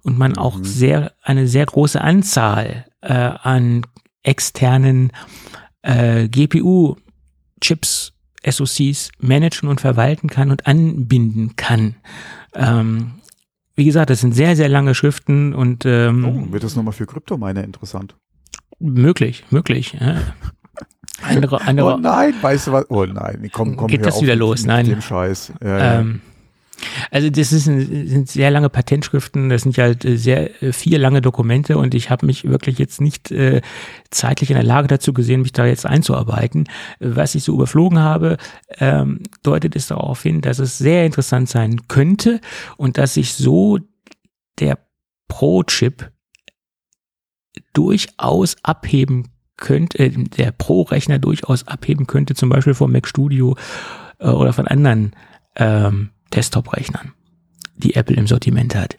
und 0.02 0.18
man 0.18 0.36
auch 0.36 0.58
Mhm. 0.58 0.64
sehr 0.64 1.12
eine 1.22 1.46
sehr 1.48 1.64
große 1.64 1.98
Anzahl 2.00 2.84
äh, 3.00 3.12
an 3.12 3.86
externen 4.22 5.12
äh, 5.82 6.28
GPU-Chips, 6.28 8.12
SoCs 8.46 9.10
managen 9.18 9.68
und 9.68 9.80
verwalten 9.80 10.28
kann 10.28 10.50
und 10.50 10.66
anbinden 10.66 11.56
kann. 11.56 11.96
Ähm, 12.54 13.12
wie 13.76 13.84
gesagt, 13.84 14.10
das 14.10 14.20
sind 14.20 14.34
sehr, 14.34 14.56
sehr 14.56 14.68
lange 14.68 14.94
Schriften 14.94 15.54
und 15.54 15.84
ähm, 15.86 16.24
Oh, 16.48 16.52
wird 16.52 16.64
das 16.64 16.76
nochmal 16.76 16.92
für 16.92 17.06
Kryptominer 17.06 17.64
interessant? 17.64 18.16
möglich, 18.80 19.44
möglich. 19.50 19.96
Ja. 20.00 20.16
Andere, 21.22 21.60
andere, 21.62 21.94
Oh 21.94 21.96
nein, 21.96 22.34
weißt 22.40 22.66
du 22.66 22.72
was? 22.72 22.90
Oh 22.90 23.04
nein, 23.06 23.48
komm, 23.52 23.76
komm, 23.76 23.86
Geht 23.86 24.04
das 24.04 24.20
wieder 24.20 24.32
mit, 24.34 24.40
los? 24.40 24.60
Mit 24.62 24.66
Nein. 24.68 24.86
dem 24.86 25.00
Scheiß. 25.00 25.52
Ja, 25.62 25.78
ja. 26.00 26.04
Also 27.10 27.30
das 27.30 27.52
ist 27.52 27.66
ein, 27.66 28.06
sind 28.08 28.28
sehr 28.28 28.50
lange 28.50 28.68
Patentschriften, 28.68 29.48
das 29.48 29.62
sind 29.62 29.76
ja 29.76 29.84
halt 29.84 30.04
äh, 30.04 30.16
sehr 30.16 30.62
äh, 30.62 30.72
vier 30.72 30.98
lange 30.98 31.20
Dokumente 31.20 31.78
und 31.78 31.94
ich 31.94 32.10
habe 32.10 32.26
mich 32.26 32.44
wirklich 32.44 32.78
jetzt 32.78 33.00
nicht 33.00 33.30
äh, 33.30 33.60
zeitlich 34.10 34.50
in 34.50 34.56
der 34.56 34.64
Lage 34.64 34.88
dazu 34.88 35.12
gesehen, 35.12 35.42
mich 35.42 35.52
da 35.52 35.66
jetzt 35.66 35.86
einzuarbeiten. 35.86 36.68
Was 37.00 37.34
ich 37.34 37.44
so 37.44 37.54
überflogen 37.54 37.98
habe, 37.98 38.36
ähm, 38.78 39.20
deutet 39.42 39.76
es 39.76 39.88
darauf 39.88 40.22
hin, 40.22 40.40
dass 40.40 40.58
es 40.58 40.78
sehr 40.78 41.06
interessant 41.06 41.48
sein 41.48 41.88
könnte 41.88 42.40
und 42.76 42.98
dass 42.98 43.14
sich 43.14 43.34
so 43.34 43.78
der 44.58 44.78
Pro-Chip 45.28 46.10
durchaus 47.72 48.56
abheben 48.62 49.28
könnte, 49.56 49.98
äh, 49.98 50.10
der 50.10 50.52
Pro-Rechner 50.52 51.18
durchaus 51.18 51.66
abheben 51.66 52.06
könnte, 52.06 52.34
zum 52.34 52.48
Beispiel 52.48 52.74
vom 52.74 52.92
Mac 52.92 53.06
Studio 53.06 53.56
äh, 54.18 54.28
oder 54.28 54.52
von 54.52 54.66
anderen 54.66 55.12
ähm, 55.56 56.10
Desktop-Rechnern, 56.32 57.12
die 57.76 57.94
Apple 57.94 58.16
im 58.16 58.26
Sortiment 58.26 58.74
hat. 58.74 58.96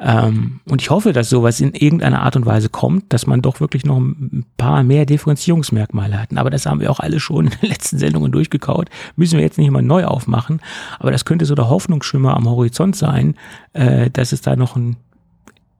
Ähm, 0.00 0.60
und 0.68 0.80
ich 0.80 0.90
hoffe, 0.90 1.12
dass 1.12 1.28
sowas 1.28 1.60
in 1.60 1.74
irgendeiner 1.74 2.22
Art 2.22 2.36
und 2.36 2.46
Weise 2.46 2.68
kommt, 2.68 3.12
dass 3.12 3.26
man 3.26 3.42
doch 3.42 3.60
wirklich 3.60 3.84
noch 3.84 3.98
ein 3.98 4.44
paar 4.56 4.82
mehr 4.82 5.06
Differenzierungsmerkmale 5.06 6.20
hat. 6.20 6.36
Aber 6.36 6.50
das 6.50 6.66
haben 6.66 6.80
wir 6.80 6.90
auch 6.90 7.00
alle 7.00 7.18
schon 7.18 7.46
in 7.46 7.52
den 7.60 7.70
letzten 7.70 7.98
Sendungen 7.98 8.30
durchgekaut. 8.30 8.90
Müssen 9.16 9.36
wir 9.36 9.44
jetzt 9.44 9.58
nicht 9.58 9.70
mal 9.70 9.82
neu 9.82 10.04
aufmachen. 10.04 10.60
Aber 10.98 11.10
das 11.10 11.24
könnte 11.24 11.46
so 11.46 11.54
der 11.54 11.68
Hoffnungsschimmer 11.68 12.36
am 12.36 12.48
Horizont 12.48 12.94
sein, 12.94 13.34
äh, 13.72 14.10
dass 14.10 14.32
es 14.32 14.40
da 14.40 14.54
noch 14.54 14.76
ein 14.76 14.96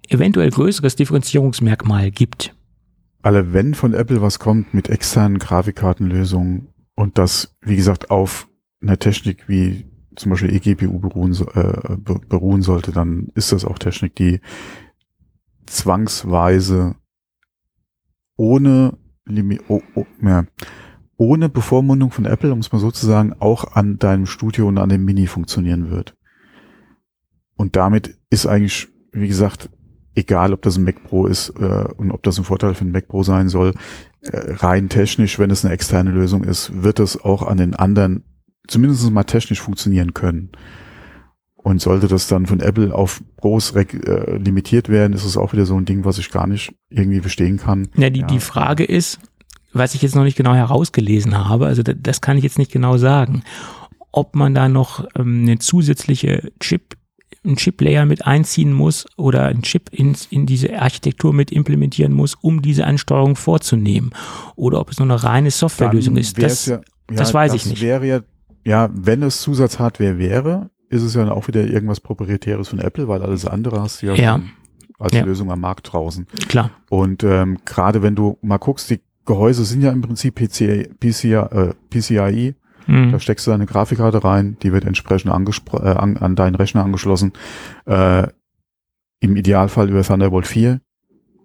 eventuell 0.08 0.50
größeres 0.50 0.96
Differenzierungsmerkmal 0.96 2.10
gibt. 2.10 2.54
Alle, 3.22 3.52
wenn 3.52 3.74
von 3.74 3.94
Apple 3.94 4.22
was 4.22 4.38
kommt 4.38 4.74
mit 4.74 4.88
externen 4.88 5.38
Grafikkartenlösungen 5.38 6.68
und 6.94 7.18
das, 7.18 7.56
wie 7.60 7.76
gesagt, 7.76 8.10
auf 8.10 8.48
einer 8.80 8.98
Technik 8.98 9.48
wie 9.48 9.84
zum 10.18 10.30
Beispiel 10.30 10.52
eGPU 10.52 10.98
beruhen, 10.98 11.32
äh, 11.54 11.96
be- 11.96 12.20
beruhen 12.28 12.62
sollte, 12.62 12.92
dann 12.92 13.28
ist 13.34 13.52
das 13.52 13.64
auch 13.64 13.78
Technik, 13.78 14.16
die 14.16 14.40
zwangsweise 15.66 16.96
ohne 18.36 18.98
Limi 19.26 19.60
oh, 19.68 19.82
oh, 19.94 20.06
ja, 20.22 20.44
ohne 21.16 21.48
Bevormundung 21.48 22.10
von 22.10 22.24
Apple, 22.24 22.52
um 22.52 22.60
es 22.60 22.72
mal 22.72 22.78
so 22.78 22.90
zu 22.90 23.06
sagen, 23.06 23.34
auch 23.38 23.72
an 23.72 23.98
deinem 23.98 24.26
Studio 24.26 24.68
und 24.68 24.78
an 24.78 24.88
dem 24.88 25.04
Mini 25.04 25.26
funktionieren 25.26 25.90
wird. 25.90 26.16
Und 27.56 27.76
damit 27.76 28.16
ist 28.30 28.46
eigentlich, 28.46 28.88
wie 29.12 29.28
gesagt, 29.28 29.68
egal 30.14 30.52
ob 30.52 30.62
das 30.62 30.76
ein 30.76 30.84
Mac 30.84 31.02
Pro 31.04 31.26
ist 31.26 31.50
äh, 31.58 31.88
und 31.96 32.12
ob 32.12 32.22
das 32.22 32.38
ein 32.38 32.44
Vorteil 32.44 32.74
für 32.74 32.84
ein 32.84 32.92
Mac 32.92 33.08
Pro 33.08 33.22
sein 33.22 33.48
soll, 33.48 33.74
äh, 34.22 34.52
rein 34.52 34.88
technisch, 34.88 35.38
wenn 35.38 35.50
es 35.50 35.64
eine 35.64 35.74
externe 35.74 36.10
Lösung 36.10 36.44
ist, 36.44 36.82
wird 36.82 37.00
es 37.00 37.20
auch 37.20 37.42
an 37.42 37.56
den 37.56 37.74
anderen 37.74 38.24
zumindest 38.68 39.10
mal 39.10 39.24
technisch 39.24 39.60
funktionieren 39.60 40.14
können. 40.14 40.50
Und 41.56 41.80
sollte 41.82 42.06
das 42.06 42.28
dann 42.28 42.46
von 42.46 42.60
Apple 42.60 42.94
auf 42.94 43.20
groß 43.40 43.72
äh, 43.74 44.36
limitiert 44.36 44.88
werden, 44.88 45.12
ist 45.12 45.24
es 45.24 45.36
auch 45.36 45.52
wieder 45.52 45.66
so 45.66 45.76
ein 45.76 45.84
Ding, 45.84 46.04
was 46.04 46.18
ich 46.18 46.30
gar 46.30 46.46
nicht 46.46 46.72
irgendwie 46.88 47.20
verstehen 47.20 47.58
kann. 47.58 47.88
Ja, 47.96 48.10
die, 48.10 48.20
ja. 48.20 48.26
die 48.26 48.40
Frage 48.40 48.84
ist, 48.84 49.18
was 49.72 49.94
ich 49.94 50.02
jetzt 50.02 50.14
noch 50.14 50.24
nicht 50.24 50.36
genau 50.36 50.54
herausgelesen 50.54 51.36
habe, 51.36 51.66
also 51.66 51.82
das, 51.82 51.96
das 52.00 52.20
kann 52.20 52.38
ich 52.38 52.44
jetzt 52.44 52.58
nicht 52.58 52.72
genau 52.72 52.96
sagen, 52.96 53.42
ob 54.12 54.34
man 54.34 54.54
da 54.54 54.68
noch 54.68 55.06
ähm, 55.16 55.42
eine 55.42 55.58
zusätzliche 55.58 56.52
Chip 56.60 56.96
einen 57.44 57.56
Chip-Layer 57.56 58.04
mit 58.04 58.26
einziehen 58.26 58.72
muss 58.72 59.06
oder 59.16 59.46
einen 59.46 59.62
Chip 59.62 59.90
in, 59.92 60.16
in 60.30 60.46
diese 60.46 60.80
Architektur 60.80 61.32
mit 61.32 61.52
implementieren 61.52 62.12
muss, 62.12 62.34
um 62.34 62.62
diese 62.62 62.84
Ansteuerung 62.84 63.36
vorzunehmen. 63.36 64.10
Oder 64.56 64.80
ob 64.80 64.90
es 64.90 64.98
nur 64.98 65.06
eine 65.06 65.22
reine 65.22 65.50
Softwarelösung 65.50 66.16
ist. 66.16 66.40
Das, 66.42 66.66
ja, 66.66 66.76
ja, 66.76 66.82
das 67.16 67.32
weiß 67.32 67.52
das 67.52 67.62
ich 67.62 67.70
nicht. 67.70 67.82
Wäre 67.82 68.06
ja, 68.06 68.20
ja, 68.68 68.90
wenn 68.92 69.22
es 69.22 69.40
Zusatzhardware 69.40 70.18
wäre, 70.18 70.70
ist 70.88 71.02
es 71.02 71.14
ja 71.14 71.24
dann 71.24 71.32
auch 71.32 71.48
wieder 71.48 71.64
irgendwas 71.64 72.00
Proprietäres 72.00 72.68
von 72.68 72.78
Apple, 72.78 73.08
weil 73.08 73.22
alles 73.22 73.44
andere 73.44 73.82
hast 73.82 74.02
du 74.02 74.06
ja, 74.06 74.14
ja. 74.14 74.40
als 74.98 75.14
ja. 75.14 75.24
Lösung 75.24 75.50
am 75.50 75.60
Markt 75.60 75.92
draußen. 75.92 76.26
Klar. 76.48 76.70
Und 76.88 77.24
ähm, 77.24 77.58
gerade 77.64 78.02
wenn 78.02 78.14
du 78.14 78.38
mal 78.42 78.58
guckst, 78.58 78.90
die 78.90 79.00
Gehäuse 79.26 79.64
sind 79.64 79.82
ja 79.82 79.90
im 79.90 80.00
Prinzip 80.00 80.36
PCI, 80.36 80.88
PCI, 81.00 81.34
äh, 81.34 81.74
PCIe 81.90 82.54
Mhm. 82.88 83.12
Da 83.12 83.20
steckst 83.20 83.46
du 83.46 83.50
deine 83.50 83.66
Grafikkarte 83.66 84.24
rein, 84.24 84.56
die 84.62 84.72
wird 84.72 84.84
entsprechend 84.84 85.30
äh, 85.30 85.76
an, 85.76 86.16
an 86.16 86.34
deinen 86.34 86.54
Rechner 86.54 86.84
angeschlossen. 86.84 87.32
Äh, 87.84 88.28
Im 89.20 89.36
Idealfall 89.36 89.90
über 89.90 90.02
Thunderbolt 90.02 90.46
4 90.46 90.80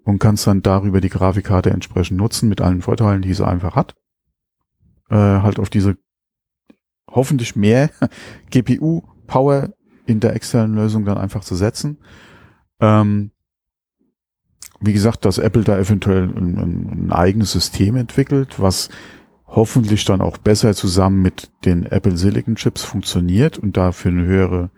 und 0.06 0.20
kannst 0.20 0.48
dann 0.48 0.62
darüber 0.62 1.02
die 1.02 1.10
Grafikkarte 1.10 1.70
entsprechend 1.70 2.18
nutzen 2.18 2.50
mit 2.50 2.62
allen 2.62 2.82
Vorteilen, 2.82 3.22
die 3.22 3.34
sie 3.34 3.46
einfach 3.46 3.76
hat. 3.76 3.96
Äh, 5.10 5.16
halt 5.16 5.60
auf 5.60 5.70
diese 5.70 5.98
hoffentlich 7.10 7.56
mehr 7.56 7.90
GPU-Power 8.52 9.70
in 10.06 10.20
der 10.20 10.36
externen 10.36 10.76
Lösung 10.76 11.06
dann 11.06 11.18
einfach 11.18 11.44
zu 11.44 11.56
setzen. 11.56 11.98
Ähm, 12.80 13.32
wie 14.82 14.94
gesagt, 14.94 15.24
dass 15.24 15.38
Apple 15.38 15.64
da 15.64 15.78
eventuell 15.78 16.24
ein, 16.24 16.58
ein, 16.58 17.12
eigenes 17.12 17.52
System 17.54 17.96
entwickelt, 17.96 18.60
was 18.60 18.90
hoffentlich 19.48 20.04
dann 20.04 20.20
auch 20.20 20.38
besser 20.38 20.74
zusammen 20.74 21.22
mit 21.22 21.52
den 21.64 21.86
Apple 21.86 22.18
Silicon 22.18 22.56
Chips 22.56 22.84
funktioniert 22.84 23.58
und 23.58 23.78
dafür 23.78 24.12
eine 24.12 24.26
höhere 24.26 24.70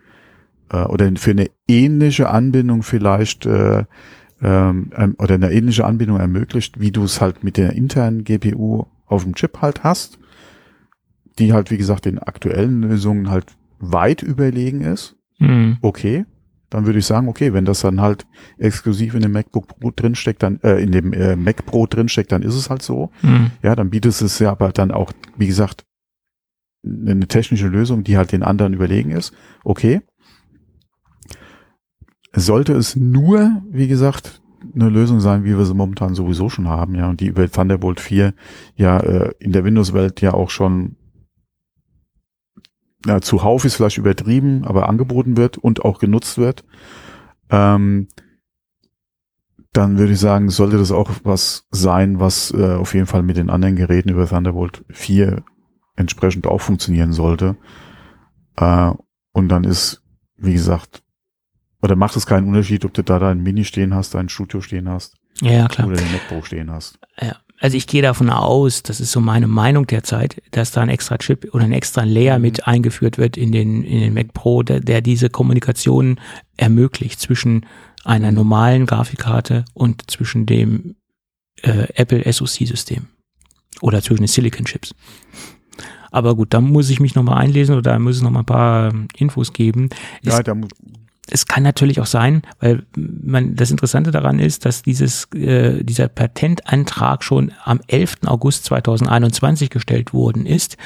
äh, 0.70 0.84
oder 0.84 1.10
für 1.16 1.32
eine 1.32 1.50
ähnliche 1.66 2.28
Anbindung 2.28 2.82
vielleicht 2.82 3.46
äh, 3.46 3.84
ähm, 4.42 4.90
oder 5.18 5.34
eine 5.34 5.50
ähnliche 5.50 5.84
Anbindung 5.84 6.20
ermöglicht, 6.20 6.78
wie 6.78 6.92
du 6.92 7.04
es 7.04 7.20
halt 7.20 7.42
mit 7.42 7.56
der 7.56 7.72
internen 7.72 8.22
GPU 8.22 8.84
auf 9.06 9.24
dem 9.24 9.34
Chip 9.34 9.60
halt 9.62 9.82
hast, 9.82 10.18
die 11.38 11.52
halt 11.52 11.70
wie 11.70 11.78
gesagt 11.78 12.04
den 12.04 12.18
aktuellen 12.18 12.82
Lösungen 12.82 13.30
halt 13.30 13.46
weit 13.78 14.22
überlegen 14.22 14.80
ist. 14.80 15.16
Mhm. 15.38 15.78
Okay, 15.82 16.24
dann 16.70 16.86
würde 16.86 16.98
ich 16.98 17.06
sagen, 17.06 17.28
okay, 17.28 17.52
wenn 17.52 17.64
das 17.64 17.80
dann 17.80 18.00
halt 18.00 18.26
exklusiv 18.58 19.14
in 19.14 19.22
dem 19.22 19.32
MacBook 19.32 19.68
Pro 19.68 19.92
drinsteckt, 19.94 20.42
dann 20.42 20.60
äh, 20.62 20.78
in 20.82 20.92
dem 20.92 21.12
äh, 21.12 21.36
Mac 21.36 21.64
Pro 21.66 21.86
drinsteckt, 21.86 22.32
dann 22.32 22.42
ist 22.42 22.54
es 22.54 22.70
halt 22.70 22.82
so. 22.82 23.10
Mhm. 23.22 23.52
Ja, 23.62 23.76
dann 23.76 23.90
bietet 23.90 24.20
es 24.20 24.38
ja 24.38 24.50
aber 24.50 24.72
dann 24.72 24.90
auch, 24.90 25.12
wie 25.36 25.46
gesagt, 25.46 25.84
eine 26.84 27.26
technische 27.28 27.68
Lösung, 27.68 28.04
die 28.04 28.16
halt 28.16 28.32
den 28.32 28.42
anderen 28.42 28.74
überlegen 28.74 29.10
ist. 29.10 29.32
Okay. 29.64 30.02
Sollte 32.32 32.74
es 32.74 32.96
nur, 32.96 33.62
wie 33.70 33.88
gesagt, 33.88 34.40
eine 34.74 34.88
Lösung 34.88 35.20
sein, 35.20 35.44
wie 35.44 35.56
wir 35.56 35.64
sie 35.64 35.74
momentan 35.74 36.14
sowieso 36.14 36.48
schon 36.48 36.68
haben, 36.68 36.94
ja, 36.94 37.08
und 37.08 37.20
die 37.20 37.28
über 37.28 37.48
Thunderbolt 37.50 38.00
4 38.00 38.34
ja 38.74 38.98
äh, 39.00 39.32
in 39.38 39.52
der 39.52 39.64
Windows-Welt 39.64 40.20
ja 40.20 40.34
auch 40.34 40.50
schon 40.50 40.96
ja, 43.06 43.20
zuhauf 43.20 43.64
ist 43.64 43.76
vielleicht 43.76 43.98
übertrieben, 43.98 44.64
aber 44.64 44.88
angeboten 44.88 45.36
wird 45.36 45.58
und 45.58 45.84
auch 45.84 45.98
genutzt 45.98 46.38
wird, 46.38 46.64
ähm, 47.50 48.08
dann 49.72 49.98
würde 49.98 50.14
ich 50.14 50.18
sagen, 50.18 50.48
sollte 50.48 50.78
das 50.78 50.90
auch 50.90 51.10
was 51.22 51.66
sein, 51.70 52.18
was 52.18 52.52
äh, 52.52 52.74
auf 52.74 52.94
jeden 52.94 53.06
Fall 53.06 53.22
mit 53.22 53.36
den 53.36 53.50
anderen 53.50 53.76
Geräten 53.76 54.08
über 54.08 54.26
Thunderbolt 54.26 54.84
4 54.90 55.44
entsprechend 55.96 56.46
auch 56.46 56.60
funktionieren 56.60 57.12
sollte. 57.12 57.56
Äh, 58.56 58.92
und 59.32 59.48
dann 59.48 59.64
ist, 59.64 60.02
wie 60.36 60.54
gesagt, 60.54 61.02
oder 61.82 61.94
macht 61.94 62.16
es 62.16 62.26
keinen 62.26 62.48
Unterschied, 62.48 62.84
ob 62.84 62.94
du 62.94 63.04
da 63.04 63.18
dein 63.18 63.42
Mini 63.42 63.64
stehen 63.64 63.94
hast, 63.94 64.14
dein 64.14 64.30
Studio 64.30 64.60
stehen 64.62 64.88
hast. 64.88 65.16
Ja, 65.42 65.68
klar. 65.68 65.86
Oder 65.88 65.96
den 65.96 66.10
MacBook 66.10 66.46
stehen 66.46 66.70
hast. 66.70 66.98
Ja 67.20 67.36
also 67.58 67.76
ich 67.76 67.86
gehe 67.86 68.02
davon 68.02 68.30
aus, 68.30 68.82
das 68.82 69.00
ist 69.00 69.12
so 69.12 69.20
meine 69.20 69.46
Meinung 69.46 69.86
derzeit, 69.86 70.42
dass 70.50 70.72
da 70.72 70.82
ein 70.82 70.88
extra 70.88 71.16
Chip 71.18 71.54
oder 71.54 71.64
ein 71.64 71.72
extra 71.72 72.02
Layer 72.02 72.38
mit 72.38 72.58
mhm. 72.58 72.64
eingeführt 72.64 73.18
wird 73.18 73.36
in 73.36 73.52
den, 73.52 73.82
in 73.82 74.00
den 74.00 74.14
Mac 74.14 74.32
Pro, 74.34 74.62
der, 74.62 74.80
der 74.80 75.00
diese 75.00 75.30
Kommunikation 75.30 76.20
ermöglicht 76.56 77.20
zwischen 77.20 77.66
einer 78.04 78.30
normalen 78.30 78.86
Grafikkarte 78.86 79.64
und 79.74 80.10
zwischen 80.10 80.46
dem 80.46 80.96
äh, 81.62 81.88
Apple 81.94 82.30
SoC-System 82.30 83.06
oder 83.80 84.02
zwischen 84.02 84.22
den 84.22 84.28
Silicon-Chips. 84.28 84.94
Aber 86.10 86.34
gut, 86.34 86.54
da 86.54 86.60
muss 86.60 86.88
ich 86.90 87.00
mich 87.00 87.14
nochmal 87.14 87.38
einlesen 87.38 87.74
oder 87.74 87.92
da 87.92 87.98
muss 87.98 88.16
es 88.16 88.22
nochmal 88.22 88.42
ein 88.42 88.46
paar 88.46 88.94
Infos 89.16 89.52
geben. 89.52 89.90
Ja, 90.22 90.42
da 90.42 90.54
es 91.30 91.46
kann 91.46 91.62
natürlich 91.62 92.00
auch 92.00 92.06
sein, 92.06 92.42
weil 92.60 92.84
man 92.96 93.56
das 93.56 93.70
Interessante 93.70 94.10
daran 94.10 94.38
ist, 94.38 94.64
dass 94.64 94.82
dieses 94.82 95.24
äh, 95.34 95.82
dieser 95.82 96.08
Patentantrag 96.08 97.24
schon 97.24 97.52
am 97.64 97.80
11. 97.88 98.18
August 98.26 98.64
2021 98.66 99.70
gestellt 99.70 100.12
worden 100.12 100.46
ist 100.46 100.76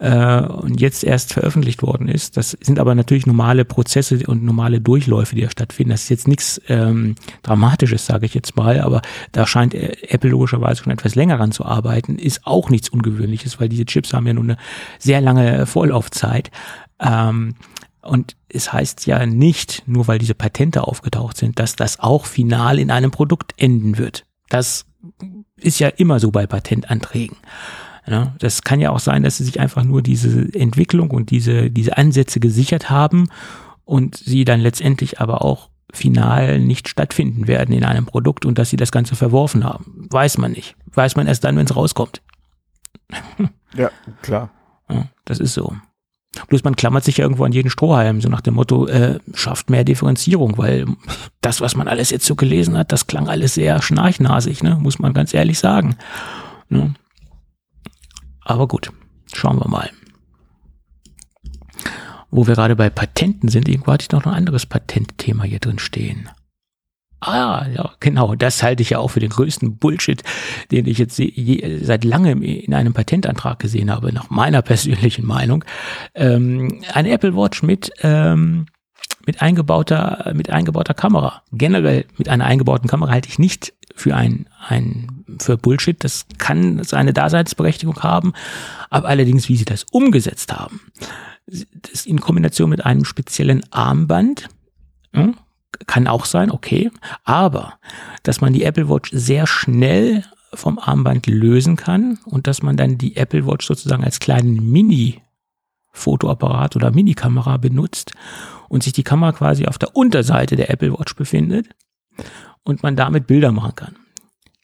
äh, 0.00 0.40
und 0.42 0.80
jetzt 0.80 1.04
erst 1.04 1.32
veröffentlicht 1.32 1.82
worden 1.82 2.08
ist. 2.08 2.36
Das 2.36 2.56
sind 2.60 2.78
aber 2.78 2.94
natürlich 2.94 3.26
normale 3.26 3.64
Prozesse 3.64 4.20
und 4.26 4.42
normale 4.44 4.80
Durchläufe, 4.80 5.34
die 5.34 5.42
da 5.42 5.50
stattfinden. 5.50 5.90
Das 5.90 6.04
ist 6.04 6.08
jetzt 6.08 6.28
nichts 6.28 6.60
ähm, 6.68 7.16
Dramatisches, 7.42 8.06
sage 8.06 8.26
ich 8.26 8.34
jetzt 8.34 8.56
mal, 8.56 8.80
aber 8.80 9.02
da 9.32 9.46
scheint 9.46 9.74
äh, 9.74 9.96
Apple 10.08 10.30
logischerweise 10.30 10.82
schon 10.82 10.92
etwas 10.92 11.14
länger 11.14 11.38
ran 11.38 11.52
zu 11.52 11.64
arbeiten. 11.64 12.18
Ist 12.18 12.46
auch 12.46 12.70
nichts 12.70 12.88
Ungewöhnliches, 12.88 13.60
weil 13.60 13.68
diese 13.68 13.84
Chips 13.84 14.12
haben 14.12 14.26
ja 14.26 14.34
nun 14.34 14.50
eine 14.50 14.58
sehr 14.98 15.20
lange 15.20 15.66
Vorlaufzeit. 15.66 16.50
Ähm, 16.98 17.54
und 18.02 18.36
es 18.48 18.72
heißt 18.72 19.06
ja 19.06 19.26
nicht, 19.26 19.82
nur 19.86 20.08
weil 20.08 20.18
diese 20.18 20.34
Patente 20.34 20.84
aufgetaucht 20.84 21.36
sind, 21.36 21.58
dass 21.58 21.76
das 21.76 22.00
auch 22.00 22.26
final 22.26 22.78
in 22.78 22.90
einem 22.90 23.10
Produkt 23.10 23.54
enden 23.56 23.98
wird. 23.98 24.24
Das 24.48 24.86
ist 25.56 25.78
ja 25.78 25.88
immer 25.88 26.18
so 26.20 26.30
bei 26.30 26.46
Patentanträgen. 26.46 27.36
Ja, 28.06 28.34
das 28.38 28.62
kann 28.62 28.80
ja 28.80 28.90
auch 28.90 28.98
sein, 28.98 29.22
dass 29.22 29.36
sie 29.36 29.44
sich 29.44 29.60
einfach 29.60 29.84
nur 29.84 30.02
diese 30.02 30.52
Entwicklung 30.54 31.10
und 31.10 31.30
diese, 31.30 31.70
diese 31.70 31.96
Ansätze 31.96 32.40
gesichert 32.40 32.90
haben 32.90 33.28
und 33.84 34.16
sie 34.16 34.44
dann 34.44 34.60
letztendlich 34.60 35.20
aber 35.20 35.44
auch 35.44 35.68
final 35.92 36.58
nicht 36.58 36.88
stattfinden 36.88 37.46
werden 37.46 37.74
in 37.74 37.84
einem 37.84 38.06
Produkt 38.06 38.44
und 38.44 38.58
dass 38.58 38.70
sie 38.70 38.76
das 38.76 38.92
Ganze 38.92 39.16
verworfen 39.16 39.64
haben. 39.64 40.08
Weiß 40.10 40.38
man 40.38 40.52
nicht. 40.52 40.76
Weiß 40.92 41.16
man 41.16 41.26
erst 41.26 41.44
dann, 41.44 41.56
wenn 41.56 41.66
es 41.66 41.76
rauskommt. 41.76 42.22
Ja, 43.74 43.90
klar. 44.22 44.50
Ja, 44.88 45.06
das 45.24 45.38
ist 45.38 45.54
so. 45.54 45.74
Bloß 46.46 46.62
man 46.62 46.76
klammert 46.76 47.04
sich 47.04 47.16
ja 47.16 47.24
irgendwo 47.24 47.44
an 47.44 47.52
jeden 47.52 47.70
Strohhalm, 47.70 48.20
so 48.20 48.28
nach 48.28 48.40
dem 48.40 48.54
Motto, 48.54 48.86
äh, 48.86 49.18
schafft 49.34 49.68
mehr 49.68 49.84
Differenzierung, 49.84 50.58
weil 50.58 50.86
das, 51.40 51.60
was 51.60 51.74
man 51.74 51.88
alles 51.88 52.10
jetzt 52.10 52.24
so 52.24 52.36
gelesen 52.36 52.78
hat, 52.78 52.92
das 52.92 53.08
klang 53.08 53.28
alles 53.28 53.54
sehr 53.54 53.82
schnarchnasig, 53.82 54.62
ne? 54.62 54.76
muss 54.80 55.00
man 55.00 55.12
ganz 55.12 55.34
ehrlich 55.34 55.58
sagen. 55.58 55.96
Ne? 56.68 56.94
Aber 58.42 58.68
gut, 58.68 58.92
schauen 59.32 59.58
wir 59.58 59.68
mal. 59.68 59.90
Wo 62.30 62.46
wir 62.46 62.54
gerade 62.54 62.76
bei 62.76 62.90
Patenten 62.90 63.48
sind, 63.48 63.68
irgendwo 63.68 63.92
hatte 63.92 64.04
ich 64.04 64.12
noch 64.12 64.24
ein 64.24 64.34
anderes 64.34 64.66
Patentthema 64.66 65.42
hier 65.42 65.58
drin 65.58 65.80
stehen. 65.80 66.28
Ah, 67.20 67.66
ja, 67.74 67.92
genau. 68.00 68.34
Das 68.34 68.62
halte 68.62 68.82
ich 68.82 68.90
ja 68.90 68.98
auch 68.98 69.08
für 69.08 69.20
den 69.20 69.30
größten 69.30 69.76
Bullshit, 69.76 70.22
den 70.70 70.86
ich 70.86 70.98
jetzt 70.98 71.18
je, 71.18 71.78
seit 71.82 72.04
langem 72.04 72.42
in 72.42 72.72
einem 72.72 72.94
Patentantrag 72.94 73.58
gesehen 73.58 73.90
habe, 73.90 74.12
nach 74.12 74.30
meiner 74.30 74.62
persönlichen 74.70 75.26
Meinung. 75.26 75.64
Ähm, 76.14 76.82
eine 76.92 77.10
Apple 77.10 77.36
Watch 77.36 77.62
mit, 77.62 77.92
ähm, 78.02 78.66
mit 79.26 79.42
eingebauter, 79.42 80.32
mit 80.34 80.48
eingebauter 80.50 80.94
Kamera. 80.94 81.42
Generell 81.52 82.06
mit 82.16 82.30
einer 82.30 82.46
eingebauten 82.46 82.88
Kamera 82.88 83.12
halte 83.12 83.28
ich 83.28 83.38
nicht 83.38 83.74
für 83.94 84.16
ein, 84.16 84.48
ein, 84.66 85.24
für 85.38 85.58
Bullshit. 85.58 86.02
Das 86.02 86.24
kann 86.38 86.82
seine 86.84 87.12
Daseinsberechtigung 87.12 88.02
haben. 88.02 88.32
Aber 88.88 89.08
allerdings, 89.08 89.50
wie 89.50 89.56
sie 89.56 89.66
das 89.66 89.84
umgesetzt 89.92 90.52
haben, 90.54 90.80
das 91.46 92.06
in 92.06 92.20
Kombination 92.20 92.70
mit 92.70 92.86
einem 92.86 93.04
speziellen 93.04 93.62
Armband, 93.70 94.48
hm, 95.12 95.34
kann 95.86 96.06
auch 96.06 96.24
sein, 96.24 96.50
okay. 96.50 96.90
Aber, 97.24 97.78
dass 98.22 98.40
man 98.40 98.52
die 98.52 98.64
Apple 98.64 98.88
Watch 98.88 99.10
sehr 99.12 99.46
schnell 99.46 100.24
vom 100.52 100.78
Armband 100.78 101.26
lösen 101.26 101.76
kann 101.76 102.18
und 102.24 102.46
dass 102.46 102.62
man 102.62 102.76
dann 102.76 102.98
die 102.98 103.16
Apple 103.16 103.46
Watch 103.46 103.66
sozusagen 103.66 104.04
als 104.04 104.20
kleinen 104.20 104.70
Mini-Fotoapparat 104.70 106.76
oder 106.76 106.90
Mini-Kamera 106.90 107.56
benutzt 107.56 108.12
und 108.68 108.82
sich 108.82 108.92
die 108.92 109.04
Kamera 109.04 109.32
quasi 109.32 109.66
auf 109.66 109.78
der 109.78 109.96
Unterseite 109.96 110.56
der 110.56 110.70
Apple 110.70 110.92
Watch 110.92 111.14
befindet 111.14 111.68
und 112.64 112.82
man 112.82 112.96
damit 112.96 113.26
Bilder 113.26 113.52
machen 113.52 113.76
kann. 113.76 113.96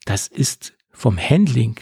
Das 0.04 0.26
ist 0.26 0.74
vom 0.90 1.18
Handling 1.18 1.76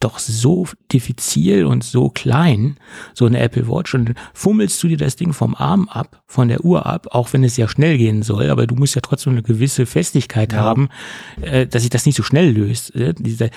doch 0.00 0.18
so 0.18 0.66
diffizil 0.92 1.66
und 1.66 1.84
so 1.84 2.08
klein, 2.08 2.76
so 3.14 3.26
eine 3.26 3.38
Apple 3.38 3.68
Watch, 3.68 3.94
und 3.94 4.14
fummelst 4.32 4.82
du 4.82 4.88
dir 4.88 4.96
das 4.96 5.16
Ding 5.16 5.32
vom 5.32 5.54
Arm 5.54 5.88
ab, 5.88 6.22
von 6.26 6.48
der 6.48 6.64
Uhr 6.64 6.86
ab, 6.86 7.08
auch 7.10 7.32
wenn 7.32 7.44
es 7.44 7.56
ja 7.56 7.68
schnell 7.68 7.98
gehen 7.98 8.22
soll, 8.22 8.50
aber 8.50 8.66
du 8.66 8.74
musst 8.74 8.94
ja 8.94 9.02
trotzdem 9.02 9.34
eine 9.34 9.42
gewisse 9.42 9.84
Festigkeit 9.84 10.52
ja. 10.52 10.60
haben, 10.60 10.88
äh, 11.42 11.66
dass 11.66 11.82
sich 11.82 11.90
das 11.90 12.06
nicht 12.06 12.16
so 12.16 12.22
schnell 12.22 12.50
löst. 12.50 12.94
Äh, 12.96 13.14
dieser 13.14 13.50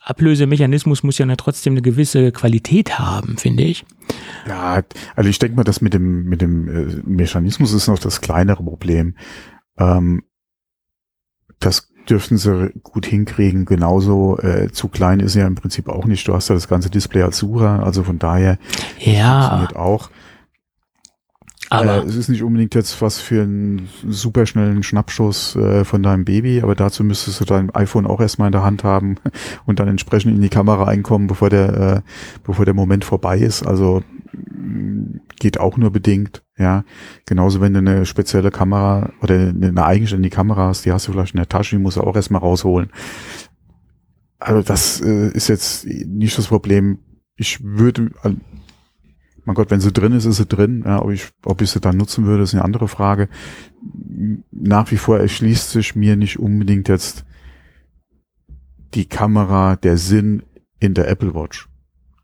Ablösemechanismus 0.00 1.02
muss 1.02 1.18
ja 1.18 1.26
trotzdem 1.36 1.74
eine 1.74 1.82
gewisse 1.82 2.32
Qualität 2.32 2.98
haben, 2.98 3.36
finde 3.36 3.64
ich. 3.64 3.84
Ja, 4.48 4.82
also 5.14 5.30
ich 5.30 5.38
denke 5.38 5.56
mal, 5.56 5.64
das 5.64 5.80
mit 5.80 5.94
dem, 5.94 6.24
mit 6.24 6.40
dem 6.40 6.68
äh, 6.68 7.02
Mechanismus 7.04 7.72
ist 7.72 7.86
noch 7.86 7.98
das 7.98 8.20
kleinere 8.20 8.62
Problem. 8.64 9.16
Ähm, 9.78 10.22
das 11.58 11.91
dürften 12.08 12.36
sie 12.36 12.70
gut 12.82 13.06
hinkriegen. 13.06 13.64
Genauso 13.64 14.38
äh, 14.38 14.70
zu 14.72 14.88
klein 14.88 15.20
ist 15.20 15.34
ja 15.34 15.46
im 15.46 15.54
Prinzip 15.54 15.88
auch 15.88 16.04
nicht. 16.04 16.26
Du 16.28 16.34
hast 16.34 16.48
ja 16.48 16.54
das 16.54 16.68
ganze 16.68 16.90
Display 16.90 17.22
als 17.22 17.38
Sucher, 17.38 17.82
also 17.82 18.02
von 18.02 18.18
daher 18.18 18.58
ja. 18.98 19.40
funktioniert 19.40 19.76
auch. 19.76 20.10
Aber 21.72 22.04
äh, 22.04 22.06
es 22.06 22.16
ist 22.16 22.28
nicht 22.28 22.42
unbedingt 22.42 22.74
jetzt 22.74 23.00
was 23.00 23.18
für 23.18 23.42
einen 23.42 23.88
superschnellen 24.06 24.82
Schnappschuss 24.82 25.56
äh, 25.56 25.84
von 25.84 26.02
deinem 26.02 26.26
Baby, 26.26 26.60
aber 26.60 26.74
dazu 26.74 27.02
müsstest 27.02 27.40
du 27.40 27.44
dein 27.46 27.74
iPhone 27.74 28.06
auch 28.06 28.20
erstmal 28.20 28.48
in 28.48 28.52
der 28.52 28.62
Hand 28.62 28.84
haben 28.84 29.16
und 29.64 29.80
dann 29.80 29.88
entsprechend 29.88 30.34
in 30.34 30.42
die 30.42 30.50
Kamera 30.50 30.84
einkommen, 30.86 31.28
bevor 31.28 31.48
der, 31.48 31.74
äh, 31.74 32.00
bevor 32.44 32.66
der 32.66 32.74
Moment 32.74 33.06
vorbei 33.06 33.38
ist. 33.38 33.66
Also 33.66 34.02
geht 35.36 35.58
auch 35.58 35.76
nur 35.76 35.90
bedingt. 35.90 36.42
Ja, 36.58 36.84
genauso 37.26 37.60
wenn 37.60 37.72
du 37.72 37.78
eine 37.78 38.06
spezielle 38.06 38.50
Kamera 38.50 39.12
oder 39.20 39.34
eine 39.34 39.84
eigenständige 39.84 40.34
Kamera 40.34 40.68
hast, 40.68 40.84
die 40.84 40.92
hast 40.92 41.08
du 41.08 41.12
vielleicht 41.12 41.34
in 41.34 41.38
der 41.38 41.48
Tasche, 41.48 41.76
die 41.76 41.82
musst 41.82 41.96
du 41.96 42.02
auch 42.02 42.14
erstmal 42.14 42.40
rausholen. 42.40 42.90
Also 44.38 44.62
das 44.62 45.00
äh, 45.00 45.28
ist 45.30 45.48
jetzt 45.48 45.86
nicht 45.86 46.36
das 46.36 46.48
Problem. 46.48 46.98
Ich 47.36 47.62
würde, 47.62 48.10
mein 49.44 49.54
Gott, 49.54 49.70
wenn 49.70 49.80
sie 49.80 49.92
drin 49.92 50.12
ist, 50.12 50.24
ist 50.24 50.36
sie 50.36 50.46
drin. 50.46 50.82
Ja, 50.84 51.02
ob 51.02 51.10
ich, 51.10 51.30
ob 51.44 51.60
ich 51.62 51.70
sie 51.70 51.80
dann 51.80 51.96
nutzen 51.96 52.26
würde, 52.26 52.42
ist 52.42 52.54
eine 52.54 52.64
andere 52.64 52.88
Frage. 52.88 53.28
Nach 54.50 54.90
wie 54.90 54.96
vor 54.96 55.18
erschließt 55.18 55.70
sich 55.70 55.96
mir 55.96 56.16
nicht 56.16 56.38
unbedingt 56.38 56.88
jetzt 56.88 57.24
die 58.94 59.06
Kamera, 59.06 59.76
der 59.76 59.96
Sinn 59.96 60.42
in 60.78 60.94
der 60.94 61.08
Apple 61.08 61.34
Watch. 61.34 61.68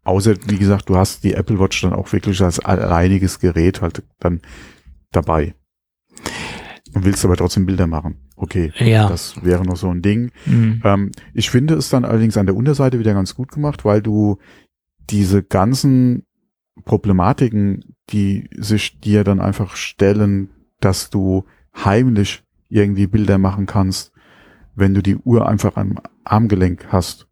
Außer, 0.09 0.37
wie 0.47 0.57
gesagt, 0.57 0.89
du 0.89 0.97
hast 0.97 1.23
die 1.23 1.35
Apple 1.35 1.61
Watch 1.61 1.83
dann 1.83 1.93
auch 1.93 2.11
wirklich 2.15 2.41
als 2.43 2.61
alleiniges 2.61 3.41
Gerät 3.41 3.83
halt 3.83 4.03
dann 4.19 4.41
dabei. 5.13 5.55
Und 6.95 7.05
willst 7.05 7.27
aber 7.27 7.37
trotzdem 7.37 7.67
Bilder 7.67 7.87
machen. 7.87 8.17
Okay, 8.35 8.73
ja. 8.79 9.07
das 9.07 9.45
wäre 9.45 9.65
noch 9.65 9.77
so 9.77 9.91
ein 9.91 10.01
Ding. 10.01 10.31
Mhm. 10.47 10.81
Ähm, 10.83 11.11
ich 11.35 11.51
finde 11.51 11.75
es 11.75 11.91
dann 11.91 12.07
allerdings 12.07 12.39
an 12.39 12.47
der 12.47 12.57
Unterseite 12.57 12.99
wieder 12.99 13.13
ganz 13.13 13.35
gut 13.35 13.53
gemacht, 13.53 13.85
weil 13.85 14.01
du 14.01 14.39
diese 15.11 15.43
ganzen 15.43 16.25
Problematiken, 16.87 17.95
die 18.09 18.49
sich 18.57 19.01
dir 19.01 19.25
dann 19.25 19.41
einfach 19.41 19.77
stellen, 19.77 20.49
dass 20.81 21.11
du 21.11 21.45
heimlich 21.85 22.43
irgendwie 22.71 23.09
Bilder 23.09 23.37
machen 23.37 23.67
kannst, 23.67 24.13
wenn 24.75 24.95
du 24.95 25.03
die 25.03 25.17
Uhr 25.17 25.47
einfach 25.47 25.77
am 25.77 25.99
Armgelenk 26.25 26.87
hast 26.89 27.28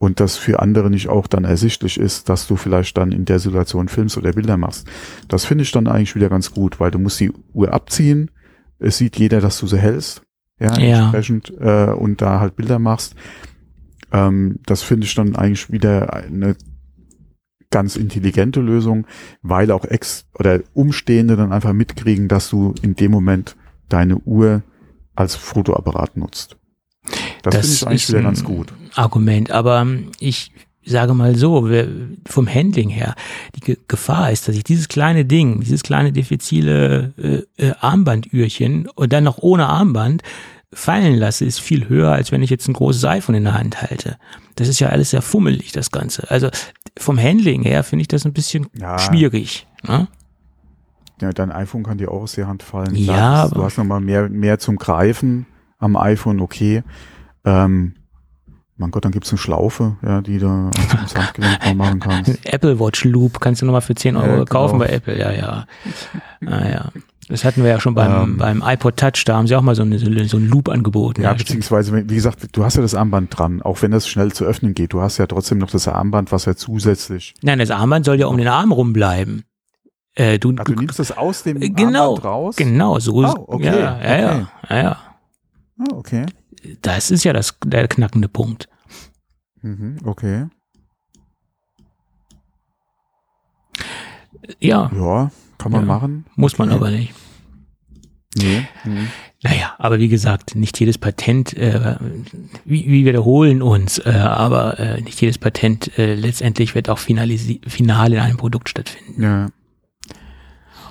und 0.00 0.18
das 0.18 0.38
für 0.38 0.60
andere 0.60 0.88
nicht 0.88 1.10
auch 1.10 1.26
dann 1.26 1.44
ersichtlich 1.44 2.00
ist, 2.00 2.30
dass 2.30 2.46
du 2.46 2.56
vielleicht 2.56 2.96
dann 2.96 3.12
in 3.12 3.26
der 3.26 3.38
Situation 3.38 3.88
filmst 3.88 4.16
oder 4.16 4.32
Bilder 4.32 4.56
machst. 4.56 4.88
Das 5.28 5.44
finde 5.44 5.62
ich 5.62 5.72
dann 5.72 5.86
eigentlich 5.86 6.14
wieder 6.14 6.30
ganz 6.30 6.52
gut, 6.52 6.80
weil 6.80 6.90
du 6.90 6.98
musst 6.98 7.20
die 7.20 7.30
Uhr 7.52 7.74
abziehen, 7.74 8.30
es 8.78 8.96
sieht 8.96 9.18
jeder, 9.18 9.42
dass 9.42 9.60
du 9.60 9.66
sie 9.66 9.78
hältst, 9.78 10.22
ja, 10.58 10.78
ja. 10.78 11.00
entsprechend 11.02 11.52
äh, 11.60 11.92
und 11.92 12.22
da 12.22 12.40
halt 12.40 12.56
Bilder 12.56 12.78
machst. 12.78 13.14
Ähm, 14.10 14.60
das 14.64 14.82
finde 14.82 15.06
ich 15.06 15.14
dann 15.14 15.36
eigentlich 15.36 15.70
wieder 15.70 16.14
eine 16.14 16.56
ganz 17.68 17.96
intelligente 17.96 18.62
Lösung, 18.62 19.06
weil 19.42 19.70
auch 19.70 19.84
Ex 19.84 20.26
oder 20.38 20.60
Umstehende 20.72 21.36
dann 21.36 21.52
einfach 21.52 21.74
mitkriegen, 21.74 22.26
dass 22.26 22.48
du 22.48 22.74
in 22.80 22.94
dem 22.94 23.10
Moment 23.10 23.54
deine 23.90 24.16
Uhr 24.16 24.62
als 25.14 25.34
Fotoapparat 25.34 26.16
nutzt. 26.16 26.56
Das, 27.42 27.54
das 27.54 27.66
finde 27.66 27.74
ich 27.74 27.86
eigentlich 27.86 28.08
wieder 28.08 28.22
ganz 28.22 28.44
gut. 28.44 28.72
Argument, 28.94 29.50
aber 29.50 29.86
ich 30.18 30.52
sage 30.84 31.14
mal 31.14 31.36
so, 31.36 31.68
vom 32.26 32.48
Handling 32.48 32.88
her, 32.88 33.14
die 33.54 33.78
Gefahr 33.86 34.30
ist, 34.30 34.48
dass 34.48 34.56
ich 34.56 34.64
dieses 34.64 34.88
kleine 34.88 35.24
Ding, 35.24 35.60
dieses 35.60 35.82
kleine 35.82 36.12
diffizile 36.12 37.12
äh, 37.18 37.66
äh, 37.66 37.74
Armbandührchen 37.80 38.88
und 38.88 39.12
dann 39.12 39.24
noch 39.24 39.38
ohne 39.38 39.66
Armband 39.68 40.22
fallen 40.72 41.16
lasse, 41.16 41.44
ist 41.44 41.60
viel 41.60 41.88
höher, 41.88 42.12
als 42.12 42.32
wenn 42.32 42.42
ich 42.42 42.50
jetzt 42.50 42.68
ein 42.68 42.74
großes 42.74 43.04
iPhone 43.04 43.34
in 43.34 43.44
der 43.44 43.54
Hand 43.54 43.82
halte. 43.82 44.16
Das 44.56 44.68
ist 44.68 44.78
ja 44.78 44.88
alles 44.88 45.10
sehr 45.10 45.22
fummelig, 45.22 45.72
das 45.72 45.90
Ganze. 45.90 46.30
Also 46.30 46.48
vom 46.96 47.18
Handling 47.18 47.62
her 47.62 47.82
finde 47.82 48.02
ich 48.02 48.08
das 48.08 48.24
ein 48.24 48.32
bisschen 48.32 48.66
ja. 48.78 48.98
schwierig. 48.98 49.66
Ne? 49.86 50.08
Ja, 51.20 51.32
dein 51.32 51.52
iPhone 51.52 51.82
kann 51.82 51.98
dir 51.98 52.10
auch 52.10 52.22
aus 52.22 52.32
der 52.32 52.46
Hand 52.46 52.62
fallen. 52.62 52.94
Ja, 52.94 53.48
du 53.48 53.62
hast 53.62 53.78
nochmal 53.78 54.00
mehr, 54.00 54.28
mehr 54.28 54.58
zum 54.58 54.76
Greifen 54.76 55.46
am 55.78 55.96
iPhone, 55.96 56.40
okay. 56.40 56.82
Ähm, 57.44 57.94
mein 58.80 58.90
Gott, 58.90 59.04
dann 59.04 59.12
gibt's 59.12 59.30
eine 59.30 59.38
Schlaufe, 59.38 59.96
ja, 60.02 60.22
die 60.22 60.38
du 60.38 60.70
ins 61.02 61.14
Handgelenk 61.14 61.58
mal 61.64 61.74
machen 61.74 62.00
kannst. 62.00 62.46
Apple 62.46 62.80
Watch 62.80 63.04
Loop 63.04 63.38
kannst 63.38 63.60
du 63.60 63.66
nochmal 63.66 63.82
für 63.82 63.94
10 63.94 64.16
Euro 64.16 64.26
ja, 64.26 64.32
genau. 64.36 64.44
kaufen 64.46 64.78
bei 64.78 64.86
Apple, 64.86 65.18
ja, 65.18 65.30
ja. 65.30 65.66
Ah, 66.46 66.90
das 67.28 67.44
hatten 67.44 67.62
wir 67.62 67.70
ja 67.70 67.78
schon 67.78 67.94
beim, 67.94 68.22
ähm, 68.22 68.36
beim 68.38 68.62
iPod 68.64 68.96
Touch, 68.96 69.24
da 69.26 69.36
haben 69.36 69.46
sie 69.46 69.54
auch 69.54 69.60
mal 69.60 69.74
so, 69.74 69.82
eine, 69.82 69.98
so 69.98 70.38
ein 70.38 70.48
Loop 70.48 70.70
angeboten. 70.70 71.20
Ja, 71.20 71.30
ja 71.30 71.36
beziehungsweise, 71.36 71.94
wie 71.94 72.14
gesagt, 72.14 72.56
du 72.56 72.64
hast 72.64 72.76
ja 72.76 72.82
das 72.82 72.94
Armband 72.94 73.38
dran, 73.38 73.60
auch 73.60 73.82
wenn 73.82 73.90
das 73.90 74.08
schnell 74.08 74.32
zu 74.32 74.46
öffnen 74.46 74.72
geht. 74.72 74.94
Du 74.94 75.02
hast 75.02 75.18
ja 75.18 75.26
trotzdem 75.26 75.58
noch 75.58 75.70
das 75.70 75.86
Armband, 75.86 76.32
was 76.32 76.46
ja 76.46 76.56
zusätzlich. 76.56 77.34
Nein, 77.42 77.58
das 77.58 77.70
Armband 77.70 78.06
soll 78.06 78.18
ja 78.18 78.26
um 78.28 78.38
den 78.38 78.48
Arm 78.48 78.72
rumbleiben. 78.72 79.44
Äh, 80.14 80.38
du, 80.38 80.54
Ach, 80.58 80.64
du 80.64 80.72
nimmst 80.72 80.98
das 80.98 81.16
aus 81.16 81.42
dem 81.42 81.60
genau, 81.60 82.14
Armband 82.14 82.24
raus? 82.24 82.56
Genau, 82.56 82.98
so. 82.98 83.22
Oh, 83.22 83.44
okay, 83.46 83.66
ja, 83.66 83.78
ja, 83.78 83.96
okay. 83.96 84.20
ja, 84.20 84.48
ja, 84.70 84.82
ja. 84.82 84.96
Oh, 85.78 85.96
okay 85.98 86.24
das 86.82 87.10
ist 87.10 87.24
ja 87.24 87.32
das, 87.32 87.58
der 87.64 87.88
knackende 87.88 88.28
Punkt. 88.28 88.68
Mhm, 89.62 89.98
okay. 90.04 90.46
Ja. 94.58 94.90
Ja, 94.94 95.30
kann 95.58 95.72
man 95.72 95.82
ja, 95.82 95.86
machen. 95.86 96.26
Muss 96.36 96.58
man 96.58 96.70
aber 96.70 96.90
nicht. 96.90 97.14
Nee. 98.36 98.66
Mhm. 98.84 99.08
Naja, 99.42 99.74
aber 99.78 99.98
wie 99.98 100.08
gesagt, 100.08 100.54
nicht 100.54 100.78
jedes 100.78 100.98
Patent, 100.98 101.56
äh, 101.56 101.96
wir 102.64 102.86
wiederholen 102.86 103.62
uns, 103.62 103.98
äh, 103.98 104.10
aber 104.10 104.78
äh, 104.78 105.00
nicht 105.00 105.20
jedes 105.20 105.38
Patent 105.38 105.98
äh, 105.98 106.14
letztendlich 106.14 106.74
wird 106.74 106.90
auch 106.90 106.98
final 106.98 107.30
in 107.30 108.18
einem 108.18 108.36
Produkt 108.36 108.68
stattfinden. 108.68 109.22
Ja. 109.22 109.48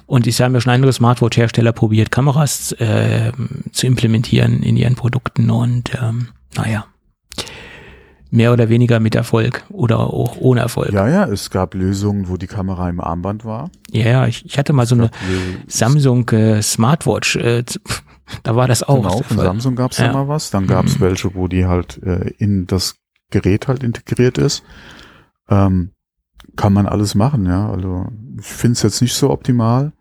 Und 0.09 0.25
ich 0.25 0.41
habe 0.41 0.55
ja 0.55 0.59
schon 0.59 0.73
andere 0.73 0.91
Smartwatch-Hersteller 0.91 1.71
probiert, 1.71 2.09
Kameras 2.09 2.71
äh, 2.71 3.31
zu 3.71 3.85
implementieren 3.85 4.63
in 4.63 4.75
ihren 4.75 4.95
Produkten 4.95 5.51
und 5.51 5.91
ähm, 6.01 6.29
naja, 6.55 6.87
mehr 8.31 8.51
oder 8.51 8.69
weniger 8.69 8.99
mit 8.99 9.13
Erfolg 9.13 9.63
oder 9.69 9.99
auch 9.99 10.37
ohne 10.37 10.61
Erfolg. 10.61 10.93
Ja, 10.93 11.07
ja, 11.07 11.25
es 11.25 11.51
gab 11.51 11.75
Lösungen, 11.75 12.27
wo 12.27 12.37
die 12.37 12.47
Kamera 12.47 12.89
im 12.89 12.99
Armband 12.99 13.45
war. 13.45 13.69
Ja, 13.91 14.07
ja, 14.07 14.25
ich, 14.25 14.43
ich 14.47 14.57
hatte 14.57 14.73
mal 14.73 14.87
so 14.87 14.95
eine 14.95 15.11
Samsung 15.67 16.27
äh, 16.29 16.63
Smartwatch, 16.63 17.35
äh, 17.35 17.63
da 18.41 18.55
war 18.55 18.67
das 18.67 18.81
auch. 18.81 19.03
Genau, 19.03 19.21
von 19.21 19.37
Samsung 19.37 19.75
gab 19.75 19.91
es 19.91 19.99
ja. 19.99 20.07
da 20.07 20.13
mal 20.13 20.27
was. 20.27 20.49
Dann 20.49 20.65
gab 20.65 20.87
es 20.87 20.97
mhm. 20.97 21.01
welche, 21.01 21.35
wo 21.35 21.47
die 21.47 21.67
halt 21.67 22.01
äh, 22.01 22.31
in 22.39 22.65
das 22.65 22.95
Gerät 23.29 23.67
halt 23.67 23.83
integriert 23.83 24.39
ist. 24.39 24.63
Ähm, 25.49 25.91
kann 26.55 26.73
man 26.73 26.87
alles 26.87 27.13
machen, 27.13 27.45
ja. 27.45 27.69
Also 27.69 28.07
ich 28.39 28.47
finde 28.47 28.73
es 28.73 28.81
jetzt 28.81 29.03
nicht 29.03 29.13
so 29.13 29.29
optimal. 29.29 29.93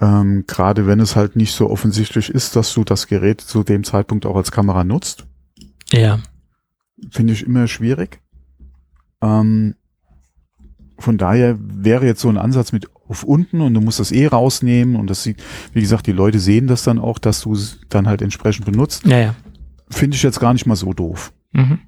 Ähm, 0.00 0.44
Gerade 0.46 0.86
wenn 0.86 1.00
es 1.00 1.16
halt 1.16 1.36
nicht 1.36 1.54
so 1.54 1.68
offensichtlich 1.68 2.30
ist, 2.30 2.56
dass 2.56 2.72
du 2.72 2.84
das 2.84 3.06
Gerät 3.06 3.40
zu 3.40 3.62
dem 3.62 3.84
Zeitpunkt 3.84 4.24
auch 4.26 4.36
als 4.36 4.50
Kamera 4.50 4.84
nutzt. 4.84 5.26
Ja. 5.90 6.20
Finde 7.10 7.32
ich 7.32 7.44
immer 7.44 7.66
schwierig. 7.66 8.20
Ähm, 9.20 9.74
von 10.98 11.18
daher 11.18 11.56
wäre 11.58 12.06
jetzt 12.06 12.20
so 12.20 12.28
ein 12.28 12.38
Ansatz 12.38 12.72
mit 12.72 12.88
auf 13.08 13.24
unten 13.24 13.60
und 13.60 13.74
du 13.74 13.80
musst 13.80 13.98
das 13.98 14.12
eh 14.12 14.26
rausnehmen 14.26 14.96
und 14.96 15.08
das 15.08 15.22
sieht, 15.22 15.42
wie 15.72 15.80
gesagt, 15.80 16.06
die 16.06 16.12
Leute 16.12 16.38
sehen 16.38 16.66
das 16.66 16.84
dann 16.84 16.98
auch, 16.98 17.18
dass 17.18 17.40
du 17.40 17.54
es 17.54 17.80
dann 17.88 18.06
halt 18.06 18.22
entsprechend 18.22 18.66
benutzt. 18.66 19.04
Ja, 19.06 19.18
ja. 19.18 19.34
Finde 19.90 20.16
ich 20.16 20.22
jetzt 20.22 20.40
gar 20.40 20.52
nicht 20.52 20.66
mal 20.66 20.76
so 20.76 20.92
doof. 20.92 21.32
Mhm. 21.52 21.80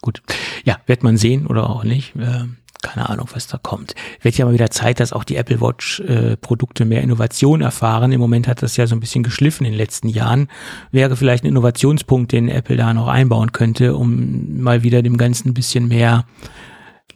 Gut. 0.00 0.22
Ja, 0.64 0.78
wird 0.86 1.02
man 1.02 1.16
sehen 1.16 1.46
oder 1.46 1.68
auch 1.68 1.84
nicht. 1.84 2.16
Äh, 2.16 2.44
keine 2.84 3.08
Ahnung, 3.08 3.28
was 3.32 3.48
da 3.48 3.58
kommt. 3.58 3.94
Wird 4.20 4.36
ja 4.36 4.44
mal 4.44 4.54
wieder 4.54 4.70
Zeit, 4.70 5.00
dass 5.00 5.12
auch 5.12 5.24
die 5.24 5.36
Apple 5.36 5.60
Watch 5.60 6.00
äh, 6.00 6.36
Produkte 6.36 6.84
mehr 6.84 7.02
Innovation 7.02 7.62
erfahren. 7.62 8.12
Im 8.12 8.20
Moment 8.20 8.46
hat 8.46 8.62
das 8.62 8.76
ja 8.76 8.86
so 8.86 8.94
ein 8.94 9.00
bisschen 9.00 9.24
geschliffen 9.24 9.64
in 9.64 9.72
den 9.72 9.78
letzten 9.78 10.08
Jahren. 10.08 10.48
Wäre 10.92 11.16
vielleicht 11.16 11.44
ein 11.44 11.48
Innovationspunkt, 11.48 12.30
den 12.30 12.48
Apple 12.48 12.76
da 12.76 12.94
noch 12.94 13.08
einbauen 13.08 13.52
könnte, 13.52 13.96
um 13.96 14.60
mal 14.60 14.82
wieder 14.82 15.02
dem 15.02 15.16
Ganzen 15.16 15.48
ein 15.48 15.54
bisschen 15.54 15.88
mehr, 15.88 16.26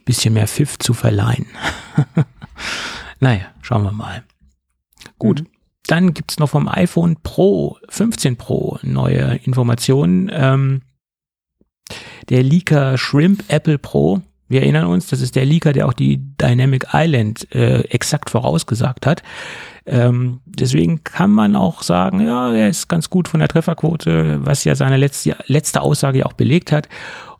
bisschen 0.05 0.33
mehr 0.33 0.47
Pfiff 0.47 0.79
zu 0.79 0.93
verleihen. 0.93 1.45
naja, 3.19 3.45
schauen 3.61 3.83
wir 3.83 3.91
mal. 3.91 4.23
Gut. 5.17 5.41
Mhm. 5.41 5.47
Dann 5.87 6.13
gibt's 6.13 6.37
noch 6.39 6.49
vom 6.49 6.67
iPhone 6.67 7.17
Pro 7.23 7.77
15 7.89 8.37
Pro 8.37 8.77
neue 8.83 9.39
Informationen. 9.43 10.29
Ähm, 10.31 10.81
der 12.29 12.43
Leaker 12.43 12.97
Shrimp 12.97 13.43
Apple 13.47 13.79
Pro 13.79 14.21
wir 14.49 14.61
erinnern 14.63 14.85
uns, 14.85 15.07
das 15.07 15.21
ist 15.21 15.35
der 15.35 15.45
Leaker, 15.45 15.73
der 15.73 15.87
auch 15.87 15.93
die 15.93 16.17
Dynamic 16.41 16.87
Island 16.93 17.47
äh, 17.53 17.81
exakt 17.81 18.29
vorausgesagt 18.29 19.05
hat. 19.05 19.23
Ähm, 19.85 20.41
deswegen 20.45 21.03
kann 21.03 21.31
man 21.31 21.55
auch 21.55 21.83
sagen, 21.83 22.19
ja, 22.21 22.53
er 22.53 22.69
ist 22.69 22.89
ganz 22.89 23.09
gut 23.09 23.27
von 23.27 23.39
der 23.39 23.49
Trefferquote, 23.49 24.45
was 24.45 24.63
ja 24.63 24.75
seine 24.75 24.97
letzte, 24.97 25.35
letzte 25.45 25.81
Aussage 25.81 26.19
ja 26.19 26.25
auch 26.25 26.33
belegt 26.33 26.71
hat. 26.71 26.89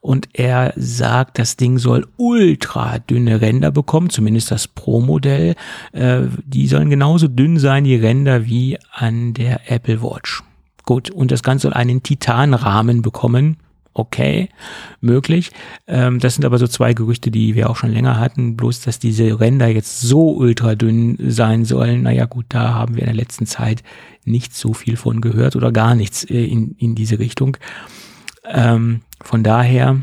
Und 0.02 0.30
er 0.34 0.74
sagt, 0.78 1.40
das 1.40 1.58
Ding 1.58 1.78
soll 1.78 2.08
ultra 2.16 3.00
dünne 3.00 3.42
Ränder 3.42 3.72
bekommen, 3.72 4.10
zumindest 4.10 4.50
das 4.52 4.68
Pro-Modell. 4.68 5.56
Äh, 5.92 6.22
die 6.46 6.68
sollen 6.68 6.90
genauso 6.90 7.28
dünn 7.28 7.58
sein, 7.58 7.84
die 7.84 7.96
Ränder, 7.96 8.46
wie 8.46 8.78
an 8.94 9.34
der 9.34 9.72
Apple 9.72 10.02
Watch. 10.02 10.44
Gut, 10.86 11.12
und 11.12 11.32
das 11.32 11.44
Ganze 11.44 11.64
soll 11.64 11.74
einen 11.74 12.02
Titanrahmen 12.02 13.02
bekommen 13.02 13.58
okay, 13.94 14.50
möglich. 15.02 15.52
Ähm, 15.88 16.20
das 16.20 16.36
sind 16.36 16.46
aber 16.46 16.58
so 16.58 16.68
zwei 16.68 16.94
Gerüchte, 16.94 17.32
die 17.32 17.56
wir 17.56 17.70
auch 17.70 17.76
schon 17.76 17.92
länger 17.92 18.20
hatten. 18.20 18.56
Bloß, 18.56 18.82
dass 18.82 19.00
diese 19.00 19.40
Ränder 19.40 19.68
jetzt 19.68 20.02
so 20.02 20.32
ultra 20.32 20.76
dünn 20.76 21.18
sein 21.20 21.66
sollen, 21.66 22.04
naja 22.04 22.26
gut, 22.26 22.46
da 22.50 22.74
haben 22.74 22.96
wir 22.96 23.02
in 23.02 23.08
der 23.08 23.16
letzten 23.16 23.46
Zeit 23.46 23.84
nicht 24.26 24.54
so 24.54 24.74
viel 24.74 24.98
von 24.98 25.22
gehört 25.22 25.56
oder 25.56 25.72
gar 25.72 25.96
nichts 25.96 26.24
äh, 26.24 26.46
in, 26.46 26.76
in 26.78 26.96
diese 26.96 27.20
Richtung. 27.20 27.58
Ähm, 28.46 29.02
von 29.22 29.44
daher 29.44 30.02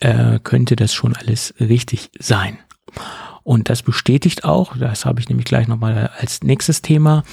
äh, 0.00 0.38
könnte 0.42 0.76
das 0.76 0.92
schon 0.92 1.14
alles 1.16 1.54
richtig 1.60 2.10
sein. 2.18 2.58
Und 3.42 3.68
das 3.68 3.82
bestätigt 3.82 4.44
auch, 4.44 4.76
das 4.76 5.04
habe 5.04 5.20
ich 5.20 5.28
nämlich 5.28 5.44
gleich 5.44 5.68
nochmal 5.68 6.10
als 6.18 6.42
nächstes 6.42 6.80
Thema, 6.82 7.24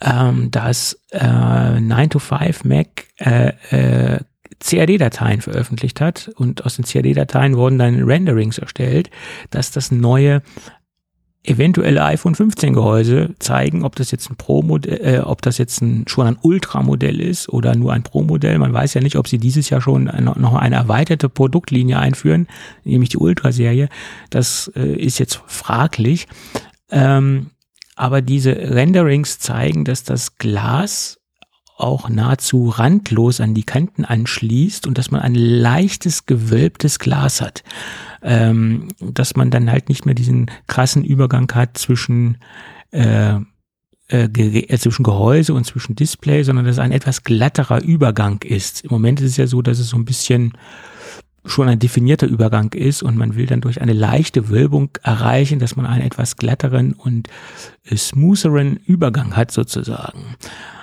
ähm, 0.00 0.50
dass 0.50 1.00
äh, 1.10 1.80
9 1.80 2.10
to 2.10 2.18
5 2.18 2.64
Mac 2.64 3.06
äh, 3.18 3.52
äh, 3.70 4.20
CAD-Dateien 4.60 5.40
veröffentlicht 5.40 6.00
hat 6.00 6.30
und 6.36 6.64
aus 6.64 6.76
den 6.76 6.84
CAD-Dateien 6.84 7.56
wurden 7.56 7.78
dann 7.78 8.02
Renderings 8.02 8.58
erstellt, 8.58 9.10
dass 9.50 9.70
das 9.70 9.90
neue 9.90 10.42
eventuelle 11.42 12.04
iPhone 12.04 12.34
15 12.34 12.74
Gehäuse 12.74 13.34
zeigen, 13.38 13.84
ob 13.84 13.96
das 13.96 14.10
jetzt 14.10 14.30
ein 14.30 14.36
Pro-Modell, 14.36 15.00
äh, 15.02 15.20
ob 15.20 15.40
das 15.40 15.56
jetzt 15.56 15.80
ein, 15.80 16.04
schon 16.06 16.26
ein 16.26 16.38
Ultra-Modell 16.40 17.18
ist 17.18 17.48
oder 17.48 17.74
nur 17.74 17.94
ein 17.94 18.02
Pro-Modell. 18.02 18.58
Man 18.58 18.72
weiß 18.72 18.94
ja 18.94 19.00
nicht, 19.00 19.16
ob 19.16 19.26
sie 19.26 19.38
dieses 19.38 19.70
Jahr 19.70 19.80
schon 19.80 20.04
noch 20.04 20.54
eine 20.54 20.76
erweiterte 20.76 21.30
Produktlinie 21.30 21.98
einführen, 21.98 22.46
nämlich 22.84 23.08
die 23.08 23.16
Ultra-Serie. 23.16 23.88
Das 24.28 24.70
äh, 24.76 24.92
ist 24.94 25.18
jetzt 25.18 25.40
fraglich. 25.46 26.28
Ähm, 26.90 27.50
aber 27.96 28.20
diese 28.20 28.54
Renderings 28.54 29.38
zeigen, 29.38 29.84
dass 29.84 30.04
das 30.04 30.36
Glas 30.36 31.19
auch 31.80 32.08
nahezu 32.08 32.68
randlos 32.68 33.40
an 33.40 33.54
die 33.54 33.64
Kanten 33.64 34.04
anschließt 34.04 34.86
und 34.86 34.98
dass 34.98 35.10
man 35.10 35.20
ein 35.20 35.34
leichtes 35.34 36.26
gewölbtes 36.26 36.98
Glas 36.98 37.40
hat. 37.40 37.62
Ähm, 38.22 38.88
dass 39.00 39.34
man 39.34 39.50
dann 39.50 39.70
halt 39.70 39.88
nicht 39.88 40.04
mehr 40.04 40.14
diesen 40.14 40.50
krassen 40.66 41.04
Übergang 41.04 41.50
hat 41.54 41.78
zwischen 41.78 42.36
äh, 42.90 43.36
äh, 44.10 44.24
äh, 44.24 44.78
zwischen 44.78 45.04
Gehäuse 45.04 45.54
und 45.54 45.64
zwischen 45.64 45.94
Display, 45.94 46.42
sondern 46.42 46.64
dass 46.64 46.80
ein 46.80 46.90
etwas 46.90 47.22
glatterer 47.22 47.80
Übergang 47.82 48.42
ist. 48.42 48.82
Im 48.82 48.90
Moment 48.90 49.20
ist 49.20 49.30
es 49.30 49.36
ja 49.36 49.46
so, 49.46 49.62
dass 49.62 49.78
es 49.78 49.90
so 49.90 49.96
ein 49.96 50.04
bisschen 50.04 50.52
schon 51.44 51.68
ein 51.68 51.78
definierter 51.78 52.26
Übergang 52.26 52.72
ist 52.72 53.02
und 53.02 53.16
man 53.16 53.34
will 53.34 53.46
dann 53.46 53.60
durch 53.60 53.80
eine 53.80 53.92
leichte 53.92 54.48
Wölbung 54.50 54.90
erreichen, 55.02 55.58
dass 55.58 55.76
man 55.76 55.86
einen 55.86 56.04
etwas 56.04 56.36
glatteren 56.36 56.92
und 56.92 57.28
äh, 57.84 57.96
smootheren 57.96 58.76
Übergang 58.76 59.36
hat 59.36 59.50
sozusagen. 59.50 60.36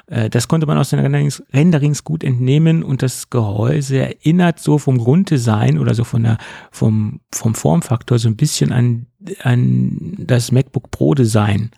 Äh, 0.07 0.29
das 0.29 0.47
konnte 0.47 0.65
man 0.65 0.77
aus 0.77 0.89
den 0.89 0.99
Renderings, 0.99 1.43
Renderings 1.53 2.03
gut 2.03 2.23
entnehmen 2.23 2.83
und 2.83 3.01
das 3.01 3.29
Gehäuse 3.29 3.99
erinnert 3.99 4.59
so 4.59 4.77
vom 4.77 4.97
Grunddesign 4.97 5.77
oder 5.77 5.93
so 5.93 6.03
von 6.03 6.23
der, 6.23 6.37
vom, 6.71 7.21
vom 7.31 7.55
Formfaktor 7.55 8.17
so 8.17 8.27
ein 8.27 8.35
bisschen 8.35 8.71
an, 8.71 9.05
an 9.43 10.15
das 10.17 10.51
MacBook 10.51 10.91
Pro 10.91 11.13
Design. 11.13 11.71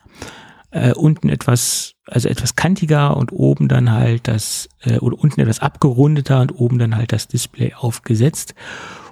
Äh, 0.72 0.94
unten 0.94 1.30
etwas, 1.30 1.96
also 2.06 2.30
etwas 2.30 2.56
kantiger 2.56 3.18
und 3.18 3.32
oben 3.32 3.68
dann 3.68 3.92
halt 3.92 4.28
das, 4.28 4.70
äh, 4.82 5.00
oder 5.00 5.18
unten 5.18 5.42
etwas 5.42 5.60
abgerundeter 5.60 6.42
und 6.42 6.52
oben 6.52 6.78
dann 6.78 6.96
halt 6.96 7.12
das 7.12 7.28
Display 7.28 7.74
aufgesetzt. 7.74 8.54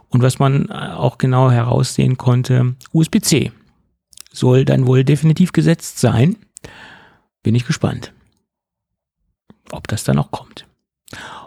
Und 0.10 0.22
was 0.22 0.38
man 0.38 0.72
auch 0.72 1.18
genau 1.18 1.50
heraussehen 1.50 2.18
konnte, 2.18 2.76
USB-C 2.94 3.52
soll 4.32 4.66
dann 4.66 4.86
wohl 4.86 5.04
definitiv 5.04 5.52
gesetzt 5.52 5.98
sein. 5.98 6.38
Bin 7.42 7.56
ich 7.56 7.66
gespannt 7.66 8.14
ob 9.72 9.88
das 9.88 10.04
dann 10.04 10.16
noch 10.16 10.32
kommt. 10.32 10.68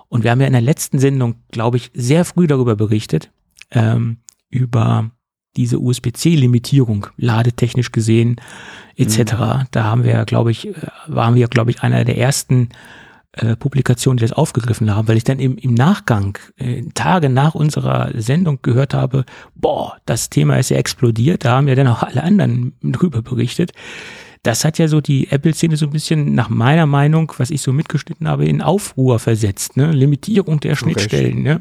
Und 0.09 0.25
wir 0.25 0.31
haben 0.31 0.41
ja 0.41 0.47
in 0.47 0.53
der 0.53 0.63
letzten 0.63 0.99
Sendung, 0.99 1.37
glaube 1.51 1.77
ich, 1.77 1.91
sehr 1.95 2.25
früh 2.25 2.47
darüber 2.47 2.77
berichtet, 2.77 3.31
ähm, 3.71 4.19
über 4.49 5.11
diese 5.57 5.79
USB-C-Limitierung, 5.79 7.09
ladetechnisch 7.17 7.93
gesehen, 7.93 8.37
etc. 8.97 9.19
Mhm. 9.19 9.65
Da 9.71 9.85
haben 9.85 10.05
wir, 10.05 10.25
glaube 10.25 10.51
ich, 10.51 10.69
äh, 10.69 10.75
waren 11.07 11.35
wir, 11.35 11.49
glaube 11.49 11.71
ich, 11.71 11.83
einer 11.83 12.05
der 12.05 12.19
ersten 12.19 12.71
äh, 13.33 13.57
Publikationen, 13.57 14.17
die 14.17 14.23
das 14.23 14.33
aufgegriffen 14.33 14.95
haben, 14.95 15.07
weil 15.07 15.17
ich 15.17 15.25
dann 15.25 15.39
im, 15.39 15.57
im 15.57 15.75
Nachgang, 15.75 16.39
äh, 16.57 16.83
Tage 16.95 17.29
nach 17.29 17.55
unserer 17.55 18.11
Sendung 18.21 18.59
gehört 18.63 18.95
habe, 18.95 19.25
boah, 19.55 19.97
das 20.07 20.31
Thema 20.31 20.59
ist 20.59 20.71
ja 20.71 20.77
explodiert, 20.79 21.45
da 21.45 21.53
haben 21.53 21.69
ja 21.69 21.77
dann 21.77 21.87
auch 21.87 22.03
alle 22.03 22.25
anderen 22.25 22.73
drüber 22.83 23.23
berichtet. 23.23 23.73
Das 24.43 24.65
hat 24.65 24.79
ja 24.79 24.89
so 24.89 25.01
die 25.01 25.31
Apple-Szene 25.31 25.77
so 25.77 25.87
ein 25.87 25.93
bisschen 25.93 26.35
nach 26.35 26.49
meiner 26.49 26.87
Meinung, 26.87 27.31
was 27.37 27.51
ich 27.51 27.61
so 27.61 27.73
mitgeschnitten 27.73 28.27
habe, 28.27 28.47
in 28.47 28.62
Aufruhr 28.62 29.19
versetzt. 29.19 29.77
Ne? 29.77 29.93
Limitierung 29.93 30.61
der 30.61 30.73
zu 30.73 30.85
Schnittstellen. 30.85 31.47
Recht. 31.47 31.61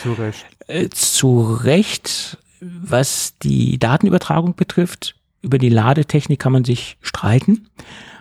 Zu 0.00 0.12
Recht. 0.12 0.46
Äh, 0.68 0.88
zu 0.90 1.40
Recht, 1.40 2.38
was 2.60 3.34
die 3.42 3.78
Datenübertragung 3.78 4.54
betrifft. 4.54 5.16
Über 5.42 5.58
die 5.58 5.70
Ladetechnik 5.70 6.38
kann 6.38 6.52
man 6.52 6.64
sich 6.64 6.98
streiten. 7.00 7.68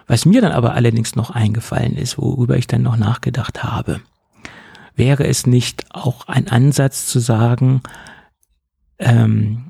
Was 0.07 0.25
mir 0.25 0.41
dann 0.41 0.53
aber 0.53 0.73
allerdings 0.73 1.15
noch 1.15 1.29
eingefallen 1.29 1.95
ist, 1.95 2.17
worüber 2.17 2.57
ich 2.57 2.65
dann 2.65 2.81
noch 2.81 2.97
nachgedacht 2.97 3.63
habe, 3.63 4.01
wäre 4.95 5.27
es 5.27 5.45
nicht 5.45 5.85
auch 5.91 6.27
ein 6.27 6.47
Ansatz 6.47 7.05
zu 7.05 7.19
sagen, 7.19 7.81
ähm, 8.97 9.68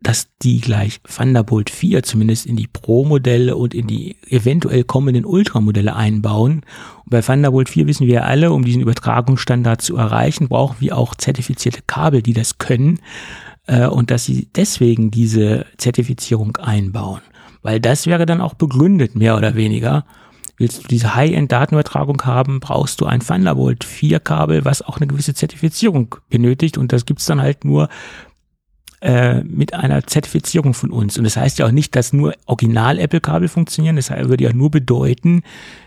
dass 0.00 0.28
die 0.42 0.60
gleich 0.60 1.00
Thunderbolt 1.02 1.70
4 1.70 2.02
zumindest 2.04 2.46
in 2.46 2.56
die 2.56 2.68
Pro-Modelle 2.68 3.56
und 3.56 3.74
in 3.74 3.86
die 3.88 4.16
eventuell 4.28 4.84
kommenden 4.84 5.24
Ultra-Modelle 5.24 5.96
einbauen. 5.96 6.62
Und 7.04 7.10
bei 7.10 7.20
Thunderbolt 7.20 7.68
4 7.68 7.86
wissen 7.88 8.06
wir 8.06 8.24
alle, 8.24 8.52
um 8.52 8.64
diesen 8.64 8.82
Übertragungsstandard 8.82 9.82
zu 9.82 9.96
erreichen, 9.96 10.48
brauchen 10.48 10.76
wir 10.80 10.96
auch 10.96 11.14
zertifizierte 11.16 11.80
Kabel, 11.86 12.22
die 12.22 12.32
das 12.32 12.58
können. 12.58 13.00
Äh, 13.66 13.86
und 13.86 14.10
dass 14.10 14.24
sie 14.24 14.48
deswegen 14.54 15.10
diese 15.10 15.66
Zertifizierung 15.78 16.56
einbauen. 16.56 17.20
Weil 17.62 17.80
das 17.80 18.06
wäre 18.06 18.24
dann 18.24 18.40
auch 18.40 18.54
begründet, 18.54 19.16
mehr 19.16 19.36
oder 19.36 19.56
weniger. 19.56 20.04
Willst 20.58 20.84
du 20.84 20.88
diese 20.88 21.14
High-End-Datenübertragung 21.14 22.22
haben, 22.24 22.58
brauchst 22.58 23.00
du 23.00 23.06
ein 23.06 23.20
Thunderbolt 23.20 23.84
4 23.84 24.18
Kabel, 24.20 24.64
was 24.64 24.82
auch 24.82 24.96
eine 24.96 25.06
gewisse 25.06 25.34
Zertifizierung 25.34 26.16
benötigt. 26.30 26.78
Und 26.78 26.92
das 26.92 27.04
gibt's 27.04 27.26
dann 27.26 27.40
halt 27.40 27.64
nur 27.64 27.88
äh, 29.00 29.42
mit 29.42 29.74
einer 29.74 30.06
Zertifizierung 30.06 30.74
von 30.74 30.90
uns. 30.90 31.18
Und 31.18 31.24
das 31.24 31.36
heißt 31.36 31.58
ja 31.58 31.66
auch 31.66 31.70
nicht, 31.70 31.94
dass 31.96 32.12
nur 32.12 32.34
Original-Apple-Kabel 32.46 33.48
funktionieren. 33.48 33.96
Das 33.96 34.10
würde 34.10 34.44
ja 34.44 34.52
nur 34.52 34.70
bedeuten, 34.70 35.42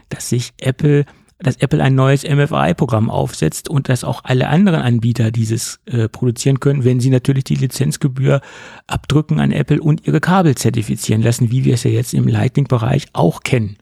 dass 0.10 0.30
sich 0.30 0.54
Apple 0.60 1.06
dass 1.44 1.56
Apple 1.56 1.84
ein 1.84 1.96
neues 1.96 2.24
MFI-Programm 2.24 3.10
aufsetzt 3.10 3.68
und 3.68 3.90
dass 3.90 4.04
auch 4.04 4.24
alle 4.24 4.48
anderen 4.48 4.82
Anbieter 4.82 5.32
dieses 5.32 5.80
äh, 5.86 6.08
produzieren 6.08 6.60
können, 6.60 6.84
wenn 6.84 7.00
sie 7.00 7.10
natürlich 7.10 7.44
die 7.46 7.56
Lizenzgebühr 7.56 8.42
abdrücken 8.88 9.40
an 9.40 9.52
Apple 9.52 9.82
und 9.82 10.06
ihre 10.06 10.20
Kabel 10.20 10.56
zertifizieren 10.56 11.24
lassen, 11.24 11.52
wie 11.52 11.66
wir 11.66 11.74
es 11.74 11.84
ja 11.84 11.92
jetzt 11.92 12.14
im 12.14 12.28
Lightning-Bereich 12.28 13.08
auch 13.14 13.42
kennen. 13.42 13.78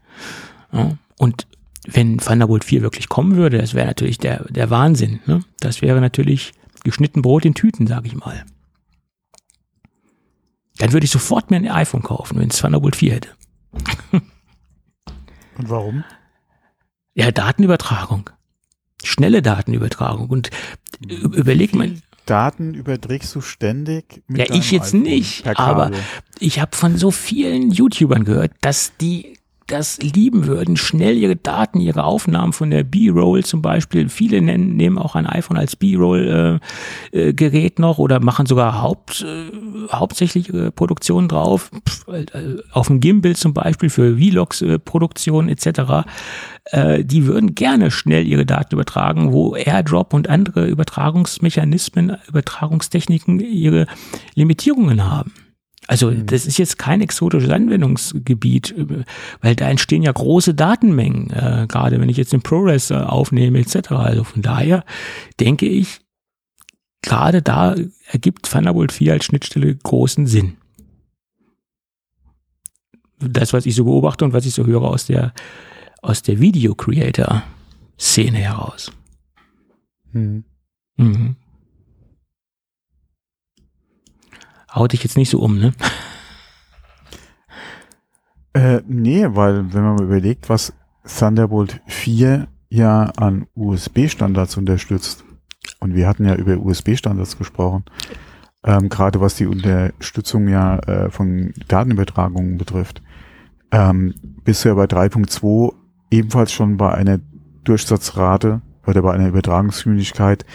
Ja, 0.72 0.92
und 1.18 1.48
wenn 1.86 2.18
Thunderbolt 2.20 2.64
4 2.64 2.82
wirklich 2.82 3.10
kommen 3.10 3.36
würde, 3.36 3.58
das 3.58 3.74
wäre 3.74 3.88
natürlich 3.88 4.18
der, 4.18 4.46
der 4.50 4.70
Wahnsinn. 4.70 5.20
Ne? 5.26 5.42
Das 5.60 5.82
wäre 5.82 6.02
natürlich 6.02 6.54
geschnitten 6.84 7.22
Brot 7.22 7.46
in 7.46 7.56
Tüten, 7.56 7.88
sage 7.88 8.08
ich 8.08 8.16
mal. 8.16 8.46
Dann 10.80 10.94
würde 10.94 11.06
ich 11.06 11.12
sofort 11.12 11.52
mir 11.52 11.58
ein 11.58 11.70
iPhone 11.70 12.02
kaufen, 12.02 12.40
wenn 12.40 12.50
es 12.50 12.58
Thunderbolt 12.58 12.96
4 12.96 13.14
hätte. 13.14 13.30
Und 15.58 15.70
warum? 15.70 16.04
Ja, 17.14 17.32
Datenübertragung. 17.32 18.30
Schnelle 19.04 19.42
Datenübertragung. 19.42 20.30
Und 20.30 20.50
überleg 21.08 21.76
mal. 21.76 21.92
Daten 22.26 22.74
überträgst 22.76 23.34
du 23.36 23.42
ständig 23.42 24.24
mit 24.28 24.38
Ja, 24.50 24.56
ich 24.56 24.72
jetzt 24.72 24.94
iPhone 24.94 25.02
nicht, 25.02 25.48
aber 25.60 25.92
ich 26.40 26.60
habe 26.60 26.76
von 26.76 26.96
so 26.96 27.10
vielen 27.10 27.72
YouTubern 27.72 28.24
gehört, 28.24 28.52
dass 28.62 28.96
die 29.02 29.39
das 29.70 30.00
lieben 30.00 30.48
würden, 30.48 30.78
schnell 30.78 31.18
ihre 31.18 31.36
Daten, 31.36 31.80
ihre 31.80 32.04
Aufnahmen 32.04 32.54
von 32.54 32.70
der 32.72 32.84
B-Roll 32.84 33.44
zum 33.44 33.62
Beispiel. 33.62 34.10
Viele 34.10 34.42
nennen, 34.42 34.76
nehmen 34.76 34.98
auch 34.98 35.16
ein 35.16 35.26
iPhone 35.26 35.58
als 35.58 35.76
B-Roll-Gerät 35.76 36.62
äh, 37.12 37.34
Gerät 37.34 37.80
noch 37.80 37.98
oder 37.98 38.20
machen 38.20 38.46
sogar 38.46 38.82
Haupt, 38.82 39.22
äh, 39.22 39.52
hauptsächlich 39.92 40.50
ihre 40.50 40.72
Produktion 40.72 41.28
drauf. 41.28 41.72
Pff, 41.88 42.08
äh, 42.08 42.58
auf 42.72 42.88
dem 42.88 43.00
Gimbal 43.00 43.36
zum 43.36 43.54
Beispiel 43.54 43.90
für 43.90 44.18
Vlogs-Produktion 44.18 45.50
etc. 45.50 46.08
Äh, 46.66 47.04
die 47.04 47.26
würden 47.26 47.56
gerne 47.56 47.92
schnell 47.92 48.28
ihre 48.28 48.46
Daten 48.46 48.76
übertragen, 48.76 49.32
wo 49.32 49.56
AirDrop 49.56 50.14
und 50.14 50.30
andere 50.30 50.68
Übertragungsmechanismen, 50.68 52.18
Übertragungstechniken 52.28 53.40
ihre 53.40 53.86
Limitierungen 54.36 55.10
haben. 55.10 55.34
Also 55.90 56.12
das 56.12 56.46
ist 56.46 56.60
jetzt 56.60 56.78
kein 56.78 57.02
exotisches 57.02 57.50
Anwendungsgebiet, 57.50 58.78
äh, 58.78 59.04
weil 59.42 59.56
da 59.56 59.68
entstehen 59.68 60.04
ja 60.04 60.12
große 60.12 60.54
Datenmengen, 60.54 61.32
äh, 61.32 61.66
gerade 61.68 62.00
wenn 62.00 62.10
ich 62.10 62.18
jetzt 62.18 62.32
den 62.32 62.44
ProRes 62.44 62.92
äh, 62.92 62.94
aufnehme 62.94 63.58
etc. 63.58 63.94
Also 63.94 64.24
von 64.24 64.44
daher 64.44 64.86
denke 65.40 65.66
ich, 65.66 66.00
gerade 67.02 67.42
da 67.42 67.76
ergibt 68.06 68.46
Thunderbolt 68.46 68.92
4 68.92 69.14
als 69.14 69.26
Schnittstelle 69.26 69.76
großen 69.76 70.28
Sinn. 70.28 70.58
Das, 73.18 73.52
was 73.52 73.66
ich 73.66 73.74
so 73.74 73.86
beobachte 73.86 74.26
und 74.26 74.34
was 74.34 74.46
ich 74.46 74.54
so 74.54 74.68
höre 74.68 74.84
aus 74.84 75.08
der, 75.08 75.34
aus 76.04 76.22
der 76.22 76.40
Video-Creator-Szene 76.40 78.38
heraus. 78.38 78.92
Hm. 80.12 80.44
Mhm. 80.98 81.36
Haut 84.74 84.94
dich 84.94 85.04
jetzt 85.04 85.18
nicht 85.18 85.30
so 85.30 85.40
um, 85.40 85.58
ne? 85.60 85.74
Äh, 88.54 88.82
nee, 88.88 89.26
weil 89.30 89.74
wenn 89.74 89.84
man 89.84 89.96
mal 89.96 90.04
überlegt, 90.04 90.50
was 90.50 90.74
Thunderbolt 91.06 91.82
4 91.88 92.48
ja 92.70 93.04
an 93.18 93.48
USB-Standards 93.56 94.58
unterstützt, 94.58 95.24
und 95.80 95.96
wir 95.96 96.08
hatten 96.08 96.26
ja 96.26 96.36
über 96.36 96.58
USB-Standards 96.58 97.38
gesprochen, 97.38 97.86
ähm, 98.64 98.90
gerade 98.90 99.22
was 99.22 99.36
die 99.36 99.46
Unterstützung 99.46 100.48
ja 100.48 100.78
äh, 100.80 101.10
von 101.10 101.54
Datenübertragungen 101.68 102.58
betrifft, 102.58 103.02
ähm, 103.72 104.16
bist 104.44 104.66
du 104.66 104.70
ja 104.70 104.76
bei 104.76 104.86
3.2 104.86 105.74
ebenfalls 106.12 106.52
schon 106.52 106.78
bei 106.78 106.94
einer 106.94 107.20
Durchsatzrate 107.64 108.62
oder 108.86 109.02
bei 109.02 109.14
einer 109.14 109.28
Übertragungsgeschwindigkeit, 109.28 110.46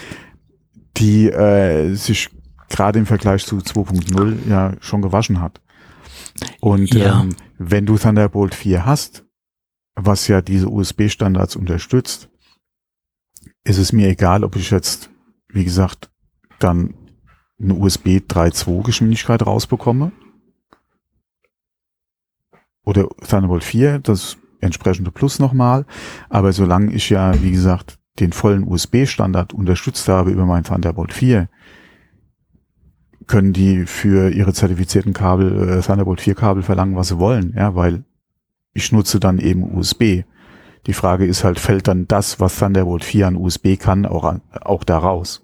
die 0.96 1.30
äh, 1.30 1.94
sich 1.94 2.30
gerade 2.74 2.98
im 2.98 3.06
Vergleich 3.06 3.46
zu 3.46 3.56
2.0 3.58 4.48
ja 4.48 4.74
schon 4.80 5.00
gewaschen 5.02 5.40
hat. 5.40 5.60
Und 6.60 6.92
Ja. 6.92 7.22
ähm, 7.22 7.36
wenn 7.58 7.86
du 7.86 7.96
Thunderbolt 7.96 8.54
4 8.54 8.84
hast, 8.84 9.24
was 9.94 10.26
ja 10.26 10.40
diese 10.42 10.68
USB-Standards 10.68 11.56
unterstützt, 11.56 12.28
ist 13.62 13.78
es 13.78 13.92
mir 13.92 14.08
egal, 14.08 14.42
ob 14.44 14.56
ich 14.56 14.70
jetzt, 14.70 15.10
wie 15.48 15.64
gesagt, 15.64 16.10
dann 16.58 16.94
eine 17.60 17.74
USB 17.74 18.18
3.2 18.18 18.82
Geschwindigkeit 18.82 19.46
rausbekomme 19.46 20.10
oder 22.84 23.08
Thunderbolt 23.28 23.64
4, 23.64 24.00
das 24.00 24.36
entsprechende 24.60 25.10
Plus 25.12 25.38
nochmal. 25.38 25.86
Aber 26.28 26.52
solange 26.52 26.92
ich 26.92 27.08
ja, 27.10 27.40
wie 27.40 27.52
gesagt, 27.52 27.98
den 28.18 28.32
vollen 28.32 28.64
USB-Standard 28.66 29.52
unterstützt 29.54 30.08
habe 30.08 30.30
über 30.32 30.44
mein 30.46 30.64
Thunderbolt 30.64 31.12
4, 31.12 31.48
können 33.26 33.52
die 33.52 33.86
für 33.86 34.30
ihre 34.30 34.52
zertifizierten 34.52 35.12
Kabel, 35.12 35.78
äh, 35.78 35.80
Thunderbolt 35.82 36.20
4 36.20 36.34
Kabel 36.34 36.62
verlangen, 36.62 36.96
was 36.96 37.08
sie 37.08 37.18
wollen, 37.18 37.54
ja, 37.56 37.74
weil 37.74 38.04
ich 38.72 38.92
nutze 38.92 39.20
dann 39.20 39.38
eben 39.38 39.76
USB. 39.76 40.24
Die 40.86 40.92
Frage 40.92 41.24
ist 41.24 41.44
halt, 41.44 41.58
fällt 41.58 41.88
dann 41.88 42.06
das, 42.08 42.40
was 42.40 42.58
Thunderbolt 42.58 43.04
4 43.04 43.28
an 43.28 43.36
USB 43.36 43.76
kann, 43.76 44.04
auch, 44.06 44.24
an, 44.24 44.42
auch 44.60 44.84
da 44.84 44.98
raus? 44.98 45.42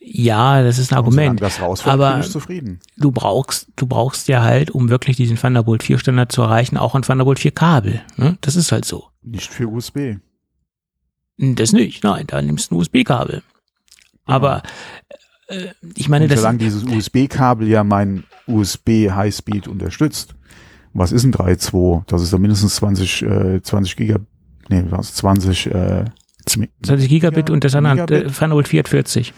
Ja, 0.00 0.62
das 0.62 0.78
ist 0.78 0.90
ein 0.92 0.96
Argument. 0.96 1.40
das 1.42 1.60
rausfällt, 1.60 1.92
aber- 1.92 2.12
bin 2.12 2.20
ich 2.20 2.30
zufrieden. 2.30 2.80
Du 2.96 3.12
brauchst, 3.12 3.68
du 3.76 3.86
brauchst 3.86 4.28
ja 4.28 4.42
halt, 4.42 4.70
um 4.70 4.88
wirklich 4.88 5.16
diesen 5.16 5.36
Thunderbolt 5.36 5.82
4 5.82 5.98
Standard 5.98 6.32
zu 6.32 6.40
erreichen, 6.42 6.78
auch 6.78 6.94
ein 6.94 7.02
Thunderbolt 7.02 7.38
4 7.38 7.50
Kabel. 7.50 8.00
Ne? 8.16 8.38
Das 8.40 8.56
ist 8.56 8.72
halt 8.72 8.86
so. 8.86 9.08
Nicht 9.22 9.50
für 9.52 9.68
USB. 9.68 10.16
Das 11.36 11.72
nicht, 11.72 12.02
nein, 12.02 12.26
da 12.26 12.40
nimmst 12.42 12.70
du 12.70 12.74
ein 12.74 12.78
USB-Kabel. 12.78 13.42
Aber 14.24 14.62
äh, 15.48 15.68
ich 15.96 16.08
meine, 16.08 16.24
Und 16.24 16.32
das 16.32 16.40
solange 16.40 16.58
dieses 16.58 16.84
USB-Kabel 16.84 17.68
ja 17.68 17.84
mein 17.84 18.24
USB 18.46 19.10
Highspeed 19.10 19.68
unterstützt, 19.68 20.34
was 20.94 21.12
ist 21.12 21.24
ein 21.24 21.32
3.2? 21.32 22.04
Das 22.06 22.22
ist 22.22 22.32
dann 22.32 22.40
mindestens 22.40 22.76
20, 22.76 23.22
äh, 23.22 23.62
20 23.62 23.96
Giga, 23.96 24.18
nee, 24.68 24.84
was, 24.88 25.14
20, 25.14 25.66
äh, 25.66 26.04
20 26.46 27.08
Gigabit 27.08 27.48
Ja, 27.48 27.54
und 27.54 27.64
das 27.64 27.74
andere 27.74 28.24
äh, 28.24 28.30
Thunderbolt 28.30 28.68
4 28.68 28.80
hat 28.80 28.88
40. 28.88 29.34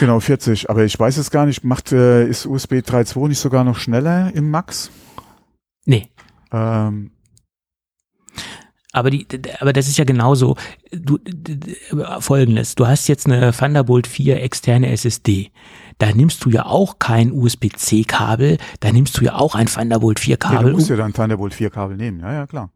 genau, 0.00 0.20
40. 0.20 0.70
Aber 0.70 0.84
ich 0.84 0.98
weiß 0.98 1.16
es 1.16 1.30
gar 1.30 1.46
nicht, 1.46 1.64
macht, 1.64 1.92
äh, 1.92 2.26
ist 2.26 2.46
USB 2.46 2.74
3.2 2.74 3.28
nicht 3.28 3.38
sogar 3.38 3.64
noch 3.64 3.78
schneller 3.78 4.32
im 4.34 4.50
Max? 4.50 4.90
Nee. 5.84 6.10
Ähm, 6.52 7.12
Aber, 8.98 9.10
die, 9.10 9.26
aber 9.60 9.72
das 9.72 9.88
ist 9.88 9.98
ja 9.98 10.04
genauso. 10.04 10.56
Du, 10.92 11.18
Folgendes. 12.20 12.74
Du 12.74 12.86
hast 12.86 13.08
jetzt 13.08 13.26
eine 13.26 13.52
Thunderbolt 13.52 14.06
4 14.06 14.42
externe 14.42 14.90
SSD. 14.90 15.50
Da 15.98 16.12
nimmst 16.12 16.44
du 16.44 16.50
ja 16.50 16.66
auch 16.66 16.98
kein 16.98 17.32
USB-C-Kabel. 17.32 18.58
Da 18.80 18.92
nimmst 18.92 19.18
du 19.18 19.24
ja 19.24 19.34
auch 19.34 19.54
ein 19.54 19.66
Thunderbolt 19.66 20.20
4 20.20 20.38
nee, 20.50 20.58
du 20.58 20.70
musst 20.70 20.90
ja 20.90 20.96
dann 20.96 21.12
Thunderbolt 21.12 21.54
4 21.54 21.70
Kabel 21.70 21.96
nehmen. 21.96 22.20
Ja, 22.20 22.32
ja, 22.32 22.46
klar. 22.46 22.70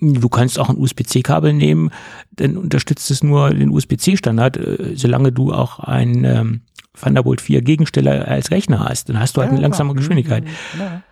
Du 0.00 0.28
kannst 0.28 0.58
auch 0.58 0.68
ein 0.68 0.76
USB-C-Kabel 0.76 1.54
nehmen, 1.54 1.90
dann 2.32 2.58
unterstützt 2.58 3.10
es 3.10 3.22
nur 3.22 3.50
den 3.50 3.70
USB-C-Standard, 3.70 4.56
äh, 4.58 4.92
solange 4.94 5.32
du 5.32 5.54
auch 5.54 5.78
ein 5.80 6.24
ähm, 6.24 6.60
Thunderbolt 7.00 7.40
4 7.40 7.62
Gegensteller 7.62 8.28
als 8.28 8.50
Rechner 8.50 8.80
hast. 8.80 9.08
Dann 9.08 9.18
hast 9.18 9.36
du 9.36 9.40
halt 9.40 9.50
ja, 9.50 9.54
eine 9.54 9.62
langsame 9.62 9.92
klar. 9.92 10.00
Geschwindigkeit. 10.00 10.44
Mhm, 10.44 10.80
Ja. 10.80 11.02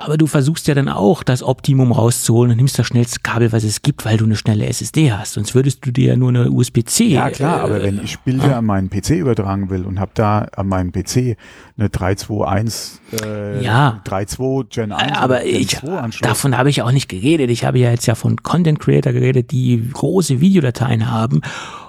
Aber 0.00 0.16
du 0.16 0.26
versuchst 0.26 0.68
ja 0.68 0.74
dann 0.74 0.88
auch, 0.88 1.22
das 1.22 1.42
Optimum 1.42 1.92
rauszuholen 1.92 2.52
und 2.52 2.56
nimmst 2.56 2.78
das 2.78 2.86
schnellste 2.86 3.20
Kabel, 3.20 3.52
was 3.52 3.64
es 3.64 3.82
gibt, 3.82 4.04
weil 4.04 4.16
du 4.16 4.24
eine 4.24 4.36
schnelle 4.36 4.66
SSD 4.66 5.12
hast. 5.12 5.32
Sonst 5.32 5.54
würdest 5.54 5.84
du 5.84 5.90
dir 5.90 6.10
ja 6.10 6.16
nur 6.16 6.28
eine 6.28 6.50
USB-C. 6.50 7.04
Ja 7.08 7.30
klar, 7.30 7.58
äh, 7.58 7.62
aber 7.62 7.82
wenn 7.82 8.00
ich 8.02 8.18
Bilder 8.20 8.56
an 8.58 8.64
meinen 8.64 8.90
PC 8.90 9.10
übertragen 9.10 9.70
will 9.70 9.84
und 9.84 9.98
habe 9.98 10.12
da 10.14 10.46
an 10.56 10.68
meinem 10.68 10.92
PC 10.92 11.36
eine 11.76 11.90
321 11.90 13.00
äh, 13.24 13.64
Ja. 13.64 14.00
3.2 14.06 14.66
Gen 14.68 14.92
1 14.92 15.18
aber 15.18 15.44
ich, 15.44 15.76
2 15.76 15.98
Anschluss. 15.98 16.28
davon 16.28 16.56
habe 16.56 16.70
ich 16.70 16.82
auch 16.82 16.92
nicht 16.92 17.08
geredet. 17.08 17.50
Ich 17.50 17.64
habe 17.64 17.78
ja 17.78 17.90
jetzt 17.90 18.06
ja 18.06 18.14
von 18.14 18.36
Content 18.42 18.78
Creator 18.78 19.12
geredet, 19.12 19.50
die 19.50 19.90
große 19.92 20.40
Videodateien 20.40 21.10
haben. 21.10 21.40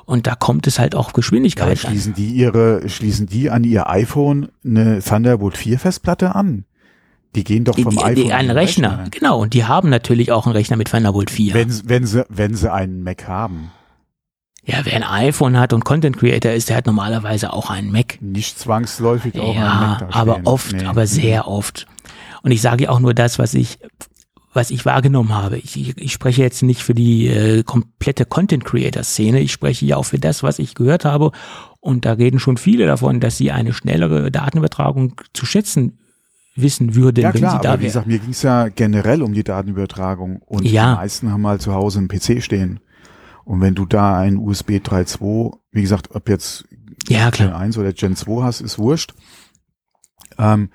Und 0.05 0.27
da 0.27 0.35
kommt 0.35 0.67
es 0.67 0.79
halt 0.79 0.95
auch 0.95 1.13
Geschwindigkeit 1.13 1.69
an. 1.69 1.77
schließen 1.77 2.13
die 2.13 2.27
ihre 2.29 2.89
schließen 2.89 3.27
die 3.27 3.49
an 3.49 3.63
ihr 3.63 3.89
iPhone 3.89 4.49
eine 4.65 5.01
Thunderbolt 5.01 5.57
4 5.57 5.79
Festplatte 5.79 6.35
an? 6.35 6.65
Die 7.35 7.43
gehen 7.43 7.63
doch 7.63 7.75
Die, 7.75 7.83
vom 7.83 7.95
die, 7.95 8.03
iPhone 8.03 8.15
die, 8.15 8.33
an 8.33 8.39
ein 8.39 8.47
den 8.47 8.57
Rechner. 8.57 9.05
Genau. 9.11 9.39
Und 9.41 9.53
die 9.53 9.65
haben 9.65 9.89
natürlich 9.89 10.31
auch 10.31 10.45
einen 10.45 10.55
Rechner 10.55 10.77
mit 10.77 10.89
Thunderbolt 10.89 11.31
4. 11.31 11.53
Wenn, 11.53 11.89
wenn 11.89 12.05
sie 12.05 12.25
wenn 12.29 12.55
sie 12.55 12.71
einen 12.71 13.01
Mac 13.03 13.27
haben, 13.27 13.71
ja, 14.65 14.77
wer 14.83 14.95
ein 14.95 15.03
iPhone 15.03 15.57
hat 15.59 15.73
und 15.73 15.83
Content 15.83 16.17
Creator 16.17 16.51
ist, 16.53 16.69
der 16.69 16.77
hat 16.77 16.85
normalerweise 16.85 17.51
auch 17.51 17.69
einen 17.69 17.91
Mac. 17.91 18.17
nicht 18.21 18.57
zwangsläufig 18.59 19.37
auch 19.39 19.49
einen 19.49 19.55
Ja, 19.59 19.97
Mac 19.99 19.99
da 20.11 20.17
aber 20.17 20.33
stehen. 20.35 20.47
oft, 20.47 20.71
Nee. 20.73 20.85
aber 20.85 21.05
sehr 21.07 21.47
oft. 21.49 21.85
Und 22.43 22.51
ich 22.51 22.61
sage 22.61 22.85
ja 22.85 22.89
auch 22.89 22.99
nur 22.99 23.13
das, 23.13 23.39
was 23.39 23.53
ich, 23.55 23.79
was 24.53 24.69
ich 24.69 24.85
wahrgenommen 24.85 25.33
habe. 25.33 25.57
Ich, 25.57 25.75
ich, 25.75 25.97
ich 25.97 26.13
spreche 26.13 26.43
jetzt 26.43 26.61
nicht 26.63 26.81
für 26.83 26.93
die 26.93 27.27
äh, 27.27 27.63
komplette 27.63 28.25
Content 28.25 28.63
Creator 28.63 29.03
Szene. 29.03 29.39
Ich 29.41 29.51
spreche 29.51 29.85
ja 29.85 29.97
auch 29.97 30.05
für 30.05 30.19
das, 30.19 30.43
was 30.43 30.59
ich 30.59 30.75
gehört 30.75 31.03
habe. 31.03 31.31
Und 31.81 32.05
da 32.05 32.13
reden 32.13 32.39
schon 32.39 32.55
viele 32.57 32.85
davon, 32.85 33.19
dass 33.19 33.37
sie 33.37 33.51
eine 33.51 33.73
schnellere 33.73 34.31
Datenübertragung 34.31 35.15
zu 35.33 35.45
schätzen 35.45 35.97
wissen 36.55 36.95
würden, 36.95 37.21
Ja 37.21 37.33
wenn 37.33 37.39
klar, 37.41 37.51
sie 37.57 37.61
da 37.63 37.73
aber 37.73 37.81
wie 37.81 37.85
gesagt, 37.85 38.07
mir 38.07 38.19
ging 38.19 38.29
es 38.31 38.41
ja 38.43 38.67
generell 38.69 39.21
um 39.23 39.33
die 39.33 39.43
Datenübertragung 39.43 40.37
und 40.37 40.63
Ja. 40.65 40.91
die 40.91 40.95
meisten 40.97 41.31
haben 41.31 41.45
halt 41.47 41.61
zu 41.61 41.73
Hause 41.73 41.99
einen 41.99 42.07
PC 42.07 42.41
stehen. 42.43 42.79
Und 43.45 43.59
wenn 43.61 43.75
du 43.75 43.85
da 43.85 44.17
einen 44.19 44.37
USB 44.37 44.79
3.2, 44.79 45.57
wie 45.71 45.81
gesagt, 45.81 46.15
ob 46.15 46.29
jetzt 46.29 46.65
Ja, 47.09 47.29
Gen 47.31 47.47
klar. 47.47 47.59
1 47.59 47.77
oder 47.77 47.91
Gen 47.91 48.15
2 48.15 48.43
hast, 48.43 48.61
ist 48.61 48.77
wurscht. 48.79 49.13
Ähm, 50.37 50.69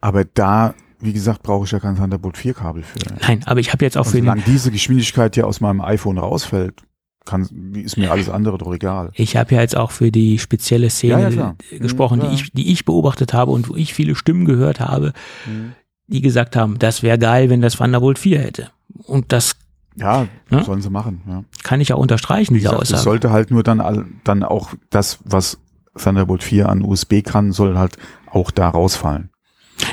aber 0.00 0.24
da, 0.24 0.74
wie 1.00 1.12
gesagt, 1.12 1.42
brauche 1.42 1.64
ich 1.64 1.72
ja 1.72 1.80
kein 1.80 1.96
Thunderbolt 1.96 2.36
4 2.36 2.54
Kabel 2.54 2.82
für. 2.84 2.98
Nein, 3.22 3.42
aber 3.46 3.58
ich 3.60 3.72
habe 3.72 3.84
jetzt 3.84 3.96
auch 3.96 4.04
Und 4.04 4.10
für 4.12 4.16
den, 4.18 4.24
solange 4.26 4.42
diese 4.42 4.70
Geschwindigkeit 4.70 5.36
ja 5.36 5.44
aus 5.44 5.60
meinem 5.60 5.80
iPhone 5.80 6.18
rausfällt, 6.18 6.82
kann, 7.26 7.46
ist 7.74 7.96
mir 7.98 8.10
alles 8.10 8.28
andere 8.30 8.56
doch 8.58 8.72
egal. 8.72 9.10
Ich 9.14 9.36
habe 9.36 9.54
ja 9.54 9.60
jetzt 9.60 9.76
auch 9.76 9.90
für 9.90 10.10
die 10.10 10.38
spezielle 10.38 10.88
Szene 10.90 11.22
Ja, 11.22 11.28
ja, 11.28 11.54
gesprochen, 11.78 12.18
Mhm, 12.20 12.24
ja. 12.24 12.30
die, 12.30 12.34
ich, 12.36 12.52
die 12.52 12.72
ich 12.72 12.84
beobachtet 12.84 13.34
habe 13.34 13.50
und 13.52 13.68
wo 13.68 13.74
ich 13.76 13.92
viele 13.94 14.14
Stimmen 14.14 14.44
gehört 14.46 14.80
habe, 14.80 15.12
Mhm. 15.46 15.72
die 16.06 16.20
gesagt 16.22 16.56
haben, 16.56 16.78
das 16.78 17.02
wäre 17.02 17.18
geil, 17.18 17.50
wenn 17.50 17.60
das 17.60 17.76
Thunderbolt 17.76 18.18
4 18.18 18.38
hätte. 18.40 18.70
Und 19.04 19.32
das 19.32 19.56
Ja, 19.98 20.26
Ja? 20.50 20.62
sollen 20.62 20.82
sie 20.82 20.90
machen. 20.90 21.44
Kann 21.62 21.80
ich 21.80 21.92
auch 21.92 21.98
unterstreichen, 21.98 22.54
Wie 22.54 22.58
diese 22.58 22.68
gesagt, 22.70 22.82
es 22.84 22.90
Aussage. 22.92 23.04
sollte 23.04 23.30
halt 23.30 23.50
nur 23.50 23.62
dann, 23.62 24.20
dann 24.24 24.42
auch 24.42 24.74
das, 24.90 25.18
was 25.24 25.58
Thunderbolt 25.96 26.42
4 26.42 26.68
an 26.68 26.82
USB 26.82 27.22
kann, 27.22 27.50
soll 27.52 27.78
halt 27.78 27.96
auch 28.30 28.50
da 28.50 28.68
rausfallen. 28.68 29.30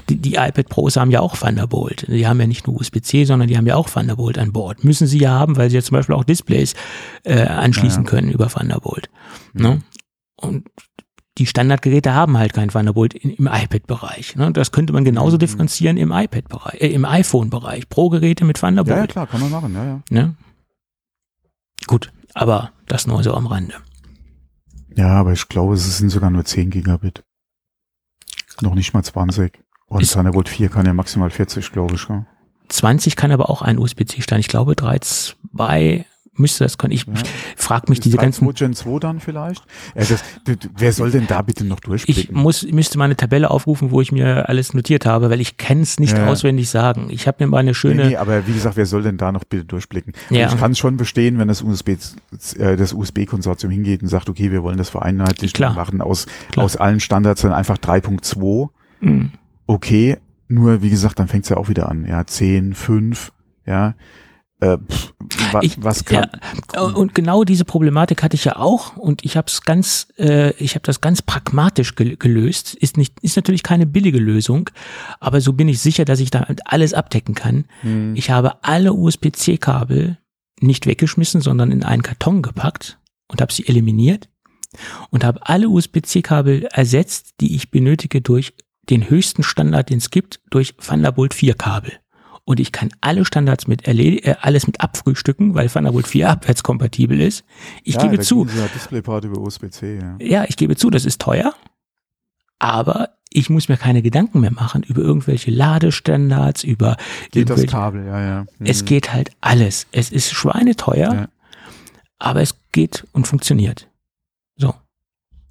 Die, 0.10 0.18
die 0.18 0.36
iPad 0.36 0.70
Pros 0.70 0.96
haben 0.96 1.12
ja 1.12 1.20
auch 1.20 1.36
Thunderbolt. 1.38 2.06
Die 2.08 2.26
haben 2.28 2.40
ja 2.40 2.48
nicht 2.48 2.68
nur 2.68 2.80
USB-C, 2.80 3.26
sondern 3.26 3.48
die 3.50 3.58
haben 3.58 3.68
ja 3.68 3.76
auch 3.76 3.90
Thunderbolt 3.90 4.38
an 4.38 4.54
Bord. 4.54 4.84
Müssen 4.84 5.08
sie 5.08 5.20
ja 5.20 5.32
haben, 5.32 5.58
weil 5.58 5.70
sie 5.70 5.76
ja 5.78 5.82
zum 5.82 5.96
Beispiel 5.96 6.16
auch 6.16 6.24
Displays 6.24 6.74
äh, 7.24 7.42
anschließen 7.46 8.04
Ja, 8.04 8.06
ja. 8.06 8.10
können 8.10 8.32
über 8.32 8.48
Thunderbolt. 8.48 9.10
Ne? 9.54 9.82
Und 10.36 10.68
die 11.38 11.46
Standardgeräte 11.48 12.14
haben 12.14 12.38
halt 12.38 12.54
kein 12.54 12.70
Thunderbolt 12.70 13.14
in, 13.14 13.32
im 13.32 13.48
iPad-Bereich. 13.48 14.36
Ne? 14.36 14.52
Das 14.54 14.72
könnte 14.72 14.94
man 14.94 15.04
genauso 15.04 15.36
Mhm. 15.36 15.40
differenzieren 15.40 15.98
im 15.98 16.12
iPad-Bereich, 16.12 16.82
äh, 16.82 16.88
im 16.94 17.06
iPhone-Bereich. 17.06 17.90
Pro-Geräte 17.90 18.46
mit 18.46 18.58
Ja, 18.62 18.68
ja, 18.70 18.76
Thunderbolt. 18.84 19.10
klar, 19.12 19.28
kann 19.28 19.42
man 19.42 19.52
machen, 19.52 19.74
ja, 19.74 19.84
ja. 19.86 20.02
Ne? 20.10 20.36
Gut, 21.88 22.12
aber 22.34 22.72
das 22.88 23.08
nur 23.08 23.22
so 23.24 23.34
am 23.34 23.48
Rande. 23.48 23.76
Ja, 24.96 25.10
aber 25.10 25.34
ich 25.34 25.50
glaube, 25.50 25.74
es 25.74 25.98
sind 25.98 26.10
sogar 26.10 26.30
nur 26.30 26.46
10 26.46 26.70
Gigabit. 26.70 27.24
Noch 28.62 28.76
nicht 28.76 28.94
mal 28.94 29.04
20. 29.04 29.60
Und 29.98 30.12
Thunderbolt 30.12 30.50
4 30.50 30.70
kann 30.70 30.86
ja 30.86 30.94
maximal 30.94 31.30
40, 31.30 31.72
glaube 31.72 31.96
ich. 31.96 32.08
Ja. 32.10 32.26
20 32.70 33.16
kann 33.16 33.32
aber 33.32 33.50
auch 33.50 33.62
ein 33.62 33.78
USB-C-Stand. 33.78 34.40
Ich 34.40 34.48
glaube 34.48 34.74
3.2 34.74 36.06
müsste 36.36 36.64
das 36.64 36.80
können. 36.80 36.94
Ich 36.94 37.06
Ja. 37.06 37.14
frage 37.56 37.86
mich 37.90 38.00
diese 38.00 38.18
3.2 38.18 38.22
ganzen 38.22 38.54
Gen 38.56 38.74
2 38.74 38.98
dann 39.00 39.20
vielleicht? 39.20 39.64
Ja, 39.96 40.04
das, 40.04 40.24
d- 40.48 40.56
d- 40.56 40.68
wer 40.76 40.92
soll 40.92 41.12
denn 41.12 41.28
da 41.28 41.44
bitte 41.44 41.64
noch 41.64 41.78
Ich 41.78 41.82
durchblicken? 41.84 42.36
muss, 42.36 42.64
müsste 42.72 42.98
mal 42.98 43.06
eine 43.06 43.16
Tabelle 43.16 43.52
aufrufen, 43.52 43.92
wo 43.92 44.02
ich 44.02 44.12
mir 44.12 44.50
alles 44.50 44.74
notiert 44.74 45.06
habe, 45.06 45.30
weil 45.30 45.40
ich 45.42 45.58
kann 45.58 45.82
es 45.82 46.00
nicht 46.00 46.18
Ja. 46.18 46.26
auswendig 46.26 46.72
sagen. 46.72 47.10
Ich 47.12 47.28
habe 47.28 47.44
mir 47.44 47.52
mal 47.52 47.60
eine 47.60 47.76
schöne, 47.76 48.02
Nee, 48.06 48.10
nee, 48.10 48.16
aber 48.18 48.48
wie 48.48 48.54
gesagt, 48.54 48.78
wer 48.78 48.88
soll 48.88 49.04
denn 49.04 49.18
da 49.18 49.32
noch 49.32 49.44
bitte 49.44 49.66
durchblicken? 49.66 50.14
Und 50.32 50.36
Ja. 50.36 50.48
Ich 50.52 50.58
kann 50.58 50.72
es 50.72 50.80
schon 50.80 50.98
verstehen, 50.98 51.38
wenn 51.38 51.50
das 51.50 51.62
USB, 51.62 51.90
äh, 52.58 52.78
das 52.78 52.94
USB-Konsortium 52.94 53.72
hingeht 53.72 54.02
und 54.02 54.08
sagt, 54.08 54.28
okay, 54.28 54.52
wir 54.52 54.64
wollen 54.64 54.78
das 54.80 54.90
und 55.70 55.76
machen 55.76 56.02
aus, 56.02 56.26
Klar. 56.52 56.66
aus 56.66 56.78
allen 56.78 57.00
Standards 57.00 57.42
dann 57.44 57.54
einfach 57.54 57.78
3.2. 57.78 58.70
Hm. 59.02 59.32
Okay, 59.68 60.18
nur 60.48 60.82
wie 60.82 60.90
gesagt, 60.90 61.20
dann 61.20 61.28
fängt 61.28 61.44
es 61.46 61.50
ja 61.50 61.58
auch 61.58 61.70
wieder 61.70 61.90
an. 61.90 62.06
Ja, 62.06 62.26
10, 62.26 62.74
5, 62.74 63.32
ja. 63.66 63.96
Äh, 64.60 64.78
pff, 64.78 65.14
wa, 65.52 65.60
Ich- 65.62 65.84
was 65.84 66.06
kann, 66.06 66.30
ja, 66.74 66.82
und 66.82 67.14
genau 67.16 67.44
diese 67.44 67.66
Problematik 67.66 68.24
hatte 68.24 68.36
ich 68.36 68.46
ja 68.46 68.56
auch 68.56 68.96
und 68.96 69.26
ich 69.26 69.36
habe 69.36 69.48
es 69.48 69.62
ganz, 69.64 70.08
äh, 70.18 70.52
ich 70.52 70.76
habe 70.76 70.84
das 70.86 71.02
ganz 71.02 71.22
pragmatisch 71.22 71.96
gel 71.96 72.16
gelöst. 72.16 72.74
Ist 72.76 72.96
nicht, 72.96 73.20
ist 73.22 73.36
natürlich 73.36 73.64
keine 73.64 73.86
billige 73.86 74.20
Lösung, 74.20 74.70
aber 75.20 75.42
so 75.42 75.52
bin 75.54 75.68
ich 75.68 75.80
sicher, 75.80 76.06
dass 76.06 76.22
ich 76.22 76.32
da 76.32 76.48
alles 76.66 76.94
abdecken 76.94 77.36
kann. 77.36 77.66
Hm. 77.82 78.16
Ich 78.16 78.30
habe 78.32 78.64
alle 78.64 78.94
USB-C-Kabel 78.94 80.18
nicht 80.62 80.86
weggeschmissen, 80.86 81.42
sondern 81.42 81.72
in 81.72 81.84
einen 81.84 82.04
Karton 82.04 82.42
gepackt 82.42 83.00
und 83.28 83.42
habe 83.42 83.52
sie 83.52 83.68
eliminiert 83.68 84.30
und 85.10 85.26
habe 85.26 85.46
alle 85.46 85.68
USB-C-Kabel 85.68 86.70
ersetzt, 86.72 87.34
die 87.42 87.56
ich 87.56 87.70
benötige 87.70 88.22
durch 88.22 88.54
den 88.90 89.10
höchsten 89.10 89.44
Standard, 89.44 89.90
den 89.90 89.98
es 89.98 90.10
gibt, 90.10 90.40
durch 90.50 90.76
Thunderbolt 90.76 91.34
4 91.34 91.56
Kabel. 91.56 91.94
Und 92.46 92.60
ich 92.60 92.74
kann 92.74 92.90
alle 93.00 93.24
Standards 93.24 93.68
mit 93.68 93.88
äh, 93.88 94.36
alles 94.42 94.68
mit 94.68 94.82
abfrühstücken, 94.82 95.56
weil 95.56 95.70
Thunderbolt 95.70 96.08
4 96.08 96.30
abwärtskompatibel 96.32 97.22
ist. 97.22 97.46
Ich 97.84 97.96
ja, 97.96 98.02
gebe 98.04 98.20
zu, 98.20 98.46
Displayport 98.46 99.26
über 99.26 99.40
USB-C, 99.40 100.00
ja. 100.00 100.16
ja, 100.20 100.46
ich 100.48 100.58
gebe 100.58 100.76
zu, 100.76 100.90
das 100.90 101.06
ist 101.06 101.22
teuer, 101.22 101.54
aber 102.60 103.10
ich 103.30 103.50
muss 103.50 103.70
mir 103.70 103.78
keine 103.78 104.02
Gedanken 104.02 104.42
mehr 104.42 104.52
machen 104.52 104.84
über 104.84 105.02
irgendwelche 105.02 105.52
Ladestandards, 105.52 106.64
über 106.64 106.98
Geht 107.32 107.50
das 107.50 107.66
Kabel, 107.66 108.06
ja, 108.06 108.22
ja. 108.22 108.40
Hm. 108.58 108.66
es 108.66 108.86
geht 108.86 109.14
halt 109.14 109.32
alles. 109.42 109.88
Es 109.92 110.12
ist 110.12 110.32
schweineteuer, 110.32 111.14
Ja. 111.14 111.28
aber 112.20 112.42
es 112.42 112.56
geht 112.72 113.08
und 113.14 113.26
funktioniert. 113.28 113.88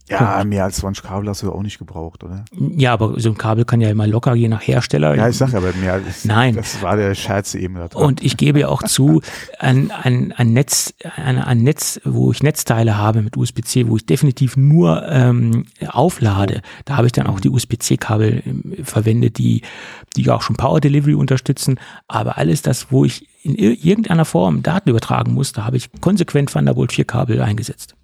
Ja, 0.08 0.42
mehr 0.44 0.64
als 0.64 0.76
20 0.76 1.04
Kabel 1.04 1.28
hast 1.28 1.42
du 1.42 1.52
auch 1.52 1.62
nicht 1.62 1.78
gebraucht, 1.78 2.22
oder? 2.24 2.44
Ja, 2.58 2.92
aber 2.92 3.18
so 3.18 3.30
ein 3.30 3.38
Kabel 3.38 3.64
kann 3.64 3.80
ja 3.80 3.88
immer 3.88 4.06
locker, 4.06 4.34
je 4.34 4.48
nach 4.48 4.60
Hersteller. 4.60 5.14
Ja, 5.14 5.28
ich 5.28 5.36
sag 5.38 5.52
ja, 5.52 5.58
aber 5.58 5.72
mehr 5.74 5.94
als, 5.94 6.24
Nein. 6.24 6.54
das 6.56 6.82
war 6.82 6.96
der 6.96 7.14
Scherz 7.14 7.54
eben 7.54 7.76
da 7.76 7.88
dran. 7.88 8.02
Und 8.02 8.22
ich 8.22 8.36
gebe 8.36 8.60
ja 8.60 8.68
auch 8.68 8.82
zu, 8.82 9.22
ein, 9.58 9.90
ein, 9.90 10.32
ein 10.32 10.52
Netz, 10.52 10.92
ein, 11.16 11.38
ein 11.38 11.58
Netz, 11.62 12.00
wo 12.04 12.32
ich 12.32 12.42
Netzteile 12.42 12.96
habe 12.98 13.22
mit 13.22 13.36
USB-C, 13.36 13.88
wo 13.88 13.96
ich 13.96 14.04
definitiv 14.04 14.56
nur 14.56 15.06
ähm, 15.08 15.64
auflade, 15.88 16.62
da 16.84 16.96
habe 16.96 17.06
ich 17.06 17.12
dann 17.12 17.26
auch 17.26 17.40
die 17.40 17.48
USB-C-Kabel 17.50 18.42
ähm, 18.44 18.74
verwendet, 18.84 19.38
die, 19.38 19.62
die 20.16 20.28
auch 20.30 20.42
schon 20.42 20.56
Power 20.56 20.80
Delivery 20.80 21.14
unterstützen. 21.14 21.78
Aber 22.08 22.36
alles 22.38 22.60
das, 22.62 22.90
wo 22.90 23.04
ich 23.04 23.28
in 23.44 23.54
ir- 23.54 23.78
irgendeiner 23.84 24.24
Form 24.24 24.62
Daten 24.62 24.90
übertragen 24.90 25.32
muss, 25.32 25.52
da 25.52 25.64
habe 25.64 25.76
ich 25.76 25.88
konsequent 26.00 26.50
Thunderbolt 26.52 26.92
4 26.92 27.04
Kabel 27.04 27.40
eingesetzt. 27.40 27.94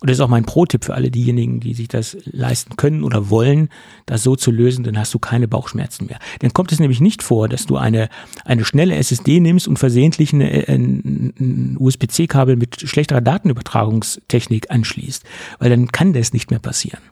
Und 0.00 0.08
das 0.08 0.16
ist 0.16 0.22
auch 0.22 0.28
mein 0.28 0.46
Pro-Tipp 0.46 0.84
für 0.84 0.94
alle 0.94 1.10
diejenigen, 1.10 1.60
die 1.60 1.74
sich 1.74 1.86
das 1.86 2.16
leisten 2.24 2.76
können 2.76 3.04
oder 3.04 3.28
wollen, 3.28 3.68
das 4.06 4.22
so 4.22 4.34
zu 4.34 4.50
lösen, 4.50 4.82
dann 4.82 4.98
hast 4.98 5.12
du 5.12 5.18
keine 5.18 5.46
Bauchschmerzen 5.46 6.06
mehr. 6.06 6.18
Dann 6.38 6.54
kommt 6.54 6.72
es 6.72 6.80
nämlich 6.80 7.00
nicht 7.00 7.22
vor, 7.22 7.48
dass 7.50 7.66
du 7.66 7.76
eine, 7.76 8.08
eine 8.46 8.64
schnelle 8.64 8.96
SSD 8.96 9.40
nimmst 9.40 9.68
und 9.68 9.78
versehentlich 9.78 10.32
eine, 10.32 10.68
äh, 10.68 10.74
ein, 10.74 11.34
ein 11.38 11.76
USB-C-Kabel 11.78 12.56
mit 12.56 12.80
schlechterer 12.80 13.20
Datenübertragungstechnik 13.20 14.70
anschließt, 14.70 15.24
weil 15.58 15.68
dann 15.68 15.88
kann 15.88 16.14
das 16.14 16.32
nicht 16.32 16.50
mehr 16.50 16.60
passieren. 16.60 17.02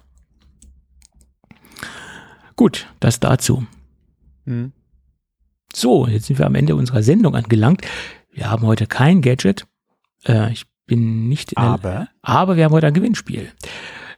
Gut, 2.56 2.86
das 3.01 3.20
dazu. 3.20 3.66
Hm. 4.47 4.73
So, 5.74 6.06
jetzt 6.06 6.27
sind 6.27 6.39
wir 6.39 6.47
am 6.47 6.55
Ende 6.55 6.74
unserer 6.74 7.02
Sendung 7.02 7.36
angelangt. 7.36 7.82
Wir 8.32 8.51
haben 8.51 8.66
heute 8.66 8.86
kein 8.86 9.20
Gadget. 9.20 9.66
Äh, 10.24 10.52
ich 10.52 10.65
bin 10.89 11.28
nicht 11.28 11.52
in 11.52 11.62
der- 11.62 11.70
Aber? 11.70 12.09
aber 12.23 12.56
wir 12.56 12.65
haben 12.65 12.73
heute 12.73 12.89
ein 12.89 12.94
Gewinnspiel. 12.94 13.48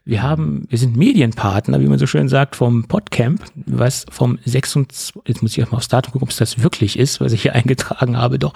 Wir 0.06 0.22
haben, 0.22 0.64
wir 0.70 0.78
sind 0.78 0.96
Medienpartner, 0.96 1.78
wie 1.78 1.86
man 1.86 1.98
so 1.98 2.06
schön 2.06 2.30
sagt, 2.30 2.56
vom 2.56 2.84
Podcamp, 2.88 3.44
was 3.66 4.06
vom 4.10 4.38
26, 4.44 5.14
jetzt 5.26 5.42
muss 5.42 5.52
ich 5.52 5.58
erstmal 5.58 5.76
aufs 5.76 5.88
Datum 5.88 6.12
gucken, 6.12 6.24
ob 6.24 6.30
es 6.30 6.38
das 6.38 6.62
wirklich 6.62 6.98
ist, 6.98 7.20
was 7.20 7.32
ich 7.32 7.42
hier 7.42 7.54
eingetragen 7.60 8.16
habe, 8.16 8.38
doch, 8.38 8.54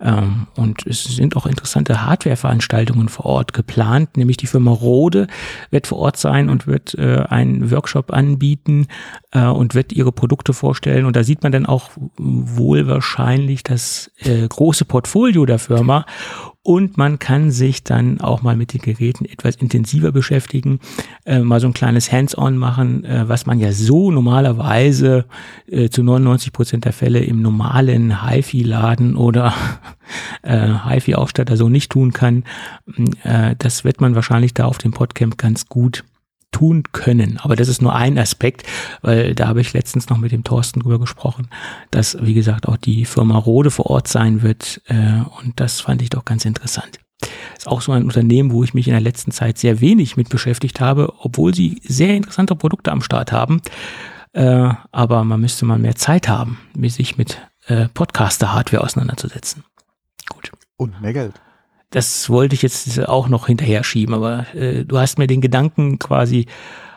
Ähm, 0.00 0.46
und 0.56 0.86
es 0.86 1.04
sind 1.04 1.36
auch 1.36 1.46
interessante 1.46 2.04
Hardware-Veranstaltungen 2.04 3.08
vor 3.08 3.26
Ort 3.26 3.52
geplant, 3.52 4.16
nämlich 4.16 4.36
die 4.36 4.46
Firma 4.46 4.70
Rode 4.70 5.26
wird 5.70 5.86
vor 5.86 5.98
Ort 5.98 6.16
sein 6.16 6.48
und 6.48 6.66
wird 6.66 6.94
äh, 6.94 7.24
einen 7.28 7.70
Workshop 7.70 8.12
anbieten 8.12 8.86
äh, 9.32 9.44
und 9.46 9.74
wird 9.74 9.92
ihre 9.92 10.12
Produkte 10.12 10.52
vorstellen. 10.52 11.04
Und 11.04 11.16
da 11.16 11.24
sieht 11.24 11.42
man 11.42 11.52
dann 11.52 11.66
auch 11.66 11.90
wohl 12.16 12.86
wahrscheinlich 12.86 13.62
das 13.62 14.10
äh, 14.18 14.46
große 14.46 14.84
Portfolio 14.84 15.46
der 15.46 15.58
Firma 15.58 16.04
und 16.66 16.96
man 16.96 17.18
kann 17.18 17.50
sich 17.50 17.84
dann 17.84 18.22
auch 18.22 18.40
mal 18.40 18.56
mit 18.56 18.72
den 18.72 18.80
Geräten 18.80 19.26
etwas 19.26 19.56
intensiver 19.56 20.12
beschäftigen, 20.12 20.80
äh, 21.26 21.40
mal 21.40 21.60
so 21.60 21.66
ein 21.66 21.74
kleines 21.74 22.10
Hands-on 22.10 22.56
machen, 22.56 23.04
äh, 23.04 23.28
was 23.28 23.44
man 23.44 23.60
ja 23.60 23.70
so 23.70 24.10
normalerweise 24.10 25.26
äh, 25.66 25.90
zu 25.90 26.02
99 26.02 26.54
Prozent 26.54 26.86
der 26.86 26.94
Fälle 26.94 27.20
im 27.20 27.42
normalen 27.42 28.26
HiFi-Laden 28.26 29.14
oder 29.14 29.52
äh, 30.42 30.68
HiFi-Ausstatter 30.84 31.56
so 31.56 31.68
nicht 31.68 31.90
tun 31.90 32.12
kann. 32.12 32.44
Äh, 33.22 33.56
das 33.58 33.84
wird 33.84 34.00
man 34.00 34.14
wahrscheinlich 34.14 34.54
da 34.54 34.66
auf 34.66 34.78
dem 34.78 34.92
Podcamp 34.92 35.38
ganz 35.38 35.66
gut 35.66 36.04
tun 36.54 36.84
können. 36.92 37.38
Aber 37.42 37.56
das 37.56 37.68
ist 37.68 37.82
nur 37.82 37.94
ein 37.94 38.16
Aspekt, 38.16 38.62
weil 39.02 39.34
da 39.34 39.48
habe 39.48 39.60
ich 39.60 39.72
letztens 39.72 40.08
noch 40.08 40.18
mit 40.18 40.32
dem 40.32 40.44
Thorsten 40.44 40.80
drüber 40.80 41.00
gesprochen, 41.00 41.48
dass, 41.90 42.16
wie 42.20 42.34
gesagt, 42.34 42.68
auch 42.68 42.76
die 42.76 43.04
Firma 43.04 43.36
Rode 43.36 43.70
vor 43.70 43.86
Ort 43.86 44.08
sein 44.08 44.42
wird. 44.42 44.80
Äh, 44.86 45.22
und 45.42 45.54
das 45.56 45.80
fand 45.80 46.00
ich 46.00 46.10
doch 46.10 46.24
ganz 46.24 46.44
interessant. 46.44 47.00
Ist 47.56 47.66
auch 47.66 47.80
so 47.80 47.92
ein 47.92 48.04
Unternehmen, 48.04 48.52
wo 48.52 48.62
ich 48.62 48.74
mich 48.74 48.86
in 48.86 48.92
der 48.92 49.00
letzten 49.00 49.32
Zeit 49.32 49.58
sehr 49.58 49.80
wenig 49.80 50.16
mit 50.16 50.28
beschäftigt 50.28 50.80
habe, 50.80 51.12
obwohl 51.18 51.54
sie 51.54 51.80
sehr 51.82 52.14
interessante 52.14 52.54
Produkte 52.54 52.92
am 52.92 53.02
Start 53.02 53.32
haben. 53.32 53.60
Äh, 54.32 54.70
aber 54.92 55.24
man 55.24 55.40
müsste 55.40 55.64
mal 55.64 55.78
mehr 55.78 55.96
Zeit 55.96 56.28
haben, 56.28 56.58
sich 56.82 57.16
mit 57.16 57.40
äh, 57.66 57.88
Podcaster-Hardware 57.88 58.82
auseinanderzusetzen. 58.82 59.64
Gut. 60.28 60.50
Und 60.76 61.00
mehr 61.00 61.12
Geld. 61.12 61.34
Das 61.90 62.28
wollte 62.28 62.54
ich 62.54 62.62
jetzt 62.62 62.98
auch 63.08 63.28
noch 63.28 63.46
hinterher 63.46 63.84
schieben, 63.84 64.14
aber 64.14 64.52
äh, 64.54 64.84
du 64.84 64.98
hast 64.98 65.18
mir 65.18 65.26
den 65.28 65.40
Gedanken 65.40 65.98
quasi 65.98 66.46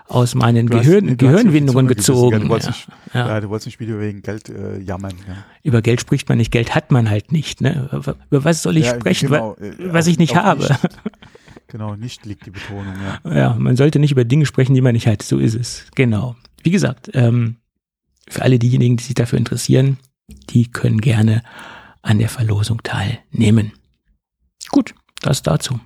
aus 0.08 0.34
meinen 0.36 0.72
hast- 0.72 0.84
Gehirn, 0.86 1.18
Gehirnwindungen 1.18 1.88
gezogen. 1.88 2.44
Du 2.44 2.50
wolltest, 2.50 2.70
Ja, 2.88 2.96
nicht, 3.06 3.14
ja. 3.16 3.28
ja. 3.28 3.42
du 3.42 3.50
wolltest 3.50 3.68
nicht 3.68 3.80
wieder 3.80 4.00
wegen 4.00 4.22
Geld 4.22 4.50
äh, 4.50 4.80
jammern. 4.80 5.14
Ja. 5.28 5.36
Über 5.64 5.82
Geld 5.82 6.02
spricht 6.02 6.28
man 6.30 6.38
nicht, 6.40 6.52
Geld 6.52 6.74
hat 6.74 6.92
man 6.92 7.10
halt 7.10 7.32
nicht. 7.32 7.62
Ne? 7.62 7.90
Über 7.92 8.44
was 8.44 8.64
soll 8.64 8.78
ich 8.78 8.86
Ja, 8.86 8.96
sprechen, 8.96 9.30
genau, 9.30 9.56
wa- 9.60 9.94
was 9.94 10.08
ich 10.08 10.18
nicht 10.18 10.36
habe? 10.36 10.62
Nicht, 10.64 10.80
genau, 11.68 11.96
nicht 11.96 12.26
liegt 12.26 12.46
die 12.46 12.52
Betonung, 12.52 12.94
ja. 13.26 13.36
Ja, 13.36 13.56
man 13.60 13.76
sollte 13.76 14.00
nicht 14.00 14.12
über 14.14 14.24
Dinge 14.26 14.46
sprechen, 14.46 14.74
die 14.74 14.82
man 14.82 14.94
nicht 14.94 15.06
hat. 15.08 15.22
So 15.22 15.38
ist 15.38 15.56
es. 15.56 15.86
Genau. 15.94 16.36
Wie 16.64 16.72
gesagt, 16.72 17.12
ähm, 17.14 17.58
für 18.30 18.42
alle 18.42 18.58
diejenigen, 18.60 18.98
die 18.98 19.04
sich 19.04 19.16
dafür 19.16 19.38
interessieren, 19.38 19.98
die 20.50 20.72
können 20.72 21.02
gerne 21.02 21.44
an 22.08 22.20
der 22.20 22.30
Verlosung 22.30 22.82
teilnehmen. 22.84 23.74
Gut, 24.70 24.96
das 25.22 25.44
dazu. 25.44 25.80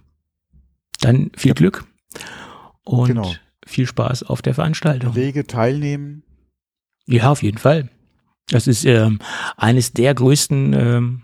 Dann 0.99 1.31
viel 1.35 1.49
Ja. 1.49 1.53
Glück 1.56 1.85
und 2.84 3.07
Genau. 3.07 3.34
viel 3.65 3.88
Spaß 3.88 4.23
auf 4.23 4.41
der 4.41 4.53
Veranstaltung. 4.53 5.15
Wege 5.15 5.48
teilnehmen. 5.48 6.23
Ja, 7.07 7.31
auf 7.31 7.41
jeden 7.43 7.57
Fall. 7.57 7.89
Das 8.49 8.68
ist 8.68 8.85
ähm, 8.85 9.19
eines 9.57 9.93
der 9.93 10.14
größten, 10.14 10.73
ähm, 10.73 11.22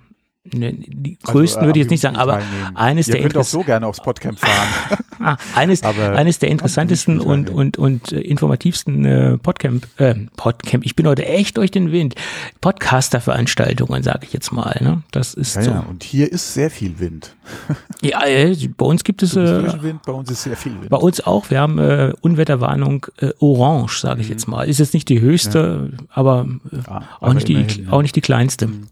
ne, 0.54 0.74
die 0.74 1.18
Also, 1.24 1.34
größten 1.34 1.64
äh, 1.64 1.66
würde 1.68 1.80
ich 1.80 1.84
jetzt 1.86 1.92
nicht 1.92 2.02
sagen, 2.02 2.16
aber 2.16 2.42
eines 2.76 3.08
Ihr 3.08 3.14
der 3.16 3.22
könnt 3.24 3.38
auch 3.38 3.44
so 3.44 3.62
gerne 3.64 3.88
aufs 3.88 4.02
Podcamp 4.02 4.40
fahren. 4.40 5.04
ah, 5.20 5.38
eines, 5.56 5.84
eines 5.84 6.40
der 6.40 6.50
interessantesten 6.50 7.20
und, 7.20 7.50
und, 7.50 7.78
und 7.78 8.12
äh, 8.12 8.20
informativsten 8.22 9.06
äh, 9.06 9.38
Podcamp, 9.38 9.88
äh, 9.98 10.16
Podcamp, 10.36 10.86
ich 10.86 10.96
bin 10.96 11.08
heute 11.08 11.26
echt 11.26 11.58
durch 11.58 11.72
den 11.72 11.92
Wind, 11.92 12.16
Podcaster-Veranstaltungen, 12.62 14.04
sage 14.04 14.20
ich 14.24 14.34
jetzt 14.34 14.52
mal. 14.52 14.78
Ne? 14.82 15.04
Das 15.12 15.34
ist 15.34 15.56
Ja, 15.56 15.62
so. 15.64 15.72
ja, 15.72 15.80
und 15.90 16.04
hier 16.04 16.32
ist 16.32 16.54
sehr 16.54 16.70
viel 16.70 17.00
Wind. 17.00 17.36
Ja, 18.04 18.24
äh, 18.28 18.56
bei 18.78 18.86
uns 18.86 19.04
gibt 19.04 19.24
es 19.24 19.36
äh, 19.36 19.62
Zwischenwind, 19.62 20.04
bei 20.04 20.12
uns 20.12 20.30
ist 20.30 20.44
sehr 20.44 20.56
viel 20.56 20.74
Wind. 20.74 20.90
bei 20.90 20.98
uns 20.98 21.20
auch. 21.26 21.50
Wir 21.50 21.60
haben 21.60 21.80
äh, 21.80 22.14
Unwetterwarnung 22.22 23.08
äh, 23.20 23.32
Orange, 23.40 24.00
sage 24.02 24.22
ich 24.22 24.28
Mhm. 24.28 24.34
jetzt 24.34 24.48
mal. 24.48 24.70
Ist 24.70 24.78
jetzt 24.78 24.94
nicht 24.94 25.10
die 25.10 25.20
höchste, 25.20 25.94
aber 26.10 26.46
äh, 26.72 26.76
Ja, 26.76 26.98
auch 27.20 27.22
aber 27.22 27.34
nicht 27.34 27.48
die 27.48 27.54
ja. 27.56 27.66
auch 27.92 28.04
nicht 28.04 28.16
die 28.16 28.22
kleinste. 28.22 28.68
Mhm. 28.68 28.88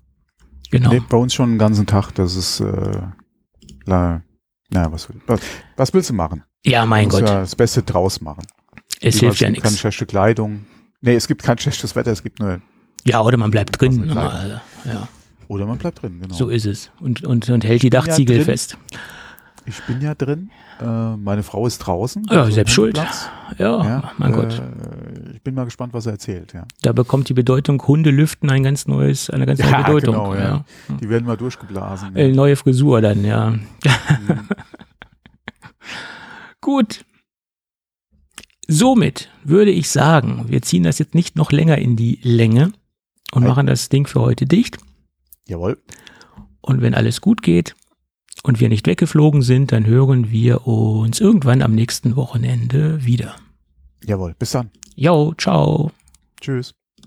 Genau. 0.72 0.90
Nee, 0.92 1.02
bei 1.08 1.18
uns 1.18 1.34
schon 1.34 1.52
den 1.52 1.60
ganzen 1.60 1.86
Tag, 1.86 2.12
das 2.16 2.36
ist, 2.36 2.60
äh, 2.60 3.02
la, 3.86 4.22
na, 4.70 4.92
was, 4.92 5.08
was, 5.28 5.40
was 5.78 5.94
willst 5.94 6.10
du 6.10 6.14
machen? 6.14 6.44
Ja, 6.66 6.86
mein 6.86 7.10
Gott, 7.10 7.22
ja 7.22 7.40
das 7.42 7.56
Beste 7.56 7.84
draus 7.84 8.22
machen. 8.22 8.44
es 9.02 9.20
hilft 9.20 9.40
ja 9.42 9.48
gibt 9.50 9.62
keine 9.62 9.72
nichts. 9.72 9.80
schlechte 9.80 10.06
Kleidung. 10.06 10.66
Nee, 11.02 11.16
es 11.16 11.28
gibt 11.28 11.44
kein 11.44 11.58
schlechtes 11.58 11.96
Wetter, 11.96 12.12
es 12.12 12.24
gibt 12.24 12.40
nur, 12.40 12.60
Ja, 13.06 13.22
oder 13.22 13.38
man 13.38 13.52
bleibt 13.52 13.80
drin. 13.80 14.08
Normal. 14.08 14.62
Ja, 14.86 15.08
oder 15.48 15.68
man 15.68 15.78
bleibt 15.78 16.02
drin, 16.02 16.20
genau. 16.22 16.34
so 16.34 16.50
ist 16.50 16.66
es. 16.66 16.90
Und, 17.00 17.24
und, 17.24 17.48
und 17.50 17.64
hält 17.64 17.84
die 17.84 17.88
ja 17.88 18.02
Dachziegel 18.02 18.38
drin. 18.38 18.46
fest. 18.46 18.78
Ich 19.68 19.82
bin 19.86 20.00
ja 20.02 20.14
drin, 20.14 20.52
äh, 20.80 21.16
meine 21.16 21.42
Frau 21.42 21.66
ist 21.66 21.80
draußen. 21.80 22.26
Ja, 22.30 22.42
also 22.42 22.52
selbst 22.52 22.74
schuld. 22.74 22.98
Ja, 22.98 23.84
Ja, 23.84 24.12
mein 24.18 24.32
äh, 24.34 24.36
Gott. 24.36 24.62
Ich 25.34 25.42
bin 25.42 25.56
mal 25.56 25.66
gespannt, 25.66 25.94
was 25.94 26.06
er 26.06 26.14
erzählt, 26.14 26.54
ja. 26.54 26.66
Da 26.84 26.92
bekommt 26.94 27.30
die 27.30 27.34
Bedeutung 27.34 27.82
Hundelüften 27.82 28.50
ein 28.52 28.64
ganz 28.64 28.88
neues, 28.88 29.30
eine 29.30 29.46
ganz 29.48 29.60
neue 29.60 29.72
Ja, 29.72 29.82
Bedeutung. 29.82 30.14
genau, 30.14 30.36
ja. 30.36 30.42
ja. 30.90 30.96
Die 31.02 31.10
werden 31.10 31.26
mal 31.26 31.38
durchgeblasen. 31.38 32.16
Äh, 32.16 32.32
neue 32.32 32.56
Frisur 32.56 33.02
dann, 33.02 33.26
ja. 33.26 33.52
Mhm. 33.52 33.62
Gut. 36.62 37.06
Somit 38.68 39.30
würde 39.44 39.72
ich 39.72 39.90
sagen, 39.90 40.46
wir 40.48 40.62
ziehen 40.62 40.84
das 40.84 40.98
jetzt 41.00 41.14
nicht 41.16 41.36
noch 41.36 41.52
länger 41.52 41.78
in 41.78 41.96
die 41.96 42.20
Länge 42.24 42.72
und 43.32 43.44
Nein. 43.44 43.50
machen 43.50 43.68
das 43.68 43.90
Ding 43.90 44.08
für 44.08 44.22
heute 44.22 44.46
dicht. 44.46 44.78
Jawohl. 45.48 45.78
Und 46.62 46.82
wenn 46.82 46.96
alles 46.96 47.22
gut 47.22 47.44
geht 47.44 47.76
und 48.48 48.60
wir 48.60 48.70
nicht 48.70 48.88
weggeflogen 48.88 49.42
sind, 49.42 49.72
dann 49.72 49.86
hören 49.86 50.32
wir 50.32 50.68
uns 50.68 51.20
irgendwann 51.20 51.62
am 51.62 51.74
nächsten 51.74 52.16
Wochenende 52.16 53.04
wieder. 53.06 53.36
Jawohl. 54.04 54.36
Bis 54.38 54.52
dann. 54.52 54.70
Jo, 54.96 55.34
ciao. 55.38 55.92
Tschüss. 56.40 56.74